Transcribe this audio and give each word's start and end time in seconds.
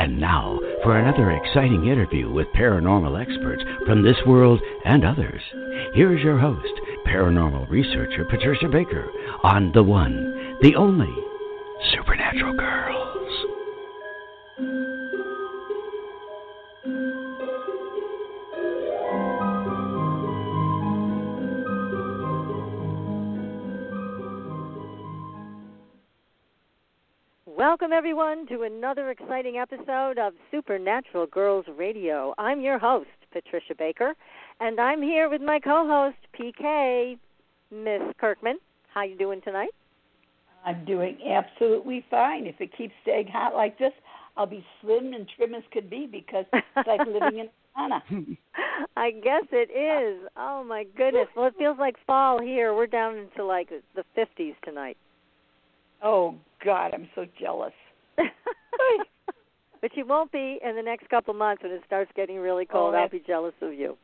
And 0.00 0.18
now 0.18 0.58
for 0.82 0.96
another 0.98 1.32
exciting 1.32 1.86
interview 1.86 2.32
with 2.32 2.46
paranormal 2.54 3.20
experts 3.20 3.62
from 3.84 4.02
this 4.02 4.16
world 4.26 4.58
and 4.86 5.04
others. 5.04 5.42
Here's 5.92 6.22
your 6.22 6.38
host, 6.38 6.72
paranormal 7.06 7.68
researcher 7.68 8.24
Patricia 8.24 8.68
Baker, 8.68 9.10
on 9.42 9.72
the 9.72 9.82
one, 9.82 10.56
the 10.62 10.74
only 10.74 11.14
Supernatural 11.92 12.54
Girls. 12.54 12.89
Welcome, 27.80 27.96
everyone, 27.96 28.46
to 28.48 28.64
another 28.64 29.10
exciting 29.10 29.56
episode 29.56 30.18
of 30.18 30.34
Supernatural 30.50 31.26
Girls 31.26 31.64
Radio. 31.78 32.34
I'm 32.36 32.60
your 32.60 32.78
host, 32.78 33.08
Patricia 33.32 33.74
Baker, 33.74 34.12
and 34.60 34.78
I'm 34.78 35.00
here 35.00 35.30
with 35.30 35.40
my 35.40 35.58
co-host, 35.60 36.18
PK, 36.38 37.18
Miss 37.70 38.02
Kirkman. 38.20 38.58
How 38.92 39.04
you 39.04 39.16
doing 39.16 39.40
tonight? 39.42 39.70
I'm 40.66 40.84
doing 40.84 41.16
absolutely 41.26 42.04
fine. 42.10 42.46
If 42.46 42.56
it 42.60 42.76
keeps 42.76 42.92
staying 43.00 43.28
hot 43.28 43.54
like 43.54 43.78
this, 43.78 43.92
I'll 44.36 44.44
be 44.44 44.62
slim 44.82 45.14
and 45.14 45.26
trim 45.34 45.54
as 45.54 45.62
could 45.72 45.88
be 45.88 46.06
because 46.06 46.44
it's 46.52 46.86
like 46.86 47.00
living 47.06 47.38
in 47.38 47.46
a 47.76 47.80
sauna. 47.80 48.36
I 48.94 49.10
guess 49.10 49.44
it 49.52 49.70
is. 49.70 50.28
Oh 50.36 50.62
my 50.64 50.84
goodness. 50.98 51.28
Well, 51.34 51.46
it 51.46 51.54
feels 51.56 51.78
like 51.78 51.96
fall 52.06 52.42
here. 52.42 52.74
We're 52.74 52.88
down 52.88 53.16
into 53.16 53.42
like 53.42 53.70
the 53.94 54.04
50s 54.18 54.54
tonight. 54.66 54.98
Oh 56.02 56.34
God, 56.64 56.92
I'm 56.94 57.08
so 57.14 57.26
jealous. 57.38 57.72
but 58.16 59.90
you 59.94 60.06
won't 60.06 60.30
be 60.32 60.58
in 60.64 60.76
the 60.76 60.82
next 60.82 61.08
couple 61.08 61.34
months 61.34 61.62
when 61.62 61.72
it 61.72 61.82
starts 61.86 62.10
getting 62.14 62.38
really 62.38 62.66
cold. 62.66 62.94
Oh, 62.94 62.98
I'll 62.98 63.08
be 63.08 63.22
jealous 63.26 63.54
of 63.62 63.72
you. 63.72 63.96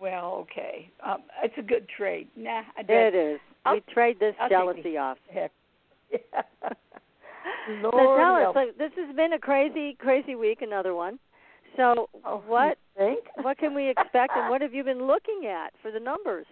Well, 0.00 0.46
okay. 0.50 0.90
Um, 1.04 1.22
it's 1.42 1.54
a 1.58 1.62
good 1.62 1.86
trade. 1.96 2.28
Nah, 2.36 2.62
I 2.76 2.82
It 2.88 3.14
is. 3.14 3.40
I'll, 3.64 3.74
we 3.74 3.82
trade 3.92 4.18
this 4.20 4.34
I'll 4.40 4.48
jealousy 4.48 4.96
off. 4.96 5.18
Heck. 5.32 5.50
Yeah. 6.10 6.18
so 7.82 7.90
tell 7.90 8.34
us, 8.34 8.42
help. 8.42 8.54
so 8.54 8.66
this 8.78 8.92
has 8.96 9.14
been 9.16 9.32
a 9.32 9.38
crazy, 9.38 9.96
crazy 9.98 10.36
week. 10.36 10.62
Another 10.62 10.94
one. 10.94 11.18
So 11.76 12.08
Oh, 12.24 12.42
what 12.46 12.78
think? 12.96 13.20
what 13.42 13.58
can 13.58 13.74
we 13.74 13.88
expect, 13.90 14.32
and 14.36 14.48
what 14.48 14.62
have 14.62 14.72
you 14.72 14.84
been 14.84 15.06
looking 15.06 15.46
at 15.46 15.72
for 15.82 15.90
the 15.90 16.00
numbers? 16.00 16.46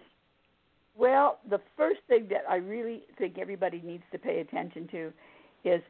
Well, 0.97 1.39
the 1.49 1.59
first 1.75 1.99
thing 2.07 2.27
that 2.29 2.43
I 2.49 2.55
really 2.55 3.03
think 3.17 3.37
everybody 3.37 3.81
needs 3.85 4.03
to 4.11 4.17
pay 4.17 4.39
attention 4.39 4.87
to 4.91 5.13
is 5.63 5.81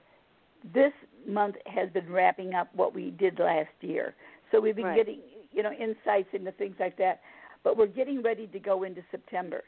this 0.73 0.91
month 1.25 1.55
has 1.65 1.89
been 1.91 2.11
wrapping 2.11 2.53
up 2.53 2.69
what 2.75 2.93
we 2.93 3.11
did 3.11 3.39
last 3.39 3.69
year. 3.81 4.15
So 4.51 4.59
we've 4.59 4.75
been 4.75 4.85
Right. 4.85 4.95
getting, 4.95 5.21
you 5.53 5.63
know, 5.63 5.71
insights 5.71 6.33
into 6.33 6.51
things 6.53 6.75
like 6.79 6.97
that. 6.97 7.21
But 7.63 7.77
we're 7.77 7.87
getting 7.87 8.21
ready 8.21 8.47
to 8.47 8.59
go 8.59 8.83
into 8.83 9.03
September. 9.11 9.63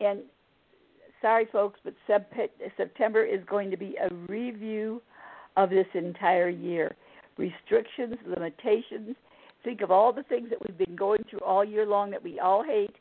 And 0.00 0.22
sorry, 1.20 1.46
folks, 1.46 1.80
but 1.84 1.94
September 2.06 3.24
is 3.24 3.44
going 3.44 3.70
to 3.70 3.76
be 3.76 3.96
a 3.96 4.08
review 4.28 5.02
of 5.56 5.70
this 5.70 5.86
entire 5.94 6.48
year. 6.48 6.94
Restrictions, 7.36 8.16
limitations. 8.26 9.16
Think 9.64 9.80
of 9.82 9.90
all 9.90 10.12
the 10.12 10.22
things 10.24 10.50
that 10.50 10.58
we've 10.66 10.78
been 10.78 10.96
going 10.96 11.24
through 11.24 11.40
all 11.40 11.64
year 11.64 11.84
long 11.86 12.10
that 12.10 12.22
we 12.22 12.38
all 12.40 12.62
hate. 12.62 12.96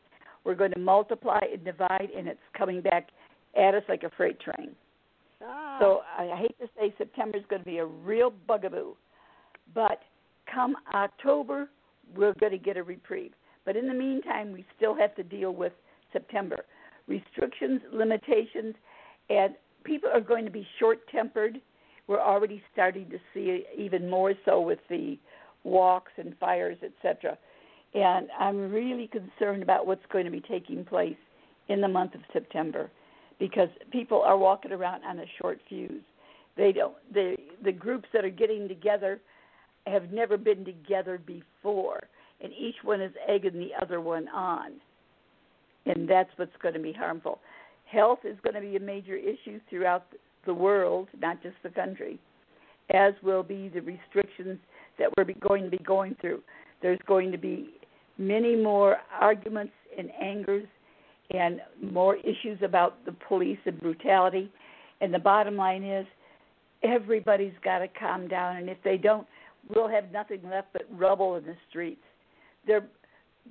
We're 0.47 0.55
going 0.55 0.71
to 0.71 0.79
multiply 0.79 1.41
and 1.51 1.65
divide, 1.65 2.07
and 2.17 2.25
it's 2.25 2.39
coming 2.57 2.79
back 2.79 3.09
at 3.59 3.75
us 3.75 3.83
like 3.89 4.03
a 4.03 4.09
freight 4.15 4.39
train. 4.39 4.71
Ah, 5.43 5.77
So 5.77 6.03
I 6.17 6.37
hate 6.37 6.57
to 6.61 6.69
say 6.79 6.95
September 6.97 7.37
is 7.37 7.43
going 7.49 7.61
to 7.61 7.65
be 7.65 7.79
a 7.79 7.85
real 7.85 8.31
bugaboo, 8.47 8.93
but 9.75 9.99
come 10.51 10.77
October 10.93 11.67
we're 12.15 12.33
going 12.35 12.53
to 12.53 12.57
get 12.57 12.77
a 12.77 12.83
reprieve. 12.83 13.33
But 13.65 13.75
in 13.75 13.89
the 13.89 13.93
meantime, 13.93 14.53
we 14.53 14.65
still 14.77 14.95
have 14.95 15.13
to 15.15 15.23
deal 15.23 15.51
with 15.51 15.73
September 16.13 16.63
restrictions, 17.07 17.81
limitations, 17.91 18.75
and 19.29 19.53
people 19.83 20.09
are 20.13 20.21
going 20.21 20.45
to 20.45 20.51
be 20.51 20.65
short-tempered. 20.79 21.59
We're 22.07 22.21
already 22.21 22.63
starting 22.71 23.09
to 23.09 23.17
see 23.33 23.49
it 23.49 23.67
even 23.77 24.09
more 24.09 24.33
so 24.45 24.61
with 24.61 24.79
the 24.89 25.17
walks 25.65 26.13
and 26.15 26.37
fires, 26.37 26.77
etc. 26.81 27.37
And 27.93 28.27
I'm 28.39 28.71
really 28.71 29.07
concerned 29.07 29.63
about 29.63 29.87
what's 29.87 30.05
going 30.11 30.25
to 30.25 30.31
be 30.31 30.41
taking 30.41 30.85
place 30.85 31.15
in 31.69 31.81
the 31.81 31.87
month 31.87 32.15
of 32.15 32.21
September 32.33 32.89
because 33.39 33.69
people 33.91 34.21
are 34.21 34.37
walking 34.37 34.71
around 34.71 35.03
on 35.03 35.19
a 35.19 35.25
short 35.41 35.59
fuse. 35.67 36.03
They 36.55 36.71
don't 36.71 36.95
the 37.13 37.35
the 37.63 37.71
groups 37.71 38.07
that 38.13 38.25
are 38.25 38.29
getting 38.29 38.67
together 38.67 39.19
have 39.85 40.11
never 40.11 40.37
been 40.37 40.65
together 40.65 41.19
before 41.25 42.07
and 42.41 42.51
each 42.53 42.75
one 42.83 43.01
is 43.01 43.11
egging 43.27 43.59
the 43.59 43.71
other 43.81 44.01
one 44.01 44.27
on. 44.29 44.73
And 45.85 46.07
that's 46.07 46.29
what's 46.35 46.55
going 46.61 46.73
to 46.73 46.79
be 46.79 46.93
harmful. 46.93 47.39
Health 47.85 48.19
is 48.23 48.37
going 48.43 48.55
to 48.55 48.61
be 48.61 48.75
a 48.75 48.79
major 48.79 49.15
issue 49.15 49.59
throughout 49.69 50.05
the 50.45 50.53
world, 50.53 51.07
not 51.19 51.41
just 51.41 51.55
the 51.63 51.69
country, 51.69 52.19
as 52.93 53.13
will 53.23 53.43
be 53.43 53.69
the 53.69 53.81
restrictions 53.81 54.59
that 54.99 55.09
we're 55.17 55.25
going 55.39 55.63
to 55.63 55.69
be 55.69 55.83
going 55.83 56.15
through. 56.19 56.41
There's 56.81 56.99
going 57.07 57.31
to 57.31 57.37
be 57.37 57.69
many 58.17 58.55
more 58.55 58.97
arguments 59.19 59.73
and 59.97 60.09
angers 60.21 60.67
and 61.31 61.61
more 61.81 62.15
issues 62.17 62.59
about 62.63 63.03
the 63.05 63.11
police 63.27 63.59
and 63.65 63.79
brutality. 63.79 64.51
And 65.01 65.13
the 65.13 65.19
bottom 65.19 65.55
line 65.55 65.83
is 65.83 66.05
everybody's 66.83 67.53
got 67.63 67.79
to 67.79 67.87
calm 67.87 68.27
down. 68.27 68.57
And 68.57 68.69
if 68.69 68.77
they 68.83 68.97
don't, 68.97 69.27
we'll 69.73 69.89
have 69.89 70.11
nothing 70.11 70.39
left 70.49 70.67
but 70.73 70.83
rubble 70.91 71.35
in 71.35 71.45
the 71.45 71.55
streets. 71.69 72.01
They've 72.65 72.81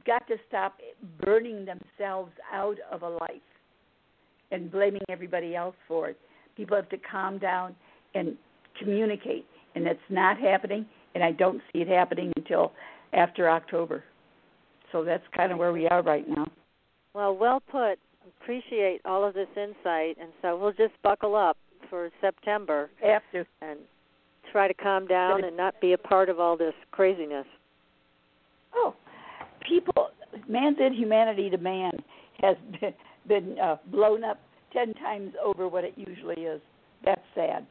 got 0.07 0.27
to 0.29 0.37
stop 0.49 0.79
burning 1.25 1.67
themselves 1.67 2.33
out 2.53 2.77
of 2.91 3.03
a 3.03 3.09
life 3.09 3.31
and 4.51 4.71
blaming 4.71 5.03
everybody 5.09 5.55
else 5.55 5.77
for 5.89 6.09
it. 6.09 6.19
People 6.57 6.77
have 6.77 6.89
to 6.91 6.99
calm 6.99 7.39
down 7.39 7.75
and 8.15 8.37
communicate. 8.79 9.47
And 9.75 9.85
that's 9.85 9.99
not 10.09 10.39
happening. 10.39 10.87
And 11.15 11.23
I 11.23 11.33
don't 11.33 11.61
see 11.73 11.81
it 11.81 11.89
happening 11.89 12.33
until 12.37 12.73
after 13.13 13.51
October. 13.51 14.05
So 14.97 15.05
that's 15.05 15.23
kind 15.37 15.53
of 15.53 15.59
where 15.59 15.75
we 15.75 15.87
are 15.89 16.01
right 16.03 16.27
now. 16.27 16.47
well, 17.13 17.37
well 17.37 17.61
put. 17.71 17.99
Appreciate 18.41 19.03
all 19.05 19.25
of 19.29 19.35
this 19.35 19.49
insight, 19.55 20.17
and 20.19 20.31
so 20.41 20.57
we'll 20.57 20.73
just 20.73 20.95
buckle 21.03 21.37
up 21.37 21.59
for 21.91 22.09
September 22.23 22.89
Have 23.03 23.21
to. 23.33 23.45
and 23.61 23.79
try 24.51 24.69
to 24.69 24.73
calm 24.73 25.07
down 25.07 25.45
and 25.45 25.55
not 25.55 25.79
be 25.83 25.93
a 25.93 25.99
part 25.99 26.31
of 26.31 26.41
all 26.41 26.57
this 26.57 26.73
craziness. 26.93 27.45
Oh, 28.75 28.95
people, 29.69 30.09
man's 30.49 30.79
inhumanity 30.81 31.51
to 31.51 31.59
man 31.59 31.93
has 32.41 32.57
been, 32.81 32.95
been 33.29 33.59
uh, 33.59 33.77
blown 33.93 34.25
up 34.25 34.41
ten 34.73 34.95
times 34.95 35.35
over 35.45 35.69
what 35.69 35.85
it 35.85 35.93
usually 35.97 36.45
is. 36.45 36.63
That's 37.05 37.21
sad. 37.35 37.67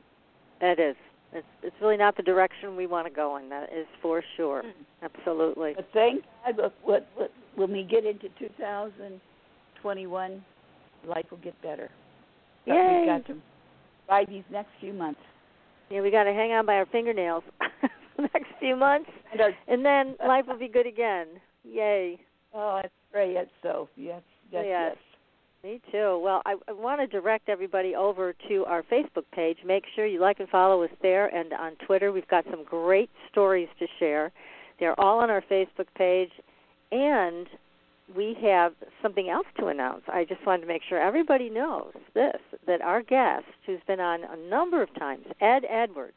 It 0.61 0.79
is. 0.79 0.95
It's 1.33 1.45
it's 1.63 1.75
really 1.81 1.97
not 1.97 2.15
the 2.15 2.23
direction 2.23 2.75
we 2.75 2.87
want 2.87 3.07
to 3.07 3.13
go 3.13 3.37
in. 3.37 3.49
That 3.49 3.69
is 3.73 3.85
for 4.01 4.23
sure. 4.37 4.63
Mm-hmm. 4.63 5.05
Absolutely. 5.05 5.73
But 5.75 5.87
thank 5.93 6.23
God, 6.45 6.57
look, 6.57 6.73
what, 6.83 7.07
what, 7.15 7.31
when 7.55 7.71
we 7.71 7.83
get 7.83 8.05
into 8.05 8.29
2021, 8.39 10.45
life 11.07 11.25
will 11.29 11.37
get 11.39 11.59
better. 11.61 11.89
But 12.65 12.75
Yay. 12.75 12.97
We've 12.99 13.07
got 13.07 13.25
to 13.27 13.35
by 14.07 14.25
these 14.25 14.43
next 14.51 14.69
few 14.79 14.93
months. 14.93 15.19
Yeah, 15.89 16.01
we 16.01 16.11
got 16.11 16.23
to 16.23 16.33
hang 16.33 16.51
on 16.51 16.65
by 16.65 16.75
our 16.75 16.85
fingernails 16.87 17.43
the 18.17 18.23
next 18.33 18.47
few 18.59 18.75
months, 18.75 19.09
And 19.31 19.41
our, 19.41 19.51
and 19.67 19.85
then 19.85 20.15
life 20.27 20.45
will 20.47 20.57
be 20.57 20.67
good 20.67 20.87
again. 20.87 21.27
Yay. 21.63 22.19
oh, 22.53 22.81
I 22.83 22.85
pray 23.11 23.31
it's 23.31 23.51
so. 23.61 23.89
Yes, 23.95 24.21
yes, 24.51 24.65
Yes. 24.67 24.69
yes. 24.95 24.97
Me 25.65 25.81
too. 25.91 26.21
Well, 26.23 26.43
I, 26.45 26.57
I 26.67 26.73
want 26.73 27.01
to 27.01 27.07
direct 27.07 27.49
everybody 27.49 27.95
over 27.95 28.35
to 28.47 28.65
our 28.65 28.83
Facebook 28.83 29.23
page. 29.33 29.57
Make 29.65 29.83
sure 29.95 30.05
you 30.05 30.21
like 30.21 30.39
and 30.39 30.47
follow 30.47 30.83
us 30.83 30.91
there, 31.01 31.25
and 31.35 31.53
on 31.53 31.71
Twitter, 31.87 32.11
we've 32.11 32.27
got 32.27 32.45
some 32.51 32.63
great 32.63 33.09
stories 33.31 33.67
to 33.79 33.87
share. 33.97 34.31
They're 34.79 34.99
all 34.99 35.17
on 35.17 35.31
our 35.31 35.41
Facebook 35.49 35.87
page, 35.97 36.29
and 36.91 37.47
we 38.15 38.37
have 38.43 38.73
something 39.01 39.27
else 39.31 39.47
to 39.57 39.65
announce. 39.65 40.03
I 40.07 40.23
just 40.23 40.45
wanted 40.45 40.61
to 40.61 40.67
make 40.67 40.83
sure 40.87 40.99
everybody 40.99 41.49
knows 41.49 41.93
this 42.13 42.37
that 42.67 42.83
our 42.83 43.01
guest, 43.01 43.45
who's 43.65 43.79
been 43.87 43.99
on 43.99 44.19
a 44.23 44.37
number 44.47 44.83
of 44.83 44.93
times, 44.99 45.25
Ed 45.41 45.63
Edwards, 45.67 46.13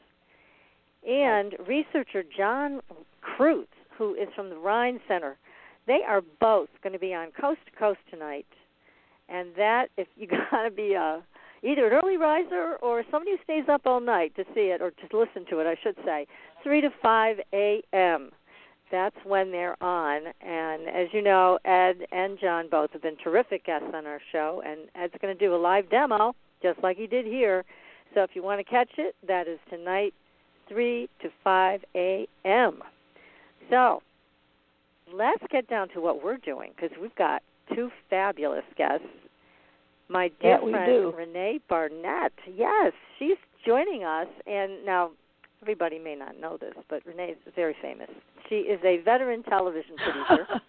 and 1.09 1.55
researcher 1.67 2.23
John 2.37 2.83
Kruth, 3.23 3.65
who 3.97 4.13
is 4.13 4.29
from 4.37 4.51
the 4.51 4.59
Rhine 4.59 5.01
Center 5.09 5.39
They 5.87 6.01
are 6.07 6.21
both 6.39 6.69
going 6.83 6.93
to 6.93 6.99
be 6.99 7.15
on 7.15 7.31
Coast 7.31 7.61
to 7.65 7.79
Coast 7.79 8.01
tonight, 8.11 8.45
and 9.29 9.49
that 9.57 9.89
if 9.97 10.09
you 10.17 10.27
got 10.51 10.63
to 10.63 10.71
be 10.71 10.95
a 10.95 11.23
either 11.63 11.89
an 11.89 12.01
early 12.03 12.17
riser 12.17 12.77
or 12.81 13.03
somebody 13.11 13.33
who 13.33 13.39
stays 13.43 13.69
up 13.69 13.83
all 13.85 14.01
night 14.01 14.35
to 14.37 14.45
see 14.55 14.71
it 14.73 14.81
or 14.81 14.91
to 14.91 15.19
listen 15.19 15.45
to 15.51 15.59
it, 15.59 15.67
I 15.67 15.77
should 15.83 15.97
say, 16.05 16.27
three 16.63 16.81
to 16.81 16.91
five 17.03 17.39
a.m. 17.53 18.31
That's 18.91 19.17
when 19.25 19.51
they're 19.51 19.81
on, 19.83 20.23
and 20.41 20.89
as 20.89 21.09
you 21.13 21.21
know, 21.21 21.59
Ed 21.67 22.07
and 22.11 22.39
John 22.41 22.69
both 22.71 22.93
have 22.93 23.03
been 23.03 23.19
terrific 23.23 23.67
guests 23.67 23.89
on 23.93 24.07
our 24.07 24.21
show, 24.33 24.63
and 24.65 24.89
Ed's 24.95 25.13
going 25.21 25.37
to 25.37 25.39
do 25.39 25.55
a 25.55 25.59
live 25.59 25.91
demo 25.91 26.35
just 26.63 26.83
like 26.83 26.97
he 26.97 27.07
did 27.07 27.27
here. 27.27 27.65
So 28.15 28.23
if 28.23 28.31
you 28.33 28.43
want 28.43 28.61
to 28.61 28.65
catch 28.65 28.93
it, 28.97 29.15
that 29.27 29.47
is 29.47 29.59
tonight, 29.69 30.15
3 30.69 31.09
to 31.21 31.29
5 31.45 31.85
a.m. 31.95 32.83
So 33.69 34.03
let's 35.13 35.43
get 35.51 35.69
down 35.69 35.89
to 35.91 36.01
what 36.01 36.23
we're 36.23 36.39
doing 36.39 36.71
because 36.75 36.97
we've 37.01 37.15
got 37.17 37.43
two 37.75 37.91
fabulous 38.11 38.65
guests. 38.77 39.07
My 40.09 40.31
dear 40.41 40.59
yeah, 40.65 40.71
friend. 40.71 41.15
Renee 41.15 41.61
Barnett. 41.69 42.33
Yes, 42.55 42.93
she's 43.19 43.37
joining 43.67 44.05
us. 44.05 44.27
And 44.47 44.85
now, 44.85 45.11
everybody 45.63 45.99
may 45.99 46.15
not 46.15 46.41
know 46.41 46.57
this, 46.57 46.75
but 46.89 47.05
Renee 47.05 47.33
is 47.47 47.53
very 47.55 47.77
famous. 47.83 48.09
She 48.49 48.57
is 48.57 48.81
a 48.85 49.03
veteran 49.03 49.43
television 49.43 49.97
producer. 50.27 50.61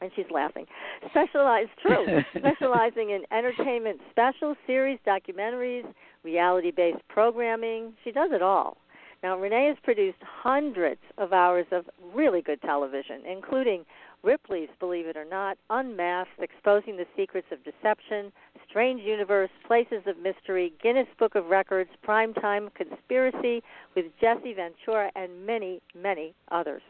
and 0.00 0.10
she's 0.14 0.30
laughing. 0.30 0.66
Specialized, 1.10 1.70
true, 1.80 2.20
specializing 2.38 3.10
in 3.10 3.22
entertainment 3.32 4.00
special 4.10 4.54
series, 4.66 4.98
documentaries, 5.06 5.84
reality-based 6.24 7.02
programming. 7.08 7.94
She 8.04 8.12
does 8.12 8.30
it 8.32 8.42
all. 8.42 8.76
Now, 9.22 9.38
Renee 9.38 9.68
has 9.68 9.76
produced 9.84 10.18
hundreds 10.20 11.00
of 11.16 11.32
hours 11.32 11.66
of 11.70 11.84
really 12.12 12.42
good 12.42 12.60
television, 12.60 13.22
including 13.24 13.84
Ripley's 14.22 14.68
Believe 14.78 15.06
It 15.06 15.16
or 15.16 15.24
Not, 15.24 15.58
Unmasked, 15.70 16.38
Exposing 16.38 16.96
the 16.96 17.06
Secrets 17.16 17.48
of 17.50 17.58
Deception, 17.64 18.32
Strange 18.68 19.02
Universe, 19.02 19.50
Places 19.66 20.02
of 20.06 20.16
Mystery, 20.18 20.72
Guinness 20.82 21.08
Book 21.18 21.34
of 21.34 21.46
Records, 21.46 21.90
Primetime 22.06 22.72
Conspiracy 22.74 23.62
with 23.94 24.06
Jesse 24.20 24.54
Ventura, 24.54 25.10
and 25.14 25.44
many, 25.46 25.80
many 25.94 26.34
others. 26.50 26.82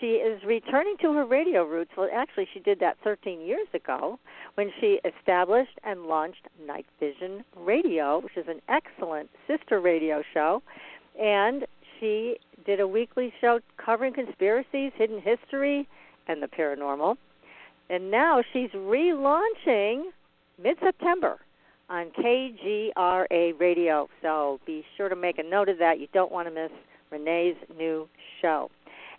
She 0.00 0.16
is 0.16 0.42
returning 0.44 0.96
to 1.00 1.12
her 1.14 1.24
radio 1.24 1.64
roots. 1.64 1.92
Well, 1.96 2.10
actually, 2.12 2.46
she 2.52 2.60
did 2.60 2.78
that 2.80 2.98
13 3.02 3.40
years 3.40 3.68
ago 3.72 4.18
when 4.54 4.70
she 4.80 5.00
established 5.04 5.78
and 5.84 6.06
launched 6.06 6.46
Night 6.66 6.86
Vision 7.00 7.44
Radio, 7.56 8.18
which 8.18 8.36
is 8.36 8.46
an 8.48 8.60
excellent 8.68 9.30
sister 9.46 9.80
radio 9.80 10.22
show. 10.34 10.62
And 11.18 11.66
she 11.98 12.36
did 12.66 12.80
a 12.80 12.86
weekly 12.86 13.32
show 13.40 13.60
covering 13.76 14.12
conspiracies, 14.12 14.92
hidden 14.94 15.22
history, 15.22 15.88
and 16.28 16.42
the 16.42 16.46
paranormal. 16.46 17.16
And 17.90 18.10
now 18.10 18.42
she's 18.52 18.70
relaunching 18.70 20.04
mid 20.62 20.76
September 20.82 21.38
on 21.88 22.10
KGRA 22.10 23.58
Radio. 23.58 24.08
So 24.22 24.60
be 24.66 24.84
sure 24.96 25.08
to 25.08 25.16
make 25.16 25.38
a 25.38 25.42
note 25.42 25.68
of 25.68 25.78
that. 25.78 25.98
You 25.98 26.08
don't 26.12 26.30
want 26.30 26.48
to 26.48 26.54
miss 26.54 26.70
Renee's 27.10 27.56
new 27.76 28.08
show. 28.42 28.70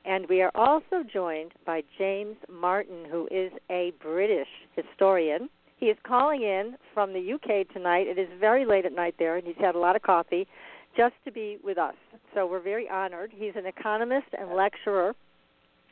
And 0.06 0.28
we 0.30 0.42
are 0.42 0.52
also 0.56 1.04
joined 1.12 1.52
by 1.66 1.84
James 1.98 2.38
Martin, 2.50 3.06
who 3.10 3.28
is 3.32 3.52
a 3.70 3.92
British 4.02 4.48
historian. 4.76 5.50
He 5.78 5.88
is 5.88 5.98
calling 6.06 6.42
in 6.42 6.76
from 6.94 7.14
the 7.14 7.34
UK 7.34 7.72
tonight. 7.74 8.08
It 8.08 8.18
is 8.18 8.30
very 8.40 8.66
late 8.66 8.86
at 8.86 8.94
night 8.94 9.16
there, 9.20 9.38
and 9.38 9.46
he's 9.46 9.58
had 9.60 9.76
a 9.76 9.80
lot 9.80 9.96
of 9.96 10.02
coffee 10.02 10.48
just 10.96 11.16
to 11.26 11.32
be 11.32 11.58
with 11.64 11.78
us. 11.78 11.96
So 12.34 12.46
we're 12.48 12.62
very 12.62 12.90
honored. 12.90 13.32
He's 13.34 13.54
an 13.56 13.66
economist 13.66 14.28
and 14.38 14.52
lecturer 14.52 15.16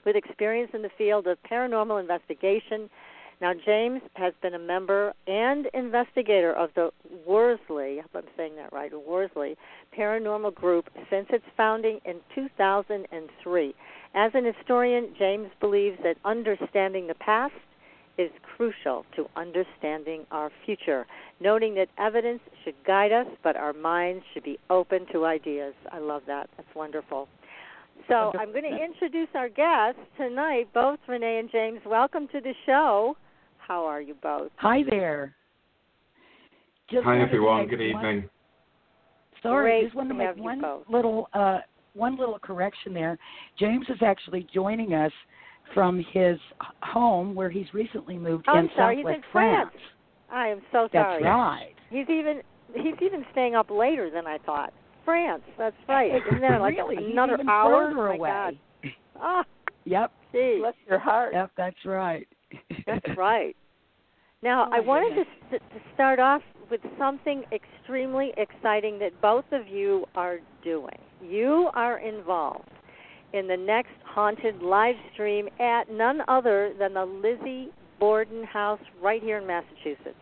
with 0.07 0.15
experience 0.15 0.71
in 0.73 0.81
the 0.81 0.89
field 0.97 1.27
of 1.27 1.37
paranormal 1.43 1.99
investigation. 1.99 2.89
Now, 3.41 3.51
James 3.53 4.01
has 4.13 4.33
been 4.41 4.53
a 4.53 4.59
member 4.59 5.13
and 5.27 5.67
investigator 5.73 6.53
of 6.53 6.69
the 6.75 6.91
Worsley, 7.27 7.99
I 7.99 8.03
hope 8.03 8.11
I'm 8.15 8.31
saying 8.37 8.55
that 8.55 8.71
right, 8.71 8.89
Worsley 9.05 9.57
Paranormal 9.95 10.55
Group 10.55 10.89
since 11.09 11.27
its 11.29 11.43
founding 11.57 11.99
in 12.05 12.21
2003. 12.33 13.75
As 14.15 14.31
an 14.33 14.45
historian, 14.45 15.13
James 15.19 15.49
believes 15.59 15.97
that 16.03 16.15
understanding 16.23 17.07
the 17.07 17.15
past 17.15 17.53
is 18.17 18.31
crucial 18.55 19.05
to 19.17 19.27
understanding 19.35 20.25
our 20.31 20.49
future, 20.65 21.05
noting 21.41 21.75
that 21.75 21.89
evidence 21.99 22.39
should 22.63 22.75
guide 22.85 23.11
us, 23.11 23.27
but 23.43 23.57
our 23.57 23.73
minds 23.73 24.23
should 24.33 24.43
be 24.43 24.57
open 24.69 25.05
to 25.11 25.25
ideas. 25.25 25.73
I 25.91 25.99
love 25.99 26.23
that. 26.27 26.49
That's 26.55 26.73
wonderful. 26.73 27.27
So 28.07 28.31
I'm 28.39 28.51
going 28.51 28.63
to 28.63 28.83
introduce 28.83 29.27
our 29.35 29.49
guests 29.49 29.99
tonight, 30.17 30.67
both 30.73 30.99
Renee 31.07 31.39
and 31.39 31.51
James. 31.51 31.79
Welcome 31.85 32.27
to 32.31 32.39
the 32.39 32.53
show. 32.65 33.17
How 33.57 33.85
are 33.85 34.01
you 34.01 34.15
both? 34.21 34.49
Hi 34.57 34.81
there. 34.89 35.35
Just 36.89 37.03
Hi 37.03 37.21
everyone. 37.21 37.67
Good 37.67 37.81
evening. 37.81 38.29
Sorry, 39.43 39.71
Great 39.71 39.83
just 39.85 39.95
want 39.95 40.09
to 40.09 40.15
make 40.15 40.37
one 40.37 40.61
both. 40.61 40.83
little 40.89 41.29
uh, 41.33 41.59
one 41.93 42.17
little 42.17 42.39
correction 42.39 42.93
there. 42.93 43.17
James 43.59 43.85
is 43.89 43.97
actually 44.01 44.47
joining 44.53 44.93
us 44.93 45.11
from 45.73 46.03
his 46.13 46.37
home 46.81 47.35
where 47.35 47.49
he's 47.49 47.67
recently 47.73 48.17
moved 48.17 48.45
oh, 48.47 48.57
in 48.57 48.69
sorry, 48.75 48.97
Southwest 48.97 49.15
he's 49.15 49.25
in 49.25 49.31
France. 49.31 49.75
I 50.31 50.47
am 50.47 50.61
so 50.71 50.87
sorry. 50.91 51.21
That's 51.21 51.25
right. 51.25 51.73
He's 51.89 52.09
even 52.09 52.41
he's 52.73 52.95
even 53.01 53.25
staying 53.31 53.55
up 53.55 53.69
later 53.69 54.09
than 54.09 54.25
I 54.27 54.37
thought. 54.45 54.73
France, 55.07 55.43
that's 55.57 55.75
right. 55.87 56.11
Isn't 56.27 56.41
that 56.41 56.59
like 56.59 56.75
really? 56.75 56.97
another 57.13 57.35
even 57.35 57.47
hour? 57.47 57.87
further 57.93 58.01
Oh, 58.01 58.09
my 58.09 58.15
away. 58.15 58.29
God. 58.29 58.57
Ah, 59.21 59.43
Yep. 59.85 60.11
gee, 60.33 60.57
Bless 60.59 60.73
your 60.85 60.99
heart. 60.99 61.33
Yep, 61.33 61.51
that's 61.55 61.85
right. 61.85 62.27
that's 62.85 63.17
right. 63.17 63.55
Now, 64.43 64.67
Oh, 64.69 64.75
I 64.75 64.81
wanted 64.81 65.15
goodness. 65.15 65.27
to, 65.51 65.59
to 65.59 65.85
start 65.93 66.19
off 66.19 66.41
with 66.69 66.81
something 66.99 67.45
extremely 67.53 68.33
exciting 68.35 68.99
that 68.99 69.19
both 69.21 69.45
of 69.53 69.65
you 69.69 70.05
are 70.15 70.39
doing. 70.61 70.97
You 71.23 71.69
are 71.73 71.99
involved 71.99 72.67
in 73.31 73.47
the 73.47 73.55
next 73.55 73.93
haunted 74.03 74.61
live 74.61 74.95
stream 75.13 75.47
at 75.61 75.89
none 75.89 76.19
other 76.27 76.73
than 76.77 76.93
the 76.93 77.05
Lizzie 77.05 77.69
Borden 77.97 78.43
House 78.43 78.81
right 79.01 79.23
here 79.23 79.37
in 79.37 79.47
Massachusetts. 79.47 80.19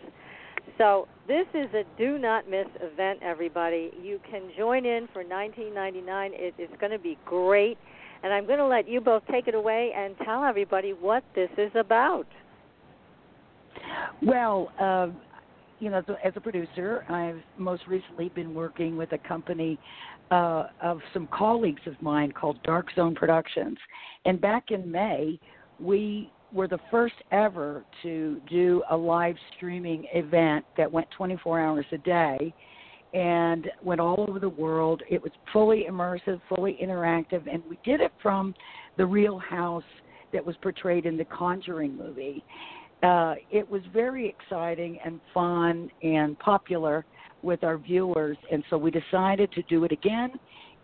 So 0.77 1.07
this 1.27 1.45
is 1.53 1.67
a 1.73 1.83
do 1.97 2.17
not 2.17 2.49
miss 2.49 2.67
event, 2.81 3.19
everybody. 3.21 3.91
You 4.01 4.19
can 4.29 4.49
join 4.57 4.85
in 4.85 5.07
for 5.13 5.23
19.99. 5.23 6.29
It 6.33 6.53
is 6.57 6.69
going 6.79 6.91
to 6.91 6.99
be 6.99 7.17
great, 7.25 7.77
and 8.23 8.33
I'm 8.33 8.45
going 8.45 8.59
to 8.59 8.67
let 8.67 8.87
you 8.87 8.99
both 8.99 9.23
take 9.31 9.47
it 9.47 9.55
away 9.55 9.91
and 9.95 10.15
tell 10.25 10.43
everybody 10.43 10.91
what 10.91 11.23
this 11.33 11.49
is 11.57 11.71
about. 11.75 12.27
Well, 14.21 14.71
uh, 14.79 15.07
you 15.79 15.89
know, 15.89 16.03
as 16.23 16.33
a 16.35 16.41
producer, 16.41 17.05
I've 17.09 17.41
most 17.57 17.83
recently 17.87 18.29
been 18.29 18.53
working 18.53 18.97
with 18.97 19.11
a 19.11 19.17
company 19.17 19.77
uh, 20.31 20.67
of 20.81 20.99
some 21.13 21.27
colleagues 21.31 21.81
of 21.85 22.01
mine 22.01 22.31
called 22.31 22.61
Dark 22.63 22.87
Zone 22.95 23.15
Productions. 23.15 23.77
And 24.25 24.41
back 24.41 24.71
in 24.71 24.89
May, 24.89 25.39
we 25.79 26.31
were 26.55 26.67
the 26.69 26.79
first 26.89 27.15
ever 27.31 27.83
to 28.01 28.41
do 28.49 28.81
a 28.89 28.95
live 28.95 29.35
streaming 29.55 30.05
event 30.13 30.63
that 30.77 30.89
went 30.89 31.05
24 31.11 31.59
hours 31.59 31.85
a 31.91 31.97
day 31.97 32.53
and 33.13 33.69
went 33.83 33.99
all 33.99 34.25
over 34.27 34.39
the 34.39 34.49
world. 34.49 35.03
It 35.09 35.21
was 35.21 35.33
fully 35.51 35.85
immersive, 35.89 36.39
fully 36.47 36.77
interactive, 36.81 37.45
and 37.51 37.61
we 37.69 37.77
did 37.83 37.99
it 37.99 38.13
from 38.21 38.55
the 38.97 39.05
real 39.05 39.37
house 39.37 39.83
that 40.31 40.45
was 40.45 40.55
portrayed 40.61 41.05
in 41.05 41.17
the 41.17 41.25
Conjuring 41.25 41.97
movie. 41.97 42.43
Uh, 43.03 43.35
it 43.51 43.69
was 43.69 43.81
very 43.93 44.27
exciting 44.27 44.97
and 45.05 45.19
fun 45.33 45.91
and 46.03 46.39
popular 46.39 47.05
with 47.41 47.65
our 47.65 47.77
viewers, 47.77 48.37
and 48.49 48.63
so 48.69 48.77
we 48.77 48.91
decided 48.91 49.51
to 49.51 49.61
do 49.63 49.83
it 49.83 49.91
again. 49.91 50.31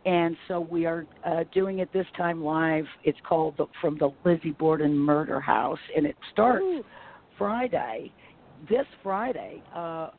And 0.05 0.35
so 0.47 0.59
we 0.59 0.85
are 0.85 1.05
uh, 1.25 1.43
doing 1.53 1.79
it 1.79 1.93
this 1.93 2.07
time 2.17 2.43
live. 2.43 2.85
It's 3.03 3.19
called 3.27 3.55
the, 3.57 3.67
From 3.79 3.97
the 3.99 4.09
Lizzie 4.25 4.51
Borden 4.51 4.97
Murder 4.97 5.39
House, 5.39 5.79
and 5.95 6.05
it 6.05 6.15
starts 6.31 6.63
Ooh. 6.63 6.83
Friday, 7.37 8.11
this 8.69 8.85
Friday, 9.03 9.61
uh, 9.75 10.09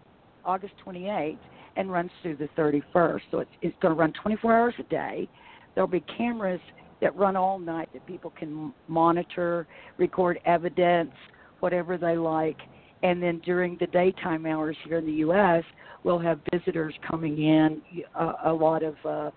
August 0.44 0.74
28th, 0.86 1.38
and 1.76 1.90
runs 1.90 2.10
through 2.22 2.36
the 2.36 2.48
31st. 2.56 3.20
So 3.30 3.38
it's, 3.40 3.50
it's 3.60 3.76
going 3.80 3.94
to 3.94 3.98
run 3.98 4.12
24 4.22 4.56
hours 4.56 4.74
a 4.78 4.84
day. 4.84 5.28
There'll 5.74 5.88
be 5.88 6.04
cameras 6.16 6.60
that 7.00 7.16
run 7.16 7.34
all 7.34 7.58
night 7.58 7.88
that 7.92 8.06
people 8.06 8.32
can 8.38 8.72
monitor, 8.86 9.66
record 9.98 10.38
evidence, 10.44 11.12
whatever 11.60 11.98
they 11.98 12.16
like. 12.16 12.58
And 13.02 13.20
then 13.20 13.40
during 13.44 13.76
the 13.80 13.88
daytime 13.88 14.46
hours 14.46 14.76
here 14.86 14.98
in 14.98 15.06
the 15.06 15.12
U.S., 15.12 15.64
we'll 16.04 16.20
have 16.20 16.38
visitors 16.52 16.94
coming 17.08 17.42
in, 17.42 17.82
a, 18.14 18.32
a 18.46 18.52
lot 18.52 18.84
of 18.84 18.94
uh, 19.04 19.30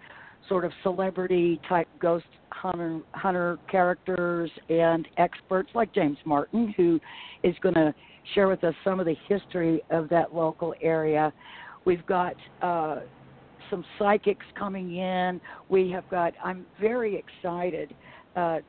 sort 0.50 0.66
of 0.66 0.72
celebrity 0.84 1.60
type 1.68 1.88
ghost 2.00 2.26
hunter, 2.52 3.00
hunter 3.14 3.58
characters 3.70 4.50
and 4.70 5.08
experts 5.18 5.70
like 5.74 5.94
James 5.94 6.18
Martin, 6.26 6.74
who 6.78 7.00
is 7.44 7.56
going 7.62 7.76
to 7.76 7.94
share 8.34 8.48
with 8.48 8.64
us 8.64 8.74
some 8.84 9.00
of 9.00 9.06
the 9.06 9.16
history 9.28 9.82
of 9.90 10.10
that 10.10 10.34
local 10.34 10.74
area. 10.82 11.32
We've 11.86 12.06
got 12.06 12.36
uh, 12.62 13.02
some 13.70 13.86
psychics 14.00 14.46
coming 14.58 14.96
in. 14.96 15.40
We 15.70 15.92
have 15.92 16.10
got. 16.10 16.34
I'm 16.44 16.66
very 16.80 17.16
excited 17.16 17.94
uh, 18.36 18.60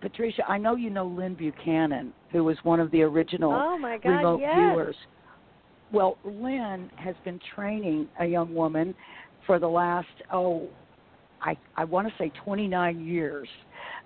Patricia, 0.00 0.42
I 0.48 0.58
know 0.58 0.74
you 0.74 0.90
know 0.90 1.06
Lynn 1.06 1.34
Buchanan, 1.34 2.12
who 2.32 2.44
was 2.44 2.56
one 2.64 2.80
of 2.80 2.90
the 2.90 3.02
original 3.02 3.52
oh 3.52 3.78
my 3.78 3.98
God, 3.98 4.10
remote 4.10 4.40
yes. 4.40 4.54
viewers. 4.54 4.96
Well, 5.92 6.18
Lynn 6.24 6.90
has 6.96 7.14
been 7.24 7.38
training 7.54 8.08
a 8.18 8.26
young 8.26 8.54
woman 8.54 8.94
for 9.46 9.58
the 9.58 9.68
last 9.68 10.08
oh, 10.32 10.68
I 11.42 11.56
I 11.76 11.84
want 11.84 12.08
to 12.08 12.14
say 12.18 12.32
29 12.44 13.04
years, 13.04 13.48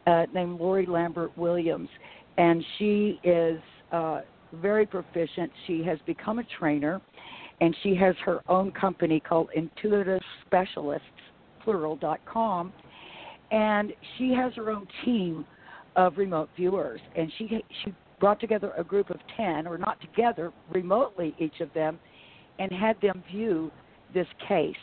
uh, 0.06 0.26
named 0.34 0.60
Lori 0.60 0.86
Lambert 0.86 1.36
Williams, 1.36 1.88
and 2.38 2.64
she 2.78 3.20
is 3.24 3.60
uh, 3.92 4.20
very 4.54 4.86
proficient. 4.86 5.50
She 5.66 5.82
has 5.84 5.98
become 6.06 6.38
a 6.38 6.44
trainer, 6.58 7.00
and 7.60 7.74
she 7.82 7.94
has 7.96 8.14
her 8.24 8.40
own 8.48 8.72
company 8.72 9.20
called 9.20 9.48
Intuitive 9.54 10.22
Specialists 10.46 11.06
plural.com 11.66 12.72
and 13.50 13.92
she 14.16 14.32
has 14.32 14.52
her 14.54 14.70
own 14.70 14.86
team 15.04 15.44
of 15.96 16.16
remote 16.16 16.48
viewers. 16.56 17.00
And 17.16 17.30
she 17.36 17.62
she 17.84 17.94
brought 18.18 18.40
together 18.40 18.72
a 18.78 18.84
group 18.84 19.10
of 19.10 19.18
10 19.36 19.66
or 19.66 19.76
not 19.76 20.00
together 20.00 20.52
remotely 20.72 21.34
each 21.38 21.60
of 21.60 21.72
them 21.74 21.98
and 22.58 22.72
had 22.72 22.96
them 23.02 23.22
view 23.30 23.70
this 24.14 24.26
case 24.48 24.74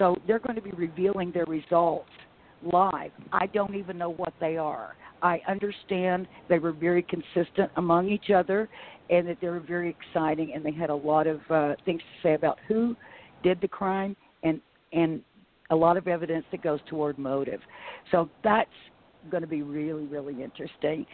so 0.00 0.16
they're 0.26 0.40
going 0.40 0.56
to 0.56 0.62
be 0.62 0.72
revealing 0.72 1.30
their 1.30 1.44
results 1.44 2.10
live 2.72 3.12
i 3.32 3.46
don't 3.46 3.76
even 3.76 3.96
know 3.96 4.10
what 4.10 4.34
they 4.40 4.56
are 4.56 4.96
i 5.22 5.40
understand 5.46 6.26
they 6.48 6.58
were 6.58 6.72
very 6.72 7.02
consistent 7.02 7.70
among 7.76 8.08
each 8.08 8.30
other 8.34 8.68
and 9.10 9.28
that 9.28 9.36
they 9.40 9.48
were 9.48 9.60
very 9.60 9.88
exciting 9.88 10.52
and 10.54 10.64
they 10.64 10.72
had 10.72 10.90
a 10.90 10.94
lot 10.94 11.26
of 11.28 11.40
uh, 11.50 11.74
things 11.84 12.00
to 12.00 12.28
say 12.28 12.34
about 12.34 12.58
who 12.66 12.96
did 13.42 13.60
the 13.60 13.68
crime 13.68 14.16
and 14.42 14.60
and 14.92 15.22
a 15.70 15.76
lot 15.76 15.96
of 15.96 16.08
evidence 16.08 16.44
that 16.50 16.62
goes 16.62 16.80
toward 16.88 17.18
motive. 17.18 17.60
So 18.10 18.28
that's 18.42 18.68
going 19.30 19.42
to 19.42 19.48
be 19.48 19.62
really, 19.62 20.06
really 20.06 20.42
interesting, 20.42 21.06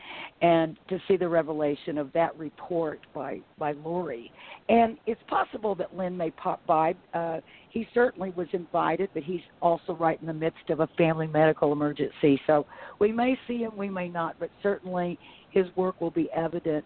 and 0.42 0.76
to 0.88 0.98
see 1.08 1.16
the 1.16 1.28
revelation 1.28 1.98
of 1.98 2.12
that 2.12 2.36
report 2.38 3.00
by 3.14 3.40
by 3.58 3.72
Lori. 3.72 4.30
And 4.68 4.98
it's 5.06 5.20
possible 5.28 5.74
that 5.76 5.96
Lynn 5.96 6.16
may 6.16 6.30
pop 6.30 6.64
by. 6.66 6.94
Uh, 7.14 7.40
he 7.70 7.86
certainly 7.94 8.30
was 8.30 8.48
invited, 8.52 9.10
but 9.14 9.22
he's 9.22 9.40
also 9.60 9.94
right 9.94 10.20
in 10.20 10.26
the 10.26 10.34
midst 10.34 10.70
of 10.70 10.80
a 10.80 10.88
family 10.98 11.26
medical 11.26 11.72
emergency. 11.72 12.40
So 12.46 12.66
we 12.98 13.12
may 13.12 13.38
see 13.46 13.58
him, 13.58 13.76
we 13.76 13.88
may 13.88 14.08
not, 14.08 14.36
but 14.38 14.50
certainly 14.62 15.18
his 15.50 15.66
work 15.76 16.00
will 16.00 16.10
be 16.10 16.28
evident 16.34 16.84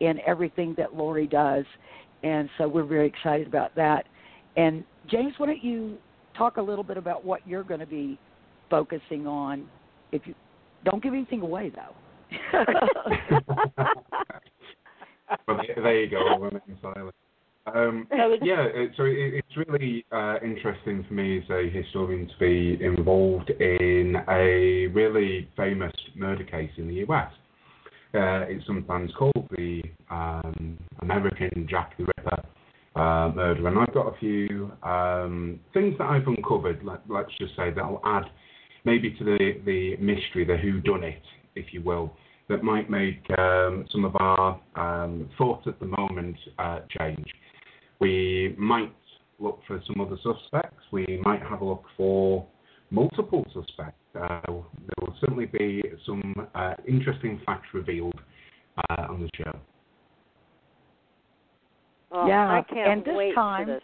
in 0.00 0.18
everything 0.26 0.74
that 0.78 0.94
Lori 0.94 1.26
does, 1.26 1.64
and 2.22 2.48
so 2.58 2.66
we're 2.66 2.84
very 2.84 3.06
excited 3.06 3.46
about 3.46 3.74
that. 3.76 4.06
And 4.56 4.84
James, 5.08 5.34
why 5.38 5.46
don't 5.46 5.62
you 5.64 5.96
talk 6.36 6.56
a 6.56 6.62
little 6.62 6.84
bit 6.84 6.96
about 6.96 7.24
what 7.24 7.46
you're 7.46 7.64
going 7.64 7.80
to 7.80 7.86
be 7.86 8.18
focusing 8.70 9.26
on. 9.26 9.66
If 10.12 10.22
you 10.26 10.34
don't 10.84 11.02
give 11.02 11.14
anything 11.14 11.42
away, 11.42 11.70
though. 11.70 11.94
well, 15.48 15.60
there 15.76 16.00
you 16.00 16.10
go. 16.10 16.38
Women 16.38 16.60
silent. 16.80 17.14
Um, 17.66 18.08
yeah, 18.42 18.66
so 18.96 19.04
it, 19.04 19.34
it's 19.34 19.68
really 19.68 20.04
uh, 20.10 20.36
interesting 20.42 21.04
for 21.06 21.14
me 21.14 21.38
as 21.38 21.44
a 21.50 21.70
historian 21.70 22.26
to 22.26 22.34
be 22.38 22.82
involved 22.84 23.50
in 23.50 24.16
a 24.28 24.88
really 24.88 25.48
famous 25.56 25.92
murder 26.16 26.44
case 26.44 26.70
in 26.76 26.88
the 26.88 27.04
US. 27.06 27.32
Uh, 28.14 28.44
it's 28.48 28.66
sometimes 28.66 29.10
called 29.18 29.48
the 29.56 29.82
um, 30.10 30.78
American 31.00 31.66
Jack 31.70 31.96
the 31.96 32.04
Ripper 32.04 32.42
uh, 32.94 33.32
murder. 33.34 33.68
And 33.68 33.78
I've 33.78 33.94
got 33.94 34.14
a 34.14 34.18
few 34.18 34.70
um, 34.82 35.60
things 35.72 35.96
that 35.98 36.04
I've 36.10 36.26
uncovered, 36.26 36.82
let, 36.84 36.98
us 37.24 37.32
just 37.38 37.56
say, 37.56 37.70
that 37.70 37.80
I'll 37.80 38.02
add 38.04 38.24
maybe 38.84 39.10
to 39.10 39.24
the, 39.24 39.60
the 39.64 39.96
mystery, 39.96 40.44
the 40.44 40.56
who 40.56 40.80
done 40.80 41.04
it, 41.04 41.22
if 41.54 41.72
you 41.72 41.82
will, 41.82 42.14
that 42.48 42.62
might 42.62 42.90
make 42.90 43.22
um, 43.38 43.86
some 43.90 44.04
of 44.04 44.14
our 44.16 44.60
um, 44.76 45.28
thoughts 45.38 45.66
at 45.66 45.78
the 45.80 45.86
moment 45.86 46.36
uh, 46.58 46.80
change. 46.98 47.26
We 48.00 48.54
might 48.58 48.94
look 49.38 49.60
for 49.66 49.80
some 49.86 50.00
other 50.00 50.16
suspects. 50.22 50.82
We 50.90 51.20
might 51.24 51.42
have 51.42 51.60
a 51.60 51.64
look 51.64 51.84
for 51.96 52.46
multiple 52.90 53.44
suspects. 53.54 53.98
Uh, 54.14 54.40
there 54.46 55.00
will 55.00 55.16
certainly 55.20 55.46
be 55.46 55.82
some 56.04 56.34
uh, 56.54 56.74
interesting 56.86 57.40
facts 57.46 57.68
revealed 57.72 58.20
uh, 58.90 59.06
on 59.08 59.22
the 59.22 59.30
show. 59.36 59.58
Oh, 62.10 62.26
yeah, 62.26 62.46
I 62.48 62.62
can't 62.68 62.90
and 62.90 63.04
this 63.04 63.14
wait 63.16 63.34
time, 63.34 63.66
for 63.66 63.74
this. 63.74 63.82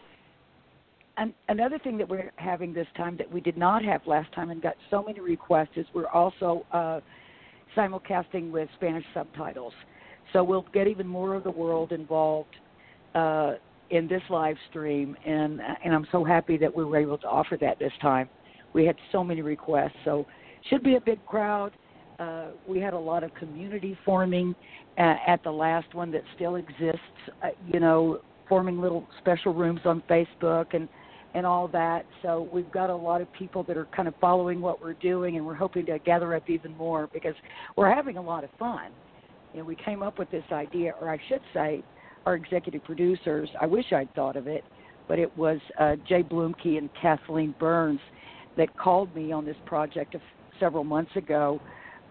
And 1.19 1.33
another 1.49 1.77
thing 1.79 1.97
that 1.97 2.07
we're 2.07 2.31
having 2.37 2.73
this 2.73 2.87
time 2.95 3.17
that 3.17 3.29
we 3.29 3.41
did 3.41 3.57
not 3.57 3.83
have 3.83 4.07
last 4.07 4.31
time 4.31 4.51
and 4.51 4.61
got 4.61 4.75
so 4.89 5.03
many 5.03 5.19
requests 5.19 5.71
is 5.75 5.85
we're 5.93 6.07
also 6.07 6.65
uh, 6.71 7.01
simulcasting 7.75 8.51
with 8.51 8.69
Spanish 8.75 9.03
subtitles. 9.13 9.73
So 10.31 10.45
we'll 10.45 10.65
get 10.73 10.87
even 10.87 11.05
more 11.05 11.35
of 11.35 11.43
the 11.43 11.51
world 11.51 11.91
involved 11.91 12.55
uh, 13.15 13.55
in 13.89 14.07
this 14.07 14.21
live 14.29 14.55
stream, 14.69 15.17
and 15.25 15.59
and 15.83 15.93
I'm 15.93 16.07
so 16.11 16.23
happy 16.23 16.55
that 16.57 16.73
we 16.73 16.85
were 16.85 16.97
able 16.97 17.17
to 17.17 17.27
offer 17.27 17.57
that 17.59 17.79
this 17.79 17.91
time. 18.01 18.29
We 18.71 18.85
had 18.85 18.95
so 19.11 19.21
many 19.21 19.41
requests, 19.41 19.97
so 20.05 20.25
should 20.69 20.83
be 20.83 20.95
a 20.95 21.01
big 21.01 21.25
crowd. 21.25 21.73
Uh, 22.19 22.49
we 22.67 22.79
had 22.79 22.93
a 22.93 22.99
lot 22.99 23.23
of 23.23 23.33
community 23.33 23.97
forming 24.05 24.55
uh, 24.97 25.15
at 25.27 25.43
the 25.43 25.51
last 25.51 25.93
one 25.95 26.11
that 26.11 26.21
still 26.35 26.55
exists. 26.55 26.99
Uh, 27.43 27.47
you 27.67 27.79
know, 27.81 28.21
forming 28.47 28.79
little 28.79 29.05
special 29.19 29.53
rooms 29.53 29.81
on 29.85 30.01
Facebook 30.09 30.73
and 30.73 30.87
and 31.33 31.45
all 31.45 31.67
that. 31.69 32.05
So 32.21 32.49
we've 32.51 32.71
got 32.71 32.89
a 32.89 32.95
lot 32.95 33.21
of 33.21 33.31
people 33.33 33.63
that 33.63 33.77
are 33.77 33.87
kind 33.95 34.07
of 34.07 34.13
following 34.19 34.61
what 34.61 34.81
we're 34.81 34.93
doing, 34.93 35.37
and 35.37 35.45
we're 35.45 35.55
hoping 35.55 35.85
to 35.87 35.99
gather 35.99 36.33
up 36.35 36.49
even 36.49 36.75
more 36.75 37.09
because 37.13 37.35
we're 37.75 37.93
having 37.93 38.17
a 38.17 38.21
lot 38.21 38.43
of 38.43 38.49
fun. 38.57 38.91
You 39.53 39.59
know, 39.59 39.65
we 39.65 39.75
came 39.75 40.03
up 40.03 40.19
with 40.19 40.29
this 40.31 40.43
idea, 40.51 40.93
or 41.01 41.09
I 41.09 41.19
should 41.27 41.41
say, 41.53 41.83
our 42.25 42.35
executive 42.35 42.83
producers. 42.83 43.49
I 43.59 43.65
wish 43.65 43.85
I'd 43.91 44.13
thought 44.13 44.35
of 44.35 44.47
it, 44.47 44.63
but 45.07 45.19
it 45.19 45.35
was 45.37 45.59
uh, 45.79 45.95
Jay 46.07 46.23
Bloomkey 46.23 46.77
and 46.77 46.89
Kathleen 47.01 47.55
Burns 47.59 47.99
that 48.57 48.75
called 48.77 49.13
me 49.15 49.31
on 49.31 49.45
this 49.45 49.55
project 49.65 50.15
of 50.15 50.21
several 50.59 50.83
months 50.83 51.15
ago 51.15 51.61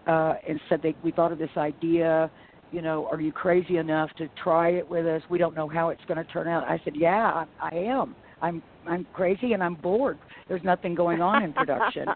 uh, 0.07 0.33
and 0.47 0.59
said 0.67 0.81
they 0.81 0.95
we 1.03 1.11
thought 1.11 1.31
of 1.31 1.37
this 1.37 1.49
idea. 1.57 2.31
You 2.71 2.81
know, 2.81 3.07
are 3.11 3.19
you 3.19 3.31
crazy 3.31 3.77
enough 3.77 4.09
to 4.17 4.27
try 4.43 4.69
it 4.69 4.87
with 4.87 5.05
us? 5.05 5.21
We 5.29 5.37
don't 5.37 5.55
know 5.55 5.67
how 5.67 5.89
it's 5.89 6.03
going 6.07 6.23
to 6.23 6.31
turn 6.31 6.47
out. 6.47 6.63
I 6.65 6.79
said, 6.83 6.93
yeah, 6.95 7.45
I, 7.59 7.69
I 7.71 7.75
am. 7.75 8.15
I'm 8.41 8.61
I'm 8.87 9.05
crazy 9.13 9.53
and 9.53 9.63
I'm 9.63 9.75
bored. 9.75 10.17
There's 10.47 10.63
nothing 10.63 10.95
going 10.95 11.21
on 11.21 11.43
in 11.43 11.53
production. 11.53 12.07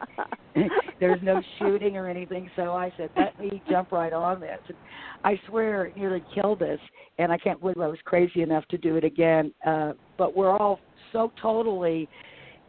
There's 1.00 1.22
no 1.22 1.42
shooting 1.60 1.98
or 1.98 2.08
anything. 2.08 2.50
So 2.56 2.72
I 2.72 2.92
said, 2.98 3.10
let 3.16 3.40
me 3.40 3.62
jump 3.70 3.92
right 3.92 4.14
on 4.14 4.40
this. 4.40 4.60
And 4.68 4.78
I 5.24 5.40
swear 5.48 5.86
it 5.86 5.98
nearly 5.98 6.24
killed 6.34 6.64
us, 6.64 6.80
and 7.20 7.32
I 7.32 7.38
can't 7.38 7.60
believe 7.60 7.78
I 7.80 7.88
was 7.88 8.00
crazy 8.06 8.42
enough 8.42 8.66
to 8.70 8.78
do 8.78 8.96
it 8.96 9.04
again. 9.04 9.54
Uh, 9.66 9.94
but 10.18 10.36
we're 10.36 10.58
all 10.58 10.80
so 11.12 11.32
totally 11.42 12.10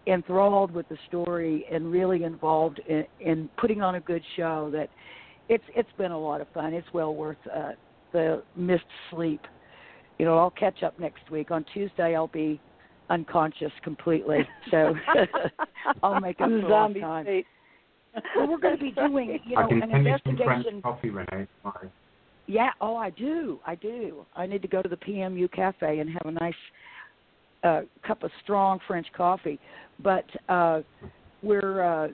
enthralled 0.07 0.71
with 0.71 0.89
the 0.89 0.99
story 1.09 1.65
and 1.73 1.91
really 1.91 2.25
involved 2.25 2.81
in, 2.89 3.05
in 3.21 3.49
putting 3.59 3.81
on 3.81 3.95
a 3.95 4.01
good 4.01 4.23
show 4.37 4.71
that 4.73 4.91
it's 5.49 5.65
it's 5.75 5.89
been 5.99 6.13
a 6.13 6.19
lot 6.19 6.41
of 6.41 6.49
fun. 6.53 6.75
It's 6.75 6.87
well 6.93 7.15
worth 7.15 7.39
uh, 7.55 7.73
the 8.13 8.43
missed 8.57 8.85
sleep. 9.11 9.41
You 10.19 10.27
know, 10.27 10.39
I'll 10.39 10.51
catch 10.51 10.83
up 10.83 10.99
next 10.99 11.31
week. 11.31 11.51
On 11.51 11.65
Tuesday, 11.75 12.15
I'll 12.15 12.29
be 12.29 12.61
unconscious 13.11 13.73
completely, 13.83 14.39
so 14.71 14.95
I'll 16.03 16.21
make 16.21 16.41
up 16.41 16.49
for 16.49 16.69
Zombie 16.69 17.01
time. 17.01 17.25
state. 17.25 17.47
Well, 18.37 18.49
we're 18.49 18.59
going 18.59 18.77
to 18.77 18.83
be 18.83 18.91
doing, 19.09 19.39
you 19.45 19.57
I 19.57 19.63
know, 19.63 19.69
can 19.69 19.83
an 19.83 19.91
send 19.91 20.21
some 20.25 20.33
investigation. 20.33 20.83
coffee, 20.83 21.11
Renee. 21.11 21.47
Bye. 21.63 21.71
Yeah, 22.47 22.71
oh, 22.81 22.97
I 22.97 23.11
do. 23.11 23.59
I 23.67 23.75
do. 23.75 24.27
I 24.37 24.47
need 24.47 24.63
to 24.63 24.69
go 24.69 24.83
to 24.83 24.89
the 24.89 24.97
PMU 24.97 25.51
cafe 25.51 26.01
and 26.01 26.11
have 26.11 26.27
a 26.27 26.31
nice 26.31 26.55
uh, 27.63 27.81
cup 28.07 28.23
of 28.23 28.31
strong 28.43 28.79
French 28.87 29.07
coffee. 29.17 29.59
But 30.03 30.25
uh, 30.49 30.83
we're 31.43 31.83
uh, 31.83 32.09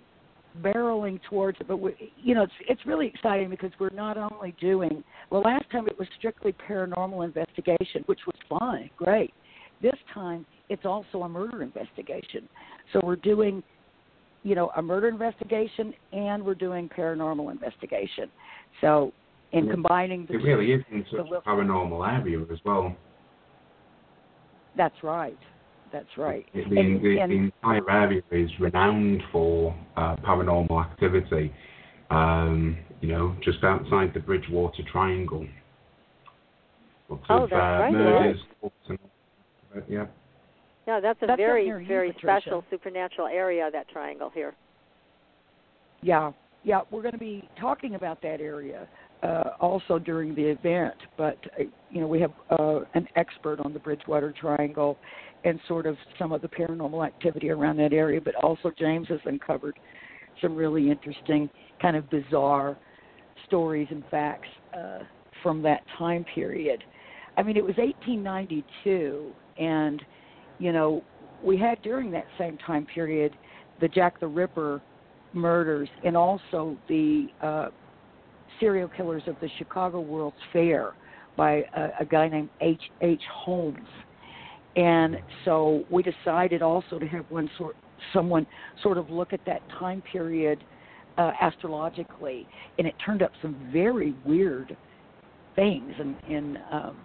barreling 0.63 1.21
towards 1.29 1.59
it. 1.61 1.69
But 1.69 1.79
we, 1.79 2.13
you 2.23 2.35
know, 2.35 2.43
it's 2.43 2.53
it's 2.69 2.87
really 2.87 3.07
exciting 3.07 3.51
because 3.51 3.71
we're 3.79 3.91
not 3.91 4.17
only 4.17 4.55
doing. 4.61 5.03
Well, 5.31 5.43
last 5.43 5.69
time 5.71 5.87
it 5.87 5.99
was 5.99 6.09
strictly 6.19 6.55
paranormal 6.69 7.25
investigation, 7.25 8.03
which 8.07 8.21
was 8.27 8.37
fun, 8.49 8.91
great. 8.97 9.33
This 9.83 9.97
time 10.13 10.45
it's 10.71 10.87
also 10.87 11.23
a 11.25 11.29
murder 11.29 11.63
investigation. 11.63 12.49
So 12.93 13.01
we're 13.03 13.17
doing, 13.17 13.63
you 14.45 14.55
know, 14.55 14.71
a 14.77 14.83
murder 14.83 15.09
investigation 15.09 15.93
and 16.13 16.43
we're 16.43 16.55
doing 16.55 16.89
paranormal 16.89 17.51
investigation. 17.51 18.31
So 18.81 19.13
in 19.53 19.67
Yeah. 19.67 19.73
combining 19.73 20.27
the 20.27 20.35
It 20.35 20.43
really 20.45 20.73
is 20.73 20.83
in 20.91 21.05
such 21.11 21.27
a 21.29 21.41
paranormal 21.43 22.09
area 22.09 22.41
as 22.51 22.65
well. 22.65 22.97
That's 24.77 25.03
right. 25.03 25.37
That's 25.93 26.17
right. 26.17 26.47
The, 26.55 26.63
the, 26.63 26.81
And- 26.81 27.03
the, 27.03 27.19
and- 27.19 27.33
the 27.33 27.37
entire 27.37 27.91
area 27.91 28.23
is 28.31 28.51
renowned 28.61 29.23
for 29.33 29.75
uh, 29.97 30.15
paranormal 30.17 30.81
activity. 30.81 31.53
Um, 32.11 32.77
you 33.01 33.09
know, 33.09 33.35
just 33.43 33.63
outside 33.65 34.15
the 34.15 34.21
Bridgewater 34.21 34.83
Triangle. 34.85 35.47
Lots 37.09 37.25
Oh, 37.29 37.43
of 37.45 37.51
that's 37.51 37.61
uh, 37.61 37.83
right, 37.83 37.93
murders. 37.93 38.41
and- 38.89 38.99
uh, 39.77 39.81
yeah. 39.89 40.07
Yeah, 40.87 41.01
that's 41.01 41.23
a 41.23 41.27
That's 41.27 41.37
very, 41.37 41.67
you, 41.67 41.85
very 41.87 42.13
Patricia. 42.13 42.41
special 42.43 42.65
supernatural 42.71 43.29
area. 43.29 43.69
That 43.73 43.89
triangle 43.89 44.31
here. 44.33 44.55
Yeah, 46.03 46.33
yeah, 46.65 46.81
we're 46.91 47.03
going 47.03 47.13
to 47.13 47.19
be 47.19 47.49
talking 47.61 47.95
about 47.95 48.23
that 48.23 48.41
area 48.41 48.89
uh, 49.23 49.51
also 49.61 49.99
during 49.99 50.35
the 50.35 50.43
event. 50.45 50.95
But 51.17 51.39
uh, 51.59 51.65
you 51.91 52.01
know, 52.01 52.07
we 52.07 52.21
have 52.21 52.33
uh, 52.51 52.81
an 52.95 53.07
expert 53.17 53.61
on 53.61 53.73
the 53.73 53.79
Bridgewater 53.79 54.33
Triangle 54.39 54.99
and 55.45 55.61
sort 55.69 55.87
of 55.87 55.97
some 56.19 56.33
of 56.33 56.43
the 56.43 56.49
paranormal 56.49 57.07
activity 57.07 57.51
around 57.51 57.77
that 57.79 57.93
area. 57.93 58.21
But 58.21 58.35
also, 58.37 58.71
James 58.79 59.09
has 59.09 59.21
uncovered 59.25 59.79
some 60.41 60.55
really 60.57 60.91
interesting, 60.91 61.49
kind 61.81 61.97
of 61.97 62.09
bizarre 62.11 62.77
stories 63.47 63.89
and 63.91 64.03
facts 64.11 64.49
uh, 64.77 65.01
from 65.43 65.63
that 65.63 65.83
time 65.99 66.25
period. 66.35 66.83
I 67.37 67.43
mean, 67.43 67.57
it 67.57 67.65
was 67.65 67.77
1892, 67.77 69.33
and 69.59 70.03
you 70.61 70.73
know, 70.73 71.03
we 71.43 71.57
had 71.57 71.83
during 71.83 72.13
that 72.13 72.27
same 72.39 72.57
time 72.59 72.87
period 72.87 73.33
the 73.81 73.89
Jack 73.89 74.21
the 74.21 74.27
Ripper 74.29 74.81
murders 75.33 75.89
and 76.05 76.17
also 76.17 76.77
the 76.89 77.29
uh, 77.43 77.69
serial 78.61 78.89
killers 78.89 79.23
of 79.27 79.37
the 79.41 79.49
Chicago 79.59 80.01
World's 80.01 80.37
Fair 80.53 80.93
by 81.37 81.65
a, 81.75 81.89
a 82.01 82.05
guy 82.05 82.29
named 82.29 82.51
H. 82.61 82.83
H. 83.01 83.23
Holmes. 83.33 83.79
And 84.77 85.17
so 85.45 85.85
we 85.91 86.03
decided 86.03 86.63
also 86.63 86.99
to 86.99 87.07
have 87.07 87.25
one 87.31 87.51
sort, 87.57 87.75
someone 88.13 88.47
sort 88.83 88.99
of 88.99 89.11
look 89.11 89.33
at 89.33 89.41
that 89.47 89.63
time 89.79 90.03
period 90.13 90.63
uh, 91.17 91.33
astrologically, 91.41 92.47
and 92.79 92.87
it 92.87 92.95
turned 93.05 93.23
up 93.23 93.33
some 93.43 93.57
very 93.73 94.15
weird 94.25 94.77
things 95.57 95.93
and 95.99 96.17
in 96.29 96.59
um, 96.71 96.97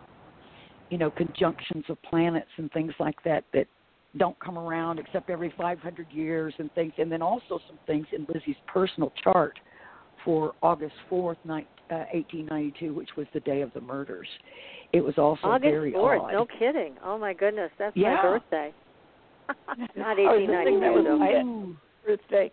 you 0.90 0.98
know 0.98 1.10
conjunctions 1.12 1.84
of 1.90 2.02
planets 2.04 2.50
and 2.58 2.72
things 2.72 2.94
like 3.00 3.22
that 3.24 3.44
that 3.54 3.68
don't 4.18 4.40
come 4.40 4.58
around 4.58 5.00
except 5.00 5.30
every 5.30 5.54
500 5.58 6.08
years 6.12 6.54
and 6.58 6.74
things, 6.74 6.94
and 6.98 7.12
then 7.12 7.22
also 7.22 7.60
some 7.68 7.78
things 7.86 8.06
in 8.14 8.26
Lizzie's 8.34 8.56
personal 8.68 9.12
chart 9.22 9.60
for 10.24 10.54
August 10.64 10.96
4th, 11.12 11.38
1892, 11.46 11.68
uh, 11.92 12.06
1892 12.14 12.94
which 12.94 13.10
was 13.18 13.28
the 13.34 13.40
day 13.42 13.62
of 13.62 13.72
the 13.74 13.82
murders. 13.82 14.28
It 14.94 15.02
was 15.02 15.16
also 15.18 15.48
August 15.48 15.72
very 15.72 15.92
4th, 15.92 16.22
odd. 16.22 16.32
no 16.32 16.48
kidding. 16.58 16.96
Oh 17.04 17.18
my 17.18 17.34
goodness, 17.34 17.72
that's 17.78 17.96
yeah. 17.96 18.16
my 18.16 18.22
birthday. 18.22 18.74
Not 19.96 20.18
1892 20.18 21.04
though. 21.04 21.18
My 21.18 21.76
birthday. 22.06 22.52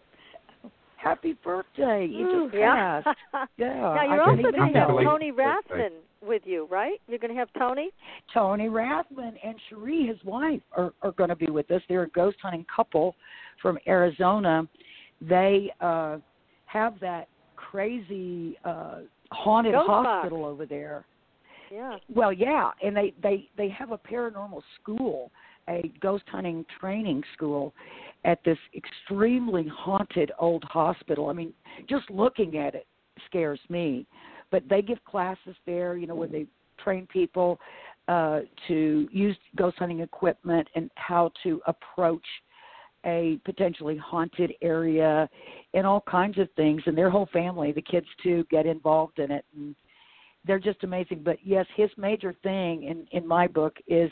Happy 0.96 1.36
birthday! 1.42 2.06
You 2.08 2.44
just 2.44 2.56
yeah. 2.56 3.02
passed. 3.02 3.18
Yeah. 3.56 3.74
now 3.74 4.04
you're 4.04 4.22
I 4.22 4.24
also 4.24 4.42
going 4.42 4.54
to 4.54 4.78
have 4.78 4.88
know. 4.88 5.02
Tony 5.02 5.32
Rathman 5.32 5.90
with 6.22 6.42
you, 6.44 6.66
right? 6.70 7.00
You're 7.08 7.18
going 7.18 7.32
to 7.32 7.38
have 7.38 7.48
Tony. 7.58 7.90
Tony 8.32 8.68
Rathman 8.68 9.34
and 9.44 9.56
Cherie, 9.68 10.06
his 10.06 10.18
wife, 10.24 10.60
are, 10.76 10.92
are 11.02 11.12
going 11.12 11.30
to 11.30 11.36
be 11.36 11.50
with 11.50 11.70
us. 11.70 11.82
They're 11.88 12.04
a 12.04 12.10
ghost 12.10 12.36
hunting 12.42 12.64
couple 12.74 13.14
from 13.60 13.78
Arizona. 13.86 14.68
They 15.20 15.72
uh, 15.80 16.18
have 16.66 16.98
that 17.00 17.28
crazy 17.56 18.56
uh, 18.64 19.00
haunted 19.30 19.72
Ghost 19.72 19.88
hospital 19.88 20.42
box. 20.42 20.52
over 20.52 20.66
there. 20.66 21.04
Yeah. 21.72 21.96
Well, 22.14 22.32
yeah, 22.32 22.70
and 22.82 22.94
they 22.94 23.14
they 23.22 23.48
they 23.56 23.68
have 23.70 23.92
a 23.92 23.98
paranormal 23.98 24.60
school, 24.80 25.30
a 25.68 25.90
ghost 26.00 26.24
hunting 26.26 26.66
training 26.78 27.22
school, 27.34 27.72
at 28.24 28.44
this 28.44 28.58
extremely 28.76 29.66
haunted 29.74 30.32
old 30.38 30.64
hospital. 30.64 31.30
I 31.30 31.32
mean, 31.32 31.54
just 31.88 32.10
looking 32.10 32.58
at 32.58 32.74
it 32.74 32.86
scares 33.26 33.60
me. 33.70 34.06
But 34.52 34.62
they 34.68 34.82
give 34.82 35.04
classes 35.04 35.56
there, 35.66 35.96
you 35.96 36.06
know, 36.06 36.14
where 36.14 36.28
they 36.28 36.46
train 36.78 37.08
people 37.12 37.58
uh, 38.06 38.40
to 38.68 39.08
use 39.10 39.36
ghost 39.56 39.78
hunting 39.78 40.00
equipment 40.00 40.68
and 40.76 40.90
how 40.94 41.32
to 41.42 41.60
approach 41.66 42.24
a 43.04 43.40
potentially 43.44 43.96
haunted 43.96 44.52
area 44.62 45.28
and 45.74 45.84
all 45.84 46.04
kinds 46.08 46.38
of 46.38 46.48
things 46.54 46.80
and 46.86 46.96
their 46.96 47.10
whole 47.10 47.28
family 47.32 47.72
the 47.72 47.82
kids 47.82 48.06
too 48.22 48.46
get 48.48 48.64
involved 48.64 49.18
in 49.18 49.32
it 49.32 49.44
and 49.56 49.74
they're 50.46 50.60
just 50.60 50.84
amazing. 50.84 51.22
But 51.24 51.38
yes 51.42 51.66
his 51.76 51.90
major 51.96 52.32
thing 52.44 52.84
in 52.84 53.06
in 53.10 53.26
my 53.26 53.48
book 53.48 53.76
is 53.88 54.10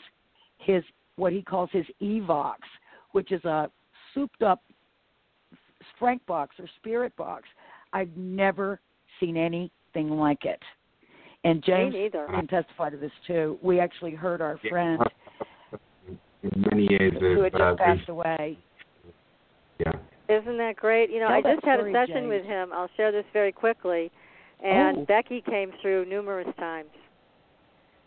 his 0.57 0.83
what 1.15 1.31
he 1.31 1.41
calls 1.41 1.69
his 1.71 1.85
evox 2.01 2.57
which 3.11 3.31
is 3.31 3.43
a 3.45 3.69
souped 4.13 4.43
up 4.43 4.61
frank 5.97 6.25
box 6.25 6.55
or 6.59 6.65
spirit 6.77 7.15
box. 7.15 7.43
I've 7.93 8.15
never 8.17 8.79
seen 9.19 9.37
anything 9.95 10.17
like 10.17 10.45
it 10.45 10.59
and 11.43 11.63
james 11.63 11.93
can 12.11 12.47
testify 12.47 12.89
to 12.89 12.97
this 12.97 13.11
too 13.27 13.57
we 13.61 13.79
actually 13.79 14.11
heard 14.11 14.41
our 14.41 14.59
friend 14.69 15.01
Many 16.71 16.87
years 16.89 17.13
who 17.19 17.41
had 17.43 17.51
just 17.51 17.61
uh, 17.61 17.75
passed 17.75 18.09
away 18.09 18.57
yeah. 19.79 19.91
Isn't 20.29 20.57
that 20.59 20.75
great? 20.75 21.09
You 21.09 21.19
know, 21.19 21.27
Tell 21.27 21.37
I 21.37 21.41
that 21.41 21.55
just 21.55 21.65
had 21.65 21.79
a 21.79 21.91
session 21.91 22.23
James. 22.23 22.29
with 22.29 22.45
him. 22.45 22.69
I'll 22.71 22.89
share 22.95 23.11
this 23.11 23.25
very 23.33 23.51
quickly. 23.51 24.11
And 24.63 24.99
Oh. 24.99 25.05
Becky 25.05 25.41
came 25.41 25.71
through 25.81 26.05
numerous 26.05 26.47
times. 26.57 26.89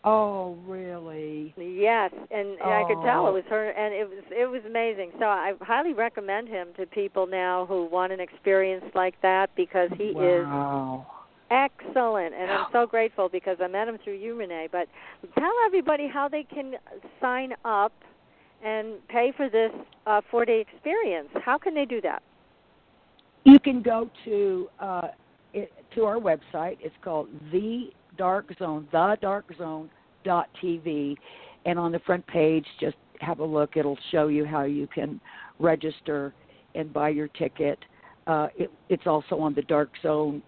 oh 0.05 0.57
really 0.65 1.53
Yes, 1.57 2.11
and, 2.31 2.47
and 2.49 2.61
I 2.61 2.83
could 2.87 3.01
tell 3.03 3.25
Oh. 3.25 3.29
it 3.29 3.33
was 3.33 3.43
her, 3.49 3.69
and 3.71 3.93
it 3.93 4.07
was 4.09 4.23
it 4.31 4.45
was 4.49 4.61
amazing. 4.65 5.11
So 5.19 5.25
I 5.25 5.53
highly 5.61 5.93
recommend 5.93 6.47
him 6.47 6.69
to 6.77 6.85
people 6.85 7.27
now 7.27 7.65
who 7.67 7.85
want 7.85 8.11
an 8.13 8.19
experience 8.21 8.85
like 8.95 9.15
that 9.21 9.49
because 9.55 9.89
he 9.97 10.05
is 10.05 10.45
wow. 10.45 11.05
Excellent, 11.51 12.33
and 12.33 12.51
I'm 12.51 12.67
so 12.71 12.85
grateful 12.89 13.29
because 13.29 13.57
I 13.61 13.67
met 13.67 13.87
him 13.87 13.97
through 14.03 14.17
you, 14.17 14.35
Renee. 14.35 14.69
But 14.71 14.87
tell 15.37 15.51
everybody 15.65 16.07
how 16.07 16.27
they 16.27 16.43
can 16.43 16.73
sign 17.21 17.53
up 17.63 17.93
and 18.63 18.95
pay 19.07 19.33
for 19.35 19.49
this 19.49 19.71
uh, 20.07 20.21
four-day 20.31 20.61
experience. 20.61 21.29
How 21.43 21.57
can 21.57 21.75
they 21.75 21.85
do 21.85 22.01
that? 22.01 22.23
You 23.43 23.59
can 23.59 23.81
go 23.81 24.09
to 24.25 24.69
uh, 24.79 25.07
it, 25.53 25.71
to 25.93 26.03
our 26.03 26.17
website. 26.17 26.77
It's 26.81 26.95
called 27.03 27.29
the 27.51 27.89
Dark 28.17 28.51
Zone, 28.57 28.87
the 28.91 29.17
Dark 29.21 29.45
Zone 29.57 29.89
dot 30.23 30.49
TV, 30.61 31.15
and 31.65 31.77
on 31.77 31.91
the 31.91 31.99
front 31.99 32.25
page, 32.27 32.65
just 32.79 32.97
have 33.21 33.39
a 33.39 33.45
look. 33.45 33.77
It'll 33.77 33.99
show 34.11 34.27
you 34.27 34.45
how 34.45 34.63
you 34.63 34.87
can 34.87 35.21
register 35.59 36.33
and 36.73 36.91
buy 36.91 37.09
your 37.09 37.27
ticket. 37.29 37.79
Uh, 38.27 38.47
it, 38.57 38.71
it's 38.89 39.05
also 39.05 39.39
on 39.39 39.53
the 39.53 39.61
Dark 39.63 39.91
Zone 40.01 40.41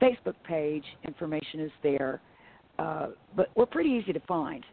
Facebook 0.00 0.34
page. 0.46 0.84
Information 1.06 1.60
is 1.60 1.70
there, 1.82 2.20
uh, 2.78 3.08
but 3.34 3.48
we're 3.54 3.66
pretty 3.66 3.90
easy 3.90 4.12
to 4.12 4.20
find. 4.20 4.64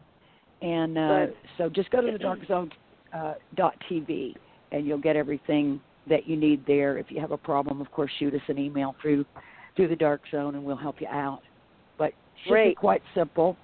And 0.61 0.97
uh, 0.97 1.25
so 1.57 1.69
just 1.69 1.89
go 1.91 2.01
to 2.01 2.11
the 2.11 2.17
Dark 2.19 2.39
Zone 2.47 2.71
uh, 3.13 3.33
dot 3.55 3.75
TV, 3.89 4.35
and 4.71 4.85
you'll 4.85 4.97
get 4.97 5.15
everything 5.15 5.79
that 6.09 6.27
you 6.27 6.35
need 6.35 6.65
there. 6.65 6.97
If 6.97 7.07
you 7.09 7.19
have 7.19 7.31
a 7.31 7.37
problem, 7.37 7.81
of 7.81 7.91
course, 7.91 8.11
shoot 8.19 8.33
us 8.33 8.41
an 8.47 8.57
email 8.57 8.95
through 9.01 9.25
through 9.75 9.87
the 9.87 9.95
Dark 9.95 10.21
Zone, 10.31 10.55
and 10.55 10.63
we'll 10.63 10.75
help 10.75 11.01
you 11.01 11.07
out. 11.07 11.41
But 11.97 12.09
it 12.09 12.15
should 12.47 12.69
be 12.69 12.75
quite 12.75 13.01
simple. 13.15 13.57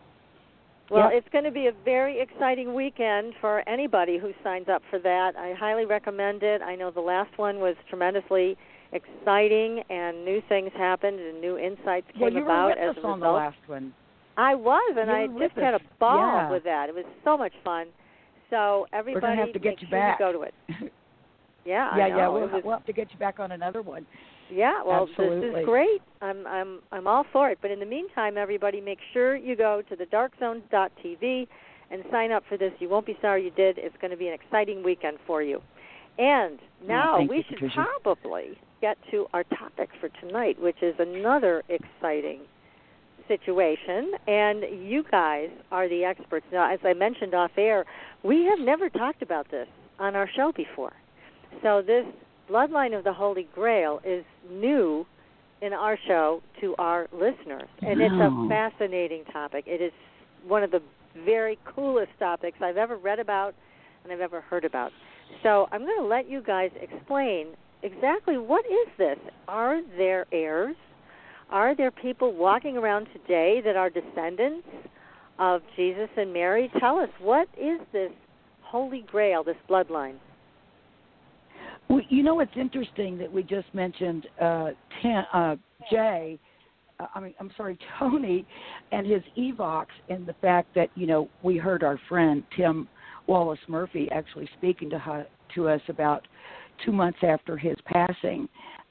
Well, 0.90 1.12
Yep. 1.12 1.14
it's 1.14 1.30
going 1.30 1.44
to 1.44 1.52
be 1.52 1.68
a 1.68 1.72
very 1.86 2.20
exciting 2.20 2.74
weekend 2.74 3.36
for 3.40 3.68
anybody 3.70 4.18
who 4.18 4.34
signs 4.44 4.70
up 4.70 4.82
for 4.90 4.98
that. 5.00 5.36
I 5.38 5.54
highly 5.54 5.86
recommend 5.86 6.42
it. 6.42 6.64
I 6.64 6.76
know 6.76 6.90
the 6.90 7.00
last 7.00 7.38
one 7.38 7.60
was 7.60 7.76
tremendously 7.90 8.58
exciting, 8.92 9.84
and 9.90 10.26
new 10.26 10.42
things 10.50 10.72
happened, 10.78 11.20
and 11.20 11.40
new 11.42 11.58
insights 11.58 12.08
came 12.14 12.22
well, 12.22 12.34
you 12.34 12.44
about 12.44 12.78
were 12.78 12.88
with 12.88 12.98
as 12.98 12.98
us 12.98 13.04
a 13.04 13.08
on 13.08 13.20
the 13.20 13.26
result. 13.26 13.36
last 13.36 13.58
one. 13.68 13.94
I 14.38 14.56
was, 14.56 14.96
and 15.00 15.12
I 15.12 15.28
were 15.28 15.48
just 15.48 15.58
had 15.60 15.74
a 15.74 15.80
ball 16.00 16.18
Yeah. 16.18 16.50
with 16.52 16.64
that. 16.64 16.90
It 16.90 16.96
was 16.96 17.06
so 17.24 17.38
much 17.38 17.54
fun. 17.64 17.88
So 18.50 18.88
everybody, 18.94 19.38
have 19.38 19.54
to 19.54 19.60
get 19.60 19.70
make 19.72 19.82
you 19.82 19.88
sure 19.90 20.00
back. 20.00 20.20
you 20.20 20.26
go 20.26 20.32
to 20.32 20.42
it. 20.42 20.54
Yeah, 21.66 21.90
yeah, 21.98 22.04
I 22.06 22.08
yeah. 22.08 22.28
We'll, 22.30 22.42
was- 22.48 22.62
we'll 22.64 22.74
have 22.78 22.86
to 22.86 22.94
get 22.94 23.12
you 23.12 23.20
back 23.20 23.40
on 23.40 23.52
another 23.52 23.82
one. 23.82 24.06
yeah, 24.52 24.82
well, 24.84 25.06
this 25.06 25.44
is 25.44 25.66
great. 25.66 26.02
I'm 26.22 26.48
I'm 26.48 26.80
I'm 26.92 27.06
all 27.06 27.26
for 27.32 27.52
it. 27.52 27.60
But 27.62 27.70
in 27.72 27.80
the 27.80 27.86
meantime, 27.86 28.38
everybody, 28.38 28.82
make 28.82 28.98
sure 29.14 29.36
you 29.36 29.56
go 29.56 29.84
to 29.88 29.96
the 29.96 30.06
darkzone.tv 30.06 31.48
and 31.92 32.04
sign 32.12 32.32
up 32.32 32.44
for 32.50 32.58
this. 32.58 32.72
You 32.80 32.90
won't 32.90 33.06
be 33.06 33.18
sorry 33.22 33.44
you 33.44 33.52
did. 33.52 33.78
It's 33.78 33.96
going 34.02 34.12
to 34.12 34.18
be 34.18 34.28
an 34.28 34.34
exciting 34.34 34.84
weekend 34.84 35.18
for 35.28 35.42
you. 35.44 35.62
And 36.18 36.60
oh, 36.84 36.88
now 36.88 37.18
thank 37.18 37.30
we 37.30 37.38
you, 37.38 37.44
should 37.50 37.60
Patricia. 37.60 37.86
probably 38.04 38.58
get 38.82 38.98
to 39.12 39.28
our 39.34 39.44
topic 39.44 39.90
for 40.00 40.10
tonight, 40.22 40.62
which 40.62 40.82
is 40.82 40.96
another 41.00 41.64
exciting 41.70 42.42
situation. 43.28 44.12
And 44.28 44.64
you 44.88 45.04
guys 45.10 45.50
are 45.72 45.88
the 45.88 46.04
experts. 46.04 46.46
Now, 46.52 46.72
as 46.72 46.80
I 46.84 46.94
mentioned 46.94 47.34
off 47.34 47.52
air, 47.58 47.86
we 48.24 48.46
have 48.46 48.60
never 48.60 48.90
talked 48.90 49.22
about 49.22 49.50
this 49.52 49.68
on 50.00 50.16
our 50.16 50.30
show 50.36 50.52
before. 50.56 50.94
So 51.64 51.82
this 51.86 52.06
bloodline 52.50 52.98
of 52.98 53.04
the 53.04 53.14
Holy 53.14 53.48
Grail 53.54 54.02
is 54.04 54.26
new 54.50 55.06
in 55.62 55.74
our 55.74 55.98
show 56.08 56.42
to 56.62 56.74
our 56.78 57.08
listeners, 57.12 57.68
and 57.82 58.02
it's 58.02 58.14
a 58.14 58.48
fascinating 58.48 59.26
topic. 59.26 59.66
It 59.68 59.82
is 59.82 59.92
one 60.48 60.64
of 60.64 60.72
the 60.72 60.82
very 61.26 61.60
coolest 61.66 62.12
topics 62.18 62.60
I've 62.62 62.78
ever 62.78 62.96
read 62.96 63.20
about 63.20 63.56
and 64.04 64.14
I've 64.14 64.22
ever 64.22 64.42
heard 64.42 64.64
about. 64.64 64.92
So 65.44 65.68
I'm 65.72 65.82
going 65.82 66.00
to 66.00 66.06
let 66.06 66.30
you 66.30 66.42
guys 66.42 66.72
explain 66.82 67.48
exactly 67.84 68.38
what 68.38 68.66
is 68.66 68.88
this? 68.98 69.18
Are 69.48 69.82
there 69.98 70.26
heirs? 70.32 70.76
Are 71.50 71.76
there 71.76 71.92
people 71.92 72.34
walking 72.34 72.78
around 72.78 73.08
today 73.12 73.62
that 73.66 73.76
are 73.76 73.90
descendants 73.90 74.68
of 75.40 75.62
Jesus 75.76 76.10
and 76.16 76.32
Mary? 76.32 76.72
Tell 76.80 77.00
us 77.00 77.10
what 77.20 77.48
is 77.60 77.80
this 77.92 78.12
Holy 78.62 79.04
Grail, 79.10 79.44
this 79.44 79.56
bloodline? 79.68 80.16
Well, 81.90 82.02
you 82.10 82.22
know, 82.22 82.40
it's 82.40 82.52
interesting 82.56 83.18
that 83.18 83.32
we 83.32 83.42
just 83.42 83.74
mentioned 83.74 84.28
uh, 84.40 84.70
Tim, 85.02 85.24
uh, 85.34 85.56
Jay. 85.90 86.38
Uh, 87.00 87.08
I 87.16 87.20
mean, 87.20 87.34
I'm 87.40 87.50
sorry, 87.58 87.80
Tony, 88.00 88.46
and 88.92 89.08
his 89.08 89.24
Evox, 89.36 89.88
and 90.08 90.28
the 90.28 90.36
fact 90.40 90.76
that 90.76 90.90
you 90.94 91.08
know 91.08 91.28
we 91.42 91.58
heard 91.58 91.84
our 91.84 92.00
friend 92.08 92.44
Tim 92.56 92.88
Wallace 93.26 93.60
Murphy 93.68 94.08
actually 94.12 94.48
speaking 94.58 94.90
to 94.92 95.26
to 95.56 95.68
us 95.68 95.82
about 95.88 96.28
two 96.86 96.92
months 96.92 97.20
after 97.24 97.58
his 97.58 97.76
passing, 97.86 98.48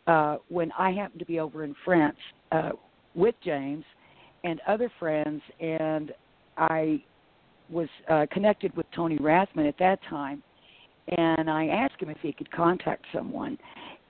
uh, 0.06 0.36
when 0.48 0.72
I 0.78 0.90
happened 0.90 1.20
to 1.20 1.26
be 1.26 1.38
over 1.38 1.64
in 1.64 1.74
France 1.84 2.16
uh, 2.52 2.70
with 3.14 3.34
James 3.44 3.84
and 4.44 4.60
other 4.66 4.90
friends, 4.98 5.42
and 5.60 6.12
I 6.56 7.02
was 7.68 7.88
uh, 8.08 8.26
connected 8.32 8.74
with 8.76 8.86
Tony 8.94 9.18
Rathman 9.18 9.68
at 9.68 9.78
that 9.78 9.98
time, 10.08 10.42
and 11.16 11.50
I 11.50 11.66
asked 11.66 12.00
him 12.00 12.10
if 12.10 12.18
he 12.22 12.32
could 12.32 12.50
contact 12.50 13.04
someone, 13.12 13.58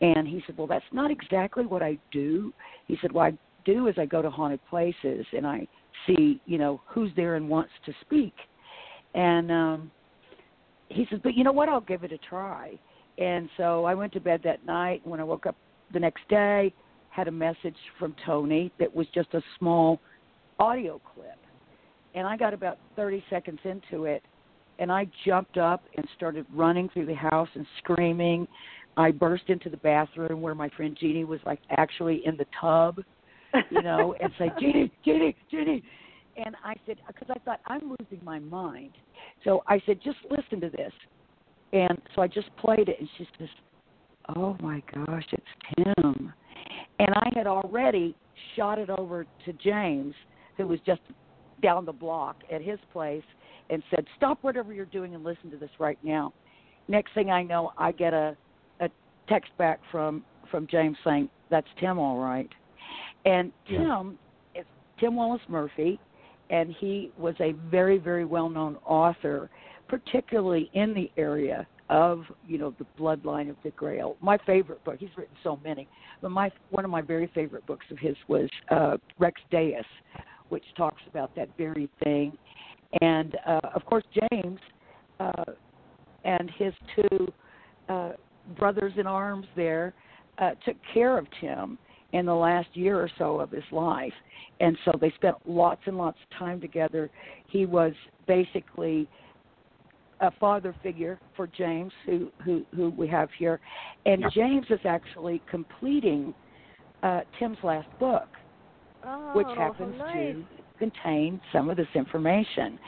and 0.01 0.27
he 0.27 0.43
said, 0.47 0.57
"Well, 0.57 0.67
that's 0.67 0.85
not 0.93 1.11
exactly 1.11 1.67
what 1.67 1.83
I 1.83 1.99
do." 2.13 2.53
He 2.87 2.97
said, 3.01 3.13
"What 3.13 3.33
I 3.33 3.39
do 3.65 3.89
is 3.89 3.95
I 3.99 4.07
go 4.07 4.23
to 4.23 4.31
haunted 4.31 4.61
places 4.71 5.27
and 5.33 5.47
I 5.47 5.67
see, 6.07 6.41
you 6.47 6.59
know, 6.59 6.81
who's 6.87 7.11
there 7.17 7.35
and 7.35 7.49
wants 7.49 7.73
to 7.87 7.93
speak." 8.03 8.35
And 9.15 9.51
um 9.51 9.91
he 10.89 11.07
says, 11.11 11.21
"But 11.23 11.35
you 11.35 11.45
know 11.45 11.53
what? 11.53 11.69
I'll 11.69 11.81
give 11.81 12.05
it 12.05 12.13
a 12.13 12.19
try." 12.19 12.79
And 13.19 13.49
so 13.57 13.85
I 13.85 13.95
went 13.95 14.13
to 14.13 14.21
bed 14.21 14.41
that 14.45 14.65
night. 14.65 15.01
When 15.05 15.21
I 15.21 15.25
woke 15.25 15.47
up 15.47 15.57
the 15.93 16.01
next 16.01 16.29
day, 16.29 16.73
had 17.11 17.29
a 17.29 17.33
message 17.33 17.77
from 17.99 18.15
Tony 18.25 18.71
that 18.79 18.95
was 18.95 19.07
just 19.15 19.29
a 19.35 19.43
small 19.59 20.01
audio 20.59 21.01
clip. 21.15 21.39
And 22.15 22.27
I 22.27 22.37
got 22.37 22.55
about 22.55 22.79
30 22.97 23.25
seconds 23.29 23.59
into 23.65 24.05
it, 24.05 24.23
and 24.79 24.91
I 24.91 25.07
jumped 25.27 25.57
up 25.57 25.85
and 25.97 26.07
started 26.17 26.47
running 26.55 26.89
through 26.91 27.07
the 27.07 27.15
house 27.15 27.49
and 27.55 27.67
screaming. 27.79 28.47
I 28.97 29.11
burst 29.11 29.45
into 29.49 29.69
the 29.69 29.77
bathroom 29.79 30.41
where 30.41 30.55
my 30.55 30.69
friend 30.71 30.97
Jeannie 30.99 31.25
was 31.25 31.41
like 31.45 31.61
actually 31.77 32.23
in 32.25 32.37
the 32.37 32.47
tub, 32.61 33.01
you 33.71 33.83
know, 33.83 34.15
and 34.21 34.33
say, 34.39 34.51
Jeannie, 34.61 34.93
Jeannie, 35.05 35.37
Jeannie. 35.51 35.83
And 36.37 36.55
I 36.65 36.75
said, 36.87 36.99
because 37.07 37.29
I 37.31 37.39
thought 37.41 37.61
I'm 37.67 37.97
losing 37.99 38.25
my 38.25 38.39
mind. 38.39 38.93
So 39.45 39.65
I 39.67 39.83
said, 39.87 40.01
just 40.03 40.19
listen 40.31 40.61
to 40.61 40.71
this. 40.71 40.93
And 41.73 42.01
so 42.15 42.23
I 42.23 42.27
just 42.27 42.55
played 42.57 42.89
it, 42.89 42.97
and 42.99 43.09
she 43.19 43.29
says, 43.39 43.49
"Oh 44.37 44.57
my 44.61 44.83
gosh, 44.95 45.27
it's 45.33 45.47
Tim." 45.77 46.33
And 46.99 47.09
I 47.15 47.31
had 47.35 47.47
already 47.47 48.17
shot 48.57 48.79
it 48.79 48.91
over 48.91 49.27
to 49.45 49.53
James, 49.55 50.15
who 50.57 50.67
was 50.67 50.81
just 50.87 51.01
down 51.63 51.85
the 51.85 51.93
block 51.93 52.37
at 52.51 52.63
his 52.63 52.79
place, 52.93 53.25
and 53.71 53.83
said, 53.91 54.07
"Stop 54.17 54.43
whatever 54.43 54.73
you're 54.73 54.87
doing 54.87 55.15
and 55.15 55.25
listen 55.25 55.51
to 55.51 55.57
this 55.57 55.71
right 55.79 55.99
now." 56.03 56.33
Next 56.89 57.13
thing 57.13 57.31
I 57.31 57.43
know, 57.43 57.73
I 57.77 57.93
get 57.93 58.15
a 58.15 58.37
a 58.81 58.89
text 59.29 59.57
back 59.59 59.81
from 59.91 60.25
from 60.51 60.67
James 60.67 60.97
saying, 61.05 61.29
"That's 61.51 61.69
Tim, 61.79 61.99
all 61.99 62.19
right." 62.19 62.51
And 63.25 63.53
Tim 63.67 64.19
yeah. 64.55 64.61
is 64.63 64.67
Tim 64.99 65.17
Wallace 65.17 65.43
Murphy, 65.49 66.01
and 66.49 66.73
he 66.73 67.13
was 67.19 67.35
a 67.41 67.53
very 67.53 67.99
very 67.99 68.25
well 68.25 68.49
known 68.49 68.79
author 68.87 69.51
particularly 69.89 70.71
in 70.75 70.95
the 70.95 71.11
area 71.17 71.67
of 71.91 72.25
you 72.47 72.59
know 72.59 72.75
the 72.79 72.87
bloodline 72.99 73.49
of 73.49 73.57
the 73.65 73.71
Grail. 73.71 74.17
My 74.21 74.39
favorite 74.47 74.85
book. 74.85 74.97
He's 74.99 75.09
written 75.17 75.35
so 75.43 75.59
many, 75.65 75.89
but 76.21 76.31
my 76.31 76.51
one 76.71 76.85
of 76.85 76.91
my 76.91 77.01
very 77.01 77.31
favorite 77.35 77.67
books 77.67 77.87
of 77.91 77.99
his 77.99 78.17
was 78.29 78.49
uh, 78.71 78.99
Rex 79.19 79.41
Deus, 79.51 79.85
which 80.51 80.65
talks 80.77 81.03
about 81.09 81.35
that 81.37 81.49
very 81.57 81.89
thing. 82.05 82.37
And 83.01 83.37
uh, 83.47 83.61
of 83.75 83.85
course, 83.87 84.05
James 84.31 84.61
uh, 85.21 85.45
and 86.25 86.51
his 86.59 86.73
two 86.97 87.33
uh, 87.89 88.13
brothers 88.59 88.93
in 88.97 89.07
arms 89.07 89.47
there 89.57 89.95
uh, 90.39 90.51
took 90.65 90.77
care 90.93 91.19
of 91.19 91.27
Tim 91.41 91.79
in 92.13 92.25
the 92.27 92.35
last 92.35 92.69
year 92.75 92.99
or 92.99 93.11
so 93.19 93.41
of 93.41 93.51
his 93.51 93.65
life, 93.71 94.13
and 94.61 94.77
so 94.85 94.93
they 95.01 95.13
spent 95.17 95.37
lots 95.47 95.83
and 95.87 95.97
lots 95.97 96.19
of 96.23 96.39
time 96.39 96.61
together. 96.61 97.11
He 97.49 97.67
was 97.67 97.93
basically 98.27 99.09
a 100.21 100.31
father 100.33 100.75
figure 100.83 101.19
for 101.37 101.47
James, 101.47 101.93
who 102.07 102.31
who 102.45 102.65
who 102.75 102.91
we 102.91 103.09
have 103.09 103.29
here, 103.39 103.61
and 104.07 104.23
yeah. 104.23 104.29
James 104.35 104.67
is 104.71 104.81
actually 104.85 105.43
completing 105.51 106.35
uh, 107.03 107.21
Tim's 107.39 107.59
last 107.63 107.89
book, 107.99 108.29
oh, 109.05 109.33
which 109.35 109.47
happens 109.57 109.95
nice. 109.99 110.15
to 110.35 110.45
contain 110.79 111.41
some 111.53 111.71
of 111.71 111.77
this 111.77 111.89
information. 111.95 112.79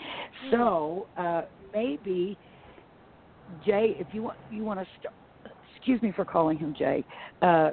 Mm. 0.47 0.51
So 0.51 1.07
uh, 1.17 1.43
maybe 1.73 2.37
Jay, 3.65 3.97
if 3.99 4.09
you 4.13 4.23
want, 4.23 4.39
you 4.51 4.65
want 4.65 4.81
to 4.81 4.87
start. 4.99 5.15
Excuse 5.77 6.03
me 6.03 6.13
for 6.15 6.25
calling 6.25 6.59
him 6.59 6.75
Jay. 6.79 7.05
Uh, 7.41 7.71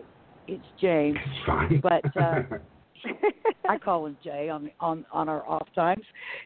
it's 0.48 0.64
James, 0.80 1.18
it's 1.26 1.46
fine. 1.46 1.82
but. 1.82 2.22
Uh, 2.22 2.42
I 3.70 3.78
call 3.78 4.06
him 4.06 4.18
Jay 4.24 4.50
on 4.50 4.72
on 4.80 5.06
on 5.12 5.30
our 5.30 5.48
off 5.48 5.68
times. 5.76 6.04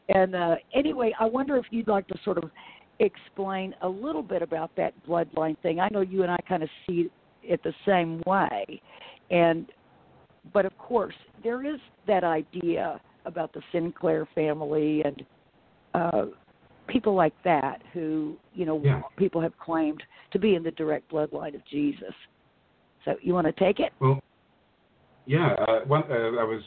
And 0.10 0.36
uh, 0.36 0.56
anyway, 0.74 1.14
I 1.20 1.26
wonder 1.26 1.56
if 1.58 1.66
you'd 1.70 1.88
like 1.88 2.08
to 2.08 2.18
sort 2.26 2.38
of 2.38 2.50
explain 3.02 3.74
a 3.82 3.90
little 3.90 4.24
bit 4.24 4.42
about 4.42 4.72
that 4.78 4.94
bloodline 5.08 5.58
thing. 5.62 5.80
I 5.80 5.90
know 5.92 6.02
you 6.02 6.24
and 6.24 6.32
I 6.32 6.38
kind 6.48 6.64
of 6.64 6.70
see 6.88 7.10
it 7.44 7.62
the 7.64 7.74
same 7.86 8.22
way, 8.26 8.82
and 9.30 9.66
but 10.54 10.66
of 10.66 10.78
course 10.78 11.16
there 11.44 11.66
is 11.66 11.80
that 12.08 12.24
idea 12.24 13.02
about 13.26 13.54
the 13.54 13.62
Sinclair 13.72 14.28
family 14.34 15.04
and 15.04 15.24
uh, 15.94 16.26
people 16.88 17.16
like 17.16 17.34
that 17.44 17.82
who 17.94 18.38
you 18.54 18.66
know 18.66 18.82
yeah. 18.84 19.02
people 19.18 19.42
have 19.42 19.58
claimed 19.58 20.04
to 20.32 20.40
be 20.40 20.56
in 20.56 20.64
the 20.64 20.72
direct 20.72 21.12
bloodline 21.12 21.56
of 21.56 21.66
Jesus. 21.70 22.14
So 23.06 23.16
you 23.22 23.34
want 23.34 23.48
to 23.48 23.54
take 23.54 23.80
it? 23.80 23.92
Well, 24.00 24.22
yeah. 25.26 25.56
Uh, 25.68 25.92
uh, 25.92 25.96
I 26.40 26.44
was 26.44 26.62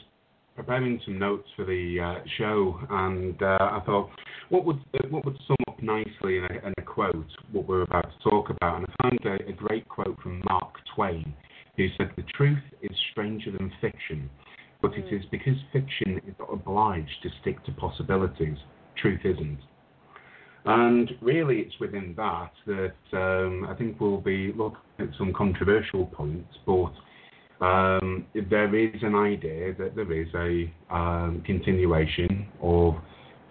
preparing 0.55 0.99
some 1.05 1.19
notes 1.19 1.47
for 1.55 1.65
the 1.65 1.97
uh, 1.99 2.23
show, 2.37 2.79
and 2.89 3.41
uh, 3.41 3.57
I 3.59 3.81
thought, 3.85 4.09
what 4.49 4.65
would 4.65 4.77
uh, 4.93 5.07
what 5.09 5.25
would 5.25 5.37
sum 5.47 5.55
up 5.75 5.83
nicely 5.83 6.37
in 6.37 6.45
a, 6.45 6.67
in 6.67 6.73
a, 6.77 6.81
quote 6.81 7.25
what 7.51 7.67
we're 7.67 7.81
about 7.81 8.05
to 8.11 8.29
talk 8.29 8.49
about? 8.49 8.77
And 8.77 8.87
I 8.87 9.03
found 9.03 9.19
a, 9.25 9.49
a, 9.49 9.53
great 9.53 9.87
quote 9.87 10.19
from 10.21 10.41
Mark 10.49 10.73
Twain, 10.95 11.33
who 11.77 11.87
said, 11.97 12.11
"The 12.15 12.23
truth 12.35 12.63
is 12.81 12.91
stranger 13.11 13.51
than 13.51 13.71
fiction, 13.81 14.29
but 14.81 14.91
mm. 14.91 14.99
it 14.99 15.13
is 15.13 15.23
because 15.31 15.55
fiction 15.73 16.21
is 16.27 16.35
obliged 16.51 17.11
to 17.23 17.29
stick 17.41 17.63
to 17.65 17.71
possibilities. 17.73 18.57
Truth 18.97 19.21
isn't." 19.23 19.59
And 20.65 21.11
really, 21.21 21.59
it's 21.59 21.79
within 21.79 22.15
that 22.17 22.51
that 22.65 23.17
um, 23.17 23.67
I 23.69 23.75
think 23.75 23.99
we'll 23.99 24.21
be 24.21 24.53
looking 24.55 24.79
at 24.99 25.09
some 25.17 25.33
controversial 25.33 26.05
points, 26.07 26.53
but 26.65 26.91
um, 27.65 28.25
there 28.49 28.73
is 28.75 29.01
an 29.01 29.15
idea 29.15 29.73
that 29.75 29.95
there 29.95 30.11
is 30.11 30.27
a 30.35 30.71
um, 30.93 31.43
continuation 31.45 32.47
of 32.61 32.95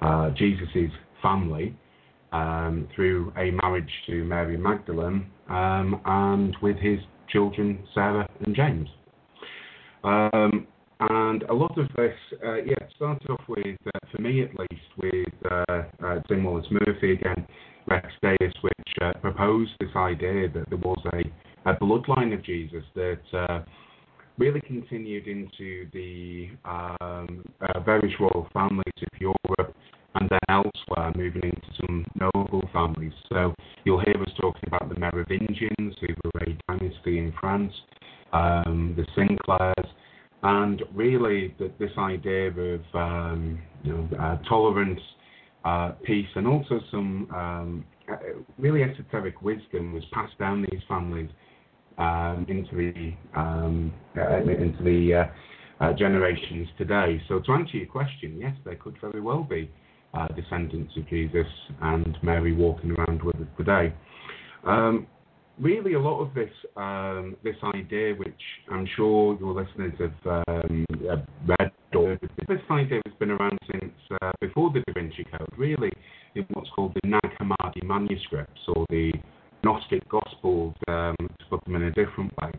uh, 0.02 0.30
Jesus' 0.30 0.90
family 1.22 1.74
um, 2.34 2.88
through 2.94 3.32
a 3.38 3.52
marriage 3.52 3.90
to 4.08 4.24
Mary 4.24 4.56
Magdalene 4.56 5.26
um, 5.48 6.00
and 6.04 6.56
with 6.60 6.76
his 6.78 6.98
children 7.28 7.78
Sarah 7.94 8.28
and 8.44 8.54
James. 8.54 8.88
Um, 10.02 10.66
and 11.00 11.44
a 11.44 11.52
lot 11.54 11.78
of 11.78 11.86
this, 11.96 12.14
uh, 12.44 12.56
yeah, 12.56 12.74
started 12.96 13.28
off 13.30 13.40
with, 13.48 13.78
uh, 13.86 13.98
for 14.10 14.20
me 14.20 14.42
at 14.42 14.50
least, 14.58 14.84
with 14.96 15.50
uh, 15.50 15.82
uh 16.04 16.20
Tim 16.28 16.44
Wallace 16.44 16.66
Murphy 16.70 17.12
again, 17.12 17.46
Rex 17.86 18.08
Deus, 18.22 18.52
which 18.62 18.94
uh, 19.00 19.12
proposed 19.20 19.72
this 19.80 19.90
idea 19.96 20.48
that 20.48 20.68
there 20.68 20.78
was 20.78 21.00
a, 21.12 21.70
a 21.70 21.76
bloodline 21.76 22.34
of 22.34 22.44
Jesus 22.44 22.84
that 22.94 23.20
uh, 23.32 23.60
really 24.38 24.60
continued 24.60 25.26
into 25.26 25.88
the 25.92 26.48
um, 26.64 27.44
uh, 27.60 27.80
various 27.80 28.14
royal 28.18 28.48
families 28.52 28.84
of 29.02 29.20
Europe 29.20 29.76
and 30.14 30.28
then 30.28 30.38
elsewhere, 30.48 31.12
moving 31.16 31.42
into 31.42 31.68
some 31.80 32.04
noble 32.14 32.62
families. 32.72 33.12
So 33.28 33.54
you'll 33.84 34.00
hear 34.00 34.20
us 34.20 34.32
talking 34.40 34.64
about 34.66 34.88
the 34.88 34.98
Merovingians, 34.98 35.94
who 36.00 36.14
were 36.24 36.42
a 36.42 36.56
dynasty 36.68 37.18
in 37.18 37.32
France, 37.40 37.72
um, 38.32 38.94
the 38.96 39.06
Sinclairs, 39.14 39.88
and 40.42 40.82
really 40.94 41.54
the, 41.58 41.70
this 41.78 41.90
idea 41.98 42.48
of 42.48 42.80
um, 42.94 43.60
you 43.82 43.92
know, 43.92 44.08
uh, 44.20 44.36
tolerance, 44.48 45.00
uh, 45.64 45.92
peace, 46.04 46.28
and 46.36 46.46
also 46.46 46.80
some 46.90 47.28
um, 47.34 47.84
really 48.58 48.82
esoteric 48.82 49.40
wisdom 49.42 49.94
was 49.94 50.04
passed 50.12 50.38
down 50.38 50.62
these 50.70 50.82
families 50.86 51.30
um, 51.98 52.44
into 52.48 52.76
the 52.76 53.40
um, 53.40 53.92
uh, 54.16 54.36
into 54.36 54.82
the 54.82 55.14
uh, 55.14 55.84
uh, 55.84 55.92
generations 55.94 56.68
today. 56.76 57.20
So 57.28 57.40
to 57.40 57.52
answer 57.52 57.78
your 57.78 57.86
question, 57.86 58.38
yes, 58.38 58.54
there 58.64 58.76
could 58.76 58.96
very 59.00 59.20
well 59.20 59.42
be 59.42 59.70
uh, 60.14 60.28
descendants 60.28 60.92
of 60.96 61.08
Jesus 61.08 61.46
and 61.82 62.16
Mary 62.22 62.52
walking 62.52 62.92
around 62.92 63.22
with 63.22 63.36
us 63.36 63.48
today. 63.56 63.92
Um, 64.66 65.06
really, 65.58 65.94
a 65.94 66.00
lot 66.00 66.20
of 66.20 66.34
this 66.34 66.50
um, 66.76 67.36
this 67.42 67.56
idea, 67.62 68.14
which 68.14 68.42
I'm 68.70 68.88
sure 68.96 69.36
your 69.38 69.54
listeners 69.54 69.94
have 69.98 70.44
um, 70.48 70.86
read 71.46 71.72
or 71.94 72.18
this 72.48 72.58
idea 72.70 73.00
has 73.06 73.14
been 73.18 73.30
around 73.30 73.58
since 73.70 73.92
uh, 74.20 74.32
before 74.40 74.70
the 74.70 74.80
Da 74.80 74.92
Vinci 74.94 75.24
Code, 75.30 75.48
really 75.56 75.92
in 76.34 76.44
what's 76.50 76.68
called 76.70 76.96
the 77.02 77.08
Nag 77.08 77.20
Hammadi 77.40 77.84
manuscripts 77.84 78.60
or 78.68 78.84
the 78.90 79.12
Gnostic 79.62 80.06
Gospels 80.08 80.74
um, 80.88 81.14
to 81.18 81.44
put 81.48 81.64
them 81.64 81.76
in 81.76 81.84
a 81.84 81.90
different 81.92 82.32
way. 82.38 82.50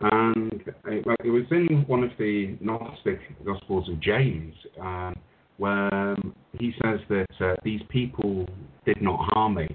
And 0.00 0.52
it, 0.86 1.04
it, 1.22 1.30
was 1.30 1.44
in 1.50 1.84
one 1.86 2.02
of 2.02 2.10
the 2.18 2.56
Gnostic 2.60 3.20
Gospels 3.44 3.88
of 3.88 4.00
James 4.00 4.54
um, 4.80 5.14
where 5.62 6.16
he 6.58 6.72
says 6.82 6.98
that 7.08 7.26
uh, 7.40 7.54
these 7.62 7.80
people 7.88 8.44
did 8.84 9.00
not 9.00 9.16
harm 9.32 9.54
me 9.54 9.68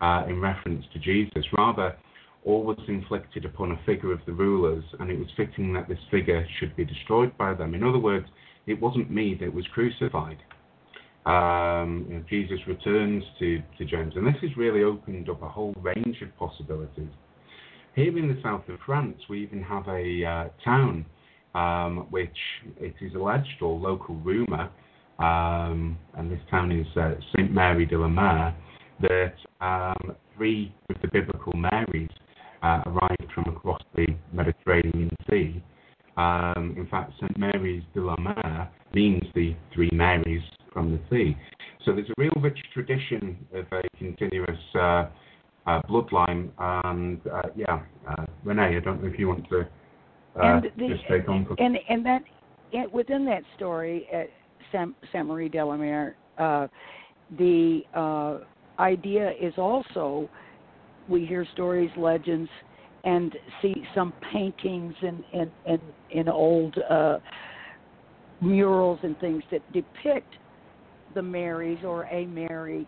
uh, 0.00 0.22
in 0.28 0.40
reference 0.40 0.84
to 0.92 1.00
Jesus. 1.00 1.44
Rather, 1.58 1.96
all 2.44 2.62
was 2.62 2.78
inflicted 2.86 3.44
upon 3.44 3.72
a 3.72 3.80
figure 3.84 4.12
of 4.12 4.20
the 4.26 4.32
rulers, 4.32 4.84
and 5.00 5.10
it 5.10 5.18
was 5.18 5.26
fitting 5.36 5.72
that 5.72 5.88
this 5.88 5.98
figure 6.08 6.46
should 6.60 6.76
be 6.76 6.84
destroyed 6.84 7.36
by 7.36 7.52
them. 7.52 7.74
In 7.74 7.82
other 7.82 7.98
words, 7.98 8.26
it 8.68 8.80
wasn't 8.80 9.10
me 9.10 9.36
that 9.40 9.52
was 9.52 9.66
crucified. 9.74 10.38
Um, 11.26 12.06
you 12.08 12.14
know, 12.14 12.24
Jesus 12.30 12.60
returns 12.68 13.24
to, 13.40 13.60
to 13.78 13.84
James, 13.84 14.12
and 14.14 14.24
this 14.24 14.40
has 14.40 14.56
really 14.56 14.84
opened 14.84 15.28
up 15.28 15.42
a 15.42 15.48
whole 15.48 15.74
range 15.82 16.22
of 16.22 16.28
possibilities. 16.38 17.10
Here 17.96 18.16
in 18.16 18.28
the 18.28 18.40
south 18.40 18.68
of 18.68 18.78
France, 18.86 19.18
we 19.28 19.42
even 19.42 19.64
have 19.64 19.88
a 19.88 20.24
uh, 20.24 20.48
town 20.64 21.04
um, 21.56 22.06
which 22.10 22.38
it 22.78 22.94
is 23.00 23.14
alleged 23.16 23.62
or 23.62 23.76
local 23.76 24.14
rumour, 24.16 24.70
um, 25.18 25.98
and 26.16 26.30
this 26.30 26.40
town 26.50 26.72
is 26.72 26.86
uh, 26.96 27.14
Saint 27.36 27.52
Mary 27.52 27.86
de 27.86 27.96
la 27.96 28.08
Mer, 28.08 28.54
that 29.00 29.34
um, 29.60 30.16
three 30.36 30.74
of 30.90 30.96
the 31.02 31.08
biblical 31.12 31.52
Marys 31.52 32.08
uh, 32.62 32.82
arrived 32.86 33.32
from 33.34 33.44
across 33.54 33.80
the 33.94 34.06
Mediterranean 34.32 35.10
Sea. 35.30 35.62
Um, 36.16 36.74
in 36.76 36.86
fact, 36.90 37.12
St. 37.20 37.36
Mary's 37.38 37.82
de 37.92 38.00
la 38.00 38.16
Mer 38.16 38.70
means 38.94 39.24
the 39.34 39.54
three 39.74 39.90
Marys 39.92 40.42
from 40.72 40.92
the 40.92 41.00
sea. 41.10 41.36
So 41.84 41.92
there's 41.92 42.08
a 42.08 42.14
real 42.16 42.32
rich 42.40 42.58
tradition 42.72 43.36
of 43.52 43.66
a 43.72 43.82
continuous 43.98 44.58
uh, 44.74 45.06
uh, 45.66 45.82
bloodline. 45.88 46.50
And 46.58 47.20
uh, 47.26 47.42
yeah, 47.56 47.82
uh, 48.08 48.24
Renee, 48.44 48.76
I 48.76 48.80
don't 48.80 49.02
know 49.02 49.08
if 49.08 49.18
you 49.18 49.28
want 49.28 49.48
to 49.50 49.60
uh, 50.40 50.60
the, 50.76 50.88
just 50.88 51.02
take 51.08 51.28
on. 51.28 51.46
And 51.58 51.78
and 51.88 52.04
that 52.06 52.22
within 52.92 53.24
that 53.26 53.42
story 53.56 54.06
Saint, 54.72 55.26
Marie 55.26 55.48
de 55.48 55.64
la 55.64 55.76
Mer, 55.76 56.16
the 57.38 57.80
idea 58.78 59.32
is 59.40 59.54
also 59.56 60.28
we 61.08 61.26
hear 61.26 61.46
stories, 61.52 61.90
legends, 61.96 62.48
and 63.04 63.34
see 63.60 63.74
some 63.94 64.12
paintings 64.32 64.94
and 65.02 65.22
and 65.32 65.50
and 65.66 65.80
in 66.10 66.28
old 66.28 66.76
uh, 66.90 67.18
murals 68.40 68.98
and 69.02 69.18
things 69.20 69.42
that 69.50 69.60
depict 69.72 70.34
the 71.14 71.22
Marys 71.22 71.78
or 71.84 72.04
a 72.04 72.26
Mary 72.26 72.86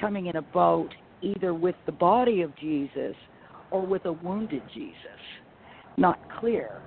coming 0.00 0.26
in 0.26 0.36
a 0.36 0.42
boat, 0.42 0.90
either 1.22 1.52
with 1.54 1.74
the 1.86 1.92
body 1.92 2.42
of 2.42 2.56
Jesus 2.56 3.14
or 3.70 3.84
with 3.84 4.04
a 4.06 4.12
wounded 4.12 4.62
Jesus. 4.72 4.94
Not 5.96 6.18
clear. 6.38 6.80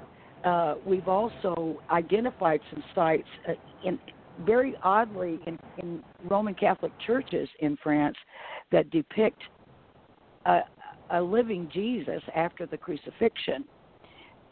Uh, 0.45 0.75
we've 0.85 1.07
also 1.07 1.79
identified 1.91 2.61
some 2.71 2.83
sites 2.95 3.27
uh, 3.47 3.53
in 3.85 3.99
very 4.45 4.75
oddly 4.83 5.39
in, 5.47 5.59
in 5.77 6.03
Roman 6.29 6.53
Catholic 6.53 6.91
churches 7.05 7.47
in 7.59 7.77
France 7.83 8.17
that 8.71 8.89
depict 8.91 9.41
a, 10.45 10.61
a 11.11 11.21
living 11.21 11.69
Jesus 11.73 12.21
after 12.35 12.65
the 12.65 12.77
crucifixion. 12.77 13.65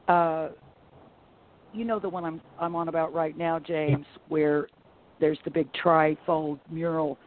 Uh, 0.08 0.50
you 1.74 1.86
know 1.86 2.00
the 2.00 2.10
one 2.10 2.26
I'm 2.26 2.42
I'm 2.60 2.76
on 2.76 2.88
about 2.88 3.14
right 3.14 3.38
now, 3.38 3.60
James, 3.60 4.06
where 4.28 4.68
there's 5.20 5.38
the 5.46 5.52
big 5.52 5.68
trifold 5.74 6.60
mural. 6.70 7.18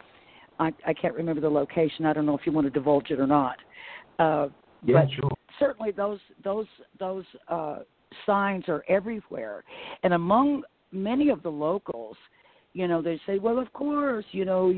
I, 0.58 0.72
I 0.86 0.92
can't 0.92 1.14
remember 1.14 1.40
the 1.40 1.48
location. 1.48 2.06
I 2.06 2.12
don't 2.12 2.26
know 2.26 2.36
if 2.36 2.44
you 2.44 2.52
want 2.52 2.66
to 2.66 2.70
divulge 2.70 3.10
it 3.10 3.20
or 3.20 3.26
not. 3.26 3.56
Uh, 4.18 4.48
yeah, 4.84 5.02
but 5.02 5.12
sure. 5.12 5.30
Certainly, 5.58 5.92
those 5.92 6.18
those 6.42 6.66
those 6.98 7.24
uh, 7.48 7.78
signs 8.26 8.64
are 8.68 8.84
everywhere, 8.88 9.64
and 10.02 10.14
among 10.14 10.62
many 10.90 11.30
of 11.30 11.42
the 11.42 11.50
locals, 11.50 12.16
you 12.74 12.88
know, 12.88 13.02
they 13.02 13.20
say, 13.26 13.38
well, 13.38 13.58
of 13.58 13.72
course, 13.72 14.24
you 14.32 14.44
know, 14.44 14.72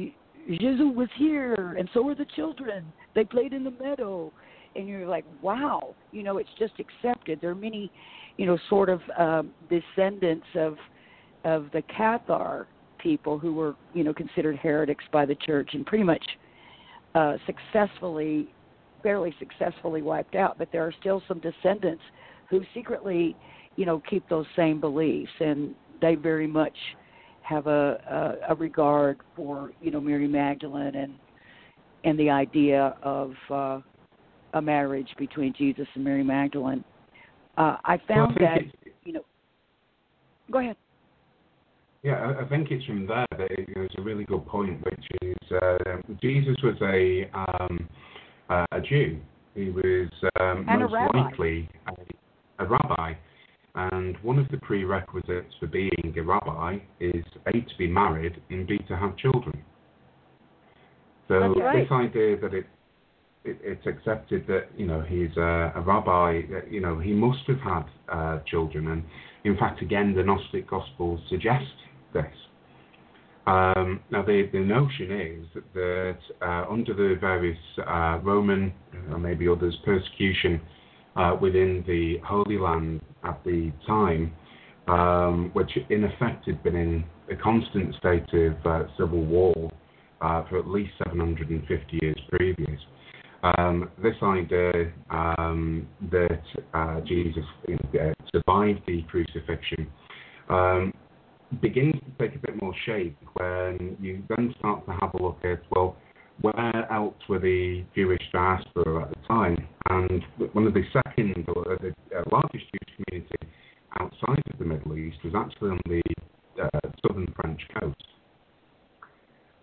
Jesus 0.49 0.87
was 0.95 1.09
here, 1.17 1.77
and 1.79 1.89
so 1.95 2.03
were 2.03 2.15
the 2.15 2.27
children. 2.37 2.85
They 3.15 3.25
played 3.25 3.53
in 3.53 3.65
the 3.65 3.71
meadow, 3.71 4.33
and 4.77 4.89
you're 4.89 5.07
like, 5.07 5.25
wow, 5.43 5.95
you 6.13 6.23
know, 6.23 6.39
it's 6.39 6.51
just 6.59 6.75
accepted. 6.79 7.41
There 7.41 7.51
are 7.51 7.55
many, 7.55 7.91
you 8.37 8.47
know, 8.47 8.59
sort 8.69 8.89
of 8.89 9.01
um, 9.19 9.53
descendants 9.71 10.47
of 10.57 10.77
of 11.45 11.67
the 11.75 11.83
Cathar 11.83 12.67
people 12.99 13.39
who 13.39 13.53
were, 13.53 13.75
you 13.93 14.03
know, 14.03 14.15
considered 14.15 14.57
heretics 14.57 15.05
by 15.13 15.27
the 15.27 15.35
church 15.35 15.71
and 15.75 15.85
pretty 15.85 16.05
much 16.05 16.25
uh, 17.15 17.37
successfully, 17.45 18.49
fairly 19.03 19.35
successfully 19.39 20.01
wiped 20.01 20.35
out. 20.35 20.57
But 20.59 20.69
there 20.73 20.87
are 20.87 20.95
still 21.01 21.23
some 21.29 21.39
descendants 21.41 22.03
who 22.49 22.63
secretly, 22.73 23.37
you 23.77 23.85
know, 23.85 24.03
keep 24.09 24.27
those 24.29 24.47
same 24.57 24.81
beliefs, 24.81 25.31
and 25.39 25.75
they 26.01 26.15
very 26.15 26.47
much 26.47 26.75
have 27.45 27.67
a, 27.67 28.37
a, 28.49 28.53
a 28.53 28.55
regard 28.55 29.19
for 29.37 29.71
you 29.81 29.91
know 29.91 30.01
Mary 30.01 30.27
Magdalene 30.27 30.95
and 30.95 31.15
and 32.05 32.19
the 32.19 32.31
idea 32.31 32.97
of 33.03 33.33
uh, 33.51 33.81
a 34.55 34.63
marriage 34.63 35.09
between 35.19 35.55
Jesus 35.57 35.87
and 35.95 36.05
Mary 36.05 36.25
Magdalene. 36.25 36.85
Uh, 37.57 37.77
I 37.85 37.99
found 38.09 38.37
well, 38.41 38.49
I 38.51 38.57
that 38.57 38.93
you 39.05 39.13
know. 39.13 39.25
Go 40.51 40.59
ahead. 40.59 40.77
Yeah, 42.03 42.35
I 42.39 42.45
think 42.45 42.71
it's 42.71 42.85
from 42.85 43.07
there 43.07 43.27
that 43.31 43.51
it, 43.51 43.69
there's 43.75 43.95
a 43.97 44.03
really 44.03 44.25
good 44.25 44.47
point, 44.47 44.85
which 44.85 45.07
is 45.23 45.53
uh, 45.63 45.79
Jesus 46.21 46.57
was 46.63 46.77
a 46.83 47.31
um, 47.35 47.89
uh, 48.51 48.67
a 48.73 48.81
Jew. 48.81 49.21
He 49.55 49.71
was 49.71 50.11
um, 50.41 50.67
most 50.67 50.93
likely 51.15 51.69
a, 51.87 52.65
a 52.65 52.67
rabbi. 52.67 53.15
And 53.75 54.17
one 54.23 54.39
of 54.39 54.49
the 54.49 54.59
prerequisites 54.59 55.53
for 55.59 55.67
being 55.67 56.15
a 56.17 56.23
rabbi 56.23 56.79
is 57.01 57.25
A, 57.47 57.53
to 57.53 57.79
be 57.79 57.89
married, 57.89 58.41
and 58.51 58.67
B, 58.67 58.79
to 58.89 58.97
have 58.97 59.17
children. 59.17 59.63
So 61.27 61.35
right. 61.35 61.83
this 61.83 61.91
idea 61.91 62.39
that 62.41 62.55
it, 62.55 62.67
it, 63.45 63.59
it's 63.63 63.87
accepted 63.87 64.47
that 64.47 64.69
you 64.77 64.87
know 64.87 65.01
he's 65.01 65.37
a, 65.37 65.73
a 65.75 65.81
rabbi, 65.81 66.43
you 66.71 66.81
know 66.81 66.99
he 66.99 67.13
must 67.13 67.41
have 67.49 67.61
had 67.61 67.85
uh, 68.13 68.39
children, 68.47 68.89
and 68.89 69.03
in 69.45 69.57
fact, 69.57 69.83
again, 69.83 70.15
the 70.15 70.23
Gnostic 70.23 70.69
Gospels 70.69 71.21
suggest 71.29 71.65
this. 72.13 72.25
Um, 73.47 74.01
now, 74.11 74.23
the, 74.23 74.49
the 74.53 74.59
notion 74.59 75.13
is 75.13 75.63
that 75.75 76.19
uh, 76.41 76.65
under 76.71 76.95
the 76.95 77.17
various 77.21 77.59
uh, 77.87 78.19
Roman, 78.23 78.73
or 79.11 79.19
maybe 79.19 79.47
others, 79.47 79.77
persecution 79.85 80.61
uh, 81.17 81.37
within 81.41 81.85
the 81.87 82.17
Holy 82.27 82.59
Land 82.59 83.03
at 83.25 83.43
the 83.45 83.73
time, 83.87 84.33
um, 84.89 85.51
which 85.55 85.71
in 85.91 86.05
effect 86.05 86.47
had 86.47 86.63
been 86.63 86.77
in 86.77 87.05
a 87.31 87.37
constant 87.37 87.95
state 87.97 88.33
of 88.33 88.67
uh, 88.67 88.83
civil 88.99 89.25
war 89.25 89.71
uh, 90.21 90.43
for 90.49 90.59
at 90.59 90.67
least 90.67 90.93
750 91.07 91.99
years 92.03 92.19
previous. 92.31 92.81
Um, 93.43 93.91
this 94.03 94.15
idea 94.23 94.93
um, 95.11 95.87
that 96.11 96.43
uh, 96.73 97.01
Jesus 97.03 97.45
uh, 97.69 98.13
survived 98.33 98.81
the 98.87 99.03
crucifixion 99.11 99.87
um, 100.49 100.93
begins 101.61 101.95
to 101.95 102.27
take 102.27 102.37
a 102.37 102.39
bit 102.39 102.61
more 102.61 102.75
shape 102.87 103.17
when 103.35 103.97
you 104.01 104.23
then 104.31 104.55
start 104.59 104.85
to 104.87 104.93
have 104.93 105.13
a 105.15 105.23
look 105.23 105.39
at, 105.45 105.61
well, 105.71 105.97
where 106.41 106.93
else 106.93 107.15
were 107.29 107.39
the 107.39 107.85
Jewish 107.95 108.23
diaspora 108.33 109.03
at 109.03 109.11
the 109.11 109.29
time? 109.29 109.69
And 109.91 110.23
one 110.53 110.67
of 110.67 110.75
the 110.75 110.83
second 110.93 111.45
or 111.55 111.77
the 111.81 111.95
uh, 112.17 112.23
largest 112.33 112.65
Jewish 112.73 112.97
community 112.97 113.37
outside 114.01 114.43
of 114.53 114.59
the 114.59 114.65
Middle 114.65 114.97
East 114.97 115.19
was 115.25 115.35
actually 115.37 115.71
on 115.71 115.81
the 115.87 116.03
uh, 116.63 116.91
southern 117.07 117.33
French 117.37 117.61
coast. 117.79 118.05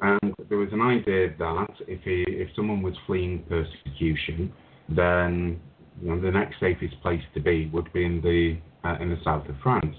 And 0.01 0.33
there 0.49 0.57
was 0.57 0.69
an 0.71 0.81
idea 0.81 1.33
that 1.37 1.73
if 1.87 2.01
he, 2.03 2.23
if 2.27 2.49
someone 2.55 2.81
was 2.81 2.95
fleeing 3.05 3.43
persecution, 3.49 4.51
then 4.89 5.59
you 6.01 6.09
know, 6.09 6.21
the 6.21 6.31
next 6.31 6.59
safest 6.59 6.99
place 7.01 7.21
to 7.33 7.39
be 7.39 7.69
would 7.73 7.91
be 7.93 8.05
in 8.05 8.21
the 8.21 8.57
uh, 8.87 8.97
in 8.99 9.09
the 9.09 9.17
south 9.23 9.47
of 9.47 9.55
France. 9.61 9.95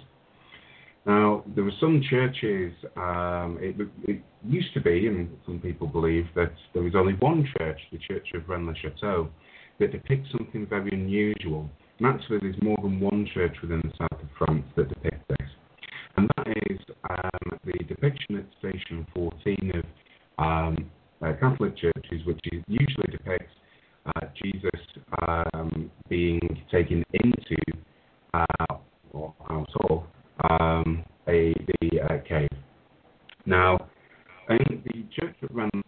Now, 1.05 1.45
there 1.55 1.65
were 1.65 1.73
some 1.81 2.01
churches, 2.09 2.73
um, 2.97 3.59
it, 3.61 3.75
it, 4.09 4.23
used 4.45 4.73
to 4.75 4.81
be, 4.81 5.09
and 5.09 5.29
some 5.45 5.59
people 5.59 5.89
believe, 5.89 6.27
that 6.37 6.53
there 6.75 6.83
was 6.83 6.95
only 6.95 7.15
one 7.15 7.49
church, 7.59 7.81
the 7.91 7.99
Church 7.99 8.29
of 8.35 8.49
Rennes-le-Château, 8.49 9.29
that 9.79 9.93
depicts 9.93 10.31
something 10.33 10.67
very 10.67 10.91
unusual. 10.93 11.69
And 11.99 12.07
actually, 12.07 12.39
there's 12.41 12.61
more 12.63 12.79
than 12.83 13.01
one 13.01 13.29
church 13.33 13.57
within 13.63 13.81
the 13.85 13.93
south 13.99 14.21
of 14.21 14.29
France 14.39 14.65
that 14.77 14.89
depicts 14.89 15.25
this. 15.29 15.49
And 16.17 16.29
that 16.37 16.49
is 16.71 16.79
um, 17.09 17.59
the 17.65 17.85
depiction 17.85 18.37
at 18.37 18.45
Station 18.59 19.07
14 19.15 19.73
of 19.75 19.85
um, 20.39 20.91
uh, 21.23 21.33
Catholic 21.41 21.77
churches, 21.77 22.27
which 22.27 22.41
usually 22.67 23.07
depicts 23.11 23.53
uh, 24.07 24.27
Jesus 24.43 24.81
um, 25.29 25.91
being 26.09 26.41
taken 26.71 27.05
into 27.13 27.57
uh, 28.35 28.75
or 29.13 29.35
out 29.51 29.69
of 29.89 30.03
um, 30.51 31.05
a, 31.29 31.55
the 31.81 32.01
uh, 32.01 32.19
cave. 32.29 32.49
Now, 33.47 33.79
in 34.49 34.83
the 34.85 35.05
Church 35.15 35.37
of 35.43 35.51
Rennes 35.55 35.85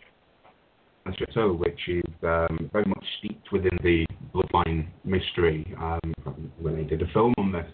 Chateau, 1.13 1.53
which 1.53 1.81
is 1.89 2.03
um, 2.23 2.71
very 2.73 2.85
much 2.87 3.05
steeped 3.19 3.53
within 3.53 3.79
the 3.83 4.07
bloodline 4.35 4.87
mystery 5.05 5.75
um, 5.79 6.15
when 6.61 6.77
they 6.77 6.85
did 6.85 7.03
a 7.03 7.07
film 7.13 7.35
on 7.39 7.53
this. 7.53 7.67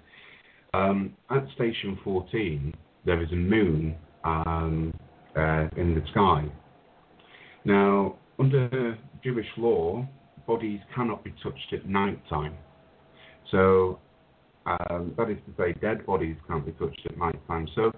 Um, 0.75 1.14
at 1.31 1.45
Station 1.55 1.99
14, 2.05 2.75
there 3.05 3.23
is 3.23 3.31
a 3.33 3.37
moon 3.37 3.95
um, 4.25 4.93
uh, 5.37 5.66
in 5.77 5.95
the 5.95 6.03
sky. 6.11 6.45
Now, 7.64 8.16
under 8.38 8.99
Jewish 9.23 9.47
law, 9.57 10.07
bodies 10.47 10.81
cannot 10.95 11.25
be 11.25 11.33
touched 11.43 11.73
at 11.73 11.87
night 11.88 12.21
time. 12.29 12.55
So, 13.51 13.99
um, 14.66 15.14
that 15.16 15.31
is 15.31 15.38
to 15.47 15.53
say, 15.57 15.73
dead 15.81 16.07
bodies 16.07 16.37
can't 16.49 16.64
be 16.64 16.73
touched 16.73 17.01
at 17.09 17.19
night 17.19 17.38
time. 17.47 17.69
So, 17.75 17.93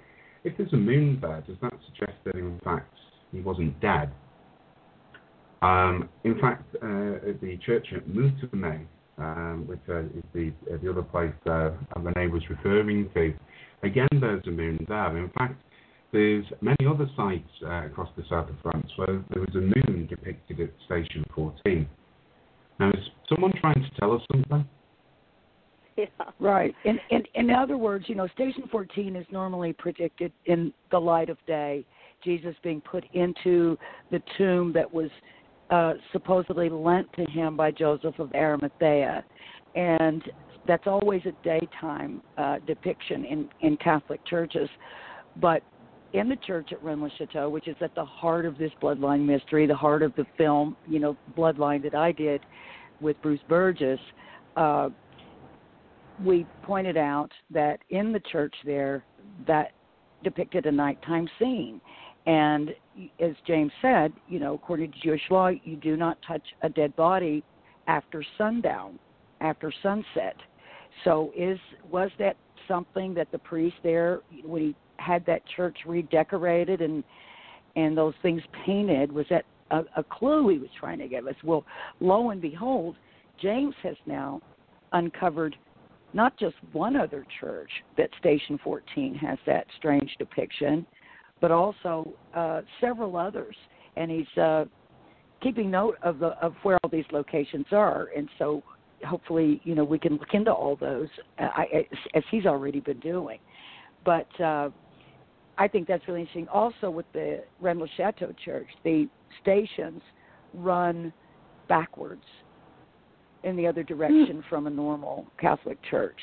if 0.45 0.57
there's 0.57 0.73
a 0.73 0.77
moon 0.77 1.19
there, 1.21 1.43
does 1.47 1.57
that 1.63 1.73
suggest 1.87 2.19
that 2.25 2.35
in 2.35 2.59
fact 2.65 2.93
he 3.31 3.41
wasn't 3.41 3.81
dead? 3.81 4.11
Um, 5.63 6.09
in 6.25 6.39
fact, 6.41 6.65
uh, 6.77 7.33
the 7.41 7.59
church 7.65 7.87
at 7.95 8.07
Monthermé, 8.09 8.85
um, 9.19 9.65
which 9.67 9.79
uh, 9.89 10.01
is 10.01 10.25
the, 10.35 10.53
uh, 10.71 10.77
the 10.83 10.91
other 10.91 11.03
place 11.03 11.33
uh, 11.47 11.71
Renee 11.97 12.27
was 12.27 12.43
referring 12.51 13.09
to, 13.15 13.33
again 13.85 14.09
there's 14.21 14.45
a 14.47 14.51
moon 14.51 14.85
there. 14.89 15.17
In 15.17 15.31
fact, 15.31 15.63
there's 16.13 16.45
many 16.61 16.85
other 16.87 17.09
sites 17.17 17.49
uh, 17.65 17.87
across 17.87 18.09
the 18.17 18.25
south 18.29 18.51
of 18.51 18.57
France 18.61 18.91
where 18.97 19.23
there 19.31 19.41
was 19.41 19.55
a 19.55 19.61
moon 19.61 20.07
depicted 20.09 20.61
at 20.61 20.71
Station 20.85 21.25
14. 21.35 21.89
Now, 22.81 22.91
is 22.91 22.97
someone 23.29 23.53
trying 23.61 23.83
to 23.83 24.01
tell 24.01 24.13
us 24.13 24.23
something? 24.33 24.69
Yeah. 25.97 26.07
Right. 26.41 26.75
In, 26.85 26.99
in 27.11 27.23
in 27.35 27.51
other 27.51 27.77
words, 27.77 28.07
you 28.09 28.15
know, 28.15 28.27
Station 28.29 28.65
14 28.71 29.15
is 29.15 29.27
normally 29.31 29.75
predicted 29.75 30.33
in 30.47 30.73
the 30.91 30.99
light 30.99 31.29
of 31.29 31.37
day. 31.47 31.85
Jesus 32.25 32.55
being 32.63 32.81
put 32.81 33.05
into 33.13 33.77
the 34.11 34.23
tomb 34.39 34.73
that 34.73 34.93
was 34.93 35.11
uh, 35.73 35.95
supposedly 36.13 36.69
lent 36.69 37.11
to 37.15 37.25
him 37.25 37.57
by 37.57 37.71
Joseph 37.71 38.19
of 38.19 38.31
Arimathea, 38.35 39.25
and 39.75 40.23
that's 40.69 40.87
always 40.87 41.23
a 41.25 41.33
daytime 41.43 42.21
uh, 42.37 42.59
depiction 42.67 43.25
in 43.25 43.49
in 43.63 43.77
Catholic 43.79 44.25
churches. 44.27 44.69
But 45.41 45.63
in 46.13 46.29
the 46.29 46.37
church 46.37 46.73
at 46.73 46.83
Rennes 46.85 47.11
Chateau, 47.17 47.49
which 47.49 47.69
is 47.69 47.77
at 47.81 47.95
the 47.95 48.05
heart 48.05 48.45
of 48.45 48.59
this 48.59 48.71
bloodline 48.83 49.25
mystery, 49.25 49.67
the 49.67 49.75
heart 49.75 50.03
of 50.03 50.15
the 50.15 50.27
film, 50.37 50.77
you 50.87 50.99
know, 50.99 51.17
Bloodline 51.37 51.83
that 51.85 51.95
I 51.95 52.13
did 52.13 52.43
with 53.01 53.21
Bruce 53.23 53.41
Burgess, 53.49 53.99
uh, 54.57 54.91
we 56.23 56.47
pointed 56.63 56.99
out 56.99 57.31
that 57.51 57.79
in 57.89 58.13
the 58.13 58.21
church 58.31 58.55
there, 58.67 59.03
that 59.47 59.73
depicted 60.23 60.67
a 60.67 60.73
nighttime 60.73 61.29
scene. 61.39 61.81
And 62.27 62.75
as 63.21 63.33
James 63.47 63.73
said, 63.81 64.13
you 64.29 64.39
know, 64.39 64.55
according 64.55 64.93
to 64.93 64.99
Jewish 65.01 65.23
law, 65.31 65.49
you 65.49 65.77
do 65.77 65.97
not 65.97 66.19
touch 66.27 66.43
a 66.63 66.69
dead 66.69 66.95
body 66.97 67.43
after 67.87 68.25
sundown, 68.39 68.99
after 69.41 69.73
sunset. 69.83 70.37
So 71.05 71.33
is 71.37 71.59
was 71.91 72.11
that 72.19 72.37
something 72.69 73.15
that 73.15 73.31
the 73.33 73.39
priest 73.39 73.77
there 73.83 74.21
when 74.45 74.63
he 74.63 74.77
had 74.97 75.25
that 75.27 75.43
church 75.57 75.77
redecorated 75.87 76.81
and 76.81 77.03
and 77.75 77.97
those 77.97 78.15
things 78.23 78.43
painted 78.65 79.11
was 79.11 79.27
that 79.31 79.45
a, 79.71 79.83
a 79.97 80.05
clue 80.05 80.49
he 80.49 80.59
was 80.59 80.69
trying 80.79 80.99
to 80.99 81.09
give 81.09 81.27
us 81.27 81.35
well 81.43 81.65
lo 82.01 82.31
and 82.31 82.41
behold 82.41 82.97
james 83.41 83.75
has 83.83 83.97
now 84.07 84.41
uncovered 84.93 85.57
not 86.13 86.37
just 86.39 86.55
one 86.73 86.95
other 86.95 87.27
church 87.41 87.71
that 87.97 88.11
station 88.21 88.59
14 88.63 89.15
has 89.15 89.39
that 89.47 89.67
strange 89.79 90.15
depiction 90.19 90.87
but 91.43 91.51
also 91.51 92.15
uh, 92.35 92.63
several 92.81 93.19
others 93.19 93.55
and 93.97 94.11
he's 94.11 94.39
uh, 94.39 94.65
keeping 95.43 95.71
note 95.71 95.99
of 96.03 96.19
the 96.19 96.29
of 96.41 96.55
where 96.63 96.79
all 96.83 96.91
these 96.91 97.05
locations 97.13 97.67
are 97.73 98.09
and 98.17 98.31
so 98.39 98.63
hopefully 99.05 99.61
you 99.65 99.75
know 99.75 99.85
we 99.85 99.99
can 99.99 100.13
look 100.13 100.33
into 100.33 100.51
all 100.51 100.77
those 100.77 101.09
uh, 101.39 101.49
I, 101.55 101.87
as 102.15 102.23
he's 102.31 102.47
already 102.47 102.81
been 102.81 103.01
doing 103.01 103.39
but 104.05 104.41
uh, 104.41 104.71
I 105.59 105.69
think 105.69 105.87
that's 105.87 106.07
really 106.09 106.21
interesting. 106.21 106.49
Also, 106.49 106.91
with 106.91 107.07
the 107.13 107.45
Rennes 107.61 107.89
Chateau 107.97 108.33
Church, 108.45 108.67
the 108.85 109.09
stations 109.41 110.03
run 110.55 111.13
backwards 111.69 112.25
in 113.45 113.57
the 113.57 113.67
other 113.67 113.83
direction 113.83 114.43
mm. 114.43 114.49
from 114.49 114.67
a 114.67 114.71
normal 114.71 115.27
Catholic 115.39 115.79
church. 115.89 116.19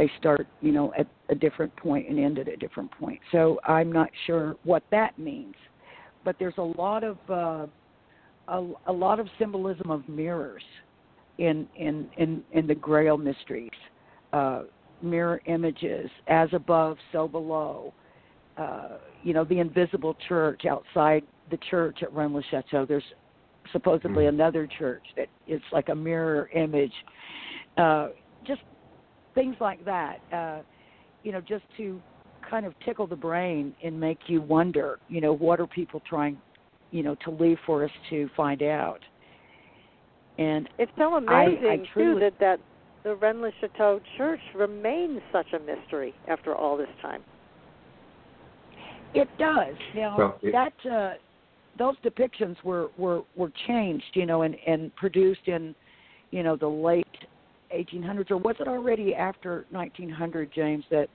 They 0.00 0.10
start, 0.18 0.46
you 0.62 0.72
know, 0.72 0.94
at 0.98 1.06
a 1.28 1.34
different 1.34 1.76
point 1.76 2.08
and 2.08 2.18
end 2.18 2.38
at 2.38 2.48
a 2.48 2.56
different 2.56 2.90
point. 2.92 3.20
So 3.32 3.60
I'm 3.68 3.92
not 3.92 4.08
sure 4.26 4.56
what 4.64 4.82
that 4.90 5.18
means, 5.18 5.54
but 6.24 6.36
there's 6.38 6.56
a 6.56 6.62
lot 6.62 7.04
of 7.04 7.18
uh, 7.28 7.66
a, 8.48 8.72
a 8.86 8.92
lot 8.92 9.20
of 9.20 9.28
symbolism 9.38 9.90
of 9.90 10.08
mirrors 10.08 10.62
in 11.36 11.68
in 11.76 12.08
in, 12.16 12.42
in 12.52 12.66
the 12.66 12.74
Grail 12.74 13.18
mysteries. 13.18 13.68
Uh, 14.32 14.62
mirror 15.02 15.42
images, 15.44 16.08
as 16.28 16.48
above, 16.54 16.96
so 17.12 17.28
below. 17.28 17.92
Uh, 18.56 18.96
you 19.22 19.34
know, 19.34 19.44
the 19.44 19.58
invisible 19.58 20.16
church 20.28 20.62
outside 20.64 21.22
the 21.50 21.58
church 21.68 21.98
at 22.00 22.10
Rennes 22.14 22.32
le 22.32 22.42
Chateau. 22.50 22.86
There's 22.86 23.04
supposedly 23.70 24.24
mm 24.24 24.30
another 24.30 24.66
church 24.78 25.04
that 25.18 25.28
is 25.46 25.60
like 25.72 25.90
a 25.90 25.94
mirror 25.94 26.48
image. 26.54 26.94
Uh, 27.76 28.08
just 28.46 28.62
things 29.34 29.56
like 29.60 29.84
that. 29.84 30.18
Uh, 30.32 30.60
you 31.22 31.32
know, 31.32 31.40
just 31.40 31.64
to 31.76 32.00
kind 32.48 32.66
of 32.66 32.74
tickle 32.84 33.06
the 33.06 33.16
brain 33.16 33.74
and 33.84 33.98
make 33.98 34.18
you 34.26 34.40
wonder. 34.40 34.98
You 35.08 35.20
know, 35.20 35.32
what 35.32 35.60
are 35.60 35.66
people 35.66 36.02
trying, 36.08 36.38
you 36.90 37.02
know, 37.02 37.14
to 37.24 37.30
leave 37.30 37.58
for 37.66 37.84
us 37.84 37.90
to 38.10 38.28
find 38.36 38.62
out? 38.62 39.00
And 40.38 40.68
it's 40.78 40.92
so 40.96 41.16
amazing 41.16 41.68
I, 41.68 41.74
I 41.74 41.82
truly, 41.92 42.14
too 42.14 42.20
that 42.20 42.32
that 42.40 42.60
the 43.04 43.14
Rennes 43.14 43.40
le 43.40 43.50
Chateau 43.60 44.00
Church 44.16 44.40
remains 44.54 45.20
such 45.32 45.46
a 45.52 45.58
mystery 45.58 46.14
after 46.28 46.54
all 46.54 46.76
this 46.76 46.88
time. 47.02 47.22
It 49.14 49.28
does. 49.38 49.74
Now 49.94 50.16
well, 50.16 50.38
it, 50.42 50.52
that 50.52 50.90
uh, 50.90 51.14
those 51.78 51.96
depictions 52.04 52.56
were, 52.64 52.88
were 52.96 53.22
were 53.36 53.52
changed, 53.66 54.04
you 54.14 54.26
know, 54.26 54.42
and 54.42 54.56
and 54.66 54.94
produced 54.96 55.46
in, 55.46 55.74
you 56.30 56.42
know, 56.42 56.56
the 56.56 56.68
late 56.68 57.06
1800s, 57.74 58.30
or 58.30 58.36
was 58.36 58.56
it 58.60 58.68
already 58.68 59.14
after 59.14 59.66
1900, 59.70 60.50
James, 60.54 60.84
that 60.90 61.08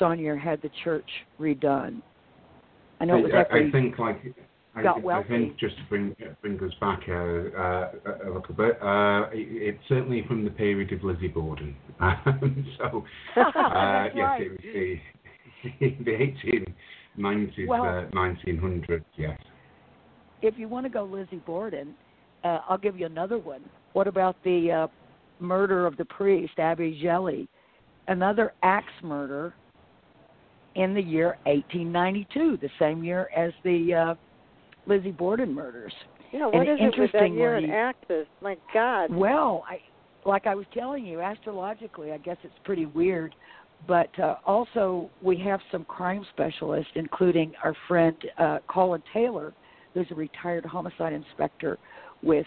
Saunière 0.00 0.40
had 0.40 0.60
the 0.62 0.70
church 0.82 1.08
redone? 1.40 2.02
I 3.00 3.04
know 3.04 3.16
it 3.18 3.24
was 3.24 3.32
I, 3.34 3.40
after 3.40 3.56
I 3.56 3.70
think 3.70 3.98
like 3.98 4.34
got 4.82 4.96
I, 4.96 5.00
wealthy. 5.00 5.26
I 5.26 5.28
think 5.28 5.58
just 5.58 5.76
to 5.76 5.82
bring 5.88 6.16
bring 6.42 6.58
us 6.62 6.72
back 6.80 7.00
uh, 7.08 7.12
uh, 7.12 7.90
a 8.24 8.30
little 8.30 8.54
bit, 8.56 8.82
uh, 8.82 9.28
it, 9.32 9.76
it's 9.76 9.88
certainly 9.88 10.24
from 10.26 10.44
the 10.44 10.50
period 10.50 10.92
of 10.92 11.02
Lizzie 11.04 11.28
Borden. 11.28 11.76
so 12.78 13.04
uh, 13.36 13.44
yes, 14.14 14.16
right. 14.16 14.42
it 14.42 14.50
was 14.50 14.60
the 15.80 16.04
the 16.04 16.68
1890s, 17.18 17.68
well, 17.68 18.06
1900s. 18.12 19.00
Uh, 19.00 19.04
yes. 19.16 19.38
If 20.42 20.58
you 20.58 20.68
want 20.68 20.84
to 20.86 20.90
go 20.90 21.04
Lizzie 21.04 21.42
Borden, 21.46 21.94
uh, 22.42 22.60
I'll 22.68 22.78
give 22.78 22.98
you 22.98 23.06
another 23.06 23.38
one. 23.38 23.62
What 23.92 24.06
about 24.06 24.36
the 24.44 24.88
murder 25.44 25.86
of 25.86 25.96
the 25.96 26.04
priest 26.04 26.58
Abbe 26.58 26.98
Gelli? 27.00 27.48
Another 28.08 28.52
axe 28.62 28.92
murder 29.02 29.54
in 30.74 30.94
the 30.94 31.02
year 31.02 31.38
1892, 31.44 32.58
the 32.60 32.68
same 32.78 33.04
year 33.04 33.28
as 33.34 33.52
the 33.62 34.16
Lizzie 34.86 35.12
Borden 35.12 35.54
murders. 35.54 35.92
Yeah, 36.32 36.46
what 36.46 36.66
and 36.66 36.68
is 36.68 36.78
it 36.80 37.00
with 37.00 37.12
that 37.12 37.32
year 37.32 37.56
in 37.58 37.70
Axis? 37.70 38.26
My 38.42 38.56
God. 38.72 39.14
Well, 39.14 39.64
I 39.68 39.78
like 40.26 40.46
I 40.46 40.54
was 40.54 40.66
telling 40.74 41.06
you, 41.06 41.20
astrologically, 41.20 42.12
I 42.12 42.18
guess 42.18 42.36
it's 42.42 42.54
pretty 42.64 42.86
weird. 42.86 43.34
But 43.86 44.18
uh, 44.18 44.36
also, 44.46 45.10
we 45.22 45.36
have 45.40 45.60
some 45.70 45.84
crime 45.84 46.24
specialists, 46.32 46.90
including 46.94 47.52
our 47.62 47.76
friend 47.86 48.16
uh, 48.38 48.58
Colin 48.66 49.02
Taylor, 49.12 49.52
who's 49.92 50.06
a 50.10 50.14
retired 50.14 50.64
homicide 50.64 51.12
inspector 51.12 51.78
with 52.22 52.46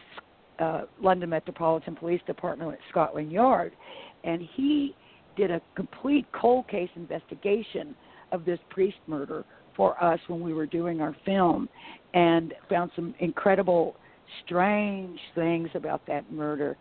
uh, 0.60 0.82
London 1.02 1.30
Metropolitan 1.30 1.96
Police 1.96 2.22
Department 2.26 2.72
at 2.74 2.80
Scotland 2.90 3.32
Yard, 3.32 3.74
and 4.24 4.48
he 4.56 4.96
did 5.36 5.52
a 5.52 5.62
complete 5.76 6.26
cold 6.34 6.68
case 6.68 6.90
investigation 6.96 7.96
of 8.32 8.44
this 8.44 8.60
priest 8.70 8.98
murder 9.08 9.46
for 9.76 10.02
us 10.04 10.20
when 10.28 10.42
we 10.42 10.54
were 10.54 10.66
doing 10.66 11.00
our 11.02 11.16
film 11.24 11.70
and 12.14 12.54
found 12.68 12.92
some 12.96 13.14
incredible, 13.20 13.96
strange 14.44 15.20
things 15.36 15.70
about 15.76 16.06
that 16.08 16.32
murder. 16.32 16.76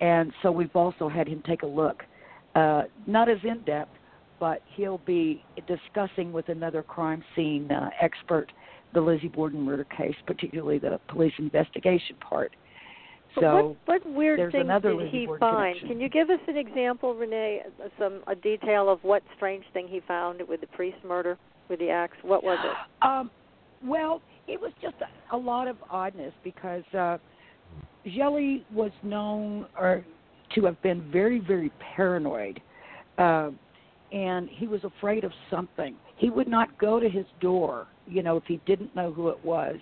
And 0.00 0.32
so 0.42 0.50
we've 0.50 0.74
also 0.74 1.08
had 1.08 1.28
him 1.28 1.42
take 1.46 1.62
a 1.62 1.66
look, 1.66 2.02
uh, 2.54 2.84
not 3.06 3.28
as 3.28 3.38
in 3.44 3.62
depth, 3.64 3.90
but 4.40 4.62
he'll 4.74 4.98
be 4.98 5.44
discussing 5.66 6.32
with 6.32 6.48
another 6.48 6.82
crime 6.82 7.22
scene 7.36 7.70
uh, 7.70 7.90
expert 8.00 8.50
the 8.94 9.00
Lizzie 9.00 9.28
Borden 9.28 9.60
murder 9.60 9.84
case, 9.84 10.14
particularly 10.26 10.78
the 10.78 10.98
police 11.08 11.32
investigation 11.38 12.16
part. 12.20 12.54
So 13.34 13.76
what, 13.86 14.02
what 14.04 14.14
weird 14.14 14.52
things 14.52 14.68
did 14.82 15.08
he 15.10 15.26
find? 15.38 15.78
connection. 15.78 15.88
Can 15.88 16.00
you 16.00 16.08
give 16.08 16.30
us 16.30 16.40
an 16.48 16.56
example, 16.56 17.14
Renee, 17.14 17.62
some 17.98 18.22
a 18.26 18.34
detail 18.34 18.88
of 18.88 18.98
what 19.02 19.22
strange 19.36 19.64
thing 19.72 19.86
he 19.88 20.00
found 20.06 20.40
with 20.48 20.60
the 20.60 20.66
priest 20.68 20.98
murder? 21.06 21.38
with 21.68 21.78
the 21.78 21.90
axe? 21.90 22.16
What 22.22 22.42
was 22.42 22.58
it? 22.64 22.76
Um, 23.08 23.30
well, 23.84 24.20
it 24.48 24.60
was 24.60 24.72
just 24.82 24.96
a, 25.00 25.36
a 25.36 25.38
lot 25.38 25.68
of 25.68 25.76
oddness 25.88 26.32
because 26.42 26.82
uh, 26.98 27.18
Jelly 28.16 28.66
was 28.74 28.90
known 29.04 29.66
or 29.78 30.04
to 30.56 30.64
have 30.64 30.82
been 30.82 31.08
very, 31.12 31.38
very 31.38 31.70
paranoid, 31.94 32.60
uh, 33.18 33.50
and 34.10 34.48
he 34.50 34.66
was 34.66 34.82
afraid 34.82 35.22
of 35.22 35.30
something. 35.48 35.94
He 36.16 36.28
would 36.28 36.48
not 36.48 36.76
go 36.76 36.98
to 36.98 37.08
his 37.08 37.24
door, 37.40 37.86
you 38.08 38.24
know, 38.24 38.36
if 38.36 38.42
he 38.48 38.60
didn't 38.66 38.96
know 38.96 39.12
who 39.12 39.28
it 39.28 39.44
was. 39.44 39.76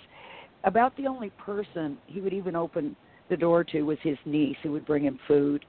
About 0.64 0.94
the 0.98 1.06
only 1.06 1.30
person 1.30 1.96
he 2.06 2.20
would 2.20 2.34
even 2.34 2.54
open 2.54 2.94
the 3.28 3.36
door 3.36 3.64
to 3.64 3.82
was 3.82 3.98
his 4.02 4.16
niece, 4.24 4.56
who 4.62 4.72
would 4.72 4.86
bring 4.86 5.04
him 5.04 5.18
food, 5.26 5.64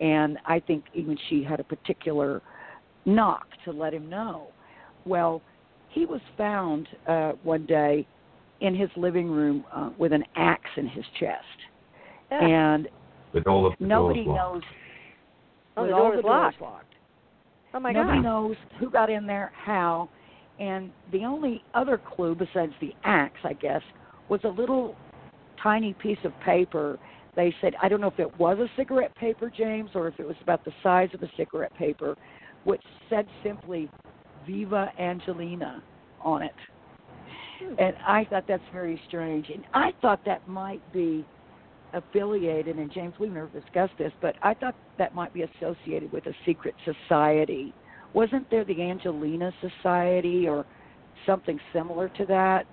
and 0.00 0.38
I 0.46 0.60
think 0.60 0.84
even 0.94 1.16
she 1.28 1.42
had 1.42 1.60
a 1.60 1.64
particular 1.64 2.42
knock 3.04 3.46
to 3.64 3.72
let 3.72 3.94
him 3.94 4.08
know. 4.08 4.48
Well, 5.06 5.40
he 5.90 6.04
was 6.04 6.20
found 6.36 6.88
uh, 7.08 7.32
one 7.42 7.64
day 7.66 8.06
in 8.60 8.74
his 8.74 8.90
living 8.96 9.30
room 9.30 9.64
uh, 9.74 9.90
with 9.98 10.12
an 10.12 10.24
axe 10.36 10.70
in 10.76 10.86
his 10.88 11.04
chest, 11.18 11.44
Yeah. 12.30 12.44
and 12.44 12.88
With 13.32 13.46
all 13.46 13.66
of 13.66 13.72
the 13.78 13.86
nobody 13.86 14.24
doors 14.24 14.36
knows. 14.36 14.62
Oh, 15.76 15.82
with 15.82 15.90
the 15.90 15.96
all 15.96 16.02
door 16.02 16.10
the 16.10 16.16
was 16.16 16.22
doors 16.24 16.54
locked. 16.60 16.60
locked. 16.60 16.94
Oh 17.74 17.80
my 17.80 17.92
Nobody 17.92 18.18
God. 18.18 18.22
knows 18.24 18.56
who 18.80 18.90
got 18.90 19.10
in 19.10 19.26
there, 19.26 19.52
how, 19.54 20.08
and 20.58 20.90
the 21.12 21.24
only 21.24 21.62
other 21.74 21.98
clue 21.98 22.34
besides 22.34 22.72
the 22.80 22.92
axe, 23.04 23.38
I 23.44 23.52
guess, 23.52 23.82
was 24.28 24.40
a 24.44 24.48
little 24.48 24.96
tiny 25.62 25.94
piece 25.94 26.18
of 26.24 26.32
paper. 26.40 26.98
They 27.36 27.54
said 27.60 27.74
I 27.82 27.88
don't 27.88 28.00
know 28.00 28.08
if 28.08 28.18
it 28.18 28.38
was 28.38 28.58
a 28.58 28.68
cigarette 28.76 29.14
paper, 29.16 29.50
James, 29.54 29.90
or 29.94 30.08
if 30.08 30.18
it 30.18 30.26
was 30.26 30.36
about 30.42 30.64
the 30.64 30.72
size 30.82 31.08
of 31.14 31.22
a 31.22 31.30
cigarette 31.36 31.74
paper, 31.76 32.16
which 32.64 32.82
said 33.08 33.26
simply 33.42 33.88
"Viva 34.46 34.90
Angelina" 34.98 35.82
on 36.20 36.42
it. 36.42 36.52
Hmm. 37.62 37.74
And 37.78 37.96
I 38.06 38.24
thought 38.24 38.44
that's 38.48 38.62
very 38.72 39.00
strange. 39.08 39.48
And 39.50 39.64
I 39.74 39.92
thought 40.00 40.24
that 40.24 40.46
might 40.48 40.82
be 40.92 41.24
affiliated, 41.92 42.76
and 42.76 42.92
James, 42.92 43.14
we've 43.18 43.32
never 43.32 43.48
discussed 43.48 43.94
this, 43.98 44.12
but 44.20 44.34
I 44.42 44.54
thought 44.54 44.74
that 44.98 45.14
might 45.14 45.32
be 45.32 45.42
associated 45.42 46.12
with 46.12 46.26
a 46.26 46.34
secret 46.44 46.74
society. 46.84 47.72
Wasn't 48.14 48.50
there 48.50 48.64
the 48.64 48.82
Angelina 48.82 49.52
Society 49.60 50.48
or 50.48 50.66
something 51.26 51.58
similar 51.72 52.08
to 52.10 52.26
that 52.26 52.66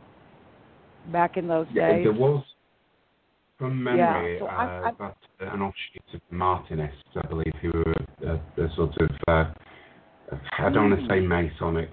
back 1.12 1.38
in 1.38 1.48
those 1.48 1.68
Yeah, 1.72 1.92
days? 1.92 2.04
there 2.04 2.14
was, 2.14 2.44
from 3.58 3.84
memory, 3.84 4.34
Yeah, 4.36 4.40
so 4.40 4.46
uh, 4.46 4.50
I- 4.50 4.88
I- 4.90 4.92
that's 5.00 5.54
an 5.54 5.62
offshoot 5.62 6.14
of 6.14 6.22
the 6.30 6.36
Martinists, 6.36 7.04
I 7.16 7.28
believe, 7.28 7.54
who 7.62 7.72
were 7.72 7.94
a, 8.28 8.64
a 8.64 8.76
sort 8.76 8.96
of, 8.98 9.10
uh, 9.28 9.46
I 10.60 10.70
don't 10.70 10.90
want 10.90 11.00
to 11.02 11.08
say 11.08 11.20
Masonic, 11.22 11.90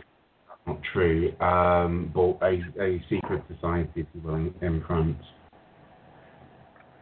not 0.67 0.81
true, 0.93 1.33
um, 1.41 2.11
but 2.15 2.39
a, 2.43 2.63
a 2.81 3.03
secret 3.09 3.43
society, 3.53 3.91
if 4.01 4.07
you 4.15 4.21
will, 4.23 4.35
in, 4.37 4.55
in 4.63 4.83
France. 4.87 5.23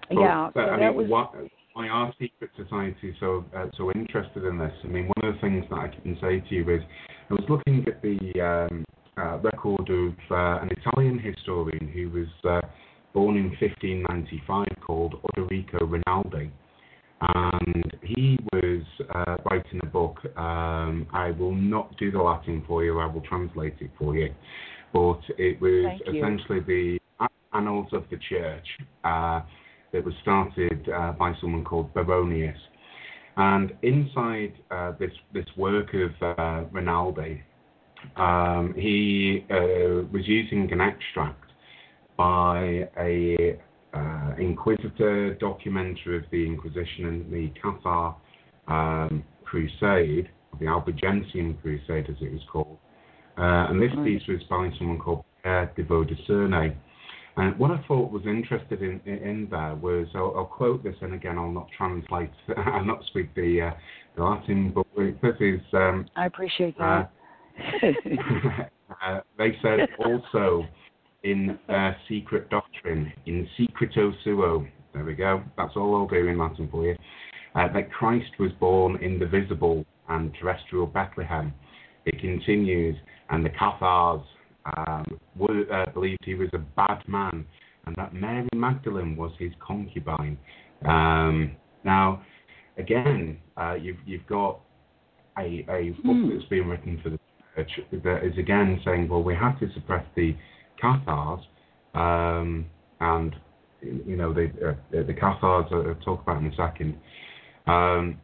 But, 0.08 0.20
yeah, 0.20 0.50
but, 0.54 0.66
so 0.66 0.70
I 0.72 0.78
that 0.78 0.86
mean, 0.88 0.96
was 0.96 1.08
what, 1.08 1.34
why 1.74 1.88
are 1.88 2.12
secret 2.18 2.50
societies 2.56 3.14
so 3.20 3.44
uh, 3.56 3.66
so 3.76 3.92
interested 3.92 4.44
in 4.44 4.58
this? 4.58 4.72
I 4.82 4.88
mean, 4.88 5.08
one 5.16 5.30
of 5.30 5.34
the 5.34 5.40
things 5.40 5.64
that 5.70 5.76
I 5.78 5.88
can 5.88 6.18
say 6.20 6.40
to 6.40 6.54
you 6.54 6.68
is, 6.74 6.82
I 7.30 7.34
was 7.34 7.44
looking 7.48 7.86
at 7.86 8.02
the 8.02 8.68
um, 8.70 8.84
uh, 9.16 9.38
record 9.38 9.88
of 9.88 10.14
uh, 10.30 10.62
an 10.62 10.70
Italian 10.76 11.18
historian 11.18 11.86
who 11.88 12.10
was 12.10 12.28
uh, 12.44 12.66
born 13.12 13.36
in 13.36 13.50
1595 13.60 14.66
called 14.84 15.14
Odorico 15.22 15.80
Rinaldi. 15.80 16.50
And 17.20 17.96
he 18.02 18.38
was 18.52 18.82
uh, 19.14 19.36
writing 19.50 19.80
a 19.82 19.86
book. 19.86 20.18
Um, 20.36 21.06
I 21.12 21.32
will 21.38 21.54
not 21.54 21.96
do 21.98 22.10
the 22.10 22.18
Latin 22.18 22.64
for 22.66 22.82
you, 22.82 22.98
I 22.98 23.06
will 23.06 23.20
translate 23.22 23.74
it 23.80 23.90
for 23.98 24.16
you. 24.16 24.32
But 24.92 25.20
it 25.38 25.60
was 25.60 26.00
essentially 26.08 26.60
the 26.60 26.98
Annals 27.52 27.88
of 27.92 28.04
the 28.10 28.16
Church. 28.28 28.66
Uh, 29.04 29.42
that 29.92 30.04
was 30.04 30.14
started 30.22 30.88
uh, 30.88 31.12
by 31.12 31.34
someone 31.40 31.64
called 31.64 31.92
Baronius. 31.94 32.56
And 33.36 33.72
inside 33.82 34.52
uh, 34.70 34.92
this 34.98 35.12
this 35.32 35.46
work 35.56 35.94
of 35.94 36.38
uh, 36.38 36.64
Rinaldi, 36.72 37.42
um, 38.16 38.74
he 38.76 39.44
uh, 39.50 40.04
was 40.12 40.22
using 40.26 40.70
an 40.72 40.80
extract 40.80 41.49
by 42.20 42.86
a 42.98 43.58
uh, 43.94 44.34
inquisitor, 44.38 45.38
documenter 45.40 46.18
of 46.18 46.30
the 46.30 46.44
Inquisition 46.44 47.06
and 47.06 47.32
the 47.32 47.50
Cathar 47.58 48.14
um, 48.68 49.24
Crusade, 49.42 50.28
the 50.60 50.66
Albigensian 50.66 51.56
Crusade 51.62 52.10
as 52.10 52.16
it 52.20 52.30
was 52.30 52.42
called. 52.52 52.76
Uh, 53.38 53.70
and 53.70 53.80
this 53.80 53.90
piece 54.04 54.20
was 54.28 54.42
by 54.50 54.68
someone 54.78 54.98
called 54.98 55.24
Pierre 55.42 55.72
des 55.74 55.82
Vaux-de-Cernay. 55.82 56.76
And 57.38 57.58
what 57.58 57.70
I 57.70 57.82
thought 57.88 58.12
was 58.12 58.26
interested 58.26 58.82
in, 58.82 59.00
in, 59.06 59.14
in 59.14 59.48
there 59.50 59.74
was, 59.76 60.06
I'll, 60.14 60.34
I'll 60.36 60.44
quote 60.44 60.84
this, 60.84 60.96
and 61.00 61.14
again, 61.14 61.38
I'll 61.38 61.50
not 61.50 61.68
translate, 61.74 62.28
I'll 62.58 62.84
not 62.84 63.02
speak 63.06 63.34
the, 63.34 63.70
uh, 63.72 63.74
the 64.16 64.24
Latin, 64.24 64.74
but 64.74 64.86
this 64.94 65.36
is, 65.40 65.60
um, 65.72 66.04
I 66.16 66.26
appreciate 66.26 66.74
uh, 66.78 67.04
that. 67.80 67.94
uh, 69.02 69.20
they 69.38 69.56
said 69.62 69.88
also 70.04 70.66
in 71.22 71.58
their 71.68 71.96
secret 72.08 72.48
doctrine, 72.50 73.12
in 73.26 73.48
secreto 73.58 74.12
suo, 74.24 74.66
there 74.94 75.04
we 75.04 75.14
go, 75.14 75.42
that's 75.56 75.76
all 75.76 75.94
I'll 75.94 76.08
do 76.08 76.26
in 76.26 76.38
Latin 76.38 76.68
for 76.70 76.86
you, 76.86 76.96
uh, 77.54 77.72
that 77.72 77.92
Christ 77.92 78.30
was 78.38 78.50
born 78.58 78.96
in 79.02 79.18
the 79.18 79.26
visible 79.26 79.84
and 80.08 80.32
terrestrial 80.40 80.86
Bethlehem. 80.86 81.52
It 82.06 82.20
continues, 82.20 82.96
and 83.28 83.44
the 83.44 83.50
Cathars 83.50 84.22
um, 84.76 85.04
were, 85.36 85.64
uh, 85.72 85.90
believed 85.92 86.24
he 86.24 86.34
was 86.34 86.48
a 86.54 86.58
bad 86.58 87.02
man, 87.06 87.46
and 87.86 87.94
that 87.96 88.14
Mary 88.14 88.48
Magdalene 88.54 89.16
was 89.16 89.32
his 89.38 89.52
concubine. 89.60 90.38
Um, 90.86 91.52
now, 91.84 92.22
again, 92.78 93.38
uh, 93.56 93.74
you've, 93.74 93.98
you've 94.06 94.26
got 94.26 94.60
a, 95.38 95.64
a 95.68 95.90
book 96.04 96.16
Hmm. 96.16 96.30
that's 96.30 96.48
been 96.48 96.68
written 96.68 97.00
for 97.02 97.10
the 97.10 97.18
church 97.54 97.70
that 97.92 98.24
is 98.24 98.36
again 98.38 98.80
saying, 98.84 99.08
well, 99.08 99.22
we 99.22 99.34
have 99.34 99.58
to 99.60 99.72
suppress 99.74 100.04
the 100.14 100.34
Cathars, 100.80 101.40
um, 101.94 102.66
and 103.00 103.34
you 103.82 104.16
know 104.16 104.32
the 104.32 104.50
uh, 104.66 105.02
the 105.06 105.14
Cathars 105.14 105.66
I'll 105.72 105.94
talk 106.04 106.22
about 106.22 106.42
in 106.42 106.46
a 106.46 106.56
second. 106.56 106.98
Um, 107.66 108.20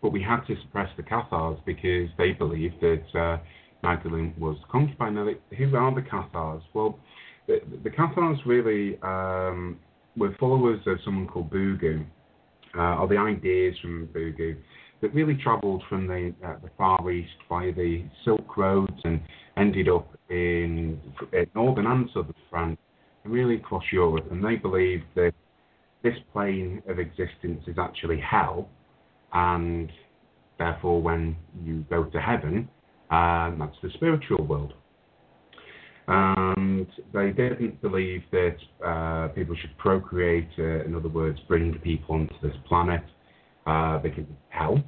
but 0.00 0.10
we 0.10 0.22
had 0.22 0.40
to 0.46 0.54
suppress 0.62 0.88
the 0.96 1.02
Cathars 1.02 1.58
because 1.66 2.08
they 2.18 2.32
believed 2.32 2.76
that 2.80 3.18
uh, 3.18 3.38
Magdalene 3.82 4.34
was 4.38 4.56
concubine. 4.70 5.14
Now, 5.14 5.24
they, 5.24 5.56
who 5.56 5.74
are 5.76 5.94
the 5.94 6.02
Cathars? 6.02 6.62
Well, 6.72 6.98
the, 7.46 7.60
the 7.82 7.90
Cathars 7.90 8.38
really 8.46 8.98
um, 9.02 9.78
were 10.16 10.34
followers 10.38 10.80
of 10.86 10.98
someone 11.04 11.26
called 11.26 11.50
Bugu, 11.50 12.04
uh, 12.76 12.96
or 12.96 13.08
the 13.08 13.16
ideas 13.16 13.76
from 13.80 14.08
Bugu, 14.14 14.56
that 15.00 15.14
really 15.14 15.34
travelled 15.34 15.82
from 15.88 16.06
the, 16.06 16.34
uh, 16.44 16.56
the 16.62 16.70
Far 16.76 17.10
East 17.10 17.30
via 17.48 17.72
the 17.72 18.04
Silk 18.24 18.56
Roads 18.56 19.00
and 19.04 19.20
ended 19.56 19.88
up 19.88 20.08
in 20.28 21.00
uh, 21.20 21.44
northern 21.54 21.86
and 21.86 22.08
southern 22.12 22.34
France 22.50 22.78
and 23.24 23.32
really 23.32 23.56
across 23.56 23.84
Europe. 23.92 24.26
And 24.30 24.44
they 24.44 24.56
believed 24.56 25.04
that 25.14 25.32
this 26.02 26.14
plane 26.32 26.82
of 26.88 26.98
existence 26.98 27.62
is 27.66 27.76
actually 27.78 28.20
hell, 28.20 28.68
and 29.32 29.90
therefore, 30.58 31.02
when 31.02 31.36
you 31.64 31.84
go 31.90 32.04
to 32.04 32.20
heaven, 32.20 32.68
um, 33.10 33.56
that's 33.58 33.76
the 33.82 33.90
spiritual 33.94 34.44
world. 34.46 34.74
And 36.06 36.86
they 37.12 37.32
didn't 37.32 37.82
believe 37.82 38.22
that 38.30 38.56
uh, 38.84 39.28
people 39.28 39.54
should 39.60 39.76
procreate, 39.76 40.48
uh, 40.58 40.84
in 40.84 40.94
other 40.94 41.08
words, 41.08 41.38
bring 41.48 41.78
people 41.80 42.14
onto 42.14 42.34
this 42.42 42.56
planet 42.66 43.02
uh, 43.68 43.98
because 43.98 44.24
of 44.24 44.36
hell. 44.48 44.82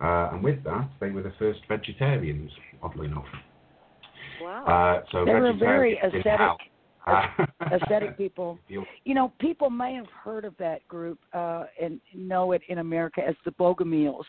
Uh, 0.00 0.30
and 0.32 0.42
with 0.44 0.62
that, 0.64 0.88
they 1.00 1.10
were 1.10 1.22
the 1.22 1.32
first 1.38 1.60
vegetarians, 1.68 2.50
oddly 2.82 3.06
enough. 3.06 3.24
Wow. 4.42 4.64
Uh, 4.66 5.04
so 5.10 5.24
They 5.24 5.32
were 5.32 5.52
very 5.58 5.94
vegetarians 6.02 6.14
in 6.14 6.20
ascetic- 6.20 6.70
Uh, 7.06 7.76
Aesthetic 7.76 8.16
people. 8.24 8.58
you- 8.68 8.84
You 9.04 9.14
know, 9.14 9.32
people 9.38 9.70
may 9.70 9.94
have 9.94 10.08
heard 10.24 10.44
of 10.44 10.54
that 10.58 10.86
group 10.88 11.18
uh, 11.32 11.64
and 11.80 12.00
know 12.14 12.52
it 12.52 12.62
in 12.68 12.78
America 12.78 13.22
as 13.26 13.34
the 13.44 13.52
Bogomiles 13.52 14.24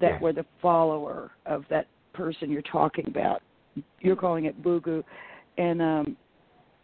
that 0.00 0.12
Yes. 0.14 0.22
were 0.22 0.32
the 0.32 0.46
follower 0.62 1.30
of 1.46 1.64
that 1.68 1.86
person 2.14 2.50
you're 2.50 2.62
talking 2.62 3.06
about. 3.06 3.42
You're 4.00 4.16
calling 4.16 4.46
it 4.46 4.60
Bugu, 4.62 5.04
and 5.58 5.80
um, 5.80 6.16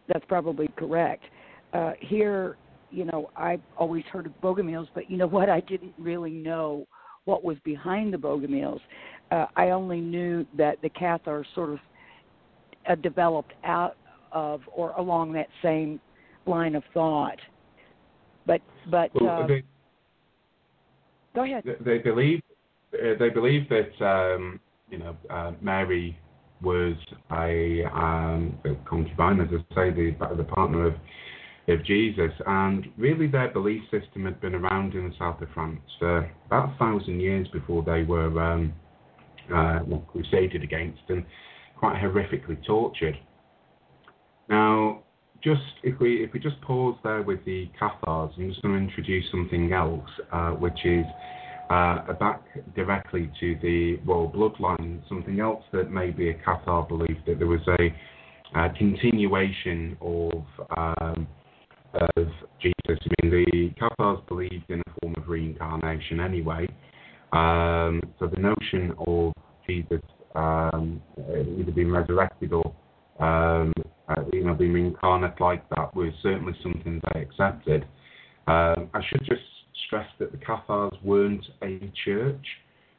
that's 0.07 0.25
probably 0.27 0.69
correct. 0.77 1.25
Uh, 1.73 1.93
here, 2.01 2.57
you 2.91 3.05
know, 3.05 3.31
I've 3.37 3.61
always 3.77 4.05
heard 4.13 4.27
of 4.27 4.33
Bogomiles, 4.43 4.89
but 4.95 5.11
you 5.11 5.17
know 5.17 5.27
what? 5.27 5.49
I 5.59 5.61
didn't 5.61 5.95
really 5.99 6.31
know 6.31 6.87
what 7.25 7.45
was 7.45 7.57
behind 7.65 8.13
the 8.13 8.19
Bogomiles. 8.19 8.81
Uh, 9.31 9.47
I 9.57 9.71
only 9.71 10.01
knew 10.01 10.47
that 10.57 10.81
the 10.83 10.89
Cathars 10.91 11.47
sort 11.55 11.71
of 11.71 11.79
uh, 12.89 12.95
developed 12.97 13.53
out 13.65 13.97
of 14.33 14.61
or 14.73 14.93
along 14.93 15.33
that 15.33 15.49
same 15.63 16.01
line 16.47 16.75
of 16.77 16.85
thought. 16.95 17.39
But 18.47 18.61
but 18.91 19.11
well, 19.21 19.43
uh, 19.43 19.47
they, 19.47 19.63
go 21.35 21.43
ahead. 21.43 21.65
they 21.85 21.99
believe 21.99 22.41
uh, 22.95 23.19
they 23.19 23.31
believe 23.31 23.69
that 23.69 24.07
um, 24.07 24.61
you 24.89 24.99
know 24.99 25.17
uh, 25.29 25.53
Mary 25.61 26.17
was 26.63 26.95
a, 27.33 27.85
um, 27.95 28.59
a 28.65 28.75
concubine, 28.89 29.41
as 29.41 29.49
I 29.53 29.75
say, 29.75 29.91
the, 29.91 30.17
the 30.37 30.45
partner 30.45 30.87
of, 30.87 30.95
of 31.69 31.85
Jesus. 31.85 32.33
And 32.47 32.87
really, 32.97 33.27
their 33.27 33.49
belief 33.49 33.83
system 33.91 34.25
had 34.25 34.41
been 34.41 34.55
around 34.55 34.95
in 34.95 35.09
the 35.09 35.15
south 35.19 35.41
of 35.43 35.49
France 35.55 35.81
for 35.99 36.31
about 36.47 36.75
a 36.75 36.79
thousand 36.79 37.21
years 37.21 37.49
before 37.53 37.83
they 37.83 38.03
were 38.03 38.41
um, 38.41 38.73
uh, 39.55 39.81
crusaded 40.09 40.63
against 40.63 41.03
and 41.09 41.25
quite 41.79 42.01
horrifically 42.01 42.65
tortured. 42.67 43.19
Now, 44.49 45.03
just 45.43 45.61
if 45.83 45.99
we 46.01 46.25
if 46.25 46.33
we 46.33 46.41
just 46.41 46.61
pause 46.61 46.97
there 47.03 47.23
with 47.23 47.45
the 47.45 47.69
Cathars, 47.79 48.33
I'm 48.37 48.49
just 48.49 48.63
going 48.63 48.75
to 48.75 48.81
introduce 48.81 49.25
something 49.31 49.73
else, 49.73 50.09
uh, 50.33 50.51
which 50.51 50.85
is 50.85 51.05
uh, 51.71 52.13
back 52.15 52.43
directly 52.75 53.31
to 53.41 53.57
the 53.61 53.97
royal 54.07 54.31
bloodline. 54.31 55.07
Something 55.09 55.41
else 55.41 55.63
that 55.73 55.91
maybe 55.91 56.31
a 56.31 56.35
Cathar 56.35 56.89
believed 56.89 57.27
that 57.27 57.39
there 57.39 57.47
was 57.49 57.61
a, 57.69 58.59
a 58.59 58.71
continuation 58.71 59.97
of 60.01 60.45
um, 60.77 61.27
of 61.95 62.27
Jesus. 62.61 62.75
I 62.89 63.27
mean, 63.27 63.47
the 63.51 63.71
Cathars 63.79 64.21
believed 64.29 64.71
in 64.71 64.81
a 64.81 65.01
form 65.01 65.15
of 65.17 65.29
reincarnation 65.29 66.21
anyway. 66.21 66.67
Um, 67.33 68.01
so 68.19 68.27
the 68.27 68.41
notion 68.41 68.95
of 69.07 69.33
Jesus 69.67 70.01
um, 70.37 71.03
either 71.19 71.73
being 71.73 71.91
resurrected 71.91 72.53
or 72.53 72.75
um, 73.19 73.73
uh, 74.09 74.23
you 74.33 74.45
know 74.45 74.55
being 74.55 74.77
incarnate 74.77 75.41
like 75.41 75.69
that 75.71 75.95
was 75.97 76.13
certainly 76.23 76.53
something 76.63 77.01
they 77.13 77.21
accepted. 77.21 77.85
Um, 78.47 78.91
I 78.95 79.01
should 79.09 79.25
just 79.25 79.43
stress 79.87 80.07
that 80.19 80.33
the 80.33 80.39
Cathars 80.39 80.93
weren't 81.03 81.45
a 81.63 81.91
church. 82.05 82.47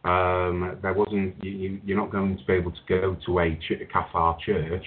Um, 0.03 0.77
there 0.81 0.93
wasn't 0.93 1.43
you, 1.43 1.79
you're 1.85 1.97
not 1.97 2.11
going 2.11 2.37
to 2.37 2.45
be 2.45 2.53
able 2.53 2.71
to 2.71 2.79
go 2.87 3.17
to 3.25 3.39
a, 3.39 3.55
ch- 3.55 3.81
a 3.81 3.85
Cathar 3.85 4.39
church 4.39 4.85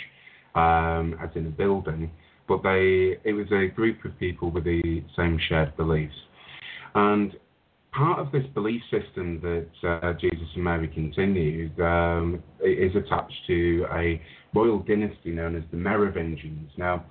um, 0.55 1.17
as 1.23 1.31
in 1.35 1.47
a 1.47 1.51
building, 1.51 2.11
but 2.51 2.65
they 2.65 3.17
it 3.23 3.33
was 3.33 3.47
a 3.53 3.69
group 3.69 4.05
of 4.05 4.19
people 4.19 4.51
with 4.51 4.65
the 4.65 5.05
same 5.17 5.39
shared 5.49 5.75
beliefs. 5.77 6.21
And 6.97 7.37
part 7.93 8.19
of 8.19 8.33
this 8.33 8.45
belief 8.55 8.83
system 8.91 9.41
that 9.41 9.89
uh, 9.89 10.13
Jesus 10.15 10.49
and 10.57 10.65
Mary 10.65 10.89
continued 10.89 11.81
um, 11.81 12.43
is 12.61 12.95
attached 12.97 13.41
to 13.47 13.87
a 13.93 14.21
royal 14.53 14.81
dynasty 14.81 15.31
known 15.31 15.55
as 15.55 15.63
the 15.71 15.77
Merovingians. 15.77 16.73
Now, 16.77 17.05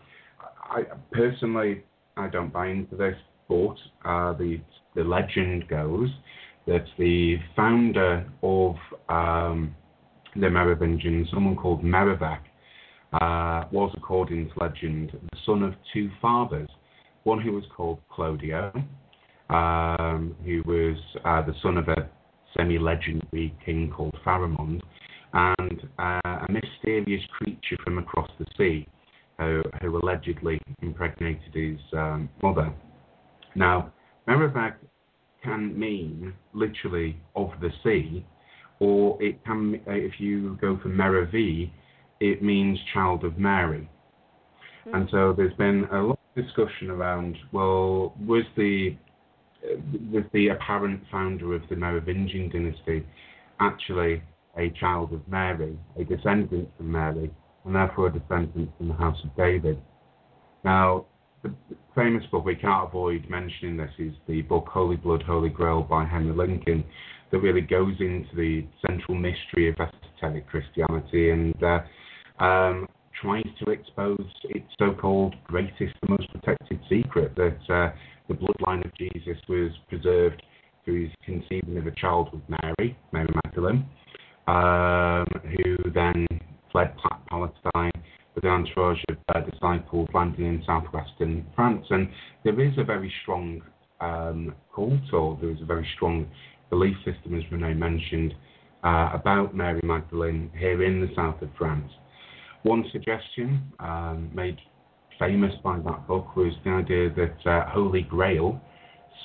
I 0.70 0.84
personally 1.14 1.84
I 2.18 2.28
don't 2.28 2.52
buy 2.52 2.68
into 2.68 2.98
this, 2.98 3.16
but 3.48 3.78
uh, 4.04 4.34
the 4.34 4.60
the 4.96 5.06
legend 5.06 5.70
goes 5.70 6.10
that 6.68 6.84
the 6.98 7.38
founder 7.56 8.30
of 8.44 8.76
um, 9.08 9.74
the 10.36 10.50
Merovingians, 10.50 11.30
someone 11.34 11.56
called 11.56 11.82
Merovech, 11.82 12.42
uh, 13.14 13.66
was, 13.72 13.92
according 13.98 14.50
to 14.50 14.60
legend, 14.60 15.12
the 15.12 15.38
son 15.46 15.64
of 15.64 15.74
two 15.94 16.10
fathers. 16.22 16.70
One 17.24 17.42
who 17.42 17.52
was 17.52 17.64
called 17.76 18.00
Clodio, 18.12 18.74
um, 19.50 20.36
who 20.46 20.62
was 20.66 20.98
uh, 21.26 21.42
the 21.46 21.54
son 21.62 21.78
of 21.78 21.88
a 21.88 22.10
semi-legendary 22.56 23.54
king 23.66 23.92
called 23.96 24.16
Pharamond, 24.26 24.82
and 25.34 25.82
uh, 26.00 26.20
a 26.24 26.48
mysterious 26.50 27.22
creature 27.38 27.78
from 27.84 27.98
across 27.98 28.30
the 28.40 28.46
sea 28.58 28.88
who, 29.38 29.62
who 29.82 29.98
allegedly 29.98 30.60
impregnated 30.82 31.54
his 31.54 31.80
um, 31.94 32.30
mother. 32.42 32.74
Now, 33.56 33.92
Merovech 34.28 34.76
can 35.44 35.78
mean 35.78 36.34
literally 36.54 37.18
of 37.36 37.52
the 37.62 37.70
sea, 37.84 38.26
or 38.80 39.22
it 39.22 39.44
can, 39.46 39.82
if 39.88 40.20
you 40.20 40.58
go 40.62 40.80
for 40.82 40.90
Merovi, 40.90 41.72
it 42.20 42.42
means 42.44 42.80
child 42.94 43.24
of 43.24 43.38
Mary. 43.38 43.90
Mm-hmm. 44.86 44.96
And 44.96 45.10
so 45.12 45.34
there's 45.36 45.54
been 45.54 45.86
a 45.92 46.02
lot 46.02 46.20
of 46.36 46.44
discussion 46.44 46.90
around, 46.90 47.38
well, 47.52 48.14
was 48.26 48.44
the 48.56 48.96
was 50.10 50.24
the 50.32 50.48
apparent 50.50 51.02
founder 51.12 51.54
of 51.54 51.62
the 51.70 51.76
Merovingian 51.76 52.50
dynasty 52.50 53.06
actually 53.60 54.24
a 54.58 54.70
child 54.80 55.14
of 55.14 55.28
Mary, 55.28 55.78
a 55.98 56.04
descendant 56.04 56.70
from 56.78 56.92
Mary, 56.92 57.30
and 57.66 57.76
therefore 57.76 58.08
a 58.08 58.12
descendant 58.12 58.70
from 58.78 58.88
the 58.88 58.94
house 58.94 59.18
of 59.24 59.36
David. 59.36 59.78
Now, 60.64 61.06
the 61.44 61.54
famous 61.96 62.24
book, 62.32 62.46
we 62.46 62.56
can't 62.56 62.88
avoid 62.88 63.30
mentioning 63.30 63.78
this, 63.78 63.92
is 63.98 64.14
the 64.28 64.42
book 64.44 64.68
Holy 64.68 64.98
Blood, 64.98 65.24
Holy 65.24 65.50
Grail 65.50 65.82
by 65.82 66.06
Henry 66.06 66.36
Lincoln, 66.36 66.84
that 67.32 67.40
really 67.40 67.62
goes 67.62 67.96
into 68.00 68.36
the 68.36 68.66
central 68.86 69.16
mystery 69.16 69.70
of 69.70 69.76
esoteric 69.76 70.48
Christianity 70.48 71.30
and 71.30 71.64
uh, 71.64 71.80
um, 72.40 72.88
tries 73.22 73.46
to 73.64 73.72
expose 73.72 74.26
its 74.46 74.66
so 74.78 74.94
called 74.94 75.36
greatest 75.46 75.94
and 76.02 76.10
most 76.10 76.32
protected 76.32 76.80
secret 76.90 77.36
that 77.36 77.58
uh, 77.74 77.92
the 78.28 78.34
bloodline 78.34 78.86
of 78.86 78.96
Jesus 78.98 79.38
was 79.48 79.72
preserved 79.90 80.42
through 80.86 81.04
his 81.04 81.12
conceiving 81.26 81.78
of 81.78 81.88
a 81.88 81.92
child 81.92 82.30
with 82.32 82.42
Mary, 82.48 82.98
Mary 83.12 83.30
Magdalene, 83.44 83.86
um, 84.48 85.28
who 85.44 85.92
then 85.92 86.26
fled 86.72 86.94
Palestine 87.30 87.92
with 88.36 88.44
an 88.44 88.52
entourage 88.52 89.04
of 89.10 89.18
uh, 89.36 89.42
disciples 89.42 90.08
landing 90.14 90.46
in 90.46 90.64
southwestern 90.66 91.46
France. 91.56 91.86
And 91.90 92.10
there 92.44 92.60
is 92.62 92.74
a 92.78 92.84
very 92.84 93.12
strong 93.24 93.62
um, 94.00 94.56
cult, 94.74 95.14
or 95.14 95.38
there 95.42 95.52
is 95.52 95.62
a 95.62 95.66
very 95.66 95.88
strong 95.96 96.28
belief 96.70 96.96
system, 96.98 97.36
as 97.36 97.44
Renee 97.52 97.74
mentioned, 97.74 98.34
uh, 98.84 99.10
about 99.14 99.56
Mary 99.56 99.82
Magdalene 99.84 100.50
here 100.58 100.84
in 100.84 101.02
the 101.02 101.10
south 101.16 101.42
of 101.42 101.50
France. 101.58 101.92
One 102.64 102.84
suggestion 102.92 103.62
um, 103.80 104.30
made 104.34 104.58
famous 105.18 105.54
by 105.64 105.80
that 105.80 106.08
book 106.08 106.36
was 106.36 106.54
the 106.64 106.72
idea 106.72 107.10
that 107.10 107.50
uh, 107.50 107.70
Holy 107.70 108.02
Grail, 108.02 108.60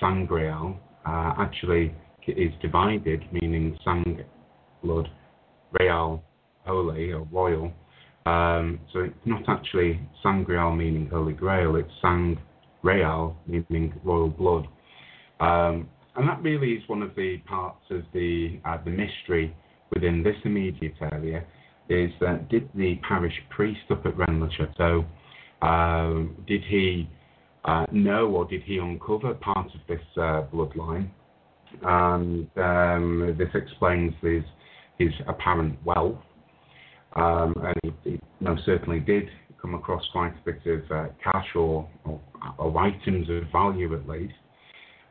Sangreal, 0.00 0.76
uh, 1.06 1.34
actually 1.38 1.94
is 2.26 2.52
divided, 2.62 3.22
meaning 3.32 3.76
Sang 3.84 4.24
blood, 4.82 5.08
Real, 5.78 6.22
holy 6.64 7.12
or 7.12 7.26
royal. 7.32 7.72
Um, 8.26 8.80
so 8.92 9.00
it's 9.00 9.14
not 9.24 9.42
actually 9.48 10.00
Sangreal 10.22 10.74
meaning 10.74 11.08
Holy 11.10 11.32
Grail, 11.32 11.76
it's 11.76 11.90
Sang 12.00 12.38
Real 12.82 13.36
meaning 13.46 13.92
royal 14.04 14.28
blood. 14.28 14.66
Um, 15.40 15.88
and 16.16 16.28
that 16.28 16.40
really 16.42 16.72
is 16.72 16.88
one 16.88 17.02
of 17.02 17.14
the 17.16 17.38
parts 17.38 17.84
of 17.90 18.02
the 18.12 18.60
uh, 18.64 18.78
the 18.84 18.90
mystery 18.90 19.54
within 19.92 20.22
this 20.22 20.36
immediate 20.44 20.94
area 21.12 21.44
is 21.88 22.10
that 22.20 22.48
did 22.48 22.68
the 22.74 22.96
parish 23.06 23.34
priest 23.50 23.80
up 23.90 24.06
at 24.06 24.16
Rennes-le-Château 24.16 25.04
um, 25.64 26.36
did 26.46 26.62
he 26.64 27.08
uh, 27.64 27.86
know 27.90 28.26
or 28.28 28.44
did 28.44 28.62
he 28.62 28.78
uncover 28.78 29.34
part 29.34 29.66
of 29.66 29.80
this 29.88 30.00
uh, 30.16 30.42
bloodline? 30.52 31.08
And 31.82 32.48
um, 32.56 33.34
this 33.38 33.48
explains 33.54 34.12
his, 34.20 34.42
his 34.98 35.10
apparent 35.26 35.78
wealth. 35.84 36.18
Um, 37.16 37.54
and 37.56 37.94
he, 38.04 38.10
he 38.10 38.20
most 38.40 38.66
certainly 38.66 39.00
did 39.00 39.24
come 39.62 39.74
across 39.74 40.02
quite 40.12 40.34
a 40.34 40.44
bit 40.44 40.60
of 40.66 40.90
uh, 40.90 41.06
cash 41.22 41.46
or, 41.54 41.88
or, 42.04 42.20
or, 42.58 42.78
items 42.78 43.28
of 43.30 43.44
value 43.50 43.94
at 43.94 44.06
least. 44.06 44.34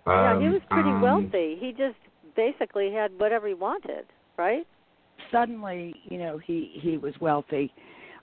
yeah, 0.05 0.39
he 0.39 0.49
was 0.49 0.61
pretty 0.69 0.89
um, 0.89 1.01
wealthy. 1.01 1.57
He 1.59 1.71
just 1.71 1.95
basically 2.35 2.91
had 2.91 3.17
whatever 3.17 3.47
he 3.47 3.53
wanted, 3.53 4.05
right? 4.37 4.67
Suddenly, 5.31 5.93
you 6.05 6.17
know, 6.17 6.37
he 6.37 6.79
he 6.81 6.97
was 6.97 7.13
wealthy 7.19 7.73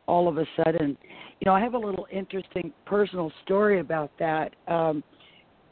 all 0.07 0.29
of 0.29 0.39
a 0.39 0.47
sudden. 0.57 0.97
You 1.41 1.47
know, 1.47 1.53
I 1.55 1.61
have 1.61 1.75
a 1.75 1.79
little 1.79 2.07
interesting 2.11 2.73
personal 2.85 3.33
story 3.45 3.81
about 3.81 4.11
that. 4.19 4.55
Um, 4.67 5.03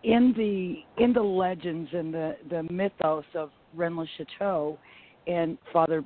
in 0.05 0.33
the 0.37 1.03
in 1.03 1.13
the 1.13 1.23
legends 1.23 1.91
and 1.93 2.15
the 2.15 2.37
the 2.51 2.63
mythos 2.71 3.25
of 3.35 3.51
Rennes 3.75 4.09
Chateau 4.17 4.79
and 5.27 5.59
Father 5.73 6.05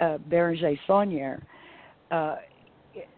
uh, 0.00 0.18
Berenger 0.28 0.76
Saunière, 0.88 1.42
uh, 2.10 2.36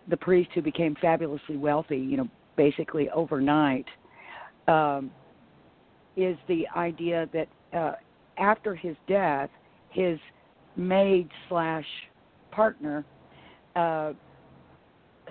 the 0.08 0.16
priest 0.16 0.50
who 0.54 0.62
became 0.62 0.96
fabulously 1.00 1.56
wealthy, 1.56 1.96
you 1.96 2.16
know, 2.16 2.28
basically 2.56 3.08
overnight, 3.10 3.86
um, 4.66 5.10
is 6.16 6.36
the 6.48 6.66
idea 6.76 7.28
that 7.32 7.48
uh, 7.76 7.92
after 8.36 8.74
his 8.74 8.96
death, 9.06 9.48
his 9.90 10.18
maid 10.76 11.28
slash 11.48 11.84
partner 12.50 13.04
uh, 13.76 14.12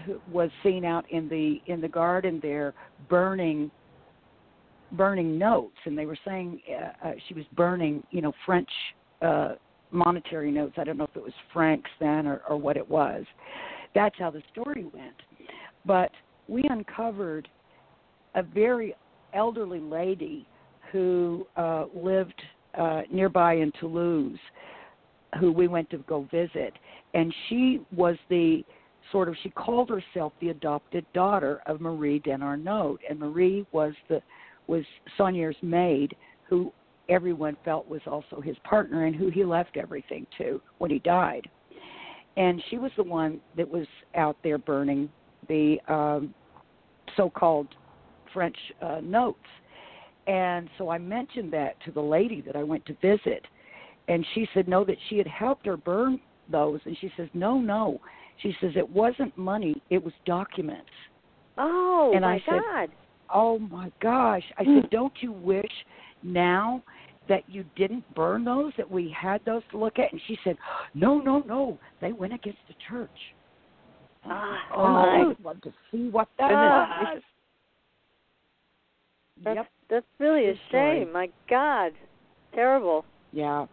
who 0.06 0.20
was 0.32 0.50
seen 0.64 0.86
out 0.86 1.10
in 1.12 1.28
the 1.28 1.62
in 1.72 1.82
the 1.82 1.88
garden 1.88 2.40
there 2.42 2.74
burning 3.10 3.70
burning 4.94 5.38
notes. 5.38 5.76
And 5.86 5.98
they 5.98 6.06
were 6.06 6.18
saying 6.26 6.62
uh, 6.70 7.08
uh, 7.08 7.12
she 7.28 7.34
was 7.34 7.46
burning 7.56 8.04
you 8.12 8.22
know 8.22 8.34
french 8.46 8.70
uh 9.22 9.56
monetary 9.92 10.52
notes. 10.52 10.74
I 10.78 10.84
don't 10.84 10.98
know 10.98 11.06
if 11.06 11.16
it 11.16 11.24
was 11.24 11.34
francs 11.52 11.90
then 12.00 12.28
or, 12.28 12.42
or 12.48 12.58
what 12.58 12.78
it 12.78 12.88
was. 12.88 13.26
That's 13.96 14.16
how 14.20 14.30
the 14.30 14.44
story 14.52 14.86
went. 14.94 15.16
But 15.86 16.12
we 16.48 16.64
uncovered 16.70 17.48
a 18.36 18.44
very 18.44 18.96
elderly 19.34 19.80
lady 19.80 20.48
who 20.92 21.46
uh 21.58 21.86
lived 21.94 22.42
uh 22.78 23.02
nearby 23.12 23.56
in 23.56 23.72
toulouse 23.80 24.40
who 25.40 25.52
we 25.52 25.68
went 25.68 25.90
to 25.92 25.98
go 26.00 26.28
visit, 26.32 26.74
and 27.14 27.34
she 27.48 27.82
was 27.96 28.16
the 28.30 28.64
sort 29.12 29.28
of 29.28 29.36
she 29.44 29.50
called 29.50 29.90
herself 29.90 30.34
the 30.40 30.50
adopted 30.50 31.06
daughter 31.14 31.62
of 31.66 31.82
Marie 31.82 32.20
Denarnaud, 32.20 32.98
and 33.10 33.20
Marie 33.20 33.66
was 33.72 33.94
the 34.08 34.22
was 34.68 34.84
Saunière's 35.18 35.58
maid, 35.62 36.16
who 36.48 36.72
everyone 37.10 37.58
felt 37.66 37.88
was 37.88 38.02
also 38.06 38.40
his 38.40 38.56
partner 38.64 39.06
and 39.06 39.16
who 39.16 39.30
he 39.30 39.44
left 39.44 39.78
everything 39.78 40.28
to 40.38 40.62
when 40.78 40.92
he 40.92 41.00
died. 41.00 41.50
And 42.38 42.62
she 42.70 42.78
was 42.78 42.92
the 42.96 43.04
one 43.04 43.42
that 43.58 43.68
was 43.68 43.88
out 44.16 44.38
there 44.44 44.60
burning 44.60 45.10
the 45.48 45.80
um, 45.88 46.34
so-called 47.18 47.68
French 48.32 48.56
uh, 48.82 49.02
notes. 49.04 49.40
And 50.28 50.70
so 50.78 50.90
I 50.90 51.00
mentioned 51.00 51.52
that 51.54 51.84
to 51.86 51.92
the 51.92 52.02
lady 52.02 52.42
that 52.42 52.56
I 52.56 52.64
went 52.64 52.86
to 52.86 52.94
visit, 53.02 53.46
and 54.10 54.26
she 54.34 54.48
said 54.54 54.68
no, 54.68 54.84
that 54.84 54.98
she 55.10 55.18
had 55.18 55.28
helped 55.28 55.66
her 55.66 55.78
burn 55.78 56.20
those, 56.52 56.80
and 56.86 56.98
she 57.00 57.12
says 57.16 57.30
no, 57.34 57.60
no, 57.60 58.02
she 58.42 58.54
says 58.60 58.72
it 58.76 58.90
wasn't 58.90 59.38
money, 59.38 59.82
it 59.90 60.04
was 60.04 60.14
documents. 60.26 60.90
Oh 61.58 62.12
and 62.14 62.26
my 62.26 62.36
I 62.36 62.44
said, 62.50 62.62
God! 62.76 62.90
Oh 63.34 63.60
my 63.60 63.92
gosh! 64.02 64.44
I 64.58 64.66
said, 64.66 64.90
don't 64.90 65.14
you 65.22 65.32
wish 65.32 65.72
now 66.24 66.84
that 67.28 67.44
you 67.48 67.64
didn't 67.76 68.04
burn 68.16 68.44
those, 68.44 68.74
that 68.78 68.90
we 68.90 69.16
had 69.16 69.42
those 69.46 69.62
to 69.72 69.78
look 69.78 70.00
at? 70.00 70.12
And 70.12 70.20
she 70.28 70.38
said, 70.44 70.58
no, 70.96 71.20
no, 71.20 71.44
no, 71.48 71.78
they 72.02 72.12
went 72.12 72.34
against 72.34 72.60
the 72.68 72.74
church. 72.90 73.10
Ah, 74.26 74.60
Oh, 74.76 74.84
I 74.84 75.28
would 75.28 75.44
love 75.44 75.62
to 75.62 75.72
see 75.92 76.10
what 76.10 76.28
that 76.40 76.52
Ah. 76.52 77.14
was. 77.14 77.22
That's 79.44 79.58
Yep. 79.58 79.68
that's 79.90 80.06
really 80.20 80.50
a 80.50 80.56
shame. 80.72 81.12
My 81.14 81.30
God, 81.50 81.94
terrible. 82.54 83.06
Yeah. 83.32 83.68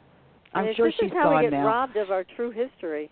I'm 0.55 0.74
sure 0.74 0.88
this 0.88 0.97
is 1.03 1.12
how 1.12 1.36
we 1.36 1.42
get 1.42 1.53
now. 1.53 1.66
robbed 1.66 1.97
of 1.97 2.11
our 2.11 2.24
true 2.36 2.51
history. 2.51 3.11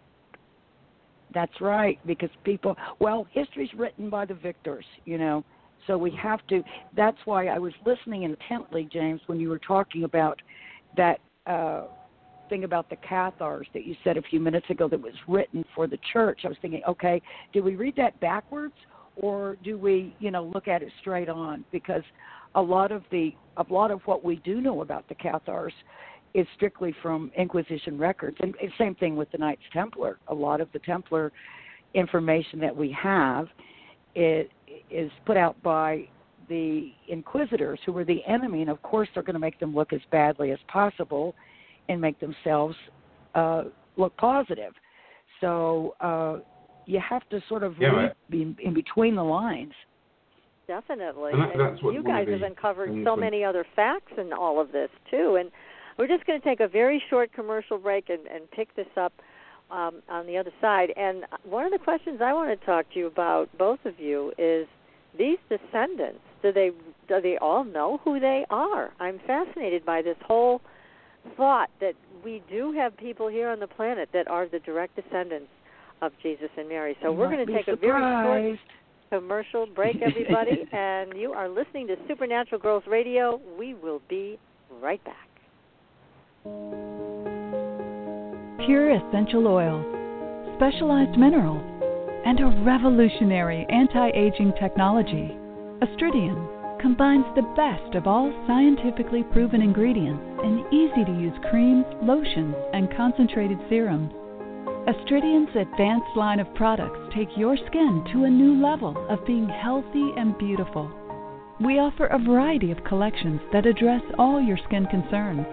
That's 1.34 1.60
right, 1.60 1.98
because 2.06 2.30
people, 2.44 2.76
well, 3.00 3.26
history's 3.32 3.72
written 3.76 4.08
by 4.08 4.24
the 4.24 4.34
victors, 4.34 4.84
you 5.04 5.18
know. 5.18 5.44
So 5.86 5.98
we 5.98 6.12
have 6.12 6.46
to. 6.46 6.62
That's 6.96 7.18
why 7.24 7.48
I 7.48 7.58
was 7.58 7.72
listening 7.84 8.22
intently, 8.22 8.88
James, 8.90 9.20
when 9.26 9.38
you 9.40 9.48
were 9.48 9.58
talking 9.58 10.04
about 10.04 10.40
that 10.96 11.18
uh, 11.46 11.84
thing 12.48 12.64
about 12.64 12.88
the 12.88 12.96
Cathars 12.96 13.66
that 13.74 13.84
you 13.84 13.94
said 14.04 14.16
a 14.16 14.22
few 14.22 14.40
minutes 14.40 14.66
ago 14.70 14.88
that 14.88 15.00
was 15.00 15.12
written 15.28 15.64
for 15.74 15.86
the 15.86 15.98
church. 16.12 16.40
I 16.44 16.48
was 16.48 16.56
thinking, 16.62 16.82
okay, 16.88 17.20
do 17.52 17.62
we 17.62 17.74
read 17.74 17.96
that 17.96 18.18
backwards, 18.20 18.74
or 19.16 19.56
do 19.64 19.76
we, 19.76 20.14
you 20.20 20.30
know, 20.30 20.44
look 20.44 20.68
at 20.68 20.82
it 20.82 20.92
straight 21.00 21.28
on? 21.28 21.64
Because 21.72 22.02
a 22.54 22.62
lot 22.62 22.92
of 22.92 23.02
the, 23.10 23.34
a 23.56 23.64
lot 23.72 23.90
of 23.90 24.00
what 24.04 24.24
we 24.24 24.36
do 24.36 24.60
know 24.60 24.82
about 24.82 25.08
the 25.08 25.14
Cathars 25.16 25.72
is 26.34 26.46
strictly 26.56 26.94
from 27.00 27.30
Inquisition 27.36 27.96
records, 27.98 28.36
and 28.40 28.54
and 28.60 28.72
same 28.78 28.94
thing 28.96 29.16
with 29.16 29.30
the 29.32 29.38
Knights 29.38 29.62
Templar. 29.72 30.18
A 30.28 30.34
lot 30.34 30.60
of 30.60 30.68
the 30.72 30.80
Templar 30.80 31.32
information 31.94 32.58
that 32.60 32.76
we 32.76 32.90
have 33.00 33.46
it 34.14 34.50
is 34.90 35.10
put 35.26 35.36
out 35.36 35.60
by 35.62 36.06
the 36.48 36.90
inquisitors 37.08 37.78
who 37.86 37.92
were 37.92 38.04
the 38.04 38.20
enemy 38.26 38.60
and 38.60 38.70
of 38.70 38.82
course 38.82 39.08
they're 39.14 39.22
going 39.22 39.34
to 39.34 39.40
make 39.40 39.58
them 39.60 39.74
look 39.74 39.92
as 39.92 40.00
badly 40.10 40.50
as 40.50 40.58
possible 40.68 41.34
and 41.88 42.00
make 42.00 42.18
themselves 42.20 42.76
uh 43.34 43.62
look 43.96 44.14
positive 44.16 44.72
so 45.40 45.94
uh 46.00 46.38
you 46.86 47.00
have 47.00 47.26
to 47.28 47.40
sort 47.48 47.62
of 47.62 47.74
Yeah, 47.78 47.88
read 47.88 47.96
right. 47.96 48.30
be- 48.30 48.56
in 48.62 48.74
between 48.74 49.14
the 49.14 49.22
lines 49.24 49.72
Definitely. 50.66 51.32
And 51.32 51.42
that- 51.42 51.56
that's 51.58 51.82
what 51.82 51.92
you 51.94 52.02
guys 52.02 52.26
have 52.28 52.42
uncovered 52.42 52.90
so 53.04 53.14
many 53.14 53.44
other 53.44 53.64
facts 53.76 54.12
in 54.16 54.32
all 54.32 54.58
of 54.58 54.72
this 54.72 54.90
too. 55.10 55.36
And 55.36 55.50
we're 55.98 56.08
just 56.08 56.26
going 56.26 56.40
to 56.40 56.44
take 56.44 56.60
a 56.60 56.68
very 56.68 57.02
short 57.10 57.32
commercial 57.32 57.78
break 57.78 58.08
and, 58.08 58.26
and 58.26 58.50
pick 58.50 58.74
this 58.76 58.86
up 58.96 59.12
um, 59.70 60.02
on 60.08 60.26
the 60.26 60.36
other 60.36 60.52
side. 60.60 60.92
And 60.96 61.24
one 61.44 61.64
of 61.64 61.72
the 61.72 61.78
questions 61.78 62.20
I 62.22 62.32
want 62.32 62.58
to 62.58 62.66
talk 62.66 62.90
to 62.92 62.98
you 62.98 63.06
about, 63.06 63.48
both 63.58 63.84
of 63.84 63.98
you, 63.98 64.32
is 64.38 64.66
these 65.16 65.38
descendants. 65.48 66.20
Do 66.42 66.52
they 66.52 66.70
do 67.08 67.20
they 67.20 67.38
all 67.38 67.64
know 67.64 68.00
who 68.04 68.20
they 68.20 68.44
are? 68.50 68.92
I'm 69.00 69.20
fascinated 69.26 69.84
by 69.84 70.02
this 70.02 70.16
whole 70.26 70.60
thought 71.36 71.70
that 71.80 71.94
we 72.24 72.42
do 72.50 72.72
have 72.72 72.96
people 72.96 73.28
here 73.28 73.48
on 73.48 73.60
the 73.60 73.66
planet 73.66 74.08
that 74.12 74.28
are 74.28 74.46
the 74.46 74.58
direct 74.58 74.96
descendants 74.96 75.48
of 76.02 76.12
Jesus 76.22 76.48
and 76.56 76.68
Mary. 76.68 76.96
So 77.02 77.12
You 77.12 77.18
we're 77.18 77.30
going 77.30 77.46
to 77.46 77.52
take 77.52 77.68
a 77.68 77.76
very 77.76 78.58
short 78.58 78.58
commercial 79.10 79.66
break, 79.74 79.96
everybody, 80.02 80.68
and 80.72 81.16
you 81.16 81.32
are 81.32 81.48
listening 81.48 81.86
to 81.88 81.96
Supernatural 82.08 82.60
Girls 82.60 82.84
Radio. 82.86 83.40
We 83.58 83.74
will 83.74 84.02
be 84.08 84.38
right 84.82 85.02
back. 85.04 85.28
Pure 88.66 88.92
essential 88.96 89.46
oils, 89.46 89.84
specialized 90.56 91.18
minerals, 91.18 91.62
and 92.24 92.40
a 92.40 92.46
revolutionary 92.64 93.66
anti-aging 93.68 94.52
technology. 94.58 95.36
Astridian 95.82 96.80
combines 96.80 97.26
the 97.34 97.42
best 97.56 97.94
of 97.94 98.06
all 98.06 98.32
scientifically 98.46 99.22
proven 99.32 99.60
ingredients 99.60 100.22
in 100.44 100.64
easy-to-use 100.72 101.38
creams, 101.50 101.84
lotions, 102.02 102.54
and 102.72 102.94
concentrated 102.96 103.58
serums. 103.68 104.10
Astridian's 104.88 105.54
advanced 105.56 106.16
line 106.16 106.40
of 106.40 106.54
products 106.54 107.00
take 107.14 107.28
your 107.36 107.58
skin 107.66 108.02
to 108.12 108.24
a 108.24 108.30
new 108.30 108.62
level 108.62 108.96
of 109.10 109.26
being 109.26 109.48
healthy 109.48 110.12
and 110.16 110.38
beautiful. 110.38 110.90
We 111.60 111.78
offer 111.80 112.06
a 112.06 112.18
variety 112.18 112.70
of 112.70 112.82
collections 112.84 113.42
that 113.52 113.66
address 113.66 114.02
all 114.18 114.40
your 114.40 114.58
skin 114.64 114.86
concerns. 114.86 115.46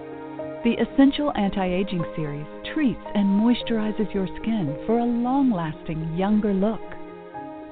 The 0.63 0.77
Essential 0.77 1.31
Anti-Aging 1.35 2.05
Series 2.15 2.45
treats 2.71 3.01
and 3.15 3.25
moisturizes 3.25 4.13
your 4.13 4.27
skin 4.39 4.77
for 4.85 4.99
a 4.99 5.03
long-lasting 5.03 6.15
younger 6.15 6.53
look. 6.53 6.81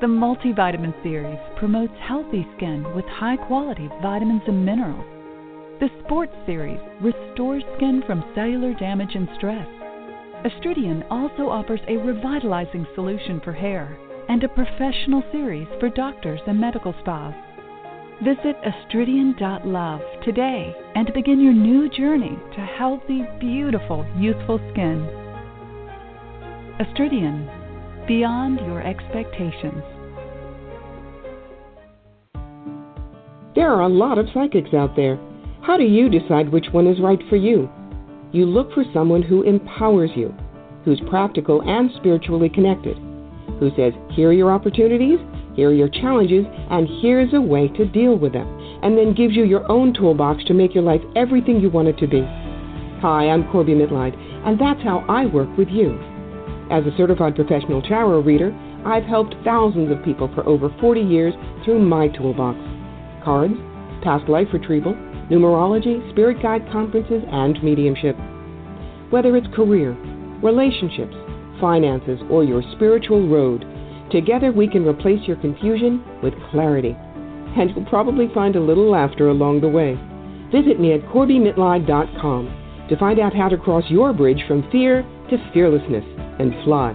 The 0.01 0.07
Multivitamin 0.07 0.95
Series 1.03 1.37
promotes 1.55 1.93
healthy 2.01 2.47
skin 2.57 2.83
with 2.95 3.05
high-quality 3.05 3.89
vitamins 4.01 4.41
and 4.47 4.65
minerals. 4.65 5.05
The 5.79 5.89
Sports 6.03 6.33
Series 6.47 6.79
restores 6.99 7.63
skin 7.77 8.01
from 8.07 8.25
cellular 8.33 8.73
damage 8.73 9.13
and 9.13 9.29
stress. 9.37 9.67
Astridian 10.43 11.05
also 11.11 11.47
offers 11.47 11.81
a 11.87 11.97
revitalizing 11.97 12.87
solution 12.95 13.39
for 13.43 13.53
hair 13.53 13.99
and 14.29 14.43
a 14.43 14.49
professional 14.49 15.23
series 15.31 15.67
for 15.79 15.89
doctors 15.89 16.41
and 16.47 16.59
medical 16.59 16.95
spas. 17.01 17.35
Visit 18.23 18.57
astridian.love 18.65 20.01
today 20.25 20.75
and 20.99 21.13
begin 21.13 21.39
your 21.39 21.53
new 21.53 21.87
journey 21.87 22.37
to 22.53 22.59
healthy, 22.59 23.21
beautiful, 23.39 24.05
youthful 24.17 24.57
skin. 24.69 25.07
Astridian, 26.77 27.47
beyond 28.05 28.59
your 28.59 28.85
expectations. 28.85 29.81
There 33.55 33.71
are 33.71 33.83
a 33.83 33.87
lot 33.87 34.17
of 34.17 34.25
psychics 34.33 34.73
out 34.73 34.97
there. 34.97 35.17
How 35.61 35.77
do 35.77 35.85
you 35.85 36.09
decide 36.09 36.49
which 36.49 36.65
one 36.73 36.85
is 36.85 36.99
right 36.99 37.21
for 37.29 37.37
you? 37.37 37.69
You 38.33 38.45
look 38.45 38.73
for 38.73 38.83
someone 38.93 39.21
who 39.21 39.43
empowers 39.43 40.11
you, 40.17 40.35
who's 40.83 41.01
practical 41.09 41.61
and 41.61 41.89
spiritually 41.95 42.49
connected, 42.49 42.97
who 43.61 43.71
says, 43.77 43.93
here 44.11 44.31
are 44.31 44.33
your 44.33 44.51
opportunities, 44.51 45.19
here 45.55 45.69
are 45.69 45.73
your 45.73 45.87
challenges, 45.87 46.45
and 46.69 46.89
here's 47.01 47.33
a 47.33 47.39
way 47.39 47.69
to 47.69 47.85
deal 47.85 48.17
with 48.17 48.33
them, 48.33 48.58
and 48.83 48.97
then 48.97 49.13
gives 49.13 49.35
you 49.35 49.43
your 49.43 49.69
own 49.71 49.93
toolbox 49.93 50.43
to 50.45 50.53
make 50.53 50.73
your 50.73 50.83
life 50.83 51.01
everything 51.15 51.59
you 51.59 51.69
want 51.69 51.87
it 51.87 51.97
to 51.97 52.07
be. 52.07 52.21
Hi, 53.01 53.29
I'm 53.29 53.49
Corbie 53.51 53.75
Mitleid, 53.75 54.15
and 54.45 54.59
that's 54.59 54.81
how 54.83 55.05
I 55.07 55.25
work 55.25 55.49
with 55.57 55.69
you. 55.69 55.97
As 56.71 56.85
a 56.85 56.95
certified 56.97 57.35
professional 57.35 57.81
tarot 57.81 58.21
reader, 58.21 58.53
I've 58.85 59.03
helped 59.03 59.35
thousands 59.43 59.91
of 59.91 60.03
people 60.05 60.31
for 60.33 60.47
over 60.47 60.69
40 60.79 61.01
years 61.01 61.33
through 61.65 61.79
my 61.79 62.07
toolbox 62.09 62.57
cards, 63.23 63.55
past 64.01 64.29
life 64.29 64.47
retrieval, 64.53 64.93
numerology, 65.29 66.09
spirit 66.11 66.41
guide 66.41 66.65
conferences, 66.71 67.23
and 67.31 67.61
mediumship. 67.63 68.15
Whether 69.09 69.35
it's 69.35 69.47
career, 69.55 69.91
relationships, 70.41 71.15
finances, 71.59 72.19
or 72.29 72.43
your 72.43 72.63
spiritual 72.75 73.27
road, 73.27 73.65
together 74.11 74.51
we 74.51 74.67
can 74.67 74.87
replace 74.87 75.27
your 75.27 75.37
confusion 75.37 76.03
with 76.23 76.33
clarity. 76.51 76.95
And 77.57 77.71
you'll 77.71 77.85
probably 77.85 78.29
find 78.33 78.55
a 78.55 78.61
little 78.61 78.89
laughter 78.91 79.29
along 79.29 79.61
the 79.61 79.69
way. 79.69 79.95
Visit 80.51 80.79
me 80.79 80.93
at 80.93 81.01
CorbieMitleid.com 81.13 82.87
to 82.89 82.97
find 82.97 83.19
out 83.19 83.35
how 83.35 83.49
to 83.49 83.57
cross 83.57 83.83
your 83.87 84.13
bridge 84.13 84.43
from 84.47 84.69
fear 84.71 85.03
to 85.29 85.51
fearlessness 85.53 86.05
and 86.39 86.53
fly. 86.63 86.91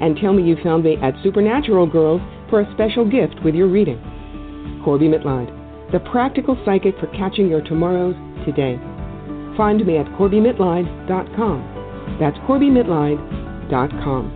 And 0.00 0.16
tell 0.16 0.32
me 0.32 0.44
you 0.44 0.56
found 0.62 0.84
me 0.84 0.96
at 1.02 1.14
Supernatural 1.22 1.86
Girls 1.86 2.20
for 2.50 2.60
a 2.60 2.72
special 2.74 3.04
gift 3.08 3.34
with 3.44 3.54
your 3.54 3.68
reading. 3.68 3.98
Corbie 4.84 5.08
Mitleid, 5.08 5.50
the 5.92 6.00
practical 6.10 6.56
psychic 6.64 6.98
for 7.00 7.08
catching 7.08 7.48
your 7.48 7.62
tomorrows 7.62 8.14
today. 8.46 8.78
Find 9.56 9.84
me 9.84 9.96
at 9.96 10.06
CorbieMitleid.com. 10.18 12.16
That's 12.20 12.36
CorbieMitleid.com. 12.38 14.34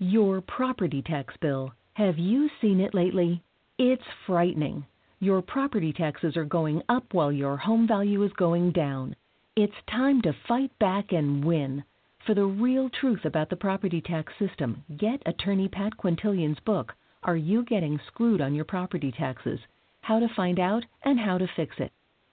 Your 0.00 0.40
property 0.40 1.02
tax 1.02 1.34
bill. 1.40 1.72
Have 1.94 2.18
you 2.18 2.50
seen 2.60 2.80
it 2.80 2.92
lately? 2.92 3.40
It's 3.78 4.02
frightening. 4.26 4.84
Your 5.20 5.40
property 5.40 5.92
taxes 5.92 6.36
are 6.36 6.44
going 6.44 6.82
up 6.88 7.14
while 7.14 7.30
your 7.30 7.56
home 7.56 7.86
value 7.86 8.24
is 8.24 8.32
going 8.32 8.72
down. 8.72 9.14
It's 9.54 9.72
time 9.88 10.20
to 10.22 10.34
fight 10.48 10.76
back 10.80 11.12
and 11.12 11.44
win. 11.44 11.84
For 12.26 12.34
the 12.34 12.46
real 12.46 12.90
truth 12.90 13.24
about 13.24 13.48
the 13.48 13.54
property 13.54 14.00
tax 14.00 14.32
system, 14.40 14.82
get 14.96 15.22
attorney 15.24 15.68
Pat 15.68 15.96
Quintilian's 15.96 16.58
book, 16.66 16.92
Are 17.22 17.36
You 17.36 17.62
Getting 17.62 18.00
Screwed 18.08 18.40
on 18.40 18.56
Your 18.56 18.64
Property 18.64 19.12
Taxes? 19.12 19.60
How 20.00 20.18
to 20.18 20.26
Find 20.34 20.58
Out 20.58 20.84
and 21.04 21.20
How 21.20 21.38
to 21.38 21.46
Fix 21.54 21.76
It. 21.78 21.92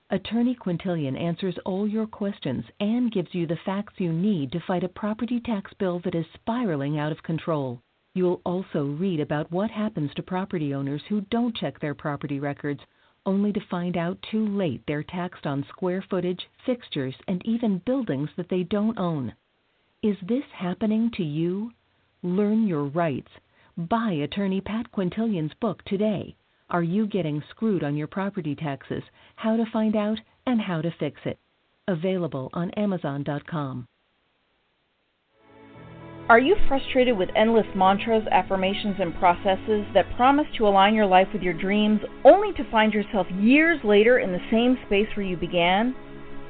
Attorney 0.10 0.56
Quintilian 0.56 1.16
answers 1.16 1.60
all 1.66 1.88
your 1.88 2.08
questions 2.08 2.66
and 2.80 3.12
gives 3.12 3.36
you 3.36 3.46
the 3.46 3.60
facts 3.64 3.94
you 4.00 4.12
need 4.12 4.52
to 4.54 4.60
fight 4.66 4.84
a 4.84 4.90
property 4.90 5.40
tax 5.40 5.72
bill 5.78 6.00
that 6.00 6.16
is 6.16 6.26
spiraling 6.34 6.98
out 6.98 7.12
of 7.12 7.22
control. 7.22 7.80
You'll 8.14 8.42
also 8.46 8.86
read 8.86 9.22
about 9.22 9.52
what 9.52 9.72
happens 9.72 10.14
to 10.16 10.24
property 10.24 10.74
owners 10.74 11.02
who 11.08 11.22
don't 11.22 11.56
check 11.56 11.80
their 11.80 11.96
property 11.96 12.40
records 12.40 12.82
only 13.26 13.54
to 13.54 13.66
find 13.70 13.96
out 13.96 14.22
too 14.32 14.46
late 14.48 14.82
they're 14.86 15.04
taxed 15.04 15.46
on 15.46 15.66
square 15.70 16.04
footage, 16.10 16.50
fixtures, 16.66 17.16
and 17.28 17.42
even 17.46 17.78
buildings 17.86 18.30
that 18.36 18.50
they 18.50 18.64
don't 18.64 18.98
own. 18.98 19.34
Is 20.02 20.18
this 20.22 20.44
happening 20.54 21.12
to 21.12 21.24
you? 21.24 21.72
Learn 22.24 22.68
your 22.68 22.86
rights. 22.86 23.32
Buy 23.78 24.12
attorney 24.12 24.60
Pat 24.60 24.92
Quintilian's 24.92 25.54
book 25.62 25.84
today. 25.86 26.36
Are 26.70 26.84
you 26.84 27.08
getting 27.08 27.44
screwed 27.50 27.84
on 27.84 27.96
your 27.96 28.08
property 28.08 28.56
taxes? 28.56 29.04
How 29.36 29.56
to 29.56 29.66
find 29.72 29.96
out 29.96 30.20
and 30.46 30.60
how 30.60 30.82
to 30.82 30.92
fix 31.00 31.22
it. 31.26 31.40
Available 31.88 32.50
on 32.54 32.72
Amazon.com. 32.72 33.88
Are 36.32 36.40
you 36.40 36.56
frustrated 36.70 37.18
with 37.18 37.28
endless 37.36 37.66
mantras, 37.76 38.24
affirmations, 38.32 38.96
and 39.02 39.14
processes 39.16 39.86
that 39.94 40.16
promise 40.16 40.48
to 40.58 40.66
align 40.66 40.94
your 40.94 41.06
life 41.06 41.28
with 41.34 41.42
your 41.42 41.54
dreams 41.54 42.00
only 42.24 42.54
to 42.54 42.72
find 42.72 42.94
yourself 42.94 43.28
years 43.32 43.82
later 43.84 44.18
in 44.20 44.32
the 44.32 44.40
same 44.50 44.78
space 44.86 45.08
where 45.18 45.26
you 45.26 45.36
began? 45.36 45.94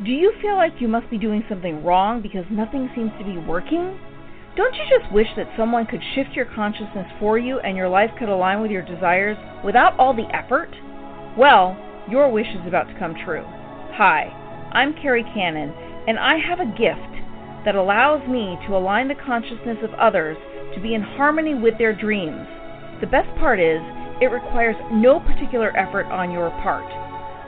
Do 0.05 0.11
you 0.11 0.33
feel 0.39 0.55
like 0.55 0.73
you 0.79 0.87
must 0.87 1.09
be 1.09 1.17
doing 1.17 1.43
something 1.49 1.83
wrong 1.83 2.21
because 2.21 2.45
nothing 2.51 2.91
seems 2.93 3.09
to 3.17 3.25
be 3.25 3.39
working? 3.39 3.99
Don't 4.55 4.75
you 4.75 4.83
just 4.99 5.11
wish 5.11 5.29
that 5.35 5.51
someone 5.57 5.87
could 5.87 6.03
shift 6.13 6.33
your 6.35 6.45
consciousness 6.45 7.07
for 7.19 7.39
you 7.39 7.57
and 7.61 7.75
your 7.75 7.89
life 7.89 8.11
could 8.19 8.29
align 8.29 8.61
with 8.61 8.69
your 8.69 8.85
desires 8.85 9.37
without 9.65 9.97
all 9.97 10.13
the 10.13 10.29
effort? 10.31 10.69
Well, 11.35 11.75
your 12.07 12.29
wish 12.29 12.53
is 12.53 12.67
about 12.67 12.87
to 12.87 12.99
come 12.99 13.15
true. 13.25 13.45
Hi, 13.97 14.29
I'm 14.73 14.93
Carrie 15.01 15.25
Cannon, 15.33 15.73
and 16.07 16.19
I 16.19 16.37
have 16.37 16.59
a 16.59 16.71
gift 16.77 17.20
that 17.65 17.75
allows 17.75 18.27
me 18.27 18.57
to 18.67 18.75
align 18.75 19.07
the 19.07 19.15
consciousness 19.15 19.77
of 19.83 19.93
others 19.95 20.37
to 20.73 20.81
be 20.81 20.93
in 20.93 21.01
harmony 21.01 21.53
with 21.53 21.77
their 21.77 21.93
dreams. 21.93 22.47
The 23.01 23.07
best 23.07 23.29
part 23.37 23.59
is, 23.59 23.81
it 24.21 24.29
requires 24.29 24.75
no 24.91 25.19
particular 25.19 25.75
effort 25.75 26.05
on 26.07 26.31
your 26.31 26.49
part. 26.61 26.85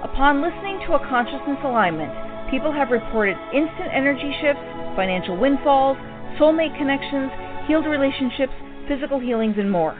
Upon 0.03 0.41
listening 0.41 0.81
to 0.85 0.93
a 0.93 1.07
consciousness 1.07 1.61
alignment, 1.63 2.11
people 2.49 2.73
have 2.73 2.89
reported 2.89 3.37
instant 3.53 3.93
energy 3.93 4.33
shifts, 4.41 4.65
financial 4.95 5.37
windfalls, 5.37 5.97
soulmate 6.37 6.77
connections, 6.77 7.31
healed 7.67 7.85
relationships, 7.85 8.53
physical 8.87 9.19
healings, 9.19 9.55
and 9.57 9.71
more. 9.71 9.95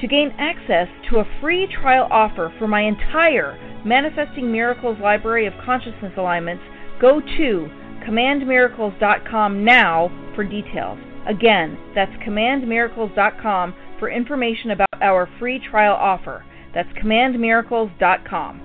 To 0.00 0.06
gain 0.06 0.34
access 0.38 0.88
to 1.10 1.18
a 1.18 1.28
free 1.40 1.66
trial 1.80 2.08
offer 2.10 2.52
for 2.58 2.68
my 2.68 2.82
entire 2.82 3.56
Manifesting 3.84 4.50
Miracles 4.50 4.98
library 5.00 5.46
of 5.46 5.54
consciousness 5.64 6.12
alignments, 6.16 6.64
go 7.00 7.20
to 7.20 7.70
commandmiracles.com 8.06 9.64
now 9.64 10.32
for 10.34 10.44
details. 10.44 10.98
Again, 11.26 11.78
that's 11.94 12.12
commandmiracles.com 12.26 13.74
for 13.98 14.10
information 14.10 14.70
about 14.72 15.02
our 15.02 15.28
free 15.38 15.60
trial 15.70 15.94
offer. 15.94 16.44
That's 16.74 16.88
commandmiracles.com. 17.02 18.60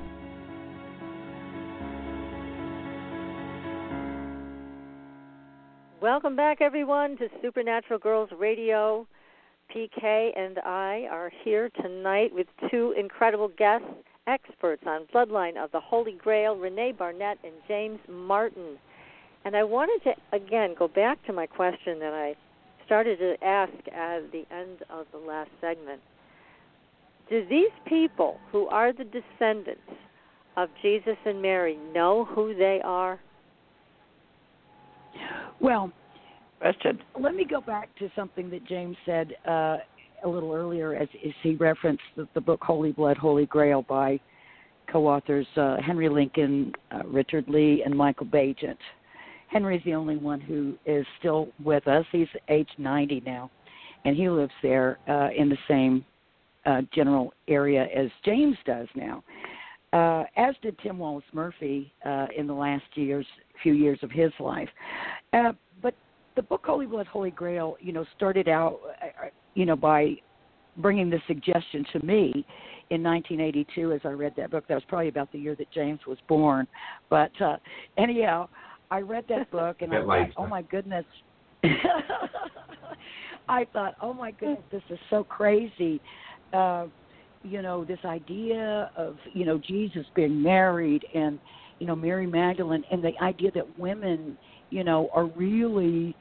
Welcome 6.01 6.37
back, 6.37 6.61
everyone, 6.61 7.17
to 7.17 7.27
Supernatural 7.41 7.99
Girls 7.99 8.29
Radio. 8.37 9.05
PK 9.75 10.29
and 10.35 10.57
I 10.59 11.07
are 11.11 11.31
here 11.43 11.69
tonight 11.81 12.33
with 12.33 12.47
two 12.71 12.95
incredible 12.97 13.49
guests, 13.57 13.85
experts 14.25 14.83
on 14.87 15.05
Bloodline 15.13 15.63
of 15.63 15.71
the 15.71 15.79
Holy 15.79 16.13
Grail, 16.13 16.55
Renee 16.55 16.93
Barnett 16.93 17.37
and 17.43 17.53
James 17.67 17.99
Martin. 18.09 18.77
And 19.45 19.55
I 19.55 19.63
wanted 19.63 20.03
to, 20.03 20.35
again, 20.35 20.75
go 20.77 20.87
back 20.87 21.23
to 21.25 21.33
my 21.33 21.45
question 21.45 21.99
that 21.99 22.13
I 22.13 22.35
started 22.85 23.19
to 23.19 23.35
ask 23.43 23.71
at 23.93 24.31
the 24.31 24.45
end 24.51 24.79
of 24.89 25.05
the 25.11 25.17
last 25.17 25.49
segment. 25.61 26.01
Do 27.29 27.45
these 27.47 27.71
people 27.87 28.37
who 28.51 28.67
are 28.67 28.91
the 28.91 29.05
descendants 29.05 29.81
of 30.57 30.69
Jesus 30.81 31.15
and 31.25 31.41
Mary 31.41 31.77
know 31.93 32.25
who 32.25 32.55
they 32.55 32.81
are? 32.83 33.19
Well, 35.59 35.91
question. 36.59 36.99
Let 37.19 37.35
me 37.35 37.45
go 37.45 37.61
back 37.61 37.95
to 37.99 38.09
something 38.15 38.49
that 38.49 38.65
James 38.65 38.97
said 39.05 39.35
uh, 39.47 39.77
a 40.23 40.27
little 40.27 40.53
earlier 40.53 40.95
as, 40.95 41.07
as 41.25 41.33
he 41.43 41.55
referenced 41.55 42.03
the, 42.15 42.27
the, 42.33 42.41
book 42.41 42.61
Holy 42.63 42.91
Blood, 42.91 43.17
Holy 43.17 43.45
Grail 43.45 43.83
by 43.83 44.19
co 44.91 45.07
authors 45.07 45.47
uh, 45.55 45.77
Henry 45.85 46.09
Lincoln, 46.09 46.73
uh, 46.91 47.03
Richard 47.05 47.45
Leigh, 47.47 47.83
and 47.85 47.95
Michael 47.95 48.25
Baigent. 48.25 48.77
Henry's 49.50 49.82
the 49.84 49.93
only 49.93 50.18
one 50.18 50.39
who 50.39 50.76
is 50.86 51.06
still 51.20 51.50
with 51.64 51.88
us. 51.88 52.06
He's 52.12 52.28
age 52.50 52.70
90 52.78 53.24
now, 53.26 53.50
and 54.06 54.16
he 54.16 54.30
lives 54.30 54.54
there 54.62 55.00
uh, 55.08 55.30
in 55.36 55.50
the 55.50 55.58
same 55.68 56.06
uh, 56.66 56.82
general 56.93 57.34
area 57.47 57.88
as 57.95 58.10
James 58.24 58.58
does 58.66 58.88
now. 58.95 59.24
Uh, 59.91 60.24
as 60.38 60.54
did 60.62 60.78
Tim 60.80 61.00
Wallace 61.00 61.24
Murphy 61.34 61.91
uh, 62.06 62.28
in 62.38 62.45
the 62.45 62.54
last 62.54 62.84
years, 62.93 63.26
few 63.64 63.74
years 63.74 63.97
of 64.04 64.12
his 64.12 64.32
life. 64.39 64.70
Uh, 65.34 65.54
but 65.82 65.95
the 66.36 66.43
book 66.43 66.62
Holy 66.64 66.86
Blood, 66.86 67.08
Holy 67.08 67.32
Grail, 67.32 67.76
you 67.80 67.91
know, 67.91 68.06
started 68.16 68.47
out, 68.47 68.80
uh, 69.02 69.28
you 69.56 69.66
know, 69.66 69.76
by 69.76 70.16
bringing 70.78 71.10
the 71.10 71.20
suggestion 71.28 71.84
to 71.91 72.06
me 72.06 72.45
in 72.91 73.02
1982 73.02 73.93
as 73.93 74.02
I 74.04 74.10
read 74.10 74.34
that 74.38 74.52
book. 74.52 74.68
That 74.68 74.76
was 74.76 74.84
probably 74.88 75.08
about 75.08 75.32
the 75.32 75.39
year 75.39 75.56
that 75.56 75.72
James 75.72 76.00
was 76.08 76.20
born. 76.28 76.68
But 77.10 77.32
uh, 77.41 77.58
anyhow, 77.97 78.47
I 78.91 79.01
read 79.01 79.25
that 79.29 79.51
book 79.51 79.77
and 79.81 79.93
I 79.95 80.01
thought, 80.01 80.29
oh 80.37 80.47
my 80.47 80.61
goodness. 80.63 81.05
I 83.49 83.65
thought, 83.73 83.95
oh 84.01 84.13
my 84.13 84.31
goodness, 84.31 84.63
this 84.71 84.83
is 84.89 84.99
so 85.09 85.23
crazy. 85.23 85.99
Uh, 86.53 86.87
you 87.43 87.61
know, 87.61 87.85
this 87.85 87.99
idea 88.05 88.91
of 88.97 89.15
you 89.33 89.45
know 89.45 89.57
Jesus 89.57 90.05
being 90.15 90.41
married 90.41 91.05
and 91.13 91.39
you 91.79 91.87
know 91.87 91.95
Mary 91.95 92.27
Magdalene 92.27 92.83
and 92.91 93.03
the 93.03 93.11
idea 93.21 93.51
that 93.51 93.79
women, 93.79 94.37
you 94.69 94.83
know, 94.83 95.09
are 95.13 95.25
really 95.25 96.15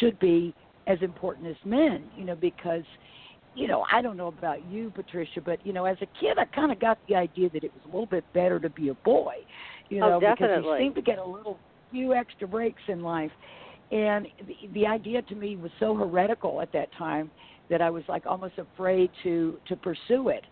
should 0.00 0.18
be 0.18 0.54
as 0.86 0.98
important 1.00 1.46
as 1.46 1.56
men. 1.64 2.04
You 2.16 2.24
know, 2.24 2.34
because 2.34 2.82
you 3.54 3.68
know, 3.68 3.84
I 3.90 4.02
don't 4.02 4.16
know 4.16 4.26
about 4.26 4.64
you, 4.70 4.90
Patricia, 4.94 5.40
but 5.40 5.64
you 5.64 5.72
know, 5.72 5.84
as 5.84 5.96
a 6.02 6.06
kid, 6.20 6.38
I 6.38 6.44
kind 6.46 6.72
of 6.72 6.80
got 6.80 6.98
the 7.08 7.14
idea 7.14 7.48
that 7.50 7.62
it 7.62 7.72
was 7.72 7.82
a 7.84 7.86
little 7.86 8.06
bit 8.06 8.24
better 8.34 8.58
to 8.58 8.68
be 8.68 8.88
a 8.88 8.94
boy. 8.94 9.34
You 9.90 10.02
oh, 10.02 10.10
know, 10.10 10.20
definitely. 10.20 10.56
because 10.56 10.64
you 10.80 10.86
seem 10.86 10.94
to 10.94 11.02
get 11.02 11.18
a 11.18 11.24
little 11.24 11.58
few 11.94 12.12
extra 12.12 12.48
breaks 12.48 12.82
in 12.88 13.02
life. 13.02 13.30
And 13.92 14.26
the, 14.46 14.68
the 14.74 14.86
idea 14.86 15.22
to 15.22 15.34
me 15.34 15.56
was 15.56 15.70
so 15.78 15.94
heretical 15.94 16.60
at 16.60 16.72
that 16.72 16.88
time 16.98 17.30
that 17.70 17.80
I 17.80 17.88
was 17.88 18.02
like 18.08 18.26
almost 18.26 18.54
afraid 18.58 19.10
to 19.22 19.56
to 19.68 19.76
pursue 19.76 20.28
it. 20.28 20.42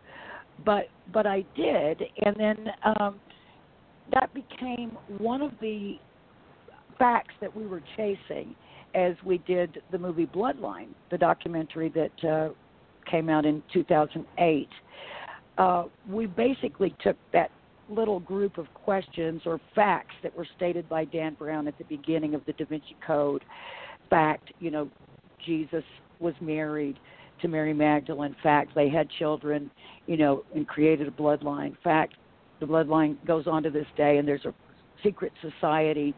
But 0.64 0.84
but 1.12 1.26
I 1.26 1.44
did, 1.56 2.02
and 2.24 2.36
then 2.38 2.68
um, 2.84 3.18
that 4.12 4.32
became 4.32 4.90
one 5.18 5.42
of 5.42 5.52
the 5.60 5.96
facts 6.98 7.34
that 7.40 7.54
we 7.54 7.66
were 7.66 7.82
chasing 7.96 8.54
as 8.94 9.14
we 9.24 9.38
did 9.38 9.82
the 9.90 9.98
movie 9.98 10.26
Bloodline, 10.26 10.88
the 11.10 11.18
documentary 11.18 11.88
that 11.90 12.28
uh, 12.28 12.48
came 13.10 13.28
out 13.28 13.46
in 13.46 13.62
2008. 13.72 14.68
Uh, 15.58 15.84
we 16.08 16.26
basically 16.26 16.94
took 17.02 17.16
that 17.32 17.50
little 17.88 18.20
group 18.20 18.58
of 18.58 18.72
questions 18.74 19.42
or 19.44 19.60
facts 19.74 20.14
that 20.22 20.36
were 20.36 20.46
stated 20.56 20.88
by 20.88 21.04
Dan 21.04 21.34
Brown 21.34 21.68
at 21.68 21.76
the 21.78 21.84
beginning 21.84 22.34
of 22.34 22.44
the 22.46 22.52
Da 22.52 22.64
Vinci 22.64 22.96
Code. 23.06 23.44
Fact, 24.10 24.52
you 24.60 24.70
know, 24.70 24.88
Jesus 25.44 25.84
was 26.20 26.34
married 26.40 26.98
to 27.40 27.48
Mary 27.48 27.74
Magdalene. 27.74 28.36
Fact, 28.42 28.74
they 28.74 28.88
had 28.88 29.08
children, 29.18 29.70
you 30.06 30.16
know, 30.16 30.44
and 30.54 30.66
created 30.66 31.08
a 31.08 31.10
bloodline. 31.10 31.76
Fact, 31.82 32.14
the 32.60 32.66
bloodline 32.66 33.16
goes 33.26 33.46
on 33.46 33.62
to 33.64 33.70
this 33.70 33.86
day, 33.96 34.18
and 34.18 34.26
there's 34.26 34.44
a 34.44 34.54
secret 35.02 35.32
society 35.40 36.14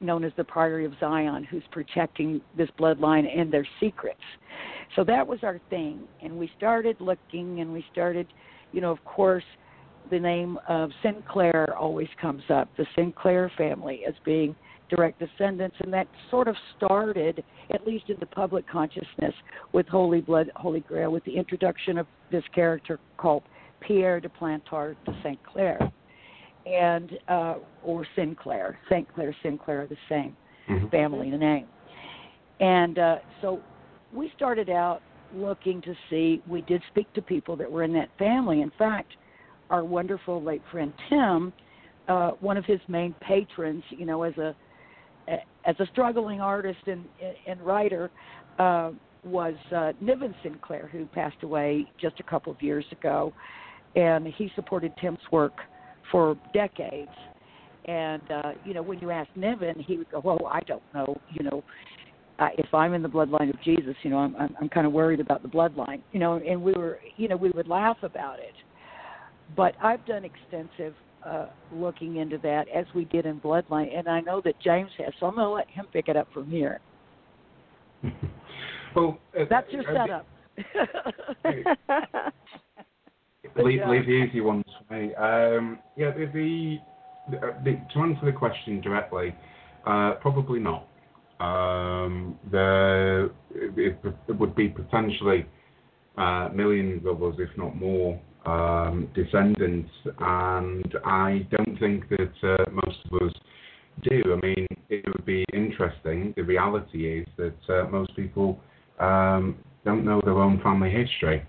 known 0.00 0.24
as 0.24 0.32
the 0.36 0.44
Priory 0.44 0.84
of 0.84 0.92
Sion 0.98 1.44
who's 1.44 1.62
protecting 1.70 2.40
this 2.56 2.68
bloodline 2.78 3.26
and 3.38 3.52
their 3.52 3.66
secrets. 3.80 4.20
So 4.96 5.04
that 5.04 5.26
was 5.26 5.40
our 5.42 5.60
thing, 5.70 6.00
and 6.22 6.38
we 6.38 6.50
started 6.56 6.96
looking, 7.00 7.60
and 7.60 7.72
we 7.72 7.84
started, 7.92 8.26
you 8.72 8.80
know, 8.80 8.90
of 8.90 9.04
course 9.04 9.44
the 10.10 10.18
name 10.18 10.58
of 10.68 10.90
Sinclair 11.02 11.74
always 11.76 12.08
comes 12.20 12.42
up, 12.50 12.68
the 12.76 12.86
Sinclair 12.96 13.50
family 13.56 14.02
as 14.06 14.14
being 14.24 14.54
direct 14.90 15.18
descendants, 15.18 15.76
and 15.80 15.92
that 15.92 16.06
sort 16.30 16.46
of 16.46 16.56
started, 16.76 17.42
at 17.72 17.86
least 17.86 18.04
in 18.08 18.16
the 18.20 18.26
public 18.26 18.68
consciousness, 18.68 19.34
with 19.72 19.86
Holy 19.88 20.20
Blood, 20.20 20.50
Holy 20.56 20.80
Grail, 20.80 21.10
with 21.10 21.24
the 21.24 21.36
introduction 21.36 21.98
of 21.98 22.06
this 22.30 22.44
character 22.54 23.00
called 23.16 23.42
Pierre 23.80 24.20
de 24.20 24.28
Plantard 24.28 24.96
de 25.04 25.18
Saint 25.22 25.38
Clair. 25.44 25.78
and 26.66 27.18
uh, 27.28 27.54
or 27.82 28.06
Sinclair. 28.16 28.78
St. 28.88 29.12
Clair, 29.14 29.34
Sinclair 29.42 29.82
are 29.82 29.86
the 29.86 29.96
same 30.08 30.36
mm-hmm. 30.68 30.88
family 30.88 31.30
name. 31.30 31.66
And 32.60 32.98
uh, 32.98 33.16
so 33.42 33.60
we 34.12 34.30
started 34.36 34.70
out 34.70 35.02
looking 35.34 35.82
to 35.82 35.94
see. 36.08 36.42
We 36.48 36.62
did 36.62 36.82
speak 36.90 37.12
to 37.14 37.22
people 37.22 37.56
that 37.56 37.70
were 37.70 37.82
in 37.82 37.92
that 37.94 38.10
family. 38.18 38.62
In 38.62 38.70
fact, 38.78 39.12
our 39.70 39.84
wonderful 39.84 40.42
late 40.42 40.62
friend 40.70 40.92
Tim, 41.08 41.52
uh, 42.08 42.32
one 42.40 42.56
of 42.56 42.64
his 42.64 42.80
main 42.88 43.14
patrons, 43.20 43.82
you 43.90 44.06
know, 44.06 44.22
as 44.22 44.36
a 44.38 44.54
as 45.66 45.74
a 45.78 45.86
struggling 45.92 46.40
artist 46.40 46.80
and 46.86 47.04
and 47.46 47.60
writer, 47.62 48.10
uh, 48.58 48.90
was 49.24 49.54
uh, 49.74 49.92
Niven 50.00 50.34
Sinclair, 50.42 50.88
who 50.92 51.06
passed 51.06 51.42
away 51.42 51.90
just 52.00 52.20
a 52.20 52.22
couple 52.22 52.52
of 52.52 52.60
years 52.62 52.84
ago, 52.92 53.32
and 53.96 54.26
he 54.26 54.50
supported 54.54 54.92
Tim's 55.00 55.18
work 55.32 55.54
for 56.12 56.36
decades. 56.52 57.10
And 57.86 58.22
uh, 58.30 58.52
you 58.64 58.74
know, 58.74 58.82
when 58.82 58.98
you 58.98 59.10
ask 59.10 59.28
Niven, 59.36 59.78
he 59.78 59.96
would 59.96 60.10
go, 60.10 60.20
"Well, 60.22 60.46
I 60.50 60.60
don't 60.60 60.82
know. 60.94 61.18
You 61.30 61.44
know, 61.44 61.64
uh, 62.38 62.48
if 62.58 62.72
I'm 62.72 62.94
in 62.94 63.02
the 63.02 63.08
bloodline 63.08 63.50
of 63.50 63.60
Jesus, 63.62 63.94
you 64.02 64.10
know, 64.10 64.18
I'm 64.18 64.36
I'm, 64.36 64.56
I'm 64.60 64.68
kind 64.68 64.86
of 64.86 64.92
worried 64.92 65.20
about 65.20 65.42
the 65.42 65.48
bloodline. 65.48 66.00
You 66.12 66.20
know, 66.20 66.36
and 66.36 66.62
we 66.62 66.72
were, 66.72 66.98
you 67.16 67.28
know, 67.28 67.36
we 67.36 67.50
would 67.50 67.68
laugh 67.68 67.98
about 68.02 68.38
it. 68.38 68.54
But 69.56 69.74
I've 69.82 70.04
done 70.06 70.24
extensive 70.24 70.94
uh, 71.24 71.46
looking 71.72 72.16
into 72.16 72.38
that 72.38 72.66
as 72.74 72.86
we 72.94 73.04
did 73.06 73.26
in 73.26 73.40
Bloodline, 73.40 73.96
and 73.96 74.08
I 74.08 74.20
know 74.20 74.40
that 74.44 74.60
James 74.60 74.90
has, 74.98 75.12
so 75.20 75.26
I'm 75.26 75.34
going 75.34 75.46
to 75.46 75.50
let 75.50 75.68
him 75.70 75.86
pick 75.92 76.08
it 76.08 76.16
up 76.16 76.28
from 76.32 76.50
here. 76.50 76.80
well, 78.96 79.18
that's 79.48 79.70
your 79.70 79.84
setup. 79.84 80.26
leave, 83.56 83.80
leave 83.88 84.06
the 84.06 84.26
easy 84.28 84.40
ones 84.40 84.64
for 84.86 84.94
me. 84.94 85.14
Um, 85.14 85.78
yeah, 85.96 86.10
the, 86.10 86.26
the, 86.32 87.38
the, 87.64 87.80
to 87.94 88.00
answer 88.00 88.26
the 88.26 88.32
question 88.32 88.80
directly, 88.80 89.34
uh, 89.86 90.14
probably 90.20 90.60
not. 90.60 90.86
Um, 91.40 92.38
there 92.50 93.24
it, 93.50 93.98
it, 94.28 94.38
would 94.38 94.54
be 94.54 94.68
potentially 94.68 95.46
uh, 96.16 96.48
millions 96.54 97.04
of 97.06 97.22
us, 97.22 97.34
if 97.38 97.50
not 97.56 97.76
more, 97.76 98.20
um, 98.46 99.08
descendants, 99.14 99.90
and 100.18 100.94
I 101.04 101.46
don't 101.50 101.78
think 101.78 102.08
that 102.10 102.32
uh, 102.42 102.70
most 102.70 102.98
of 103.10 103.28
us 103.28 103.34
do. 104.02 104.22
I 104.32 104.46
mean, 104.46 104.66
it 104.88 105.04
would 105.06 105.24
be 105.24 105.44
interesting. 105.52 106.34
The 106.36 106.42
reality 106.42 107.20
is 107.20 107.26
that 107.36 107.74
uh, 107.74 107.88
most 107.90 108.14
people 108.16 108.60
um, 109.00 109.56
don't 109.84 110.04
know 110.04 110.20
their 110.24 110.38
own 110.38 110.60
family 110.62 110.90
history. 110.90 111.42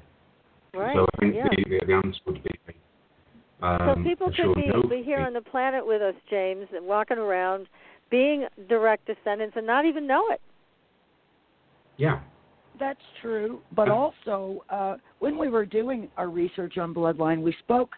Right. 0.73 0.95
So 0.95 1.05
I 1.15 1.19
think 1.19 1.35
yeah. 1.35 1.47
the, 1.49 1.85
the, 1.85 1.93
answer 1.93 2.19
would 2.25 2.43
be. 2.43 2.49
Um, 3.61 3.77
so 3.95 4.03
people 4.03 4.27
could 4.27 4.35
sure 4.35 4.55
be, 4.55 4.97
be 4.97 5.03
here 5.03 5.19
on 5.19 5.33
the 5.33 5.41
planet 5.41 5.85
with 5.85 6.01
us, 6.01 6.13
James, 6.29 6.67
and 6.75 6.85
walking 6.85 7.17
around, 7.17 7.67
being 8.11 8.45
direct 8.67 9.07
descendants, 9.07 9.55
and 9.55 9.65
not 9.65 9.85
even 9.85 10.05
know 10.05 10.25
it. 10.29 10.41
Yeah, 11.97 12.19
that's 12.79 12.99
true. 13.21 13.61
But 13.75 13.89
also, 13.89 14.63
uh, 14.69 14.97
when 15.19 15.37
we 15.37 15.49
were 15.49 15.65
doing 15.65 16.09
our 16.17 16.29
research 16.29 16.77
on 16.77 16.93
bloodline, 16.93 17.41
we 17.41 17.55
spoke 17.59 17.91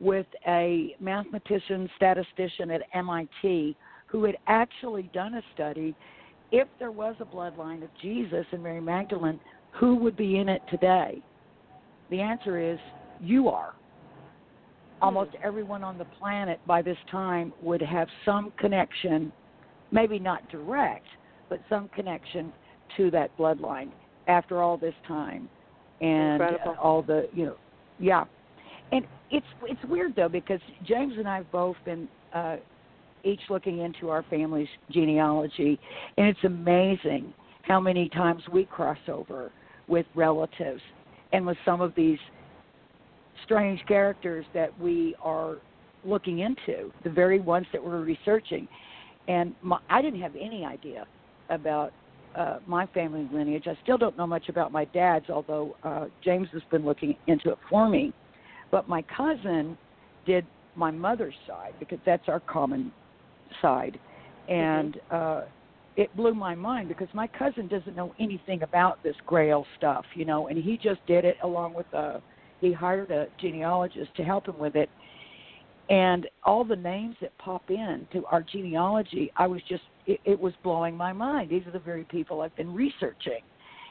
with 0.00 0.26
a 0.46 0.96
mathematician 1.00 1.88
statistician 1.96 2.70
at 2.70 2.82
MIT 2.94 3.76
who 4.06 4.24
had 4.24 4.36
actually 4.46 5.10
done 5.12 5.34
a 5.34 5.42
study. 5.54 5.94
If 6.52 6.68
there 6.78 6.90
was 6.90 7.14
a 7.20 7.24
bloodline 7.24 7.82
of 7.82 7.90
Jesus 8.02 8.44
and 8.52 8.62
Mary 8.62 8.80
Magdalene, 8.80 9.38
who 9.72 9.94
would 9.96 10.16
be 10.16 10.38
in 10.38 10.48
it 10.48 10.62
today? 10.70 11.22
The 12.10 12.20
answer 12.20 12.58
is 12.58 12.78
you 13.20 13.48
are. 13.48 13.74
Almost 15.00 15.30
everyone 15.42 15.84
on 15.84 15.96
the 15.96 16.04
planet 16.04 16.60
by 16.66 16.82
this 16.82 16.96
time 17.10 17.52
would 17.62 17.80
have 17.80 18.08
some 18.24 18.52
connection, 18.58 19.32
maybe 19.92 20.18
not 20.18 20.48
direct, 20.50 21.06
but 21.48 21.60
some 21.68 21.88
connection 21.88 22.52
to 22.96 23.10
that 23.12 23.36
bloodline 23.38 23.90
after 24.30 24.62
all 24.62 24.76
this 24.76 24.94
time. 25.06 25.48
And 26.00 26.40
Incredible. 26.40 26.76
all 26.82 27.02
the 27.02 27.28
you 27.34 27.46
know 27.46 27.56
yeah. 27.98 28.24
And 28.92 29.04
it's 29.30 29.46
it's 29.62 29.84
weird 29.88 30.16
though 30.16 30.28
because 30.28 30.60
james 30.86 31.12
and 31.16 31.28
i've 31.28 31.50
both 31.52 31.76
been 31.84 32.08
uh 32.34 32.56
each 33.22 33.40
looking 33.50 33.80
into 33.80 34.08
our 34.08 34.24
family's 34.30 34.68
genealogy 34.90 35.78
and 36.16 36.26
it's 36.26 36.42
amazing 36.44 37.32
how 37.62 37.78
many 37.78 38.08
times 38.08 38.42
we 38.50 38.64
cross 38.64 38.98
over 39.08 39.52
with 39.88 40.06
relatives 40.14 40.80
and 41.32 41.46
with 41.46 41.58
some 41.64 41.80
of 41.80 41.94
these 41.94 42.18
strange 43.44 43.80
characters 43.86 44.44
that 44.54 44.78
we 44.80 45.14
are 45.22 45.56
looking 46.04 46.40
into 46.40 46.92
the 47.04 47.10
very 47.10 47.40
ones 47.40 47.66
that 47.72 47.82
we're 47.84 48.00
researching. 48.00 48.66
And 49.28 49.54
my, 49.62 49.78
i 49.88 50.00
didn't 50.00 50.20
have 50.20 50.34
any 50.34 50.64
idea 50.64 51.06
about 51.50 51.92
uh, 52.36 52.58
my 52.66 52.86
family 52.86 53.28
lineage. 53.32 53.64
I 53.66 53.76
still 53.82 53.98
don't 53.98 54.16
know 54.16 54.26
much 54.26 54.48
about 54.48 54.72
my 54.72 54.84
dad's, 54.86 55.30
although 55.30 55.76
uh, 55.82 56.06
James 56.24 56.48
has 56.52 56.62
been 56.70 56.84
looking 56.84 57.16
into 57.26 57.50
it 57.50 57.58
for 57.68 57.88
me. 57.88 58.12
But 58.70 58.88
my 58.88 59.02
cousin 59.02 59.76
did 60.26 60.46
my 60.76 60.90
mother's 60.90 61.34
side 61.46 61.74
because 61.80 61.98
that's 62.06 62.28
our 62.28 62.40
common 62.40 62.92
side, 63.60 63.98
and 64.48 64.94
mm-hmm. 64.94 65.14
uh, 65.14 65.40
it 65.96 66.14
blew 66.16 66.34
my 66.34 66.54
mind 66.54 66.88
because 66.88 67.08
my 67.12 67.26
cousin 67.26 67.66
doesn't 67.66 67.96
know 67.96 68.14
anything 68.20 68.62
about 68.62 69.02
this 69.02 69.16
Grail 69.26 69.66
stuff, 69.76 70.04
you 70.14 70.24
know, 70.24 70.46
and 70.48 70.56
he 70.56 70.76
just 70.76 71.04
did 71.06 71.24
it 71.24 71.36
along 71.42 71.74
with 71.74 71.86
a. 71.92 71.98
Uh, 71.98 72.20
he 72.60 72.74
hired 72.74 73.10
a 73.10 73.26
genealogist 73.40 74.14
to 74.16 74.22
help 74.22 74.46
him 74.46 74.58
with 74.58 74.76
it, 74.76 74.90
and 75.90 76.28
all 76.44 76.64
the 76.64 76.76
names 76.76 77.16
that 77.20 77.36
pop 77.38 77.68
in 77.68 78.06
to 78.12 78.24
our 78.26 78.42
genealogy, 78.42 79.30
I 79.36 79.48
was 79.48 79.60
just 79.68 79.82
it, 80.06 80.20
it 80.24 80.40
was 80.40 80.54
blowing 80.62 80.96
my 80.96 81.12
mind. 81.12 81.50
These 81.50 81.66
are 81.66 81.72
the 81.72 81.80
very 81.80 82.04
people 82.04 82.40
I've 82.40 82.54
been 82.56 82.72
researching, 82.72 83.40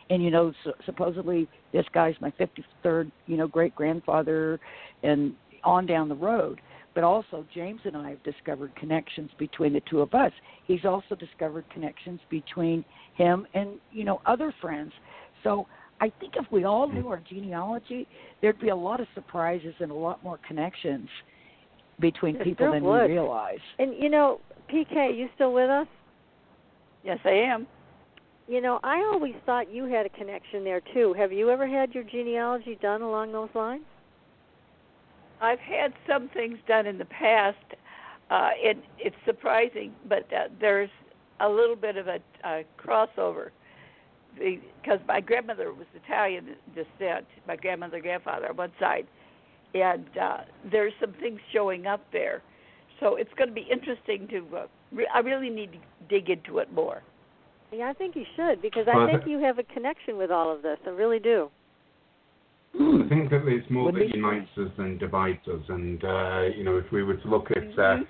and 0.09 0.23
you 0.23 0.31
know, 0.31 0.53
so, 0.63 0.71
supposedly 0.85 1.47
this 1.73 1.85
guy's 1.93 2.15
my 2.21 2.31
53rd, 2.31 3.11
you 3.27 3.37
know, 3.37 3.47
great 3.47 3.75
grandfather, 3.75 4.59
and 5.03 5.33
on 5.63 5.85
down 5.85 6.07
the 6.07 6.15
road. 6.15 6.61
But 6.95 7.03
also, 7.03 7.45
James 7.53 7.81
and 7.83 7.95
I 7.95 8.11
have 8.11 8.23
discovered 8.23 8.75
connections 8.75 9.29
between 9.37 9.73
the 9.73 9.81
two 9.89 9.99
of 9.99 10.13
us. 10.13 10.31
He's 10.65 10.85
also 10.85 11.15
discovered 11.15 11.65
connections 11.69 12.19
between 12.29 12.83
him 13.15 13.45
and 13.53 13.71
you 13.91 14.05
know 14.05 14.21
other 14.25 14.53
friends. 14.61 14.93
So 15.43 15.67
I 15.99 16.11
think 16.21 16.35
if 16.37 16.49
we 16.49 16.63
all 16.63 16.87
knew 16.87 17.09
our 17.09 17.21
genealogy, 17.29 18.07
there'd 18.41 18.59
be 18.59 18.69
a 18.69 18.75
lot 18.75 19.01
of 19.01 19.07
surprises 19.15 19.73
and 19.81 19.91
a 19.91 19.95
lot 19.95 20.23
more 20.23 20.39
connections 20.47 21.09
between 21.99 22.37
people 22.37 22.71
than 22.71 22.83
would. 22.83 23.07
we 23.07 23.13
realize. 23.13 23.59
And 23.77 23.93
you 23.97 24.09
know, 24.09 24.39
PK, 24.71 25.17
you 25.17 25.29
still 25.35 25.53
with 25.53 25.69
us? 25.69 25.87
Yes, 27.03 27.19
I 27.25 27.29
am. 27.29 27.67
You 28.47 28.61
know, 28.61 28.79
I 28.83 28.97
always 29.13 29.35
thought 29.45 29.71
you 29.71 29.85
had 29.85 30.05
a 30.05 30.09
connection 30.09 30.63
there 30.63 30.81
too. 30.93 31.13
Have 31.13 31.31
you 31.31 31.49
ever 31.49 31.67
had 31.67 31.93
your 31.93 32.03
genealogy 32.03 32.77
done 32.81 33.01
along 33.01 33.31
those 33.31 33.49
lines? 33.53 33.83
I've 35.41 35.59
had 35.59 35.93
some 36.07 36.29
things 36.29 36.57
done 36.67 36.85
in 36.85 36.97
the 36.97 37.05
past. 37.05 37.57
Uh, 38.29 38.49
it, 38.55 38.77
it's 38.97 39.15
surprising, 39.25 39.93
but 40.07 40.31
uh, 40.33 40.49
there's 40.59 40.89
a 41.39 41.47
little 41.47 41.75
bit 41.75 41.95
of 41.95 42.07
a, 42.07 42.19
a 42.43 42.63
crossover 42.77 43.49
because 44.37 44.99
my 45.07 45.19
grandmother 45.19 45.73
was 45.73 45.87
Italian 45.95 46.55
descent, 46.75 47.25
my 47.47 47.55
grandmother, 47.55 47.99
grandfather 47.99 48.49
on 48.49 48.57
one 48.57 48.71
side, 48.79 49.07
and 49.73 50.05
uh, 50.21 50.37
there's 50.71 50.93
some 50.99 51.13
things 51.19 51.39
showing 51.53 51.85
up 51.85 52.05
there. 52.11 52.41
So 52.99 53.15
it's 53.15 53.33
going 53.37 53.49
to 53.49 53.55
be 53.55 53.67
interesting 53.71 54.27
to. 54.29 54.57
Uh, 54.57 54.67
re- 54.91 55.07
I 55.13 55.19
really 55.19 55.49
need 55.49 55.71
to 55.73 55.79
dig 56.09 56.29
into 56.29 56.59
it 56.59 56.71
more. 56.73 57.01
Yeah, 57.71 57.89
I 57.89 57.93
think 57.93 58.15
you 58.15 58.25
should 58.35 58.61
because 58.61 58.87
I 58.91 59.05
think 59.05 59.23
you 59.27 59.39
have 59.39 59.59
a 59.59 59.63
connection 59.63 60.17
with 60.17 60.31
all 60.31 60.53
of 60.53 60.63
this. 60.63 60.77
I 60.87 60.89
really 60.89 61.19
do. 61.19 61.49
I 62.73 63.05
think 63.09 63.29
that 63.31 63.43
there's 63.45 63.63
more 63.69 63.85
Would 63.85 63.95
that 63.95 64.11
be 64.11 64.17
unites 64.17 64.49
us 64.57 64.69
than 64.77 64.97
divides 64.97 65.47
us, 65.47 65.61
and 65.69 66.03
uh, 66.03 66.41
you 66.55 66.63
know, 66.63 66.77
if 66.77 66.91
we 66.91 67.03
were 67.03 67.15
to 67.15 67.27
look 67.27 67.51
at, 67.51 67.57
uh, 67.57 67.97
Mhm. 67.97 68.07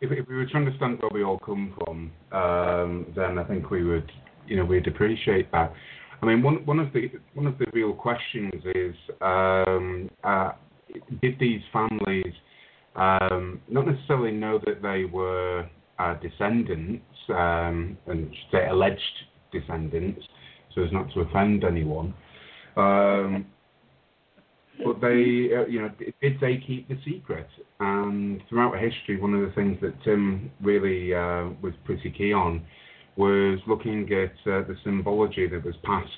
if, 0.00 0.12
if 0.12 0.28
we 0.28 0.36
were 0.36 0.46
to 0.46 0.56
understand 0.56 1.00
where 1.00 1.10
we 1.12 1.22
all 1.22 1.38
come 1.38 1.74
from, 1.78 2.12
um, 2.32 3.06
then 3.14 3.38
I 3.38 3.44
think 3.44 3.70
we 3.70 3.84
would, 3.84 4.10
you 4.46 4.56
know, 4.56 4.64
we'd 4.64 4.86
appreciate 4.86 5.50
that. 5.52 5.72
I 6.22 6.26
mean, 6.26 6.42
one 6.42 6.64
one 6.66 6.80
of 6.80 6.92
the 6.92 7.10
one 7.34 7.46
of 7.46 7.56
the 7.58 7.66
real 7.72 7.92
questions 7.92 8.54
is, 8.74 8.94
um, 9.20 10.10
uh, 10.22 10.52
did 11.20 11.38
these 11.38 11.60
families 11.72 12.32
um, 12.96 13.60
not 13.68 13.86
necessarily 13.86 14.32
know 14.32 14.58
that 14.64 14.82
they 14.82 15.04
were 15.04 15.68
uh, 15.98 16.14
descendants, 16.14 17.04
um, 17.28 17.96
and 18.06 18.30
say 18.52 18.68
alleged 18.68 19.00
descendants, 19.52 20.26
so 20.74 20.82
as 20.82 20.92
not 20.92 21.12
to 21.14 21.20
offend 21.20 21.64
anyone. 21.64 22.14
Um, 22.76 23.46
but 24.84 25.00
they, 25.00 25.50
uh, 25.56 25.66
you 25.66 25.80
know, 25.82 25.90
did 26.20 26.40
they 26.40 26.56
keep 26.66 26.88
the 26.88 26.98
secret? 27.04 27.46
And 27.78 28.40
throughout 28.48 28.74
history, 28.78 29.20
one 29.20 29.34
of 29.34 29.40
the 29.48 29.54
things 29.54 29.78
that 29.82 29.94
Tim 30.02 30.50
really 30.60 31.14
uh, 31.14 31.50
was 31.62 31.72
pretty 31.84 32.10
key 32.10 32.32
on 32.32 32.64
was 33.16 33.60
looking 33.68 34.08
at 34.12 34.32
uh, 34.50 34.66
the 34.66 34.74
symbology 34.82 35.46
that 35.46 35.64
was 35.64 35.76
passed 35.84 36.10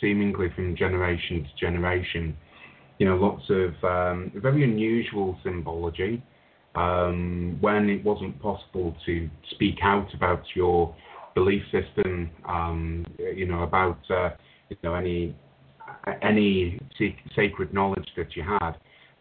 seemingly 0.00 0.48
from 0.54 0.76
generation 0.76 1.44
to 1.44 1.66
generation. 1.66 2.36
You 2.98 3.06
know, 3.06 3.16
lots 3.16 3.42
of 3.50 3.72
um, 3.84 4.32
very 4.36 4.64
unusual 4.64 5.36
symbology, 5.42 6.22
um, 6.74 7.58
when 7.60 7.88
it 7.88 8.04
wasn't 8.04 8.40
possible 8.40 8.96
to 9.06 9.28
speak 9.50 9.76
out 9.82 10.12
about 10.14 10.42
your 10.54 10.94
belief 11.34 11.62
system, 11.72 12.30
um, 12.48 13.04
you 13.18 13.46
know, 13.46 13.62
about 13.62 13.98
uh, 14.10 14.30
you 14.68 14.76
know 14.82 14.94
any 14.94 15.34
any 16.22 16.78
sacred 17.34 17.72
knowledge 17.72 18.08
that 18.16 18.36
you 18.36 18.42
had, 18.42 18.72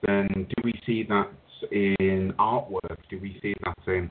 then 0.06 0.28
do 0.34 0.64
we 0.64 0.74
see 0.86 1.04
that 1.04 1.30
in 1.72 2.34
artwork? 2.40 2.98
Do 3.10 3.20
we 3.20 3.40
see 3.42 3.54
that 3.64 3.78
in 3.88 4.10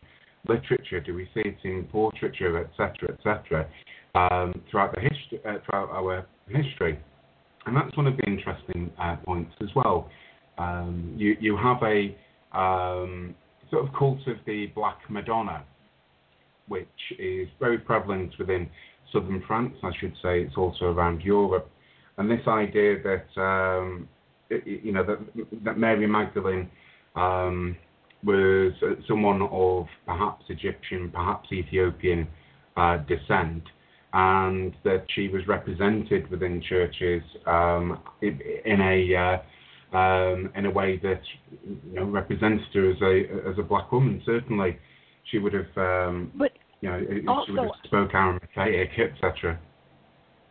literature? 0.49 1.01
Do 1.01 1.15
we 1.15 1.29
see 1.35 1.43
it 1.45 1.59
in 1.65 1.85
portraiture, 1.85 2.59
etc., 2.65 3.15
etc., 3.15 3.69
um, 4.15 4.53
throughout 4.71 4.95
the 4.95 5.01
history, 5.01 5.41
uh, 5.47 5.59
throughout 5.65 5.91
our 5.91 6.27
history? 6.49 6.99
And 7.67 7.77
that's 7.77 7.97
one 7.97 8.07
of 8.07 8.17
the 8.17 8.25
interesting 8.25 8.91
uh, 9.01 9.17
points 9.25 9.53
as 9.61 9.69
well. 9.75 10.09
Um, 10.59 11.15
you 11.17 11.37
you 11.41 11.57
have 11.57 11.83
a 11.83 12.17
um, 12.57 13.35
sort 13.71 13.87
of 13.87 13.95
cult 13.95 14.19
of 14.27 14.37
the 14.47 14.67
Black 14.75 14.99
Madonna, 15.09 15.65
which 16.69 16.89
is 17.19 17.49
very 17.61 17.79
prevalent 17.79 18.35
within 18.39 18.69
southern 19.13 19.43
France. 19.47 19.75
I 19.83 19.91
should 19.99 20.15
say 20.23 20.43
it's 20.43 20.57
also 20.57 20.87
around 20.87 21.23
Europe, 21.23 21.71
and 22.19 22.31
this 22.31 22.47
idea 22.47 22.97
that 23.03 23.41
um, 23.41 24.09
you 24.65 24.93
know 24.93 25.05
that, 25.05 25.19
that 25.65 25.79
Mary 25.79 26.07
Magdalene 26.07 26.69
um, 27.17 27.77
was 28.25 28.73
someone 29.09 29.43
of 29.43 29.87
perhaps 30.07 30.45
Egyptian, 30.49 31.11
perhaps 31.11 31.51
Ethiopian 31.53 32.29
uh, 32.77 32.99
descent, 32.99 33.63
and 34.13 34.75
that 34.85 35.05
she 35.15 35.29
was 35.29 35.47
represented 35.47 36.31
within 36.31 36.63
churches 36.69 37.23
um, 37.47 37.99
in 38.21 38.81
a 38.81 39.15
uh, 39.15 39.97
um, 39.97 40.51
in 40.55 40.67
a 40.67 40.71
way 40.71 40.99
that 40.99 41.21
you 41.65 41.95
know 41.95 42.05
represented 42.05 42.61
her 42.75 42.91
as 42.91 43.01
a 43.03 43.51
as 43.51 43.59
a 43.59 43.63
black 43.63 43.91
woman. 43.93 44.23
Certainly, 44.25 44.79
she 45.31 45.39
would 45.39 45.55
have. 45.55 45.77
Um, 45.77 46.33
but 46.35 46.53
you 46.81 46.91
know, 46.91 47.01
also, 47.29 47.47
she 47.47 47.53
would 47.53 47.65
have 47.65 47.71
spoke 47.85 48.15
Aramaic, 48.15 48.91
etc. 48.99 49.59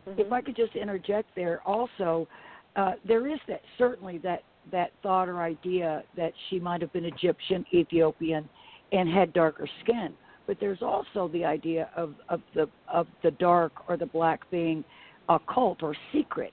If 0.06 0.32
I 0.32 0.40
could 0.40 0.56
just 0.56 0.74
interject 0.74 1.28
there, 1.36 1.60
also, 1.64 2.26
uh, 2.74 2.92
there 3.06 3.28
is 3.28 3.38
that 3.46 3.60
certainly 3.78 4.18
that 4.18 4.42
that 4.70 4.92
thought 5.02 5.28
or 5.28 5.42
idea 5.42 6.02
that 6.16 6.32
she 6.48 6.58
might 6.58 6.80
have 6.80 6.92
been 6.92 7.04
Egyptian, 7.04 7.64
Ethiopian, 7.72 8.48
and 8.92 9.08
had 9.08 9.32
darker 9.32 9.68
skin. 9.82 10.14
But 10.46 10.58
there's 10.60 10.82
also 10.82 11.28
the 11.32 11.44
idea 11.44 11.88
of, 11.96 12.14
of 12.28 12.40
the 12.54 12.68
of 12.92 13.06
the 13.22 13.30
dark 13.32 13.72
or 13.88 13.96
the 13.96 14.06
black 14.06 14.48
being 14.50 14.84
occult 15.28 15.82
or 15.82 15.94
secret, 16.12 16.52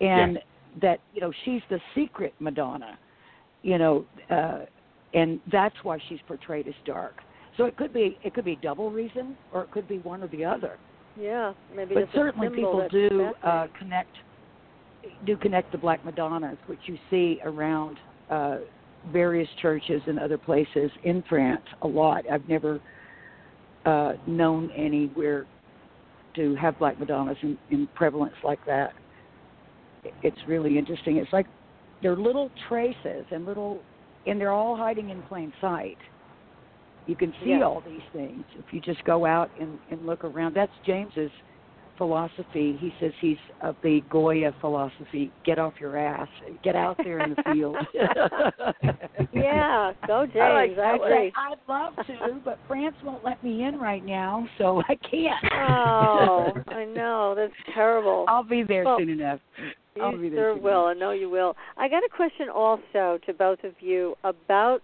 and 0.00 0.34
yes. 0.34 0.44
that 0.80 1.00
you 1.14 1.20
know 1.20 1.32
she's 1.44 1.62
the 1.68 1.78
secret 1.94 2.34
Madonna, 2.40 2.98
you 3.62 3.78
know, 3.78 4.04
uh, 4.30 4.60
and 5.12 5.40
that's 5.52 5.76
why 5.82 5.98
she's 6.08 6.20
portrayed 6.26 6.66
as 6.66 6.74
dark. 6.86 7.16
So 7.56 7.64
it 7.64 7.76
could 7.76 7.92
be 7.92 8.18
it 8.24 8.34
could 8.34 8.44
be 8.44 8.56
double 8.56 8.90
reason 8.90 9.36
or 9.52 9.62
it 9.64 9.70
could 9.70 9.88
be 9.88 9.98
one 9.98 10.22
or 10.22 10.28
the 10.28 10.44
other. 10.44 10.78
Yeah, 11.20 11.52
maybe. 11.74 11.94
But 11.94 12.08
certainly 12.14 12.48
people 12.48 12.88
do 12.90 13.30
uh, 13.44 13.66
connect 13.78 14.16
do 15.26 15.36
connect 15.36 15.72
the 15.72 15.78
Black 15.78 16.04
Madonnas, 16.04 16.58
which 16.66 16.80
you 16.86 16.96
see 17.10 17.38
around 17.44 17.98
uh, 18.30 18.58
various 19.12 19.48
churches 19.60 20.00
and 20.06 20.18
other 20.18 20.38
places 20.38 20.90
in 21.04 21.22
France 21.28 21.62
a 21.82 21.88
lot. 21.88 22.24
I've 22.30 22.48
never 22.48 22.80
uh, 23.84 24.12
known 24.26 24.70
anywhere 24.76 25.46
to 26.36 26.54
have 26.56 26.78
Black 26.78 26.98
Madonnas 26.98 27.36
in, 27.42 27.58
in 27.70 27.88
prevalence 27.94 28.34
like 28.44 28.64
that. 28.66 28.92
It's 30.22 30.38
really 30.46 30.78
interesting. 30.78 31.16
It's 31.16 31.32
like 31.32 31.46
they're 32.02 32.16
little 32.16 32.50
traces 32.68 33.24
and 33.30 33.44
little, 33.44 33.80
and 34.26 34.40
they're 34.40 34.52
all 34.52 34.76
hiding 34.76 35.10
in 35.10 35.22
plain 35.22 35.52
sight. 35.60 35.98
You 37.06 37.16
can 37.16 37.32
see 37.42 37.50
yes. 37.50 37.62
all 37.64 37.82
these 37.86 38.02
things 38.12 38.44
if 38.58 38.72
you 38.72 38.80
just 38.80 39.02
go 39.04 39.26
out 39.26 39.50
and, 39.60 39.78
and 39.90 40.06
look 40.06 40.24
around. 40.24 40.54
That's 40.54 40.72
James's 40.86 41.30
philosophy. 42.00 42.78
He 42.80 42.90
says 42.98 43.12
he's 43.20 43.36
of 43.60 43.76
the 43.82 44.00
Goya 44.08 44.54
philosophy. 44.62 45.30
Get 45.44 45.58
off 45.58 45.74
your 45.78 45.98
ass. 45.98 46.28
Get 46.64 46.74
out 46.74 46.96
there 46.96 47.20
in 47.20 47.34
the 47.36 47.52
field. 47.52 47.76
yeah, 49.34 49.92
go 50.06 50.24
James. 50.24 50.38
I, 50.40 50.52
like, 50.52 50.78
I 50.78 50.96
agree. 50.96 51.32
I'd 51.36 51.58
love 51.68 51.94
to, 52.06 52.40
but 52.42 52.58
France 52.66 52.96
won't 53.04 53.22
let 53.22 53.44
me 53.44 53.64
in 53.64 53.78
right 53.78 54.02
now, 54.02 54.48
so 54.56 54.80
I 54.88 54.94
can't. 54.94 55.52
oh, 55.52 56.52
I 56.68 56.86
know. 56.86 57.34
That's 57.36 57.52
terrible. 57.74 58.24
I'll 58.28 58.44
be 58.44 58.62
there 58.62 58.84
well, 58.84 58.96
soon 58.98 59.10
enough. 59.10 59.40
I'll 60.00 60.12
you 60.12 60.22
be 60.22 60.28
there 60.30 60.38
sure 60.38 60.54
soon 60.54 60.62
will. 60.62 60.88
enough. 60.88 60.96
I 60.96 61.00
know 61.00 61.10
you 61.10 61.28
will. 61.28 61.54
I 61.76 61.90
got 61.90 62.02
a 62.02 62.08
question 62.08 62.48
also 62.48 63.18
to 63.26 63.34
both 63.38 63.62
of 63.62 63.74
you 63.80 64.14
about 64.24 64.80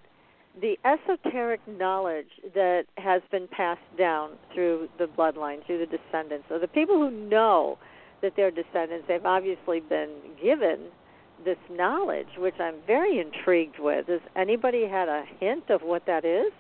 the 0.61 0.77
esoteric 0.85 1.61
knowledge 1.69 2.31
that 2.55 2.85
has 2.97 3.23
been 3.31 3.47
passed 3.49 3.81
down 3.99 4.31
through 4.55 4.89
the 4.99 5.05
bloodline, 5.05 5.65
through 5.67 5.79
the 5.79 5.87
descendants. 5.87 6.47
So 6.49 6.59
the 6.59 6.69
people 6.69 6.97
who 6.97 7.11
know 7.11 7.79
that 8.23 8.33
they're 8.37 8.51
descendants, 8.51 9.05
they've 9.07 9.25
obviously 9.25 9.81
been 9.81 10.15
given 10.43 10.89
this 11.45 11.59
knowledge, 11.71 12.27
which 12.39 12.55
I'm 12.59 12.77
very 12.87 13.21
intrigued 13.21 13.79
with. 13.79 14.07
Has 14.09 14.21
anybody 14.35 14.89
had 14.89 15.09
a 15.09 15.25
hint 15.39 15.65
of 15.69 15.83
what 15.83 16.07
that 16.07 16.25
is? 16.25 16.53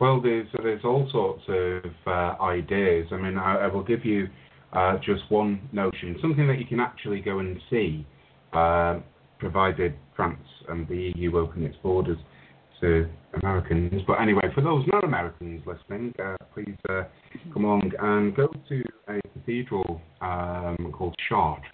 Well, 0.00 0.20
there's 0.20 0.48
there's 0.62 0.84
all 0.84 1.08
sorts 1.10 1.42
of 1.48 1.90
uh, 2.06 2.42
ideas. 2.42 3.06
I 3.12 3.16
mean, 3.16 3.38
I, 3.38 3.64
I 3.64 3.66
will 3.68 3.84
give 3.84 4.04
you 4.04 4.26
uh, 4.72 4.98
just 4.98 5.22
one 5.30 5.68
notion, 5.72 6.16
something 6.20 6.46
that 6.48 6.58
you 6.58 6.66
can 6.66 6.80
actually 6.80 7.20
go 7.20 7.38
and 7.38 7.58
see. 7.70 8.06
Uh, 8.52 8.98
provided 9.38 9.94
France 10.14 10.48
and 10.68 10.86
the 10.88 11.12
EU 11.16 11.38
open 11.38 11.64
its 11.64 11.76
borders 11.82 12.18
to 12.80 13.08
Americans. 13.42 14.02
But 14.06 14.14
anyway, 14.14 14.48
for 14.54 14.60
those 14.60 14.84
non-Americans 14.86 15.62
listening, 15.66 16.12
uh, 16.22 16.36
please 16.54 16.76
uh, 16.88 17.04
come 17.52 17.64
along 17.64 17.90
and 17.98 18.34
go 18.34 18.48
to 18.68 18.82
a 19.08 19.20
cathedral 19.32 20.00
um, 20.20 20.92
called 20.92 21.14
Chartres. 21.28 21.64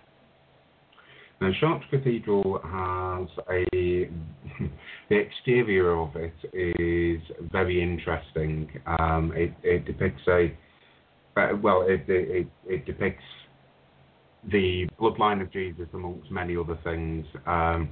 Now, 1.41 1.51
Chartres 1.59 1.89
Cathedral 1.91 2.61
has 2.63 3.29
a 3.51 3.65
the 5.09 5.17
exterior 5.17 5.99
of 5.99 6.15
it 6.15 6.35
is 6.55 7.21
very 7.51 7.83
interesting. 7.83 8.71
Um, 8.87 9.33
it, 9.35 9.53
it, 9.65 9.85
depicts 9.85 10.23
a 10.29 10.57
uh, 11.37 11.49
well, 11.61 11.83
it, 11.89 12.05
it, 12.07 12.47
it 12.67 12.87
depicts 12.87 13.25
the 14.51 14.89
bloodline 15.01 15.41
of 15.41 15.53
Jesus, 15.53 15.87
amongst 15.95 16.31
many 16.31 16.57
other 16.57 16.79
things. 16.85 17.27
Um, 17.47 17.91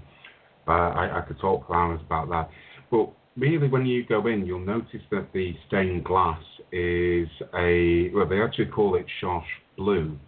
I, 0.66 1.18
I, 1.18 1.24
could 1.26 1.38
talk 1.40 1.66
for 1.66 1.74
hours 1.74 2.00
about 2.04 2.28
that. 2.28 2.50
But 2.90 3.10
really, 3.36 3.68
when 3.68 3.86
you 3.86 4.04
go 4.06 4.26
in, 4.26 4.46
you'll 4.46 4.60
notice 4.60 5.00
that 5.10 5.32
the 5.32 5.52
stained 5.66 6.04
glass 6.04 6.42
is 6.72 7.28
a, 7.54 8.10
well, 8.14 8.28
they 8.28 8.40
actually 8.40 8.66
call 8.66 8.94
it 8.96 9.06
Chartres 9.20 9.48
blue. 9.76 10.18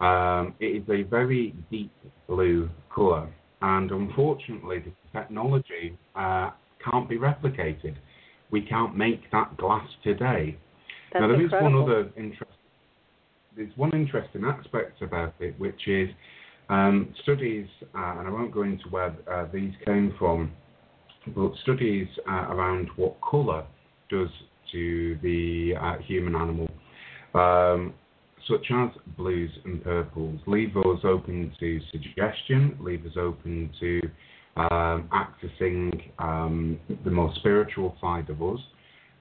Um, 0.00 0.54
it 0.60 0.82
is 0.82 0.88
a 0.88 1.02
very 1.02 1.54
deep 1.70 1.92
blue 2.26 2.70
colour, 2.94 3.28
and 3.60 3.90
unfortunately, 3.90 4.78
the 4.78 4.92
technology 5.18 5.98
uh, 6.16 6.50
can't 6.82 7.08
be 7.08 7.18
replicated. 7.18 7.96
We 8.50 8.62
can't 8.62 8.96
make 8.96 9.30
that 9.32 9.56
glass 9.58 9.86
today. 10.02 10.56
That's 11.12 11.20
now, 11.20 11.28
there 11.28 11.40
incredible. 11.40 11.80
is 11.80 11.88
one 11.88 11.90
other 11.90 12.10
interest 12.16 12.52
there's 13.56 13.76
one 13.76 13.92
interesting 13.92 14.44
aspect 14.44 15.02
about 15.02 15.34
it, 15.40 15.58
which 15.58 15.88
is 15.88 16.08
um, 16.68 17.14
studies, 17.22 17.66
uh, 17.94 18.16
and 18.18 18.28
I 18.28 18.30
won't 18.30 18.52
go 18.52 18.62
into 18.62 18.84
where 18.90 19.14
uh, 19.30 19.46
these 19.52 19.72
came 19.84 20.14
from, 20.18 20.52
but 21.34 21.52
studies 21.62 22.06
uh, 22.28 22.46
around 22.52 22.88
what 22.96 23.16
colour 23.28 23.66
does 24.08 24.28
to 24.72 25.18
the 25.22 25.74
uh, 25.80 25.98
human 25.98 26.36
animal, 26.36 26.68
um, 27.34 27.92
such 28.48 28.66
as 28.72 28.90
blues 29.16 29.50
and 29.64 29.82
purples, 29.82 30.40
leave 30.46 30.76
us 30.76 31.00
open 31.04 31.52
to 31.60 31.80
suggestion, 31.90 32.76
leave 32.80 33.04
us 33.04 33.12
open 33.16 33.70
to 33.80 34.00
um, 34.56 35.08
accessing 35.12 36.10
um, 36.18 36.78
the 37.04 37.10
more 37.10 37.32
spiritual 37.36 37.96
side 38.00 38.30
of 38.30 38.42
us 38.42 38.60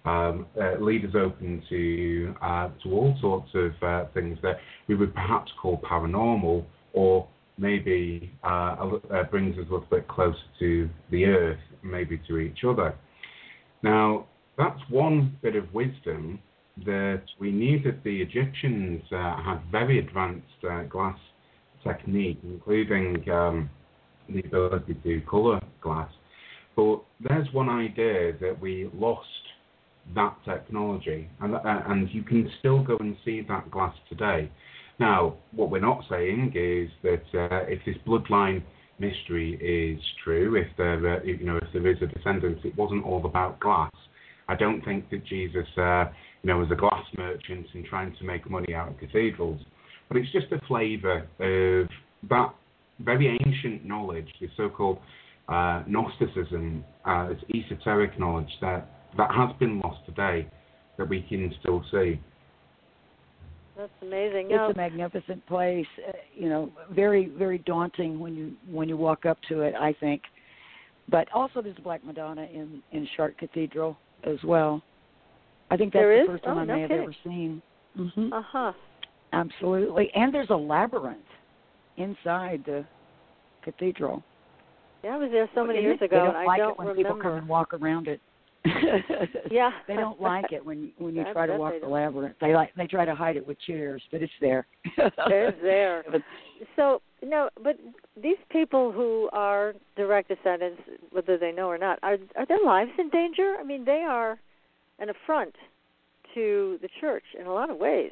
um, 0.06 0.46
uh, 0.60 0.80
leave 0.80 1.04
us 1.04 1.16
open 1.16 1.62
to 1.70 2.36
uh, 2.42 2.70
to 2.84 2.92
all 2.92 3.18
sorts 3.20 3.50
of 3.54 3.72
uh, 3.84 4.06
things 4.14 4.38
that 4.42 4.58
we 4.88 4.96
would 4.96 5.14
perhaps 5.14 5.52
call 5.62 5.80
paranormal, 5.80 6.66
or 6.94 7.28
maybe 7.58 8.32
uh, 8.44 8.76
uh, 9.14 9.24
brings 9.24 9.58
us 9.58 9.66
a 9.70 9.74
little 9.74 9.88
bit 9.90 10.08
closer 10.08 10.38
to 10.60 10.90
the 11.12 11.26
earth, 11.26 11.60
maybe 11.84 12.20
to 12.28 12.38
each 12.38 12.60
other. 12.68 12.96
Now, 13.84 14.26
that's 14.58 14.80
one 14.90 15.38
bit 15.42 15.56
of 15.56 15.74
wisdom 15.74 16.40
that 16.86 17.24
we 17.40 17.52
knew 17.52 17.82
that 17.84 18.04
the 18.04 18.22
Egyptians 18.22 19.02
uh, 19.12 19.42
had 19.44 19.60
very 19.72 20.00
advanced 20.00 20.46
glass 20.90 21.20
technique, 21.84 22.40
including 22.44 23.30
um, 23.30 23.70
the 24.30 24.40
ability 24.40 24.96
to 25.04 25.22
color 25.22 25.60
glass. 25.82 26.10
But 26.76 27.02
there's 27.20 27.48
one 27.52 27.70
idea 27.70 28.34
that 28.40 28.58
we 28.62 28.90
lost 28.94 29.28
that 30.16 30.36
technology, 30.46 31.30
and, 31.42 31.56
uh, 31.56 31.60
and 31.64 32.10
you 32.12 32.24
can 32.24 32.50
still 32.60 32.84
go 32.84 32.98
and 32.98 33.16
see 33.24 33.42
that 33.48 33.70
glass 33.72 33.96
today. 34.10 34.50
Now, 35.00 35.36
what 35.52 35.70
we're 35.70 35.80
not 35.80 36.04
saying 36.10 36.54
is 36.56 36.90
that 37.04 37.24
uh, 37.34 37.66
if 37.68 37.80
this 37.86 37.96
bloodline 38.06 38.64
mystery 39.00 39.56
is 39.62 40.04
true, 40.24 40.56
if 40.56 40.68
there, 40.78 41.18
uh, 41.18 41.24
you 41.24 41.46
know, 41.46 41.58
if 41.58 41.72
there 41.74 41.88
is 41.88 41.98
a 42.02 42.08
descendant, 42.08 42.66
it 42.66 42.76
wasn't 42.76 43.06
all 43.06 43.26
about 43.26 43.60
glass. 43.60 43.92
I 44.48 44.56
don't 44.56 44.84
think 44.84 45.10
that 45.12 45.26
Jesus, 45.26 45.68
uh, 45.78 46.06
you 46.42 46.50
know, 46.50 46.58
was 46.58 46.70
a 46.72 46.76
glass 46.76 47.06
merchant 47.18 47.68
and 47.74 47.86
trying 47.86 48.16
to 48.18 48.24
make 48.24 48.50
money 48.50 48.74
out 48.74 48.90
of 48.90 49.00
cathedrals, 49.00 49.62
but 50.08 50.18
it's 50.18 50.32
just 50.32 50.48
a 50.52 50.60
flavour 50.68 51.28
of 51.40 51.88
that 52.30 52.54
very 53.00 53.40
ancient 53.46 53.86
knowledge, 53.86 54.28
the 54.42 54.48
so-called 54.58 54.98
uh, 55.48 55.84
Gnosticism, 55.88 56.84
uh, 57.06 57.30
esoteric 57.56 58.20
knowledge 58.20 58.50
that 58.62 58.99
that 59.18 59.32
has 59.32 59.50
been 59.60 59.80
lost 59.80 60.06
today, 60.06 60.48
that 60.98 61.08
we 61.08 61.22
can 61.22 61.54
still 61.60 61.84
see. 61.92 62.20
That's 63.78 63.92
amazing. 64.02 64.48
It's 64.48 64.58
no. 64.58 64.72
a 64.72 64.76
magnificent 64.76 65.46
place. 65.48 65.86
Uh, 66.06 66.12
you 66.36 66.50
know, 66.50 66.72
very 66.92 67.28
very 67.38 67.60
daunting 67.60 68.20
when 68.20 68.36
you 68.36 68.54
when 68.70 68.90
you 68.90 68.98
walk 68.98 69.26
up 69.26 69.38
to 69.48 69.62
it. 69.62 69.74
I 69.76 69.94
think, 70.00 70.22
but 71.08 71.28
also 71.34 71.62
there's 71.62 71.78
a 71.78 71.82
Black 71.82 72.04
Madonna 72.04 72.44
in 72.44 72.84
in 72.92 73.08
Chartres 73.16 73.38
Cathedral 73.40 73.98
as 74.26 74.38
well. 74.44 74.84
I 75.72 75.78
think 75.78 75.94
that's 75.94 76.02
there 76.02 76.18
the 76.18 76.24
is? 76.24 76.28
first 76.28 76.46
one 76.46 76.58
oh, 76.58 76.62
I 76.62 76.66
no 76.66 76.76
may 76.76 76.82
have 76.82 76.92
ever 76.92 77.16
seen. 77.24 77.62
Mm-hmm. 77.98 78.34
Uh 78.34 78.42
huh. 78.46 78.74
Absolutely, 79.32 80.12
and 80.16 80.34
there's 80.34 80.50
a 80.50 80.56
labyrinth 80.56 81.20
inside 81.98 82.64
the 82.66 82.84
cathedral. 83.64 84.24
Yeah, 85.04 85.12
I 85.12 85.18
was 85.18 85.30
there 85.32 85.50
so 85.56 85.64
many 85.64 85.80
they, 85.80 85.84
years 85.84 86.02
ago, 86.02 86.08
they 86.10 86.16
don't 86.18 86.36
and 86.36 86.50
I 86.50 86.58
don't 86.58 86.72
it 86.72 86.78
when 86.78 86.88
remember. 86.88 87.10
people 87.10 87.22
come 87.22 87.38
and 87.38 87.48
walk 87.48 87.74
around 87.74 88.08
it. 88.08 88.20
Yeah, 89.52 89.72
they 89.88 89.96
don't 89.96 90.22
like 90.22 90.52
it 90.52 90.64
when 90.64 90.92
when 90.98 91.16
you 91.16 91.24
try 91.32 91.48
to 91.48 91.58
walk 91.58 91.74
the 91.82 91.88
labyrinth. 91.88 92.36
They 92.42 92.54
like 92.54 92.74
they 92.76 92.88
try 92.88 93.06
to 93.06 93.16
hide 93.16 93.38
it 93.38 93.48
with 93.48 93.58
chairs, 93.66 94.02
but 94.12 94.22
it's 94.22 94.34
there. 94.42 94.68
it's 94.98 95.62
there. 95.62 96.04
So 96.76 97.02
no, 97.24 97.50
but 97.64 97.78
these 98.22 98.36
people 98.52 98.92
who 98.92 99.30
are 99.32 99.74
direct 99.96 100.28
descendants, 100.28 100.82
whether 101.12 101.38
they 101.38 101.54
know 101.54 101.68
or 101.68 101.78
not, 101.78 102.00
are 102.04 102.18
are 102.36 102.46
their 102.46 102.62
lives 102.66 102.92
in 102.98 103.08
danger? 103.10 103.56
I 103.58 103.64
mean, 103.64 103.86
they 103.86 104.04
are 104.06 104.38
an 105.00 105.10
affront 105.10 105.56
to 106.36 106.78
the 106.82 106.90
church 107.00 107.24
in 107.40 107.48
a 107.48 107.54
lot 107.54 107.70
of 107.70 107.78
ways. 107.78 108.12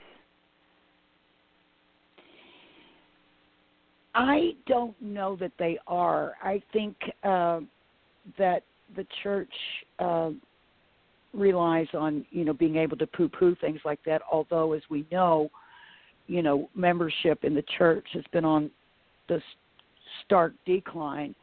I 4.16 4.52
don't 4.66 5.00
know 5.02 5.36
that 5.42 5.52
they 5.60 5.78
are. 5.88 6.34
I 6.42 6.62
think 6.72 6.96
uh, 7.24 7.60
that 8.38 8.64
the 8.96 9.06
church 9.24 9.52
uh, 10.00 10.32
relies 11.34 11.88
on 11.94 12.26
you 12.32 12.46
know 12.46 12.54
being 12.54 12.78
able 12.78 12.98
to 12.98 13.08
poo-poo 13.08 13.56
things 13.56 13.80
like 13.86 14.00
that. 14.06 14.22
Although, 14.32 14.74
as 14.74 14.82
we 14.90 15.06
know, 15.12 15.50
you 16.28 16.42
know 16.42 16.70
membership 16.76 17.44
in 17.44 17.54
the 17.54 17.64
church 17.78 18.06
has 18.14 18.24
been 18.32 18.46
on 18.46 18.72
the 19.28 19.42
stark 20.26 20.54
decline 20.66 21.36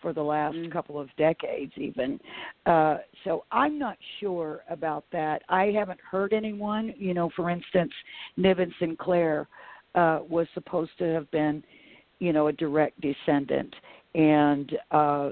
for 0.00 0.12
the 0.12 0.22
last 0.22 0.54
Mm. 0.54 0.70
couple 0.70 0.98
of 1.00 1.08
decades, 1.16 1.72
even. 1.76 2.20
Uh, 2.66 2.98
so 3.24 3.44
I'm 3.50 3.78
not 3.78 3.98
sure 4.20 4.62
about 4.68 5.04
that. 5.10 5.42
I 5.48 5.66
haven't 5.66 6.00
heard 6.00 6.32
anyone. 6.32 6.94
You 6.96 7.14
know, 7.14 7.30
for 7.30 7.50
instance, 7.50 7.92
Niven 8.36 8.72
Sinclair 8.78 9.48
uh, 9.96 10.20
was 10.28 10.46
supposed 10.54 10.96
to 10.98 11.04
have 11.04 11.28
been 11.32 11.64
you 12.20 12.32
know 12.32 12.48
a 12.48 12.52
direct 12.52 13.00
descendant 13.00 13.74
and 14.14 14.76
uh 14.90 15.30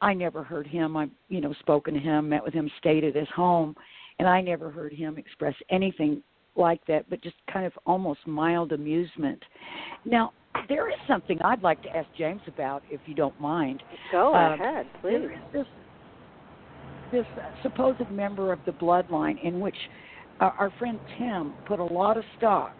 i 0.00 0.12
never 0.14 0.42
heard 0.42 0.66
him. 0.66 0.96
I 0.96 1.08
you 1.28 1.40
know 1.40 1.54
spoken 1.60 1.94
to 1.94 2.00
him 2.00 2.28
met 2.28 2.44
with 2.44 2.54
him 2.54 2.70
stayed 2.78 3.04
at 3.04 3.14
his 3.14 3.28
home 3.34 3.74
and 4.18 4.28
i 4.28 4.40
never 4.40 4.70
heard 4.70 4.92
him 4.92 5.18
express 5.18 5.54
anything 5.70 6.22
like 6.56 6.80
that 6.86 7.08
but 7.10 7.22
just 7.22 7.36
kind 7.52 7.66
of 7.66 7.72
almost 7.86 8.20
mild 8.26 8.72
amusement. 8.72 9.42
Now 10.04 10.32
there 10.68 10.88
is 10.88 10.96
something 11.06 11.38
i'd 11.42 11.62
like 11.62 11.82
to 11.82 11.88
ask 11.96 12.08
james 12.16 12.40
about 12.46 12.82
if 12.90 13.00
you 13.06 13.14
don't 13.14 13.38
mind. 13.40 13.82
Go 14.12 14.34
Uh, 14.34 14.54
ahead, 14.54 14.86
please. 15.00 15.16
is 15.16 15.30
this 15.52 15.66
this 17.12 17.26
supposed 17.62 18.10
member 18.10 18.52
of 18.52 18.58
the 18.66 18.72
bloodline 18.72 19.36
in 19.44 19.60
which 19.60 19.76
uh, 20.40 20.50
our 20.58 20.70
friend 20.78 20.98
tim 21.18 21.52
put 21.66 21.78
a 21.78 21.84
lot 21.84 22.16
of 22.16 22.24
stock 22.36 22.74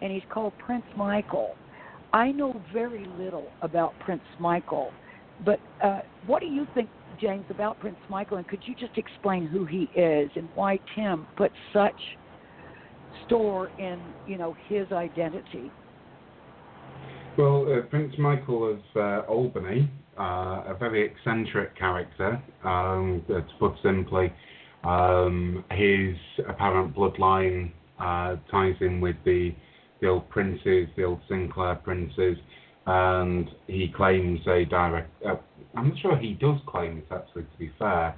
and 0.00 0.12
he's 0.12 0.22
called 0.30 0.52
prince 0.58 0.84
michael. 0.96 1.54
I 2.12 2.30
know 2.30 2.62
very 2.72 3.06
little 3.18 3.48
about 3.62 3.92
Prince 3.98 4.22
Michael, 4.38 4.92
but 5.44 5.60
uh, 5.82 6.00
what 6.26 6.40
do 6.40 6.46
you 6.46 6.66
think, 6.74 6.88
James, 7.20 7.44
about 7.50 7.80
Prince 7.80 7.96
Michael? 8.08 8.38
And 8.38 8.48
could 8.48 8.60
you 8.64 8.74
just 8.74 8.96
explain 8.96 9.46
who 9.46 9.64
he 9.64 9.88
is 9.98 10.30
and 10.36 10.48
why 10.54 10.78
Tim 10.94 11.26
put 11.36 11.52
such 11.72 12.00
store 13.26 13.68
in, 13.78 14.00
you 14.26 14.36
know, 14.36 14.56
his 14.68 14.90
identity? 14.92 15.70
Well, 17.36 17.66
uh, 17.72 17.82
Prince 17.88 18.14
Michael 18.18 18.72
of 18.72 18.80
uh, 18.94 19.26
Albany, 19.26 19.90
uh, 20.18 20.64
a 20.66 20.76
very 20.78 21.04
eccentric 21.04 21.76
character, 21.76 22.40
um, 22.64 23.22
to 23.28 23.44
put 23.58 23.72
simply. 23.82 24.32
Um, 24.84 25.64
his 25.70 26.14
apparent 26.46 26.94
bloodline 26.94 27.72
uh, 27.98 28.36
ties 28.50 28.74
in 28.80 29.00
with 29.00 29.16
the, 29.24 29.54
the 30.00 30.08
old 30.08 30.28
princes, 30.28 30.88
the 30.96 31.04
old 31.04 31.20
Sinclair 31.28 31.76
princes, 31.76 32.36
and 32.86 33.48
he 33.66 33.92
claims 33.94 34.40
a 34.46 34.64
direct. 34.64 35.10
Uh, 35.24 35.36
I'm 35.76 35.88
not 35.88 35.98
sure 35.98 36.16
he 36.16 36.34
does 36.34 36.58
claim 36.66 36.98
it 36.98 37.06
actually, 37.12 37.42
to 37.42 37.58
be 37.58 37.72
fair, 37.78 38.14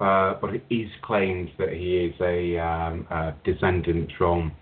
uh, 0.00 0.34
but 0.40 0.54
it 0.54 0.64
is 0.70 0.88
claimed 1.02 1.50
that 1.58 1.72
he 1.72 1.96
is 1.96 2.14
a, 2.20 2.58
um, 2.58 3.06
a 3.10 3.34
descendant 3.44 4.10
from 4.16 4.52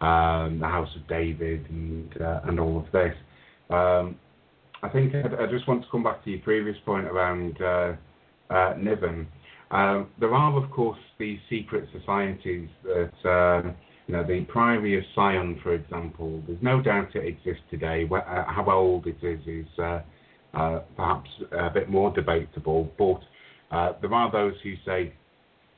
um, 0.00 0.58
the 0.58 0.66
House 0.66 0.88
of 0.96 1.06
David 1.08 1.66
and 1.70 2.20
uh, 2.20 2.40
and 2.44 2.58
all 2.60 2.78
of 2.78 2.90
this. 2.92 3.14
Um, 3.70 4.16
I 4.82 4.88
think 4.90 5.14
I, 5.14 5.44
I 5.44 5.46
just 5.46 5.66
want 5.66 5.82
to 5.82 5.88
come 5.90 6.02
back 6.02 6.22
to 6.24 6.30
your 6.30 6.40
previous 6.40 6.76
point 6.84 7.06
around 7.06 7.60
uh, 7.62 7.94
uh, 8.50 8.74
Niven. 8.78 9.26
Um, 9.70 10.08
there 10.20 10.34
are, 10.34 10.62
of 10.62 10.70
course, 10.70 10.98
these 11.18 11.38
secret 11.48 11.88
societies 11.98 12.68
that, 12.84 13.28
um, 13.28 13.74
you 14.06 14.14
know, 14.14 14.24
the 14.24 14.44
Priory 14.44 14.98
of 14.98 15.04
Sion, 15.14 15.58
for 15.62 15.74
example. 15.74 16.42
There's 16.46 16.62
no 16.62 16.82
doubt 16.82 17.14
it 17.14 17.26
exists 17.26 17.62
today. 17.70 18.06
Uh, 18.10 18.44
how 18.46 18.66
old 18.68 19.06
it 19.06 19.16
is 19.22 19.40
is 19.46 19.66
uh, 19.78 20.00
uh, 20.52 20.80
perhaps 20.96 21.30
a 21.52 21.70
bit 21.70 21.88
more 21.88 22.12
debatable, 22.12 22.90
but 22.98 23.20
uh, 23.74 23.92
there 24.00 24.12
are 24.12 24.30
those 24.30 24.54
who 24.62 24.74
say, 24.84 25.12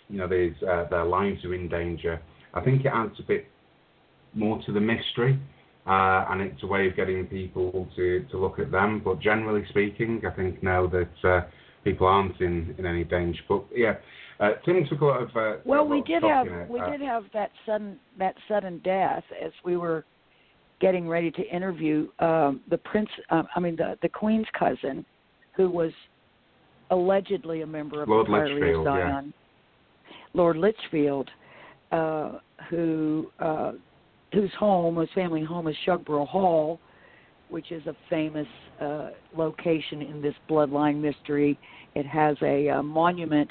you 0.08 0.18
know, 0.18 0.24
uh, 0.24 0.88
their 0.88 1.04
lives 1.04 1.44
are 1.44 1.54
in 1.54 1.68
danger. 1.68 2.20
I 2.52 2.60
think 2.62 2.84
it 2.84 2.90
adds 2.92 3.14
a 3.20 3.22
bit 3.22 3.46
more 4.34 4.60
to 4.66 4.72
the 4.72 4.80
mystery. 4.80 5.38
Uh, 5.86 6.26
and 6.30 6.40
it's 6.40 6.60
a 6.64 6.66
way 6.66 6.88
of 6.88 6.96
getting 6.96 7.24
people 7.26 7.86
to, 7.94 8.26
to 8.32 8.38
look 8.38 8.58
at 8.58 8.72
them. 8.72 9.00
But 9.04 9.20
generally 9.20 9.64
speaking, 9.68 10.20
I 10.26 10.34
think 10.34 10.60
now 10.60 10.88
that 10.88 11.46
people 11.84 12.08
aren't 12.08 12.40
in, 12.40 12.74
in 12.76 12.86
any 12.86 13.04
danger. 13.04 13.38
But 13.48 13.66
yeah, 13.72 13.94
uh, 14.40 14.50
Tim 14.64 14.86
took 14.88 15.00
a 15.00 15.04
lot 15.04 15.22
of. 15.22 15.36
Uh, 15.36 15.56
Well, 15.64 15.86
we 15.86 16.02
did 16.02 16.22
have 16.22 16.46
we 16.68 16.80
Uh, 16.80 16.90
did 16.90 17.00
have 17.00 17.24
that 17.32 17.50
sudden 17.64 17.98
that 18.18 18.34
sudden 18.48 18.78
death 18.84 19.24
as 19.42 19.52
we 19.64 19.76
were 19.76 20.04
getting 20.80 21.08
ready 21.08 21.30
to 21.30 21.42
interview 21.48 22.08
um, 22.18 22.60
the 22.68 22.78
prince. 22.78 23.08
Um, 23.30 23.48
I 23.54 23.60
mean 23.60 23.76
the 23.76 23.98
the 24.02 24.08
queen's 24.08 24.46
cousin, 24.58 25.04
who 25.54 25.70
was 25.70 25.92
allegedly 26.90 27.62
a 27.62 27.66
member 27.66 28.02
of 28.02 28.08
Lord 28.08 28.26
the 28.26 28.30
Priory 28.30 28.74
of 28.74 28.80
Lichfield, 28.80 28.86
yeah. 28.86 29.20
Sion, 29.20 29.34
Lord 30.34 30.56
Lichfield, 30.56 31.30
uh, 31.92 32.32
who 32.68 33.30
uh, 33.40 33.72
whose 34.32 34.52
home, 34.58 34.96
his 34.98 35.08
family 35.14 35.44
home, 35.44 35.66
is 35.68 35.76
Shugborough 35.86 36.28
Hall, 36.28 36.78
which 37.48 37.72
is 37.72 37.86
a 37.86 37.96
famous 38.10 38.46
uh, 38.80 39.10
location 39.34 40.02
in 40.02 40.20
this 40.20 40.34
bloodline 40.48 41.00
mystery. 41.00 41.58
It 41.94 42.06
has 42.06 42.36
a 42.42 42.68
uh, 42.68 42.82
monument 42.82 43.48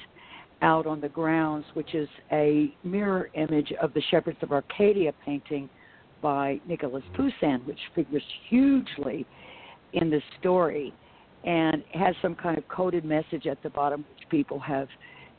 out 0.66 0.88
on 0.88 1.00
the 1.00 1.10
grounds, 1.10 1.64
which 1.76 1.94
is 1.94 2.10
a 2.32 2.74
mirror 2.84 3.30
image 3.36 3.72
of 3.80 3.94
the 3.94 4.02
Shepherds 4.10 4.40
of 4.42 4.52
Arcadia 4.52 5.14
painting 5.24 5.70
by 6.24 6.60
Nicolas 6.68 7.04
Poussin, 7.16 7.62
which 7.66 7.78
figures 7.94 8.24
hugely 8.50 9.28
in 9.94 10.10
the 10.10 10.20
story 10.40 10.92
and 11.46 11.84
has 11.94 12.16
some 12.20 12.34
kind 12.34 12.58
of 12.58 12.68
coded 12.68 13.06
message 13.06 13.46
at 13.46 13.62
the 13.62 13.70
bottom, 13.70 14.04
which 14.10 14.28
people 14.30 14.60
have 14.60 14.88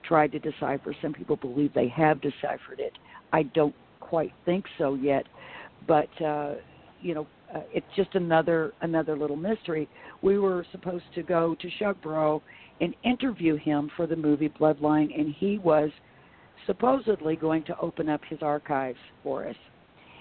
tried 0.05 0.31
to 0.31 0.39
decipher. 0.39 0.95
Some 1.03 1.13
people 1.13 1.35
believe 1.35 1.75
they 1.75 1.89
have 1.89 2.21
deciphered 2.21 2.79
it. 2.79 2.93
I 3.33 3.43
don't 3.43 3.75
quite 3.99 4.33
think 4.45 4.65
so 4.79 4.95
yet, 4.95 5.25
but 5.89 6.23
uh, 6.23 6.55
you 7.03 7.17
know, 7.17 7.27
uh, 7.53 7.61
it's 7.73 7.87
just 7.97 8.15
another 8.15 8.73
another 8.83 9.17
little 9.17 9.37
mystery. 9.37 9.89
We 10.23 10.39
were 10.39 10.65
supposed 10.71 11.05
to 11.17 11.25
go 11.25 11.57
to 11.61 11.69
Shugborough 11.81 12.41
and 12.81 12.95
interview 13.05 13.57
him 13.57 13.91
for 13.97 14.07
the 14.07 14.17
movie 14.17 14.49
Bloodline, 14.49 15.19
and 15.19 15.35
he 15.35 15.59
was 15.59 15.91
supposedly 16.67 17.37
going 17.37 17.63
to 17.65 17.79
open 17.81 18.09
up 18.09 18.21
his 18.29 18.41
archives 18.43 18.99
for 19.23 19.47
us. 19.47 19.57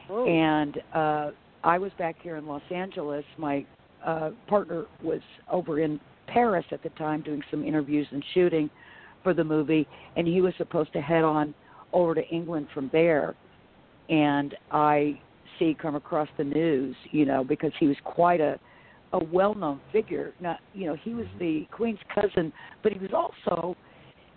Oh. 0.10 0.28
And 0.28 0.78
uh, 0.94 1.32
I 1.64 1.78
was 1.78 1.92
back 1.98 2.16
here 2.22 2.38
in 2.38 2.46
Los 2.46 2.62
Angeles. 2.74 3.26
My 3.38 3.66
uh, 4.06 4.32
partner 4.48 4.86
was 5.04 5.22
over 5.52 5.80
in 5.80 6.00
Paris 6.28 6.66
at 6.72 6.84
the 6.84 6.90
time 6.90 7.22
doing 7.22 7.42
some 7.52 7.64
interviews 7.64 8.08
and 8.12 8.24
shooting 8.34 8.70
for 9.24 9.34
the 9.34 9.44
movie, 9.44 9.88
and 10.16 10.28
he 10.28 10.42
was 10.42 10.54
supposed 10.58 10.94
to 10.94 11.02
head 11.02 11.24
on 11.24 11.54
over 11.94 12.14
to 12.16 12.26
England 12.28 12.68
from 12.74 12.90
there. 12.94 13.36
And 14.10 14.56
I 14.72 15.20
see 15.58 15.76
come 15.80 15.96
across 15.96 16.28
the 16.38 16.44
news, 16.44 16.96
you 17.12 17.26
know, 17.26 17.44
because 17.44 17.72
he 17.80 17.88
was 17.88 17.98
quite 18.04 18.40
a 18.40 18.60
a 19.14 19.24
well-known 19.24 19.80
figure. 19.92 20.34
Not, 20.40 20.60
you 20.74 20.88
know, 20.88 20.96
he 21.04 21.14
was 21.14 21.26
mm-hmm. 21.28 21.40
the 21.40 21.68
Queen's 21.72 22.00
cousin, 22.14 22.52
but 22.84 22.92
he 22.92 23.00
was 23.00 23.12
also 23.14 23.76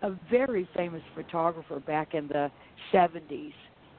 a 0.03 0.17
very 0.31 0.69
famous 0.77 1.03
photographer 1.15 1.81
back 1.81 2.15
in 2.15 2.29
the 2.29 2.51
70s 2.93 3.53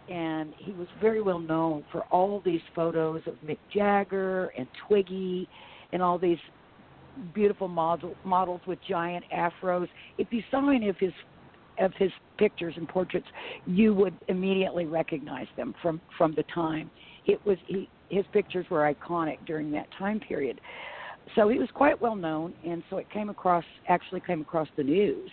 and 0.09 0.53
he 0.57 0.71
was 0.71 0.87
very 0.99 1.21
well 1.21 1.39
known 1.39 1.83
for 1.91 2.01
all 2.05 2.41
these 2.43 2.61
photos 2.75 3.21
of 3.27 3.35
Mick 3.45 3.59
Jagger 3.73 4.51
and 4.57 4.67
Twiggy 4.87 5.47
and 5.93 6.01
all 6.01 6.17
these 6.17 6.37
beautiful 7.33 7.67
model, 7.67 8.15
models 8.23 8.61
with 8.65 8.79
giant 8.87 9.25
afros. 9.35 9.87
If 10.17 10.27
you 10.31 10.41
saw 10.49 10.69
any 10.69 10.89
of 10.89 10.97
his 10.97 11.13
of 11.79 11.93
his 11.97 12.11
pictures 12.37 12.73
and 12.75 12.89
portraits, 12.89 13.27
you 13.65 13.93
would 13.93 14.13
immediately 14.27 14.85
recognize 14.85 15.47
them 15.55 15.73
from 15.81 16.01
from 16.17 16.33
the 16.35 16.43
time. 16.53 16.89
It 17.25 17.43
was 17.45 17.57
he, 17.67 17.87
his 18.09 18.25
pictures 18.33 18.65
were 18.69 18.93
iconic 18.93 19.37
during 19.45 19.71
that 19.71 19.87
time 19.97 20.19
period. 20.19 20.59
So 21.35 21.47
he 21.47 21.59
was 21.59 21.69
quite 21.73 22.01
well 22.01 22.15
known, 22.15 22.53
and 22.65 22.83
so 22.89 22.97
it 22.97 23.09
came 23.11 23.29
across 23.29 23.63
actually 23.87 24.21
came 24.21 24.41
across 24.41 24.67
the 24.77 24.83
news 24.83 25.29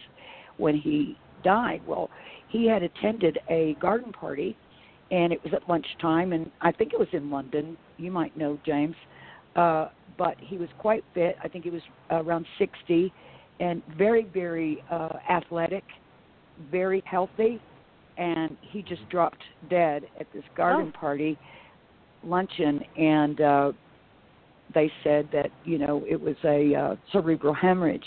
when 0.59 0.77
he 0.77 1.17
died. 1.43 1.81
Well, 1.87 2.11
he 2.49 2.67
had 2.67 2.83
attended 2.83 3.39
a 3.49 3.77
garden 3.81 4.13
party 4.13 4.57
and 5.11 5.33
it 5.33 5.43
was 5.45 5.53
at 5.55 5.69
lunchtime, 5.69 6.33
and 6.33 6.51
I 6.61 6.73
think 6.73 6.93
it 6.93 6.99
was 6.99 7.09
in 7.13 7.31
London. 7.31 7.77
You 7.97 8.11
might 8.11 8.37
know 8.37 8.59
James, 8.67 8.97
uh, 9.55 9.89
but 10.19 10.37
he 10.41 10.57
was 10.57 10.69
quite 10.79 11.05
fit. 11.15 11.37
I 11.43 11.49
think 11.49 11.65
he 11.65 11.71
was 11.71 11.83
around 12.11 12.47
60, 12.59 13.13
and 13.61 13.83
very, 13.97 14.25
very 14.35 14.83
uh, 14.91 15.11
athletic, 15.31 15.85
very 16.71 17.03
healthy, 17.07 17.61
and 18.19 18.57
he 18.63 18.83
just 18.83 19.09
dropped 19.09 19.43
dead 19.71 20.05
at 20.19 20.27
this 20.33 20.45
garden 20.57 20.93
oh. 20.95 20.99
party 20.99 21.39
luncheon, 22.27 22.81
and 22.97 23.41
uh, 23.41 23.73
they 24.75 24.91
said 25.05 25.29
that 25.33 25.51
you 25.65 25.79
know 25.79 26.05
it 26.09 26.21
was 26.21 26.37
a 26.45 26.75
uh, 26.75 26.97
cerebral 27.13 27.55
hemorrhage, 27.55 28.05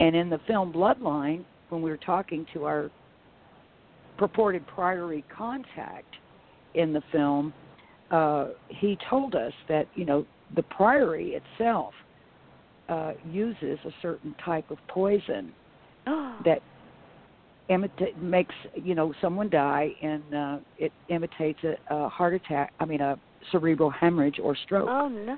and 0.00 0.14
in 0.16 0.30
the 0.30 0.40
film 0.46 0.72
Bloodline, 0.72 1.44
when 1.68 1.82
we 1.82 1.90
were 1.90 1.96
talking 1.96 2.46
to 2.54 2.64
our 2.64 2.90
purported 4.18 4.66
priory 4.66 5.24
contact 5.34 6.14
in 6.74 6.92
the 6.92 7.02
film, 7.10 7.52
uh, 8.10 8.48
he 8.68 8.96
told 9.08 9.34
us 9.34 9.52
that 9.68 9.86
you 9.94 10.04
know 10.04 10.26
the 10.54 10.62
priory 10.64 11.34
itself 11.34 11.92
uh, 12.88 13.12
uses 13.30 13.78
a 13.84 13.90
certain 14.00 14.34
type 14.44 14.70
of 14.70 14.78
poison 14.88 15.52
that 16.06 16.60
imita- 17.70 18.16
makes 18.20 18.54
you 18.74 18.94
know 18.94 19.12
someone 19.20 19.48
die, 19.48 19.90
and 20.02 20.34
uh, 20.34 20.58
it 20.78 20.92
imitates 21.08 21.60
a, 21.64 21.76
a 21.94 22.08
heart 22.08 22.34
attack. 22.34 22.72
I 22.80 22.84
mean, 22.84 23.00
a 23.00 23.18
cerebral 23.50 23.90
hemorrhage 23.90 24.38
or 24.42 24.56
stroke. 24.64 24.88
Oh 24.88 25.08
no! 25.08 25.36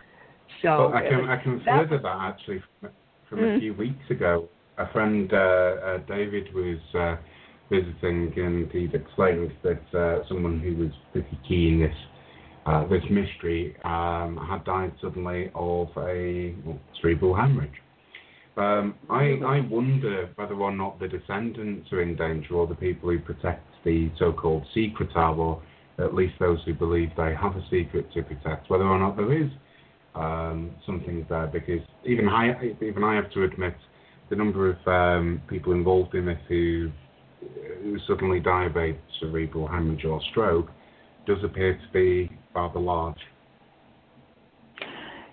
So 0.62 0.90
well, 0.90 0.94
I 0.94 1.08
can 1.08 1.28
I 1.28 1.42
can 1.42 1.62
further 1.64 1.98
that 1.98 2.18
actually 2.20 2.62
from, 2.80 2.90
from 3.28 3.38
mm. 3.40 3.56
a 3.56 3.60
few 3.60 3.74
weeks 3.74 4.10
ago. 4.10 4.48
A 4.76 4.90
friend, 4.92 5.32
uh, 5.32 5.36
uh, 5.36 5.98
David, 6.08 6.52
was 6.52 6.78
uh, 6.94 7.16
visiting, 7.70 8.32
and 8.36 8.70
he'd 8.72 8.94
explained 8.94 9.52
that 9.62 9.98
uh, 9.98 10.26
someone 10.28 10.58
who 10.58 10.76
was 10.76 10.90
pretty 11.12 11.38
key 11.46 11.68
in 11.68 11.80
this 11.80 11.96
uh, 12.66 12.86
this 12.88 13.02
mystery 13.10 13.76
um, 13.84 14.38
had 14.48 14.64
died 14.64 14.92
suddenly 15.00 15.50
of 15.54 15.88
a 15.98 16.54
well, 16.64 16.80
cerebral 17.00 17.34
hemorrhage. 17.34 17.70
Um, 18.56 18.94
I, 19.10 19.38
I 19.44 19.60
wonder 19.68 20.30
whether 20.36 20.54
or 20.54 20.70
not 20.70 21.00
the 21.00 21.08
descendants 21.08 21.92
are 21.92 22.02
in 22.02 22.16
danger, 22.16 22.54
or 22.54 22.66
the 22.66 22.74
people 22.74 23.10
who 23.10 23.18
protect 23.18 23.66
the 23.84 24.10
so-called 24.18 24.64
secret 24.72 25.10
are, 25.14 25.34
or 25.34 25.62
at 25.98 26.14
least 26.14 26.34
those 26.38 26.58
who 26.64 26.74
believe 26.74 27.10
they 27.16 27.34
have 27.34 27.56
a 27.56 27.62
secret 27.70 28.12
to 28.14 28.22
protect, 28.22 28.68
whether 28.68 28.84
or 28.84 28.98
not 28.98 29.16
there 29.16 29.32
is 29.32 29.50
um, 30.14 30.72
something 30.86 31.24
there. 31.28 31.46
Because 31.46 31.80
even 32.04 32.28
I, 32.28 32.74
even 32.80 33.04
I 33.04 33.14
have 33.14 33.30
to 33.32 33.44
admit, 33.44 33.74
the 34.30 34.36
number 34.36 34.70
of 34.70 34.88
um, 34.88 35.42
people 35.48 35.72
involved 35.72 36.14
in 36.14 36.26
this 36.26 36.38
who 36.48 36.90
who 37.82 37.98
suddenly 38.06 38.40
die 38.40 38.64
of 38.64 38.76
a 38.76 38.96
cerebral 39.20 39.68
hemorrhage 39.68 40.04
or 40.04 40.20
stroke 40.30 40.68
does 41.26 41.38
appear 41.44 41.74
to 41.74 41.92
be 41.92 42.30
rather 42.54 42.80
large. 42.80 43.18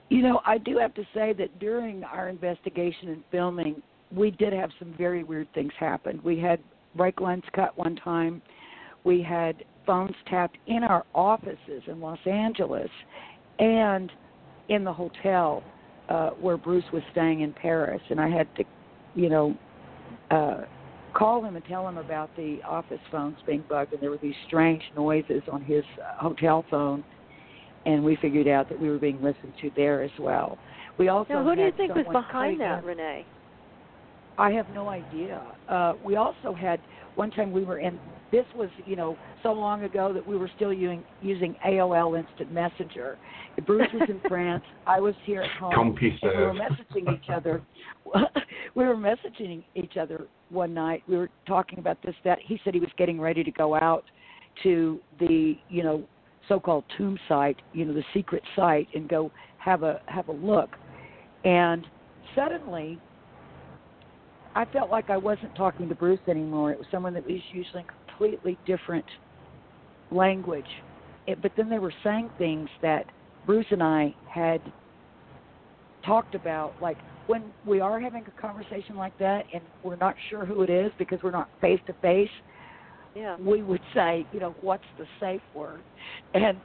You 0.10 0.22
know, 0.24 0.42
I 0.46 0.58
do 0.58 0.78
have 0.78 0.94
to 0.96 1.04
say 1.14 1.34
that 1.34 1.58
during 1.60 2.04
our 2.04 2.28
investigation 2.28 3.10
and 3.10 3.24
filming, 3.32 3.82
we 4.14 4.32
did 4.32 4.52
have 4.52 4.72
some 4.78 4.94
very 4.98 5.24
weird 5.24 5.48
things 5.54 5.72
happen. 5.80 6.20
We 6.24 6.38
had 6.38 6.60
brake 6.96 7.22
lines 7.22 7.44
cut 7.56 7.78
one 7.78 7.96
time. 7.96 8.42
We 9.06 9.22
had 9.22 9.64
phones 9.86 10.16
tapped 10.28 10.58
in 10.68 10.84
our 10.84 11.06
offices 11.14 11.84
in 11.88 12.00
Los 12.00 12.20
Angeles 12.26 12.90
and 13.60 14.12
in 14.70 14.84
the 14.84 14.94
hotel 14.94 15.64
uh, 16.10 16.32
where 16.32 16.58
Bruce 16.58 16.84
was 16.94 17.04
staying 17.12 17.42
in 17.42 17.54
Paris. 17.54 18.02
And 18.10 18.20
I 18.20 18.30
had 18.30 18.48
to, 18.58 18.64
you 19.16 19.30
know, 19.30 19.56
uh, 20.30 20.62
call 21.14 21.44
him 21.44 21.56
and 21.56 21.66
tell 21.66 21.88
him 21.88 21.98
about 21.98 22.30
the 22.36 22.60
office 22.68 23.00
phones 23.12 23.38
being 23.46 23.64
bugged, 23.70 23.94
and 23.94 24.02
there 24.02 24.10
were 24.10 24.20
these 24.22 24.36
strange 24.48 24.84
noises 24.96 25.42
on 25.52 25.64
his 25.64 25.84
uh, 26.00 26.22
hotel 26.22 26.66
phone, 26.70 27.04
and 27.86 28.04
we 28.04 28.18
figured 28.22 28.48
out 28.48 28.70
that 28.70 28.80
we 28.80 28.90
were 28.90 29.00
being 29.00 29.22
listened 29.22 29.54
to 29.62 29.72
there 29.76 30.02
as 30.04 30.12
well. 30.20 30.58
We 30.98 31.10
also 31.10 31.34
now, 31.34 31.44
who 31.44 31.56
do 31.56 31.62
you 31.64 31.72
think 31.76 31.96
was 31.96 32.06
behind 32.12 32.60
that, 32.62 32.84
Renee? 32.84 33.26
I 34.38 34.52
have 34.52 34.68
no 34.74 34.90
idea. 34.90 35.42
Uh, 35.68 35.94
we 36.04 36.16
also 36.16 36.54
had 36.54 36.80
one 37.16 37.32
time 37.32 37.52
we 37.52 37.64
were 37.64 37.80
in. 37.80 38.00
This 38.32 38.46
was 38.56 38.70
you 38.86 38.96
know 38.96 39.18
so 39.44 39.52
long 39.52 39.84
ago 39.84 40.14
that 40.14 40.26
we 40.26 40.38
were 40.38 40.50
still 40.56 40.72
using 40.72 41.04
using 41.22 41.56
AOL 41.66 42.18
Instant 42.18 42.52
Messenger. 42.52 43.18
Bruce 43.66 43.90
was 43.94 44.10
in 44.10 44.22
France. 44.28 44.64
I 44.88 45.00
was 45.00 45.16
here 45.26 45.42
at 45.42 45.52
home. 45.52 45.96
we 46.00 46.18
were 46.30 46.54
messaging 46.54 47.14
each 47.14 47.30
other. 47.30 47.62
we 48.76 48.86
were 48.86 48.96
messaging 48.96 49.64
each 49.76 49.98
other 49.98 50.28
one 50.50 50.74
night. 50.74 51.04
We 51.08 51.18
were 51.18 51.30
talking 51.46 51.80
about 51.80 52.02
this 52.04 52.16
that 52.24 52.40
he 52.42 52.60
said 52.64 52.74
he 52.74 52.80
was 52.80 52.90
getting 52.98 53.20
ready 53.20 53.44
to 53.44 53.52
go 53.52 53.76
out 53.76 54.06
to 54.64 55.00
the 55.20 55.58
you 55.70 55.84
know 55.84 56.04
so-called 56.48 56.84
tomb 56.98 57.20
site, 57.28 57.58
you 57.74 57.86
know 57.86 57.94
the 57.94 58.04
secret 58.14 58.44
site, 58.56 58.88
and 58.94 59.10
go 59.10 59.32
have 59.58 59.84
a 59.84 60.02
have 60.08 60.30
a 60.30 60.34
look. 60.34 60.70
And 61.44 61.86
suddenly, 62.36 63.00
I 64.56 64.66
felt 64.66 64.90
like 64.90 65.10
I 65.10 65.18
wasn't 65.18 65.56
talking 65.56 65.88
to 65.90 65.96
Bruce 65.96 66.20
anymore. 66.28 66.72
It 66.72 66.78
was 66.78 66.88
someone 66.92 67.14
that 67.14 67.26
was 67.26 67.42
using 67.52 67.86
completely 68.22 68.58
different 68.66 69.06
language. 70.12 70.66
It, 71.28 71.42
but 71.42 71.52
then 71.58 71.70
they 71.70 71.80
were 71.80 71.94
saying 72.04 72.30
things 72.38 72.70
that 72.82 73.06
Bruce 73.46 73.66
and 73.72 73.82
I 73.82 74.14
had 74.32 74.62
talked 76.06 76.36
about, 76.36 76.74
like 76.82 76.98
when 77.28 77.52
we 77.66 77.80
are 77.80 78.00
having 78.00 78.26
a 78.28 78.42
conversation 78.42 78.96
like 78.96 79.18
that 79.20 79.46
and 79.54 79.64
we're 79.84 79.96
not 79.96 80.16
sure 80.30 80.46
who 80.46 80.62
it 80.62 80.70
is 80.70 80.92
because 81.00 81.20
we're 81.24 81.32
not 81.32 81.50
face 81.62 81.80
to 81.88 81.94
face, 82.02 82.30
yeah, 83.16 83.36
we 83.40 83.62
would 83.62 83.82
say, 83.94 84.26
you 84.32 84.40
know, 84.40 84.56
what's 84.62 84.84
the 84.98 85.06
safe 85.20 85.42
word? 85.54 85.82
And 86.34 86.58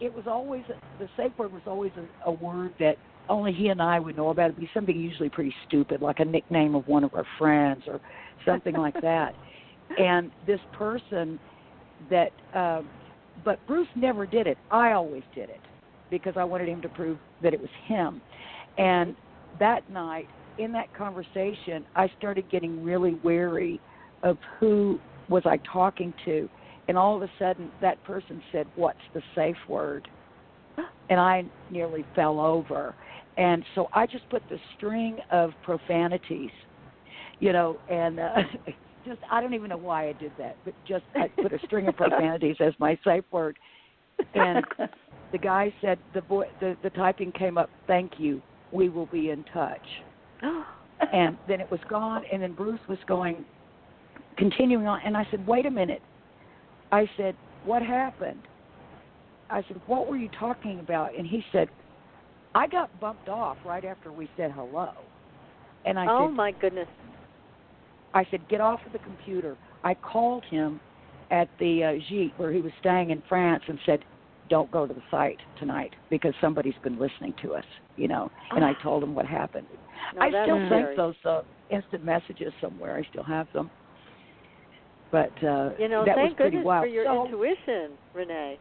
it 0.00 0.12
was 0.12 0.24
always 0.26 0.62
the 0.98 1.08
safe 1.16 1.32
word 1.38 1.52
was 1.52 1.62
always 1.66 1.92
a, 1.96 2.30
a 2.30 2.32
word 2.32 2.74
that 2.80 2.96
only 3.28 3.52
he 3.52 3.68
and 3.68 3.80
I 3.80 3.98
would 3.98 4.16
know 4.16 4.28
about. 4.28 4.50
It'd 4.50 4.60
be 4.60 4.68
something 4.74 4.98
usually 4.98 5.30
pretty 5.30 5.54
stupid, 5.66 6.02
like 6.02 6.20
a 6.20 6.24
nickname 6.24 6.74
of 6.74 6.86
one 6.86 7.02
of 7.02 7.14
our 7.14 7.26
friends 7.38 7.82
or 7.86 8.00
something 8.44 8.74
like 8.74 9.00
that. 9.02 9.34
And 9.98 10.30
this 10.46 10.60
person 10.72 11.38
that, 12.10 12.32
uh, 12.54 12.82
but 13.44 13.64
Bruce 13.66 13.88
never 13.94 14.26
did 14.26 14.46
it. 14.46 14.58
I 14.70 14.92
always 14.92 15.22
did 15.34 15.48
it 15.48 15.60
because 16.10 16.34
I 16.36 16.44
wanted 16.44 16.68
him 16.68 16.82
to 16.82 16.88
prove 16.88 17.18
that 17.42 17.54
it 17.54 17.60
was 17.60 17.70
him. 17.86 18.20
And 18.78 19.16
that 19.58 19.88
night, 19.90 20.28
in 20.58 20.72
that 20.72 20.94
conversation, 20.94 21.84
I 21.94 22.10
started 22.18 22.50
getting 22.50 22.82
really 22.82 23.18
wary 23.22 23.80
of 24.22 24.38
who 24.58 24.98
was 25.28 25.42
I 25.44 25.58
talking 25.72 26.12
to. 26.24 26.48
And 26.88 26.96
all 26.96 27.16
of 27.16 27.22
a 27.22 27.30
sudden, 27.38 27.70
that 27.80 28.02
person 28.04 28.42
said, 28.52 28.66
What's 28.76 28.98
the 29.12 29.22
safe 29.34 29.56
word? 29.68 30.08
And 31.08 31.20
I 31.20 31.44
nearly 31.70 32.04
fell 32.14 32.40
over. 32.40 32.94
And 33.36 33.64
so 33.74 33.88
I 33.92 34.06
just 34.06 34.28
put 34.30 34.42
the 34.48 34.58
string 34.76 35.18
of 35.30 35.50
profanities, 35.62 36.50
you 37.38 37.52
know, 37.52 37.76
and 37.90 38.18
uh, 38.18 38.34
just, 39.06 39.20
I 39.30 39.40
don't 39.40 39.54
even 39.54 39.70
know 39.70 39.76
why 39.78 40.08
I 40.08 40.12
did 40.12 40.32
that, 40.38 40.56
but 40.64 40.74
just 40.86 41.04
I 41.14 41.28
put 41.40 41.52
a 41.52 41.58
string 41.66 41.88
of 41.88 41.96
profanities 41.96 42.56
as 42.60 42.74
my 42.78 42.98
safe 43.04 43.24
word. 43.30 43.56
And 44.34 44.64
the 45.32 45.38
guy 45.38 45.72
said, 45.80 45.98
the, 46.14 46.22
boy, 46.22 46.44
the, 46.60 46.76
the 46.82 46.90
typing 46.90 47.32
came 47.32 47.56
up, 47.56 47.70
Thank 47.86 48.12
you 48.18 48.42
we 48.72 48.88
will 48.88 49.06
be 49.06 49.30
in 49.30 49.44
touch. 49.52 49.80
and 51.12 51.36
then 51.48 51.60
it 51.60 51.70
was 51.70 51.80
gone, 51.88 52.22
and 52.32 52.42
then 52.42 52.52
Bruce 52.52 52.80
was 52.88 52.98
going, 53.06 53.44
continuing 54.36 54.86
on, 54.86 55.00
and 55.04 55.16
I 55.16 55.26
said, 55.30 55.46
wait 55.46 55.66
a 55.66 55.70
minute. 55.70 56.02
I 56.92 57.08
said, 57.16 57.34
what 57.64 57.82
happened? 57.82 58.40
I 59.50 59.62
said, 59.68 59.80
what 59.86 60.08
were 60.08 60.16
you 60.16 60.28
talking 60.38 60.80
about? 60.80 61.16
And 61.16 61.26
he 61.26 61.42
said, 61.52 61.68
I 62.54 62.66
got 62.66 63.00
bumped 63.00 63.28
off 63.28 63.56
right 63.64 63.84
after 63.84 64.10
we 64.12 64.28
said 64.36 64.50
hello. 64.52 64.88
And 65.84 65.98
I 65.98 66.06
oh 66.08 66.28
said, 66.28 66.36
my 66.36 66.52
goodness. 66.52 66.88
I 68.14 68.26
said, 68.30 68.48
get 68.48 68.60
off 68.60 68.80
of 68.86 68.92
the 68.92 68.98
computer. 69.00 69.56
I 69.84 69.94
called 69.94 70.44
him 70.44 70.80
at 71.30 71.48
the 71.58 71.84
uh, 71.84 71.92
Gite 72.08 72.38
where 72.38 72.52
he 72.52 72.60
was 72.60 72.72
staying 72.80 73.10
in 73.10 73.22
France 73.28 73.62
and 73.68 73.78
said, 73.84 74.00
don't 74.48 74.70
go 74.70 74.86
to 74.86 74.94
the 74.94 75.02
site 75.10 75.38
tonight 75.58 75.92
because 76.08 76.32
somebody's 76.40 76.74
been 76.84 76.98
listening 76.98 77.34
to 77.42 77.54
us, 77.54 77.64
you 77.96 78.08
know. 78.08 78.30
And 78.52 78.64
I 78.64 78.72
told 78.82 79.02
him 79.02 79.14
what 79.14 79.26
happened. 79.26 79.66
No, 80.14 80.22
I 80.22 80.28
still 80.28 80.68
think 80.68 80.96
those 80.96 81.14
uh, 81.24 81.42
instant 81.70 82.04
messages 82.04 82.52
somewhere. 82.60 82.96
I 82.96 83.08
still 83.10 83.24
have 83.24 83.48
them. 83.52 83.70
But 85.10 85.32
uh, 85.42 85.70
You 85.78 85.88
know, 85.88 86.04
that 86.04 86.16
was 86.16 86.26
thank 86.26 86.36
pretty 86.36 86.50
goodness 86.50 86.64
wild. 86.64 86.84
for 86.84 86.88
your 86.88 87.04
so, 87.06 87.24
intuition, 87.24 87.90
Renee. 88.14 88.58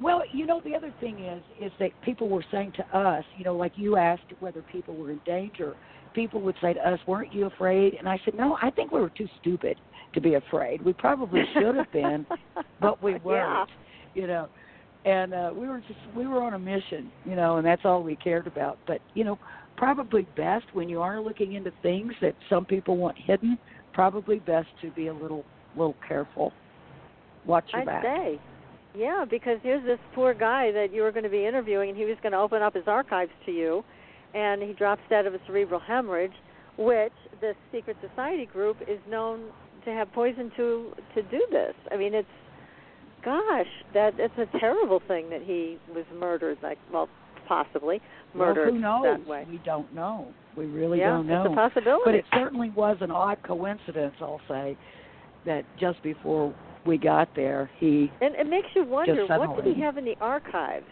well, 0.00 0.22
you 0.32 0.46
know, 0.46 0.60
the 0.64 0.74
other 0.74 0.92
thing 1.00 1.24
is, 1.24 1.42
is 1.60 1.72
that 1.78 1.90
people 2.04 2.28
were 2.28 2.44
saying 2.50 2.72
to 2.76 2.98
us, 2.98 3.24
you 3.36 3.44
know, 3.44 3.56
like 3.56 3.72
you 3.76 3.96
asked 3.96 4.22
whether 4.40 4.62
people 4.72 4.96
were 4.96 5.10
in 5.10 5.20
danger. 5.24 5.74
People 6.14 6.40
would 6.42 6.56
say 6.60 6.74
to 6.74 6.88
us, 6.88 7.00
"Weren't 7.06 7.32
you 7.32 7.46
afraid?" 7.46 7.94
And 7.94 8.08
I 8.08 8.20
said, 8.24 8.34
"No, 8.34 8.58
I 8.60 8.70
think 8.70 8.92
we 8.92 9.00
were 9.00 9.10
too 9.10 9.28
stupid 9.40 9.78
to 10.14 10.20
be 10.20 10.34
afraid. 10.34 10.82
We 10.82 10.92
probably 10.92 11.42
should 11.54 11.74
have 11.74 11.90
been, 11.92 12.26
but 12.80 13.02
we 13.02 13.14
weren't." 13.16 13.70
You 14.14 14.26
know, 14.26 14.48
and 15.04 15.34
uh, 15.34 15.50
we 15.54 15.68
were 15.68 15.80
just 15.80 16.00
we 16.16 16.26
were 16.26 16.42
on 16.42 16.54
a 16.54 16.58
mission, 16.58 17.10
you 17.24 17.34
know, 17.34 17.56
and 17.56 17.66
that's 17.66 17.82
all 17.84 18.02
we 18.02 18.16
cared 18.16 18.46
about. 18.46 18.78
But 18.86 19.00
you 19.14 19.24
know, 19.24 19.38
probably 19.76 20.26
best 20.36 20.66
when 20.72 20.88
you 20.88 21.00
are 21.00 21.20
looking 21.20 21.54
into 21.54 21.72
things 21.82 22.12
that 22.20 22.34
some 22.48 22.64
people 22.64 22.96
want 22.96 23.16
hidden. 23.18 23.58
Probably 23.92 24.38
best 24.38 24.68
to 24.80 24.90
be 24.90 25.08
a 25.08 25.14
little 25.14 25.44
little 25.76 25.96
careful. 26.06 26.52
Watch 27.46 27.64
your 27.72 27.82
I'd 27.82 27.86
back. 27.86 28.02
say. 28.04 28.40
Yeah, 28.94 29.24
because 29.28 29.58
here's 29.62 29.84
this 29.84 29.98
poor 30.14 30.34
guy 30.34 30.70
that 30.72 30.92
you 30.92 31.02
were 31.02 31.12
going 31.12 31.24
to 31.24 31.30
be 31.30 31.46
interviewing, 31.46 31.90
and 31.90 31.98
he 31.98 32.04
was 32.04 32.16
going 32.22 32.32
to 32.32 32.38
open 32.38 32.60
up 32.60 32.74
his 32.74 32.84
archives 32.86 33.32
to 33.46 33.52
you, 33.52 33.82
and 34.34 34.62
he 34.62 34.72
drops 34.72 35.02
dead 35.08 35.26
of 35.26 35.34
a 35.34 35.38
cerebral 35.46 35.80
hemorrhage, 35.80 36.32
which 36.78 37.12
the 37.40 37.52
secret 37.70 37.96
society 38.06 38.46
group 38.46 38.76
is 38.82 38.98
known 39.08 39.50
to 39.84 39.90
have 39.90 40.10
poison 40.12 40.50
to 40.56 40.92
to 41.14 41.22
do 41.22 41.44
this. 41.50 41.74
I 41.90 41.96
mean, 41.96 42.14
it's 42.14 42.28
gosh, 43.24 43.66
that 43.94 44.14
it's 44.18 44.34
a 44.38 44.58
terrible 44.58 45.00
thing 45.06 45.30
that 45.30 45.42
he 45.42 45.78
was 45.94 46.04
murdered. 46.18 46.58
Like, 46.62 46.78
well, 46.92 47.08
possibly 47.46 48.00
murdered 48.34 48.66
well, 48.66 48.74
who 48.74 48.80
knows? 48.80 49.18
that 49.18 49.26
way. 49.26 49.46
We 49.48 49.60
don't 49.64 49.92
know. 49.94 50.28
We 50.56 50.66
really 50.66 50.98
yeah, 50.98 51.10
don't 51.10 51.26
know. 51.26 51.44
it's 51.44 51.52
a 51.52 51.54
possibility. 51.54 52.02
But 52.04 52.14
it 52.14 52.24
certainly 52.32 52.70
was 52.70 52.96
an 53.00 53.10
odd 53.10 53.38
coincidence, 53.42 54.14
I'll 54.20 54.40
say, 54.48 54.76
that 55.46 55.64
just 55.78 56.02
before 56.02 56.54
we 56.86 56.98
got 56.98 57.28
there, 57.34 57.70
he 57.78 58.10
And 58.20 58.34
it 58.34 58.46
makes 58.48 58.68
you 58.74 58.84
wonder 58.84 59.26
what 59.26 59.64
did 59.64 59.76
he 59.76 59.82
have 59.82 59.96
in 59.96 60.04
the 60.04 60.16
archives 60.20 60.86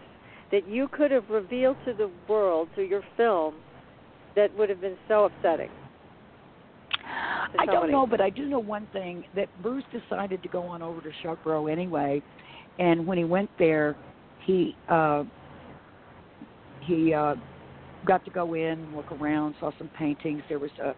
that 0.52 0.68
you 0.68 0.88
could 0.88 1.10
have 1.10 1.28
revealed 1.30 1.76
to 1.84 1.92
the 1.92 2.10
world 2.28 2.68
through 2.74 2.86
your 2.86 3.02
film 3.16 3.54
that 4.36 4.56
would 4.56 4.68
have 4.68 4.80
been 4.80 4.96
so 5.08 5.24
upsetting. 5.24 5.70
I 7.58 7.66
don't 7.66 7.90
know, 7.90 8.06
but 8.06 8.20
I 8.20 8.30
do 8.30 8.46
know 8.46 8.58
one 8.60 8.86
thing 8.92 9.24
that 9.34 9.48
Bruce 9.62 9.84
decided 9.92 10.42
to 10.42 10.48
go 10.48 10.62
on 10.62 10.82
over 10.82 11.00
to 11.00 11.10
Shugborough 11.22 11.70
anyway, 11.70 12.22
and 12.78 13.06
when 13.06 13.18
he 13.18 13.24
went 13.24 13.50
there, 13.58 13.96
he 14.44 14.76
uh 14.88 15.24
he 16.82 17.12
uh 17.12 17.34
got 18.06 18.24
to 18.24 18.30
go 18.30 18.54
in, 18.54 18.94
look 18.94 19.10
around, 19.12 19.54
saw 19.60 19.72
some 19.78 19.90
paintings. 19.98 20.42
There 20.48 20.58
was 20.58 20.70
a, 20.82 20.94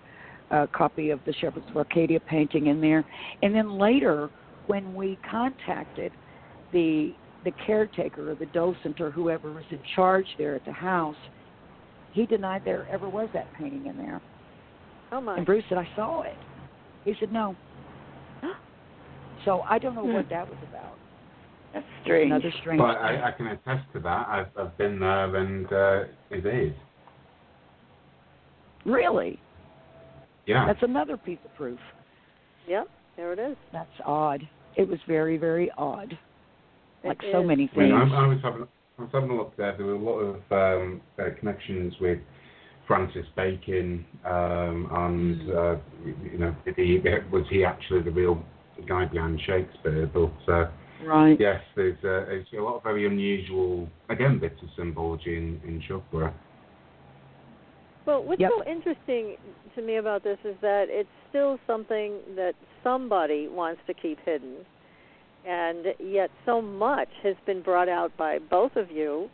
a 0.57 0.66
copy 0.69 1.11
of 1.11 1.20
the 1.27 1.33
Shepherds 1.41 1.66
of 1.70 1.77
Arcadia 1.77 2.20
painting 2.20 2.66
in 2.66 2.81
there, 2.81 3.05
and 3.43 3.55
then 3.55 3.79
later, 3.79 4.31
when 4.66 4.95
we 4.95 5.19
contacted 5.29 6.12
the 6.73 7.15
the 7.44 7.52
caretaker 7.66 8.31
or 8.31 8.35
the 8.35 8.47
docent 8.47 9.01
or 9.01 9.10
whoever 9.10 9.52
was 9.52 9.64
in 9.70 9.81
charge 9.94 10.27
there 10.39 10.55
at 10.55 10.64
the 10.64 10.73
house, 10.73 11.16
he 12.12 12.27
denied 12.27 12.62
there 12.64 12.86
ever 12.90 13.09
was 13.09 13.28
that 13.35 13.52
painting 13.55 13.86
in 13.86 13.97
there. 13.97 14.20
Oh 15.10 15.20
my. 15.20 15.36
And 15.36 15.47
Bruce 15.47 15.64
said, 15.69 15.78
I 15.78 15.89
saw 15.97 16.23
it. 16.23 16.36
He 17.05 17.14
said, 17.20 17.32
no. 17.32 17.56
So 19.44 19.62
I 19.69 19.78
don't 19.81 19.97
know 19.97 20.02
Hmm. 20.06 20.12
what 20.12 20.28
that 20.31 20.48
was 20.48 20.59
about. 20.69 20.97
That's 21.74 21.86
strange. 22.02 22.31
Another 22.31 22.52
strange 22.60 22.78
But 22.78 22.94
thing. 22.94 23.02
I, 23.02 23.28
I 23.28 23.32
can 23.32 23.47
attest 23.48 23.93
to 23.94 24.01
that. 24.01 24.28
I've, 24.28 24.47
I've 24.56 24.78
been 24.78 25.01
there, 25.01 25.35
and 25.36 25.73
uh, 25.73 26.05
it 26.31 26.47
is. 26.47 26.73
Really? 28.85 29.40
Yeah. 30.47 30.66
That's 30.66 30.82
another 30.82 31.16
piece 31.16 31.39
of 31.44 31.55
proof. 31.56 31.78
Yep, 32.69 32.89
there 33.16 33.32
it 33.32 33.39
is. 33.39 33.56
That's 33.73 33.90
odd. 34.05 34.47
It 34.77 34.89
was 34.89 34.98
very, 35.09 35.39
very 35.39 35.70
odd. 35.77 36.16
It 37.05 37.09
Like 37.09 37.20
so 37.33 37.43
is. 37.43 37.49
many 37.49 37.70
I, 37.74 37.79
mean, 37.79 37.93
things. 37.93 38.12
I, 38.12 38.16
I 38.16 38.27
was 38.27 38.39
having 38.43 38.66
I 38.99 39.03
was 39.03 39.11
having 39.12 39.31
a 39.31 39.37
look 39.37 39.57
there. 39.57 39.77
There 39.77 39.87
were 39.87 39.95
a 39.95 39.99
lot 39.99 40.19
of 40.20 40.37
um, 40.53 41.01
uh, 41.19 41.24
connections 41.39 41.95
with 42.01 42.19
Francis 42.87 43.27
Bacon, 43.37 44.05
um, 44.24 44.89
and 44.93 45.43
Hmm. 45.43 45.57
uh, 45.57 45.77
you 46.33 46.39
know, 46.39 46.55
he, 46.77 47.01
was 47.31 47.45
he 47.51 47.65
actually 47.65 48.03
the 48.03 48.11
real 48.11 48.43
guy 48.87 49.07
behind 49.07 49.41
Shakespeare? 49.41 50.07
But 50.12 50.53
uh, 50.53 50.70
Right. 51.05 51.39
yes, 51.41 51.61
there's, 51.74 51.99
uh, 51.99 52.27
there's 52.27 52.47
a 52.57 52.61
lot 52.61 52.77
of 52.77 52.83
very 52.85 53.07
unusual, 53.07 53.89
again, 54.09 54.39
bits 54.39 54.61
of 54.62 54.69
symbology 54.77 55.37
in 55.37 55.61
in 55.66 55.83
Shugborough. 55.89 56.33
Well, 58.07 58.23
what's 58.24 58.41
Yep. 58.41 58.51
so 58.51 58.65
interesting 58.70 59.37
to 59.74 59.83
me 59.83 59.97
about 59.97 60.23
this 60.23 60.39
is 60.45 60.57
that 60.61 60.87
it's 60.89 61.09
still 61.29 61.59
something 61.66 62.20
that 62.37 62.55
somebody 62.83 63.49
wants 63.49 63.81
to 63.87 63.95
keep 63.95 64.19
hidden, 64.24 64.66
and 65.47 65.86
yet 65.98 66.31
so 66.47 66.60
much 66.62 67.09
has 67.23 67.36
been 67.47 67.62
brought 67.62 67.89
out 67.89 68.16
by 68.16 68.39
both 68.39 68.77
of 68.77 68.90
you 68.90 69.28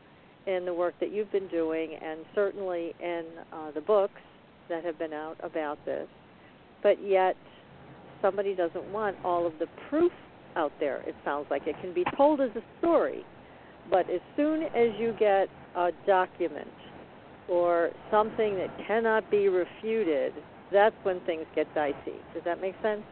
in 0.46 0.64
the 0.64 0.72
work 0.72 0.94
that 1.00 1.12
you've 1.12 1.30
been 1.30 1.48
doing, 1.48 1.94
and 2.02 2.20
certainly 2.34 2.94
in 3.02 3.24
uh, 3.52 3.70
the 3.72 3.80
books 3.80 4.20
that 4.68 4.84
have 4.84 4.98
been 4.98 5.12
out 5.12 5.36
about 5.42 5.78
this. 5.84 6.08
But 6.82 7.04
yet, 7.06 7.36
somebody 8.22 8.54
doesn't 8.54 8.92
want 8.92 9.16
all 9.24 9.46
of 9.46 9.52
the 9.58 9.66
proof 9.90 10.12
out 10.56 10.72
there. 10.80 11.02
It 11.06 11.14
sounds 11.24 11.46
like 11.50 11.66
it 11.66 11.76
can 11.80 11.92
be 11.92 12.04
told 12.16 12.40
as 12.40 12.50
a 12.56 12.62
story, 12.78 13.24
but 13.90 14.08
as 14.10 14.20
soon 14.36 14.62
as 14.62 14.88
you 14.98 15.14
get 15.18 15.48
a 15.76 15.90
document 16.06 16.68
or 17.48 17.90
something 18.10 18.56
that 18.56 18.70
cannot 18.86 19.30
be 19.30 19.48
refuted, 19.48 20.32
that's 20.72 20.96
when 21.02 21.20
things 21.20 21.44
get 21.54 21.72
dicey. 21.74 22.16
Does 22.34 22.44
that 22.44 22.60
make 22.60 22.74
sense? 22.82 23.02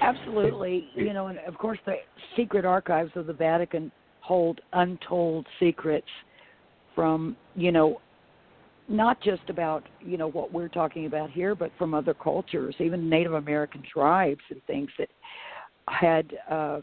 Absolutely. 0.00 0.88
You 0.94 1.12
know, 1.12 1.28
and 1.28 1.38
of 1.40 1.56
course, 1.58 1.78
the 1.86 1.96
secret 2.36 2.64
archives 2.64 3.10
of 3.14 3.26
the 3.26 3.32
Vatican 3.32 3.90
hold 4.20 4.60
untold 4.72 5.46
secrets 5.60 6.06
from, 6.94 7.36
you 7.54 7.70
know, 7.72 8.00
not 8.88 9.20
just 9.20 9.42
about, 9.48 9.84
you 10.00 10.16
know, 10.16 10.28
what 10.28 10.52
we're 10.52 10.68
talking 10.68 11.06
about 11.06 11.30
here, 11.30 11.54
but 11.54 11.70
from 11.78 11.94
other 11.94 12.14
cultures, 12.14 12.74
even 12.78 13.08
Native 13.08 13.34
American 13.34 13.82
tribes 13.92 14.40
and 14.50 14.62
things 14.66 14.88
that 14.98 15.08
had, 15.88 16.32
uh, 16.50 16.80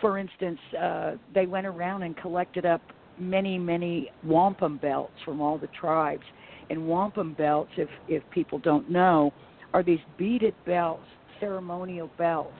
for 0.00 0.18
instance, 0.18 0.58
uh, 0.80 1.12
they 1.34 1.46
went 1.46 1.66
around 1.66 2.02
and 2.02 2.16
collected 2.16 2.66
up 2.66 2.82
many, 3.18 3.58
many 3.58 4.10
wampum 4.24 4.76
belts 4.78 5.14
from 5.24 5.40
all 5.40 5.56
the 5.56 5.68
tribes. 5.68 6.24
And 6.70 6.88
wampum 6.88 7.34
belts, 7.34 7.70
if 7.76 7.88
if 8.08 8.22
people 8.30 8.58
don't 8.58 8.90
know, 8.90 9.32
are 9.74 9.82
these 9.82 9.98
beaded 10.16 10.54
belts, 10.64 11.04
ceremonial 11.40 12.10
bells. 12.18 12.52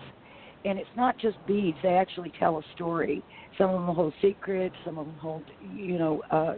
And 0.65 0.79
it's 0.79 0.89
not 0.97 1.19
just 1.19 1.37
beads; 1.47 1.77
they 1.83 1.95
actually 1.95 2.33
tell 2.39 2.59
a 2.59 2.63
story. 2.75 3.23
Some 3.59 3.71
of 3.71 3.87
them 3.87 3.95
hold 3.95 4.15
secrets. 4.23 4.75
Some 4.85 4.99
of 4.99 5.07
them 5.07 5.17
hold, 5.17 5.43
you 5.75 5.99
know, 5.99 6.23
uh, 6.31 6.55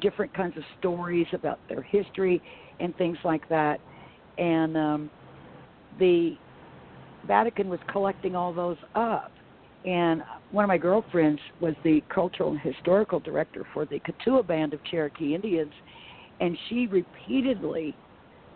different 0.00 0.34
kinds 0.34 0.56
of 0.56 0.62
stories 0.78 1.26
about 1.32 1.58
their 1.68 1.82
history 1.82 2.42
and 2.80 2.94
things 2.96 3.16
like 3.24 3.48
that. 3.48 3.80
And 4.38 4.76
um, 4.76 5.10
the 5.98 6.36
Vatican 7.26 7.68
was 7.68 7.80
collecting 7.90 8.36
all 8.36 8.52
those 8.52 8.76
up. 8.94 9.32
And 9.84 10.22
one 10.50 10.64
of 10.64 10.68
my 10.68 10.78
girlfriends 10.78 11.40
was 11.60 11.74
the 11.84 12.02
cultural 12.12 12.50
and 12.50 12.60
historical 12.60 13.20
director 13.20 13.64
for 13.72 13.86
the 13.86 14.00
Keetoowah 14.00 14.46
Band 14.46 14.74
of 14.74 14.84
Cherokee 14.84 15.34
Indians, 15.34 15.72
and 16.40 16.58
she 16.68 16.86
repeatedly 16.88 17.94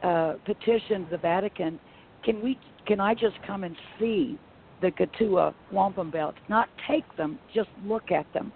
uh, 0.02 0.34
petitioned 0.44 1.06
the 1.10 1.18
Vatican, 1.18 1.78
"Can 2.22 2.42
we? 2.42 2.58
Can 2.86 3.00
I 3.00 3.14
just 3.14 3.36
come 3.46 3.64
and 3.64 3.76
see 3.98 4.38
the 4.80 4.90
Keetoowah 4.90 5.54
wampum 5.70 6.10
belts? 6.10 6.38
Not 6.48 6.68
take 6.88 7.04
them, 7.16 7.38
just 7.54 7.70
look 7.84 8.10
at 8.10 8.30
them." 8.32 8.52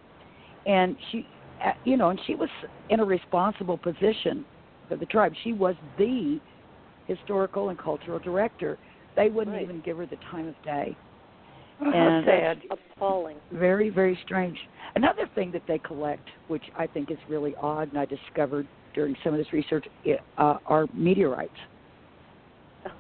And 0.66 0.96
she, 1.10 1.26
uh, 1.62 1.72
you 1.84 1.96
know, 1.96 2.08
and 2.10 2.20
she 2.26 2.34
was 2.34 2.48
in 2.88 3.00
a 3.00 3.04
responsible 3.04 3.76
position 3.78 4.44
for 4.88 4.96
the 4.96 5.06
tribe. 5.06 5.34
She 5.42 5.52
was 5.52 5.74
the 5.98 6.40
historical 7.06 7.68
and 7.68 7.78
cultural 7.78 8.18
director. 8.18 8.78
They 9.14 9.28
wouldn't 9.28 9.54
Right. 9.54 9.62
even 9.62 9.80
give 9.80 9.98
her 9.98 10.06
the 10.06 10.16
time 10.16 10.48
of 10.48 10.62
day. 10.62 10.96
Oh, 11.80 11.90
And- 11.90 12.24
sad. 12.24 12.62
Appalling. 12.70 13.36
Very, 13.50 13.90
very 13.90 14.16
strange. 14.16 14.58
Another 14.94 15.26
thing 15.34 15.50
that 15.50 15.66
they 15.66 15.78
collect, 15.78 16.28
which 16.48 16.64
I 16.76 16.86
think 16.86 17.10
is 17.10 17.18
really 17.28 17.54
odd, 17.56 17.90
and 17.90 17.98
I 17.98 18.04
discovered 18.04 18.66
during 18.94 19.16
some 19.24 19.32
of 19.34 19.38
this 19.38 19.52
research, 19.52 19.86
uh, 20.38 20.58
are 20.66 20.86
meteorites. 20.94 21.58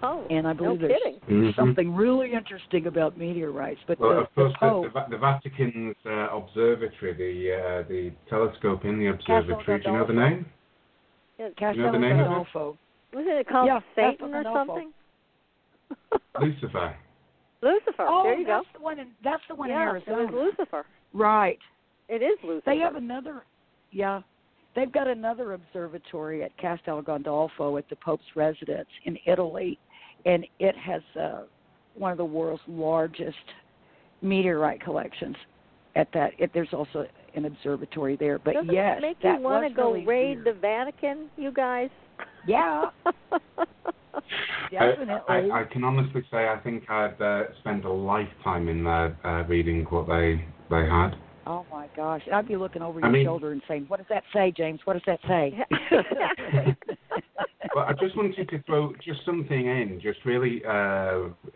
Oh, 0.02 0.26
And 0.30 0.46
I 0.46 0.52
no 0.52 0.76
believe 0.76 0.80
there's 0.80 0.92
kidding. 1.02 1.20
Mhm. 1.28 1.56
something 1.56 1.94
really 1.94 2.32
interesting 2.32 2.86
about 2.86 3.18
meteorites. 3.18 3.80
But 3.86 3.98
Well, 3.98 4.10
the, 4.10 4.16
of 4.22 4.34
course, 4.34 4.52
the 4.60 4.90
the, 4.94 5.06
the, 5.10 5.18
Vatican's 5.18 5.96
uh, 6.06 6.28
observatory, 6.36 7.14
the 7.14 7.52
uh, 7.52 7.88
the 7.88 8.12
telescope 8.28 8.84
in 8.84 8.98
the 8.98 9.08
observatory. 9.08 9.80
Do 9.80 9.90
you 9.90 9.96
know 9.96 10.06
the 10.06 10.12
name? 10.12 10.46
Yeah, 11.38 11.48
Castel 11.58 11.84
know 11.86 11.92
the 11.92 11.98
name 11.98 12.20
of 12.20 12.46
it? 12.54 12.76
Wasn't 13.14 13.28
it 13.28 13.48
called 13.48 13.66
Yeah, 13.66 13.80
Satan 13.94 14.32
Castle 14.32 14.34
or 14.34 14.66
something? 14.66 14.92
Lucifer. 16.40 16.96
Lucifer. 17.62 18.06
Oh, 18.08 18.22
there 18.24 18.38
you 18.38 18.46
go. 18.46 18.62
that's 18.62 18.76
the 18.76 18.82
one. 18.82 18.98
In, 18.98 19.08
that's 19.22 19.42
the 19.48 19.54
one 19.54 19.68
yeah, 19.68 19.82
in 19.82 19.88
Arizona. 19.88 20.22
it 20.22 20.32
was 20.32 20.52
Lucifer. 20.58 20.86
Right. 21.12 21.58
It 22.08 22.22
is 22.22 22.38
Lucifer. 22.42 22.70
They 22.70 22.78
have 22.78 22.96
another. 22.96 23.42
Yeah, 23.90 24.22
they've 24.74 24.92
got 24.92 25.08
another 25.08 25.52
observatory 25.52 26.42
at 26.42 26.56
Castel 26.58 27.02
Gandolfo 27.02 27.78
at 27.78 27.88
the 27.88 27.96
Pope's 27.96 28.24
residence 28.34 28.88
in 29.04 29.18
Italy, 29.26 29.78
and 30.26 30.46
it 30.58 30.76
has 30.76 31.02
uh, 31.20 31.42
one 31.94 32.12
of 32.12 32.18
the 32.18 32.24
world's 32.24 32.62
largest 32.66 33.36
meteorite 34.22 34.80
collections. 34.80 35.36
At 35.96 36.08
that, 36.12 36.32
it, 36.38 36.50
there's 36.52 36.72
also 36.72 37.06
an 37.34 37.44
observatory 37.44 38.16
there. 38.16 38.38
But 38.38 38.54
Doesn't 38.54 38.72
yes, 38.72 38.98
it 38.98 39.02
make 39.02 39.22
that 39.22 39.38
you 39.38 39.44
want 39.44 39.68
to 39.68 39.72
go 39.72 39.92
really 39.92 40.06
raid 40.06 40.44
weird. 40.44 40.56
the 40.56 40.60
Vatican, 40.60 41.30
you 41.36 41.52
guys? 41.52 41.90
Yeah. 42.46 42.90
Definitely. 44.70 45.14
I, 45.28 45.48
I, 45.48 45.60
I 45.62 45.64
can 45.64 45.82
honestly 45.84 46.22
say 46.30 46.48
I 46.48 46.58
think 46.62 46.88
I've 46.90 47.20
uh, 47.20 47.44
spend 47.60 47.84
a 47.84 47.90
lifetime 47.90 48.68
in 48.68 48.84
there 48.84 49.16
uh, 49.24 49.44
reading 49.46 49.84
what 49.84 50.06
they 50.06 50.44
they 50.70 50.86
had. 50.86 51.16
Oh 51.46 51.64
my 51.70 51.88
gosh! 51.96 52.22
I'd 52.32 52.48
be 52.48 52.56
looking 52.56 52.82
over 52.82 52.98
I 53.00 53.06
your 53.06 53.10
mean- 53.10 53.26
shoulder 53.26 53.52
and 53.52 53.62
saying, 53.68 53.84
"What 53.88 53.98
does 53.98 54.06
that 54.08 54.22
say, 54.32 54.52
James? 54.56 54.80
What 54.84 54.94
does 54.94 55.02
that 55.06 55.20
say?" 55.28 55.64
Well, 57.74 57.86
I 57.88 57.92
just 57.94 58.16
wanted 58.16 58.48
to 58.50 58.62
throw 58.62 58.92
just 59.04 59.24
something 59.26 59.66
in, 59.66 59.98
just 60.00 60.20
really 60.24 60.62
uh, 60.64 60.70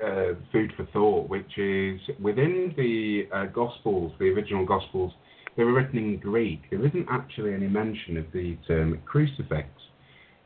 uh, 0.04 0.34
food 0.50 0.72
for 0.76 0.84
thought, 0.92 1.28
which 1.28 1.56
is 1.56 2.00
within 2.20 2.74
the 2.76 3.28
uh, 3.32 3.46
Gospels, 3.46 4.12
the 4.18 4.24
original 4.30 4.66
Gospels, 4.66 5.12
they 5.56 5.62
were 5.62 5.74
written 5.74 5.96
in 5.98 6.16
Greek. 6.18 6.62
There 6.70 6.84
isn't 6.84 7.06
actually 7.08 7.54
any 7.54 7.68
mention 7.68 8.16
of 8.16 8.24
the 8.32 8.56
term 8.66 8.98
crucifix. 9.06 9.68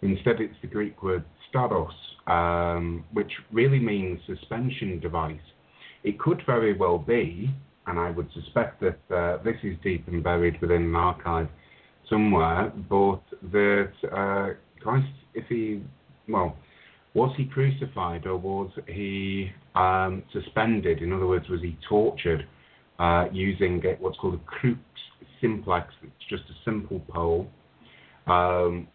Instead, 0.03 0.41
it's 0.43 0.57
the 0.61 0.69
Greek 0.69 1.03
word 1.03 1.25
stauros, 1.55 1.89
um, 2.27 3.03
which 3.15 3.33
really 3.51 3.79
means 3.79 4.21
suspension 4.27 5.01
device. 5.01 5.41
It 6.05 6.19
could 6.19 6.43
very 6.45 6.77
well 6.77 6.99
be, 6.99 7.49
and 7.87 7.99
I 7.99 8.11
would 8.11 8.29
suspect 8.33 8.81
that 8.81 9.15
uh, 9.15 9.43
this 9.43 9.57
is 9.63 9.77
deep 9.83 10.07
and 10.09 10.23
buried 10.23 10.61
within 10.61 10.83
an 10.83 10.97
archive 10.97 11.49
somewhere, 12.09 12.73
but 12.89 13.23
that 13.51 13.93
uh, 14.05 14.55
Christ, 14.81 15.09
if 15.35 15.45
he, 15.49 15.83
well, 16.29 16.57
was 17.15 17.35
he 17.37 17.45
crucified 17.45 18.27
or 18.27 18.37
was 18.37 18.71
he 18.87 19.51
um, 19.75 20.23
suspended? 20.33 21.03
In 21.03 21.13
other 21.13 21.27
words, 21.27 21.49
was 21.49 21.61
he 21.61 21.77
tortured 21.89 22.47
uh, 22.99 23.27
using 23.33 23.83
what's 23.99 24.19
called 24.19 24.35
a 24.35 24.45
crux 24.47 24.79
simplex? 25.41 25.93
It's 26.03 26.29
just 26.31 26.45
a 26.45 26.55
simple 26.65 27.01
pole. 27.09 27.49
Um, 28.27 28.89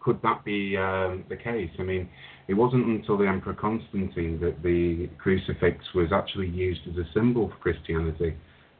could 0.00 0.20
that 0.22 0.44
be 0.44 0.76
um, 0.76 1.24
the 1.28 1.36
case? 1.36 1.70
I 1.78 1.82
mean, 1.82 2.08
it 2.48 2.54
wasn't 2.54 2.86
until 2.86 3.16
the 3.16 3.26
Emperor 3.26 3.54
Constantine 3.54 4.38
that 4.40 4.62
the 4.62 5.08
crucifix 5.18 5.84
was 5.94 6.08
actually 6.12 6.48
used 6.48 6.80
as 6.90 6.96
a 6.96 7.04
symbol 7.14 7.48
for 7.48 7.56
Christianity. 7.56 8.34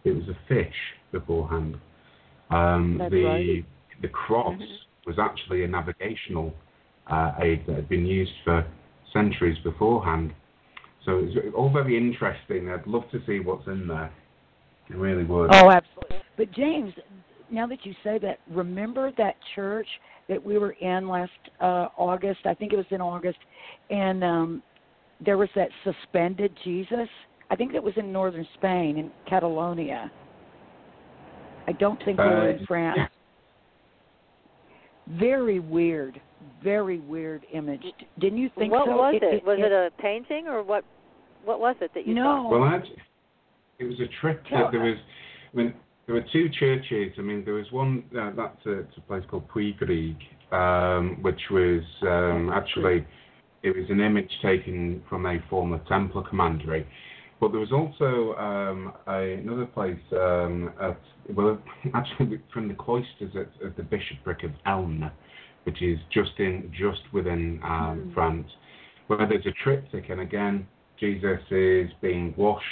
It 0.04 0.10
was 0.10 0.24
a 0.28 0.36
fish 0.48 0.74
beforehand. 1.12 1.76
Um, 2.50 2.98
the 3.10 3.24
right. 3.24 3.64
the 4.02 4.08
cross 4.08 4.60
was 5.06 5.16
actually 5.18 5.64
a 5.64 5.68
navigational 5.68 6.52
uh, 7.10 7.32
aid 7.40 7.64
that 7.66 7.76
had 7.76 7.88
been 7.88 8.06
used 8.06 8.32
for 8.44 8.66
centuries 9.12 9.58
beforehand. 9.64 10.32
So 11.04 11.20
it's 11.24 11.54
all 11.56 11.72
very 11.72 11.96
interesting. 11.96 12.70
I'd 12.70 12.86
love 12.86 13.04
to 13.10 13.20
see 13.26 13.40
what's 13.40 13.66
in 13.66 13.88
there. 13.88 14.12
I 14.90 14.94
really 14.94 15.24
would. 15.24 15.50
Oh, 15.52 15.70
absolutely. 15.70 16.16
But 16.36 16.52
James, 16.52 16.92
now 17.50 17.66
that 17.66 17.84
you 17.84 17.94
say 18.04 18.18
that, 18.18 18.38
remember 18.50 19.10
that 19.18 19.34
church 19.54 19.86
that 20.28 20.42
we 20.42 20.58
were 20.58 20.72
in 20.72 21.08
last 21.08 21.30
uh 21.60 21.88
August? 21.96 22.40
I 22.44 22.54
think 22.54 22.72
it 22.72 22.76
was 22.76 22.86
in 22.90 23.00
August, 23.00 23.38
and 23.90 24.22
um 24.24 24.62
there 25.24 25.38
was 25.38 25.48
that 25.54 25.68
suspended 25.84 26.52
Jesus. 26.64 27.08
I 27.50 27.56
think 27.56 27.74
it 27.74 27.82
was 27.82 27.94
in 27.96 28.12
northern 28.12 28.46
Spain, 28.54 28.96
in 28.96 29.10
Catalonia. 29.28 30.10
I 31.68 31.72
don't 31.72 32.02
think 32.04 32.18
we 32.18 32.24
were 32.24 32.50
in 32.50 32.62
Uh, 32.62 32.66
France. 32.66 32.98
yeah. 32.98 33.06
Very 35.18 35.60
weird, 35.60 36.20
very 36.62 36.98
weird 36.98 37.44
image. 37.52 37.82
Didn't 38.18 38.38
you 38.38 38.48
think 38.56 38.72
what 38.72 38.86
so? 38.86 38.96
was 38.96 39.14
it? 39.20 39.44
Was 39.44 39.58
it, 39.60 39.70
a 39.72 39.90
painting 40.00 40.48
or 40.48 40.62
what? 40.62 40.84
What 41.44 41.60
was 41.60 41.76
it 41.80 41.92
that 41.94 42.06
you 42.06 42.14
No. 42.14 42.22
saw? 42.22 42.50
Well, 42.50 42.62
I'd, 42.64 42.84
it 43.78 43.84
was 43.84 44.00
a 44.00 44.06
trip. 44.20 44.44
Tell 44.46 44.64
That 44.64 44.72
there 44.72 44.80
was, 44.80 44.96
I 45.52 45.56
mean, 45.56 45.74
there 46.06 46.14
were 46.14 46.24
two 46.32 46.48
churches. 46.48 47.12
I 47.18 47.20
mean, 47.22 47.44
there 47.44 47.54
was 47.54 47.70
one 47.72 48.04
uh, 48.16 48.30
that's 48.36 48.64
a, 48.66 48.78
it's 48.80 48.96
a 48.96 49.00
place 49.02 49.24
called 49.28 49.48
Puig-reig, 49.48 50.16
um, 50.52 51.20
which 51.22 51.40
was 51.50 51.82
um, 52.02 52.50
actually 52.50 53.04
it 53.62 53.76
was 53.76 53.88
an 53.90 54.00
image 54.00 54.30
taken 54.42 55.02
from 55.08 55.26
a 55.26 55.38
former 55.48 55.80
Templar 55.88 56.22
commandery. 56.22 56.86
But 57.40 57.50
there 57.50 57.60
was 57.60 57.72
also 57.72 58.34
um, 58.38 58.92
a, 59.08 59.34
another 59.34 59.66
place 59.66 59.98
um, 60.12 60.72
at 60.80 61.00
well, 61.34 61.58
actually 61.94 62.40
from 62.52 62.68
the 62.68 62.74
cloisters 62.74 63.34
at, 63.34 63.66
at 63.66 63.76
the 63.76 63.82
bishopric 63.82 64.44
of 64.44 64.52
Elne, 64.66 65.10
which 65.64 65.82
is 65.82 65.98
just 66.12 66.32
in 66.38 66.72
just 66.72 67.00
within 67.12 67.60
um, 67.64 68.12
France, 68.14 68.48
where 69.08 69.26
there's 69.26 69.46
a 69.46 69.52
triptych, 69.62 70.08
and 70.08 70.20
again 70.20 70.66
Jesus 71.00 71.40
is 71.50 71.90
being 72.00 72.32
washed, 72.36 72.64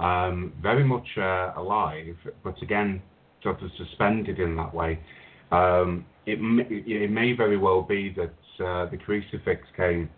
um, 0.00 0.52
very 0.60 0.82
much 0.84 1.06
uh, 1.16 1.52
alive, 1.56 2.16
but 2.42 2.60
again 2.60 3.00
sort 3.42 3.62
of 3.62 3.70
suspended 3.76 4.40
in 4.40 4.56
that 4.56 4.74
way. 4.74 4.98
Um, 5.52 6.06
it, 6.26 6.40
may, 6.40 6.64
it 6.68 7.10
may 7.10 7.34
very 7.34 7.56
well 7.56 7.82
be 7.82 8.12
that 8.16 8.32
uh, 8.60 8.86
the 8.90 8.96
crucifix 8.96 9.66
came 9.76 10.08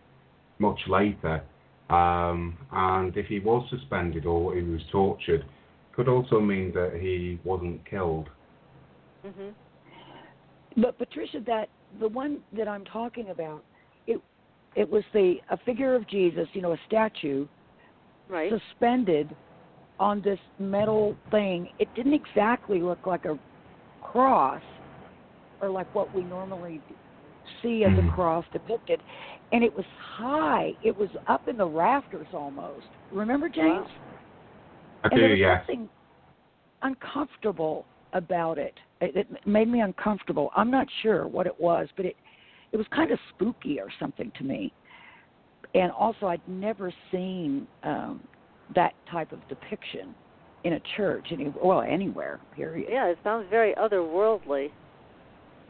much 0.58 0.78
later, 0.88 1.42
um, 1.90 2.56
and 2.72 3.16
if 3.16 3.26
he 3.26 3.40
was 3.40 3.66
suspended 3.70 4.26
or 4.26 4.54
he 4.54 4.62
was 4.62 4.80
tortured, 4.90 5.44
could 5.94 6.08
also 6.08 6.40
mean 6.40 6.72
that 6.74 6.98
he 7.00 7.38
wasn't 7.44 7.84
killed. 7.88 8.28
hmm 9.24 9.50
But 10.76 10.98
Patricia, 10.98 11.40
that 11.46 11.68
the 12.00 12.08
one 12.08 12.40
that 12.56 12.68
I'm 12.68 12.84
talking 12.84 13.30
about, 13.30 13.64
it 14.06 14.20
it 14.74 14.88
was 14.88 15.04
the 15.12 15.36
a 15.50 15.56
figure 15.58 15.94
of 15.94 16.06
Jesus, 16.08 16.48
you 16.52 16.62
know, 16.62 16.72
a 16.72 16.80
statue 16.86 17.46
Right. 18.28 18.50
suspended 18.50 19.36
on 19.98 20.20
this 20.22 20.38
metal 20.58 21.16
thing. 21.30 21.68
It 21.78 21.88
didn't 21.94 22.14
exactly 22.14 22.80
look 22.80 23.06
like 23.06 23.24
a 23.26 23.38
cross 24.00 24.62
or 25.60 25.70
like 25.70 25.86
what 25.94 26.14
we 26.14 26.24
normally 26.24 26.80
see 27.62 27.84
as 27.84 27.92
a 27.98 28.02
Mhm. 28.02 28.14
cross 28.14 28.44
depicted, 28.52 29.02
and 29.52 29.62
it 29.64 29.74
was 29.74 29.86
high. 29.98 30.76
It 30.82 30.96
was 30.96 31.10
up 31.26 31.48
in 31.48 31.56
the 31.56 31.66
rafters 31.66 32.26
almost. 32.32 32.86
Remember, 33.10 33.48
James? 33.48 33.88
I 35.04 35.08
and 35.08 35.16
do, 35.16 35.20
there 35.20 35.30
was 35.30 35.38
yes. 35.38 35.66
something 35.66 35.88
uncomfortable 36.82 37.84
about 38.12 38.58
it. 38.58 38.78
it. 39.00 39.16
It 39.16 39.46
made 39.46 39.68
me 39.68 39.80
uncomfortable. 39.80 40.50
I'm 40.54 40.70
not 40.70 40.90
sure 41.02 41.26
what 41.26 41.46
it 41.46 41.58
was, 41.60 41.88
but 41.96 42.06
it 42.06 42.16
it 42.72 42.76
was 42.76 42.88
kind 42.88 43.12
of 43.12 43.20
spooky 43.30 43.78
or 43.80 43.88
something 44.00 44.32
to 44.32 44.42
me. 44.42 44.72
And 45.74 45.92
also, 45.92 46.26
I'd 46.26 46.46
never 46.48 46.92
seen 47.10 47.68
um, 47.84 48.20
that 48.74 48.94
type 49.10 49.30
of 49.32 49.46
depiction 49.48 50.14
in 50.64 50.74
a 50.74 50.80
church, 50.96 51.28
any 51.30 51.52
well 51.62 51.82
anywhere. 51.82 52.40
Period. 52.54 52.88
Yeah, 52.90 53.06
it 53.06 53.18
sounds 53.22 53.46
very 53.48 53.74
otherworldly. 53.74 54.70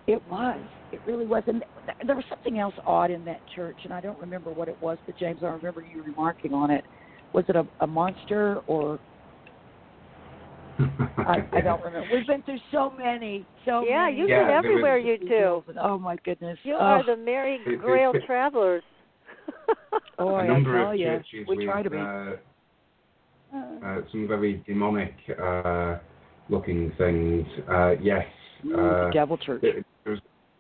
It 0.07 0.23
was. 0.31 0.61
It 0.93 1.01
really 1.07 1.27
was. 1.27 1.43
And 1.47 1.65
there 2.07 2.17
was 2.17 2.25
something 2.29 2.59
else 2.59 2.75
odd 2.87 3.11
in 3.11 3.25
that 3.25 3.41
church, 3.55 3.77
and 3.85 3.93
I 3.93 4.01
don't 4.01 4.19
remember 4.19 4.51
what 4.51 4.69
it 4.69 4.77
was. 4.81 4.99
But 5.07 5.17
James, 5.19 5.41
I 5.43 5.47
remember 5.47 5.83
you 5.83 6.03
remarking 6.03 6.53
on 6.53 6.71
it. 6.71 6.85
Was 7.33 7.45
it 7.49 7.57
a, 7.57 7.67
a 7.81 7.87
monster 7.87 8.61
or 8.67 8.99
I, 11.19 11.47
I 11.53 11.61
don't 11.61 11.83
remember. 11.83 12.07
We've 12.13 12.27
been 12.27 12.43
through 12.43 12.59
so 12.73 12.93
many, 12.99 13.47
so 13.65 13.85
Yeah, 13.89 14.07
many. 14.07 14.19
you've 14.19 14.29
Yeah, 14.29 14.47
been 14.47 14.55
everywhere, 14.57 14.99
you 14.99 15.19
two. 15.19 15.63
Oh 15.81 15.99
my 15.99 16.17
goodness. 16.25 16.59
You 16.65 16.75
oh, 16.75 16.79
are 16.85 17.05
the 17.05 17.17
Mary 17.17 17.59
It- 17.65 17.73
it- 17.73 17.81
Grail 17.81 18.13
travelers. 18.27 18.83
oh, 20.19 20.37
a 20.37 20.43
I 20.43 20.47
number 20.47 20.77
tell 20.77 20.93
of 20.93 20.99
you, 20.99 21.07
churches 21.07 21.47
we 21.49 21.57
with 21.57 21.67
try 21.67 21.83
to 21.83 21.91
be. 21.91 21.97
uh, 21.97 22.37
uh, 23.85 24.01
some 24.11 24.27
very 24.27 24.63
demonic 24.67 25.15
uh, 25.41 25.99
looking 26.49 26.93
things. 26.99 27.47
Uh, 27.71 27.93
yes, 28.03 28.25
Ooh, 28.67 28.75
uh, 28.75 29.07
the 29.07 29.11
devil 29.13 29.37
church. 29.39 29.63
there 29.63 29.73
there 29.73 29.77
was 29.77 29.84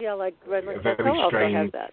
yeah, 0.00 0.14
like 0.14 0.34
very 0.48 0.64
Hotel 0.76 1.08
also 1.08 1.36
has 1.38 1.70
that. 1.72 1.92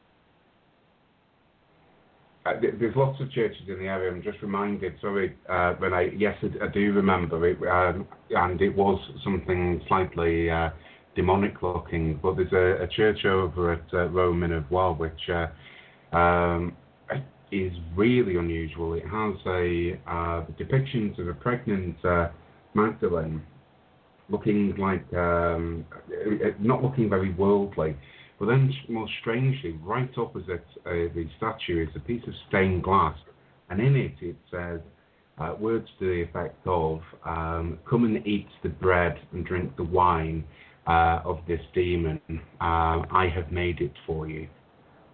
Uh, 2.44 2.54
there's 2.60 2.96
lots 2.96 3.22
of 3.22 3.32
churches 3.32 3.62
in 3.68 3.78
the 3.78 3.86
area. 3.86 4.12
I'm 4.12 4.24
just 4.24 4.42
reminded. 4.42 4.94
Sorry, 5.00 5.36
uh, 5.48 5.76
Renee. 5.80 6.16
Yes, 6.18 6.36
I, 6.42 6.66
I 6.66 6.68
do 6.70 6.92
remember 6.94 7.48
it, 7.48 7.58
um, 7.68 8.08
and 8.32 8.60
it 8.62 8.76
was 8.76 9.00
something 9.24 9.80
slightly 9.88 10.50
uh, 10.50 10.70
demonic 11.16 11.62
looking. 11.62 12.20
But 12.22 12.38
there's 12.38 12.52
a, 12.52 12.84
a 12.84 12.88
church 12.88 13.26
over 13.26 13.74
at 13.74 13.94
uh, 13.94 14.08
Rome 14.08 14.42
in 14.44 14.52
Avois 14.52 14.98
which 14.98 15.30
uh, 15.30 16.16
um, 16.16 16.76
is 17.52 17.74
really 17.96 18.38
unusual. 18.38 18.94
It 18.94 19.04
has 19.04 19.36
a 19.46 20.00
uh, 20.08 20.46
depictions 20.60 21.20
of 21.20 21.28
a 21.28 21.34
pregnant 21.34 22.04
uh, 22.04 22.30
Magdalene 22.74 23.42
looking 24.32 24.76
like 24.78 25.06
um, 25.14 25.86
uh, 25.92 26.48
uh, 26.48 26.52
not 26.60 26.84
looking 26.84 27.10
very 27.10 27.34
worldly. 27.34 27.96
But 28.40 28.48
then, 28.48 28.74
more 28.90 29.08
strangely, 29.20 29.78
right 29.84 30.10
opposite 30.18 30.66
uh, 30.86 31.14
the 31.14 31.28
statue 31.38 31.88
is 31.88 31.96
a 31.96 32.00
piece 32.00 32.24
of 32.28 32.34
stained 32.50 32.84
glass, 32.84 33.16
and 33.70 33.80
in 33.80 33.96
it 33.96 34.14
it 34.20 34.36
says, 34.50 34.80
uh, 35.38 35.56
words 35.60 35.88
to 36.00 36.06
the 36.06 36.22
effect 36.24 36.66
of, 36.66 37.02
um, 37.26 37.80
Come 37.90 38.06
and 38.06 38.26
eat 38.26 38.48
the 38.64 38.70
bread 38.70 39.20
and 39.32 39.46
drink 39.46 39.76
the 39.78 39.84
wine 39.84 40.44
uh, 40.88 41.22
of 41.24 41.40
this 41.48 41.62
demon. 41.74 42.20
Uh, 42.30 43.06
I 43.12 43.32
have 43.34 43.52
made 43.52 43.82
it 43.82 43.94
for 44.06 44.28
you. 44.28 44.48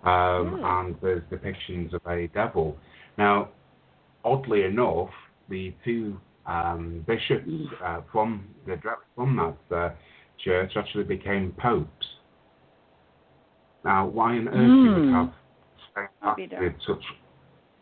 Um, 0.04 0.12
mm. 0.12 0.64
And 0.64 0.96
there's 1.02 1.24
depictions 1.32 1.94
of 1.94 2.02
a 2.08 2.28
devil. 2.28 2.78
Now, 3.18 3.50
oddly 4.24 4.64
enough, 4.64 5.10
the 5.50 5.74
two 5.84 6.20
um, 6.48 7.04
bishops 7.06 7.50
uh, 7.84 8.02
from 8.12 8.48
the 8.66 8.78
from 9.16 9.36
that 9.36 9.76
uh, 9.76 9.90
church 10.44 10.72
actually 10.76 11.04
became 11.04 11.54
popes. 11.60 12.06
Now, 13.84 14.08
why 14.08 14.38
on 14.38 14.48
earth 14.48 14.56
mm. 14.56 14.86
you 14.86 15.06
would 15.06 16.52
have 16.52 16.62
with 16.62 16.74
such 16.86 17.04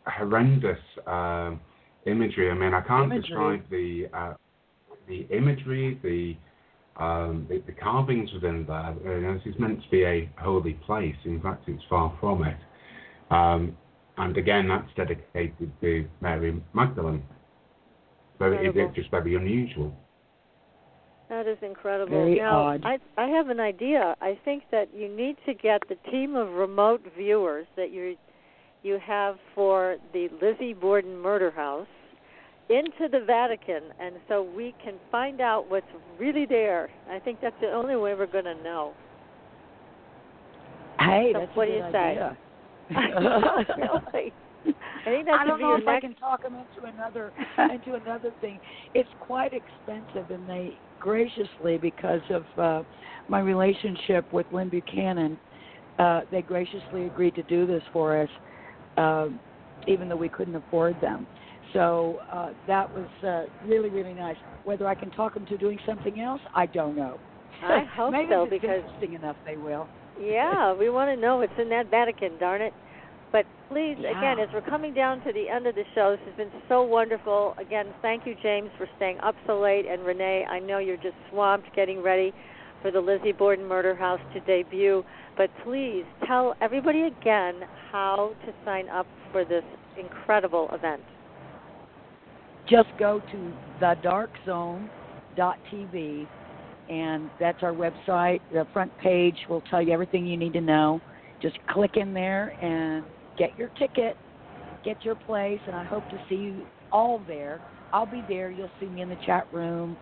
horrendous 0.05 0.79
uh, 1.07 1.51
imagery? 2.05 2.51
I 2.51 2.53
mean, 2.53 2.73
I 2.73 2.81
can't 2.81 3.11
imagery. 3.11 3.21
describe 3.21 3.69
the 3.69 4.07
uh, 4.13 4.33
the 5.07 5.27
imagery, 5.31 5.99
the, 6.03 7.03
um, 7.03 7.45
the, 7.49 7.61
the 7.65 7.71
carvings 7.71 8.31
within 8.33 8.65
there. 8.67 8.95
You 9.03 9.21
know, 9.21 9.33
this 9.35 9.53
is 9.53 9.59
meant 9.59 9.83
to 9.83 9.89
be 9.89 10.03
a 10.03 10.29
holy 10.39 10.73
place. 10.73 11.15
In 11.25 11.41
fact, 11.41 11.67
it's 11.67 11.83
far 11.89 12.15
from 12.19 12.43
it. 12.43 12.57
Um, 13.31 13.77
and 14.17 14.37
again, 14.37 14.67
that's 14.67 14.89
dedicated 14.95 15.71
to 15.81 16.07
Mary 16.21 16.61
Magdalene. 16.73 17.23
So 18.39 18.51
it's 18.51 18.95
just 18.95 19.11
very 19.11 19.35
unusual. 19.35 19.95
That 21.29 21.47
is 21.47 21.57
incredible. 21.61 22.11
Very 22.11 22.35
now, 22.35 22.65
odd. 22.65 22.85
I, 22.85 22.97
I 23.17 23.27
have 23.27 23.49
an 23.49 23.59
idea. 23.59 24.15
I 24.21 24.37
think 24.45 24.63
that 24.71 24.89
you 24.95 25.07
need 25.13 25.37
to 25.45 25.53
get 25.53 25.81
the 25.89 25.95
team 26.11 26.35
of 26.35 26.49
remote 26.49 27.01
viewers 27.17 27.65
that 27.75 27.91
you 27.91 28.15
you 28.83 28.99
have 29.03 29.37
for 29.55 29.97
the 30.13 30.29
Lizzie 30.39 30.73
Borden 30.73 31.17
murder 31.17 31.49
house 31.49 31.87
into 32.69 33.09
the 33.11 33.23
Vatican, 33.25 33.81
and 33.99 34.15
so 34.27 34.43
we 34.43 34.75
can 34.83 34.95
find 35.11 35.41
out 35.41 35.69
what's 35.69 35.87
really 36.19 36.45
there. 36.45 36.89
I 37.09 37.17
think 37.17 37.41
that's 37.41 37.59
the 37.61 37.71
only 37.71 37.95
way 37.95 38.13
we're 38.13 38.27
going 38.27 38.45
to 38.45 38.61
know. 38.63 38.93
Hey, 40.99 41.31
so 41.33 41.39
that's 41.39 41.55
what 41.55 41.67
a 41.67 41.71
do 41.71 41.77
you 41.77 41.83
idea. 41.83 42.37
say? 44.11 44.31
I 45.05 45.09
think 45.09 45.27
I 45.29 45.45
don't 45.45 45.61
know 45.61 45.75
if 45.75 45.85
next... 45.85 45.97
I 45.97 45.99
can 45.99 46.15
talk 46.15 46.43
them 46.43 46.55
into 46.55 46.87
another 46.87 47.31
into 47.57 47.93
another 47.93 48.31
thing. 48.41 48.59
It's 48.93 49.09
quite 49.19 49.51
expensive, 49.53 50.31
and 50.31 50.49
they 50.49 50.77
graciously, 50.99 51.77
because 51.77 52.21
of 52.31 52.43
uh, 52.57 52.83
my 53.27 53.39
relationship 53.39 54.31
with 54.33 54.47
Lyn 54.51 54.69
Buchanan, 54.69 55.37
uh, 55.99 56.21
they 56.31 56.41
graciously 56.41 57.05
agreed 57.05 57.35
to 57.35 57.43
do 57.43 57.67
this 57.67 57.83
for 57.93 58.19
us, 58.21 58.29
uh, 58.97 59.27
even 59.87 60.09
though 60.09 60.15
we 60.15 60.29
couldn't 60.29 60.55
afford 60.55 60.99
them. 61.01 61.27
So 61.73 62.19
uh, 62.31 62.53
that 62.67 62.89
was 62.91 63.07
uh, 63.23 63.67
really, 63.67 63.89
really 63.89 64.13
nice. 64.13 64.37
Whether 64.63 64.87
I 64.87 64.95
can 64.95 65.11
talk 65.11 65.33
them 65.33 65.45
to 65.47 65.57
doing 65.57 65.77
something 65.85 66.19
else, 66.19 66.41
I 66.55 66.65
don't 66.65 66.95
know. 66.95 67.19
I 67.63 67.83
hope 67.95 68.11
Maybe 68.11 68.29
so 68.31 68.47
because 68.49 68.81
interesting 68.83 69.13
enough, 69.13 69.35
they 69.45 69.57
will. 69.57 69.87
yeah, 70.19 70.73
we 70.73 70.89
want 70.89 71.15
to 71.15 71.21
know 71.21 71.37
what's 71.37 71.53
in 71.59 71.69
that 71.69 71.91
Vatican. 71.91 72.37
Darn 72.39 72.61
it! 72.61 72.73
But 73.31 73.45
please, 73.69 73.97
yeah. 73.99 74.17
again, 74.17 74.39
as 74.39 74.47
we're 74.53 74.67
coming 74.69 74.93
down 74.93 75.21
to 75.25 75.33
the 75.33 75.49
end 75.49 75.67
of 75.67 75.75
the 75.75 75.83
show, 75.93 76.15
this 76.17 76.27
has 76.27 76.37
been 76.37 76.61
so 76.69 76.83
wonderful. 76.83 77.55
Again, 77.59 77.87
thank 78.01 78.25
you, 78.25 78.35
James, 78.41 78.69
for 78.77 78.87
staying 78.95 79.19
up 79.19 79.35
so 79.45 79.59
late. 79.59 79.85
And 79.85 80.05
Renee, 80.05 80.45
I 80.49 80.59
know 80.59 80.79
you're 80.79 80.95
just 80.97 81.15
swamped 81.29 81.75
getting 81.75 82.01
ready 82.01 82.33
for 82.81 82.91
the 82.91 82.99
Lizzie 82.99 83.31
Borden 83.31 83.65
Murder 83.65 83.95
House 83.95 84.19
to 84.33 84.39
debut. 84.41 85.03
But 85.37 85.49
please 85.63 86.03
tell 86.27 86.55
everybody 86.61 87.03
again 87.03 87.61
how 87.91 88.33
to 88.45 88.53
sign 88.63 88.89
up 88.89 89.07
for 89.31 89.43
this 89.43 89.63
incredible 89.99 90.69
event. 90.71 91.01
Just 92.69 92.89
go 92.97 93.21
to 93.31 93.53
thedarkzone.tv, 93.81 96.27
and 96.89 97.29
that's 97.39 97.63
our 97.63 97.73
website. 97.73 98.39
The 98.53 98.67
front 98.73 98.95
page 98.99 99.35
will 99.49 99.61
tell 99.69 99.81
you 99.81 99.91
everything 99.91 100.25
you 100.25 100.37
need 100.37 100.53
to 100.53 100.61
know. 100.61 101.01
Just 101.45 101.59
click 101.69 101.91
in 101.95 102.11
there 102.11 102.55
and 102.59 103.05
get 103.37 103.55
your 103.55 103.69
ticket, 103.77 104.17
get 104.83 104.97
your 105.05 105.13
place, 105.13 105.59
and 105.67 105.75
I 105.75 105.83
hope 105.83 106.09
to 106.09 106.17
see 106.27 106.33
you 106.33 106.65
all 106.91 107.21
there. 107.27 107.61
I'll 107.93 108.07
be 108.07 108.23
there. 108.27 108.49
You'll 108.49 108.71
see 108.79 108.87
me 108.87 109.01
in 109.01 109.09
the 109.09 109.17
chat 109.27 109.45
room, 109.51 109.95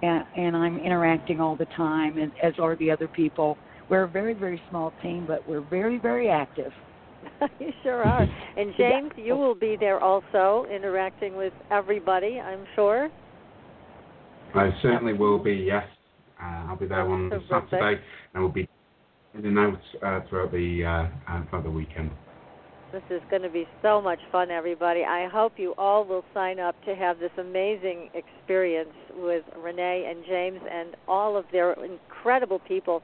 and, 0.00 0.24
and 0.38 0.56
I'm 0.56 0.78
interacting 0.78 1.38
all 1.38 1.54
the 1.54 1.66
time, 1.76 2.16
and 2.16 2.32
as 2.42 2.54
are 2.58 2.76
the 2.76 2.90
other 2.90 3.08
people. 3.08 3.58
We're 3.90 4.04
a 4.04 4.08
very, 4.08 4.32
very 4.32 4.58
small 4.70 4.94
team, 5.02 5.26
but 5.28 5.46
we're 5.46 5.60
very, 5.60 5.98
very 5.98 6.30
active. 6.30 6.72
you 7.58 7.74
sure 7.82 8.02
are. 8.02 8.26
And 8.56 8.72
James, 8.78 9.10
yeah. 9.18 9.24
you 9.24 9.36
will 9.36 9.54
be 9.54 9.76
there 9.78 10.00
also, 10.00 10.64
interacting 10.74 11.36
with 11.36 11.52
everybody, 11.70 12.40
I'm 12.40 12.64
sure. 12.74 13.10
I 14.54 14.70
certainly 14.80 15.12
will 15.12 15.38
be. 15.38 15.52
Yes, 15.52 15.84
uh, 16.42 16.68
I'll 16.68 16.76
be 16.76 16.86
there 16.86 17.02
on 17.02 17.30
Saturday, 17.50 18.00
and 18.32 18.42
we'll 18.42 18.50
be 18.50 18.62
in 18.62 18.66
and 19.34 19.58
out 19.58 19.80
uh, 20.02 20.20
throughout 20.28 20.52
the 20.52 20.84
uh, 20.84 21.32
uh 21.32 21.42
throughout 21.48 21.64
the 21.64 21.70
weekend. 21.70 22.10
This 22.92 23.02
is 23.08 23.22
going 23.30 23.42
to 23.42 23.48
be 23.48 23.68
so 23.82 24.02
much 24.02 24.18
fun, 24.32 24.50
everybody. 24.50 25.04
I 25.04 25.28
hope 25.28 25.52
you 25.56 25.74
all 25.78 26.04
will 26.04 26.24
sign 26.34 26.58
up 26.58 26.74
to 26.86 26.96
have 26.96 27.20
this 27.20 27.30
amazing 27.38 28.10
experience 28.14 28.90
with 29.14 29.44
Renee 29.56 30.10
and 30.10 30.24
James 30.26 30.58
and 30.68 30.96
all 31.06 31.36
of 31.36 31.44
their 31.52 31.74
incredible 31.84 32.58
people 32.58 33.02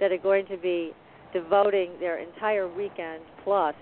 that 0.00 0.10
are 0.10 0.18
going 0.18 0.46
to 0.46 0.56
be 0.56 0.92
devoting 1.34 1.90
their 2.00 2.18
entire 2.18 2.66
weekend 2.66 3.22
plus 3.44 3.74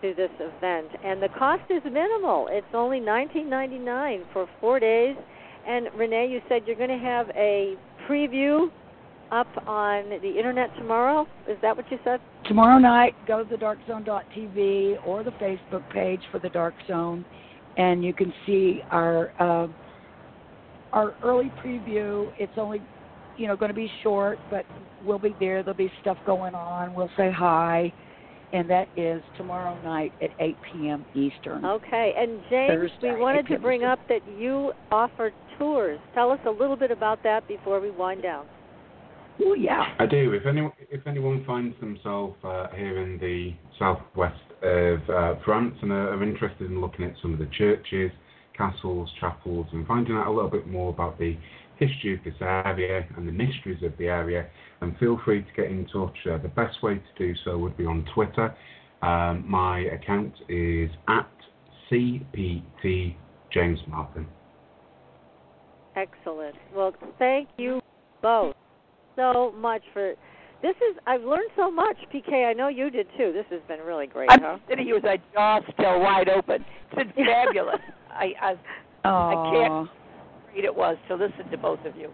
to 0.00 0.14
this 0.14 0.30
event. 0.40 0.88
And 1.04 1.22
the 1.22 1.28
cost 1.38 1.70
is 1.70 1.82
minimal. 1.84 2.48
It's 2.50 2.66
only 2.72 3.00
$19.99 3.00 4.22
for 4.32 4.48
four 4.58 4.80
days. 4.80 5.16
And 5.66 5.88
Renee, 5.94 6.28
you 6.30 6.40
said 6.48 6.62
you're 6.66 6.76
going 6.76 6.88
to 6.88 7.04
have 7.04 7.28
a 7.36 7.74
preview 8.08 8.70
up 9.30 9.48
on 9.66 10.08
the 10.10 10.36
internet 10.36 10.74
tomorrow. 10.76 11.26
Is 11.48 11.56
that 11.62 11.76
what 11.76 11.90
you 11.90 11.98
said? 12.04 12.20
Tomorrow 12.46 12.78
night, 12.78 13.14
go 13.26 13.44
to 13.44 13.56
thedarkzone.tv 13.56 15.06
or 15.06 15.22
the 15.22 15.32
Facebook 15.32 15.88
page 15.92 16.20
for 16.30 16.38
the 16.38 16.48
Dark 16.48 16.74
Zone, 16.86 17.24
and 17.76 18.04
you 18.04 18.12
can 18.12 18.32
see 18.46 18.80
our 18.90 19.32
uh, 19.40 19.68
our 20.92 21.14
early 21.22 21.52
preview. 21.64 22.30
It's 22.38 22.52
only 22.56 22.80
you 23.36 23.46
know 23.46 23.56
going 23.56 23.70
to 23.70 23.76
be 23.76 23.90
short, 24.02 24.38
but 24.50 24.64
we'll 25.04 25.18
be 25.18 25.34
there. 25.38 25.62
There'll 25.62 25.76
be 25.76 25.92
stuff 26.00 26.18
going 26.26 26.54
on. 26.54 26.94
We'll 26.94 27.10
say 27.16 27.30
hi. 27.30 27.92
And 28.50 28.68
that 28.70 28.88
is 28.96 29.22
tomorrow 29.36 29.78
night 29.82 30.10
at 30.22 30.30
8 30.40 30.56
p.m. 30.72 31.04
Eastern. 31.14 31.66
Okay. 31.66 32.14
And 32.16 32.40
James, 32.48 32.70
Thursday, 32.70 33.12
we 33.12 33.20
wanted 33.20 33.46
to 33.48 33.58
bring 33.58 33.82
Eastern. 33.82 33.90
up 33.90 33.98
that 34.08 34.20
you 34.38 34.72
offer 34.90 35.32
tours. 35.58 36.00
Tell 36.14 36.30
us 36.30 36.38
a 36.46 36.50
little 36.50 36.76
bit 36.76 36.90
about 36.90 37.22
that 37.24 37.46
before 37.46 37.78
we 37.78 37.90
wind 37.90 38.22
down. 38.22 38.46
Oh 39.44 39.54
yeah. 39.54 39.94
I 39.98 40.06
do. 40.06 40.32
If 40.32 40.46
anyone 40.46 40.72
if 40.90 41.06
anyone 41.06 41.44
finds 41.46 41.78
themselves 41.80 42.36
uh, 42.44 42.68
here 42.74 43.02
in 43.02 43.18
the 43.18 43.54
southwest 43.78 44.40
of 44.62 44.98
uh, 45.08 45.34
France 45.44 45.74
and 45.82 45.92
are, 45.92 46.14
are, 46.14 46.22
interested 46.22 46.70
in 46.70 46.80
looking 46.80 47.04
at 47.04 47.14
some 47.22 47.32
of 47.32 47.38
the 47.38 47.48
churches, 47.56 48.10
castles, 48.56 49.08
chapels, 49.20 49.66
and 49.72 49.86
finding 49.86 50.16
out 50.16 50.26
a 50.26 50.30
little 50.30 50.50
bit 50.50 50.66
more 50.66 50.90
about 50.90 51.18
the 51.18 51.36
history 51.78 52.14
of 52.14 52.24
this 52.24 52.34
area 52.40 53.06
and 53.16 53.28
the 53.28 53.32
mysteries 53.32 53.82
of 53.84 53.96
the 53.98 54.06
area, 54.06 54.48
then 54.80 54.96
feel 54.98 55.20
free 55.24 55.42
to 55.42 55.48
get 55.56 55.70
in 55.70 55.86
touch. 55.86 56.16
Uh, 56.28 56.38
the 56.38 56.48
best 56.48 56.82
way 56.82 56.94
to 56.94 57.00
do 57.18 57.32
so 57.44 57.56
would 57.56 57.76
be 57.76 57.86
on 57.86 58.04
Twitter. 58.14 58.54
Um, 59.02 59.44
my 59.48 59.80
account 59.80 60.34
is 60.48 60.90
at 61.06 61.30
CPT 61.90 63.14
James 63.52 63.78
Martin. 63.86 64.26
Excellent. 65.94 66.56
Well, 66.74 66.92
thank 67.18 67.48
you 67.58 67.80
both 68.20 68.54
so 69.18 69.52
much 69.56 69.82
for 69.92 70.14
this 70.62 70.74
is 70.76 70.96
I've 71.06 71.22
learned 71.22 71.50
so 71.56 71.70
much, 71.70 71.96
PK. 72.12 72.48
I 72.48 72.52
know 72.52 72.68
you 72.68 72.90
did 72.90 73.06
too. 73.16 73.32
This 73.32 73.46
has 73.50 73.60
been 73.68 73.80
really 73.80 74.06
great. 74.06 74.30
I'm 74.30 74.40
huh? 74.40 74.58
sitting 74.68 74.86
here 74.86 74.94
with 74.96 75.04
my 75.04 75.18
jaw 75.32 75.60
still 75.72 76.00
wide 76.00 76.28
open. 76.28 76.64
It's 76.92 77.12
been 77.14 77.26
fabulous. 77.26 77.80
I 78.10 78.32
I, 78.40 78.54
I 79.04 79.50
can't 79.52 79.90
read 80.54 80.64
it 80.64 80.74
was 80.74 80.96
to 81.08 81.14
listen 81.14 81.48
to 81.50 81.58
both 81.58 81.84
of 81.84 81.96
you. 81.96 82.10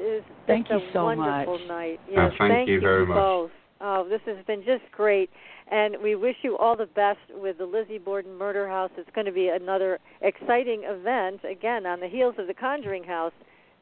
It's 0.00 0.26
thank 0.46 0.70
you 0.70 0.76
a 0.76 0.90
so 0.92 1.04
wonderful 1.04 1.58
much. 1.58 1.68
night. 1.68 2.00
Oh, 2.08 2.12
Yes, 2.12 2.32
thank, 2.38 2.52
thank 2.52 2.68
you 2.68 2.80
very 2.80 3.06
both. 3.06 3.50
much. 3.50 3.52
Oh, 3.84 4.08
this 4.08 4.20
has 4.26 4.44
been 4.46 4.62
just 4.64 4.82
great. 4.92 5.28
And 5.70 5.96
we 6.02 6.14
wish 6.14 6.36
you 6.42 6.56
all 6.58 6.76
the 6.76 6.86
best 6.86 7.18
with 7.34 7.58
the 7.58 7.64
Lizzie 7.64 7.98
Borden 7.98 8.36
Murder 8.36 8.68
House. 8.68 8.90
It's 8.96 9.08
going 9.14 9.26
to 9.26 9.32
be 9.32 9.48
another 9.48 9.98
exciting 10.20 10.82
event, 10.84 11.40
again, 11.48 11.86
on 11.86 12.00
the 12.00 12.08
heels 12.08 12.34
of 12.38 12.46
the 12.46 12.54
Conjuring 12.54 13.04
House. 13.04 13.32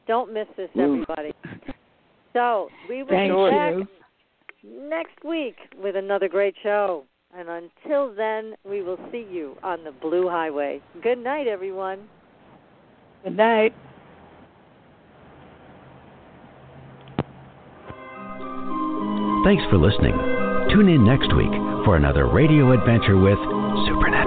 Don't 0.07 0.33
miss 0.33 0.47
this, 0.57 0.69
everybody. 0.75 1.33
So 2.33 2.69
we 2.89 3.03
will 3.03 3.09
Thank 3.09 3.33
be 3.33 3.49
back 3.49 3.73
you. 4.63 4.89
next 4.89 5.23
week 5.23 5.55
with 5.81 5.95
another 5.95 6.27
great 6.27 6.55
show. 6.63 7.05
And 7.37 7.47
until 7.47 8.13
then, 8.13 8.55
we 8.65 8.81
will 8.81 8.99
see 9.11 9.25
you 9.31 9.55
on 9.63 9.83
the 9.83 9.91
Blue 9.91 10.27
Highway. 10.29 10.81
Good 11.01 11.17
night, 11.17 11.47
everyone. 11.47 12.09
Good 13.23 13.37
night. 13.37 13.73
Thanks 19.45 19.63
for 19.71 19.77
listening. 19.77 20.13
Tune 20.71 20.87
in 20.87 21.03
next 21.03 21.33
week 21.35 21.51
for 21.83 21.95
another 21.95 22.27
radio 22.27 22.73
adventure 22.73 23.17
with 23.17 23.39
Supernatural. 23.87 24.20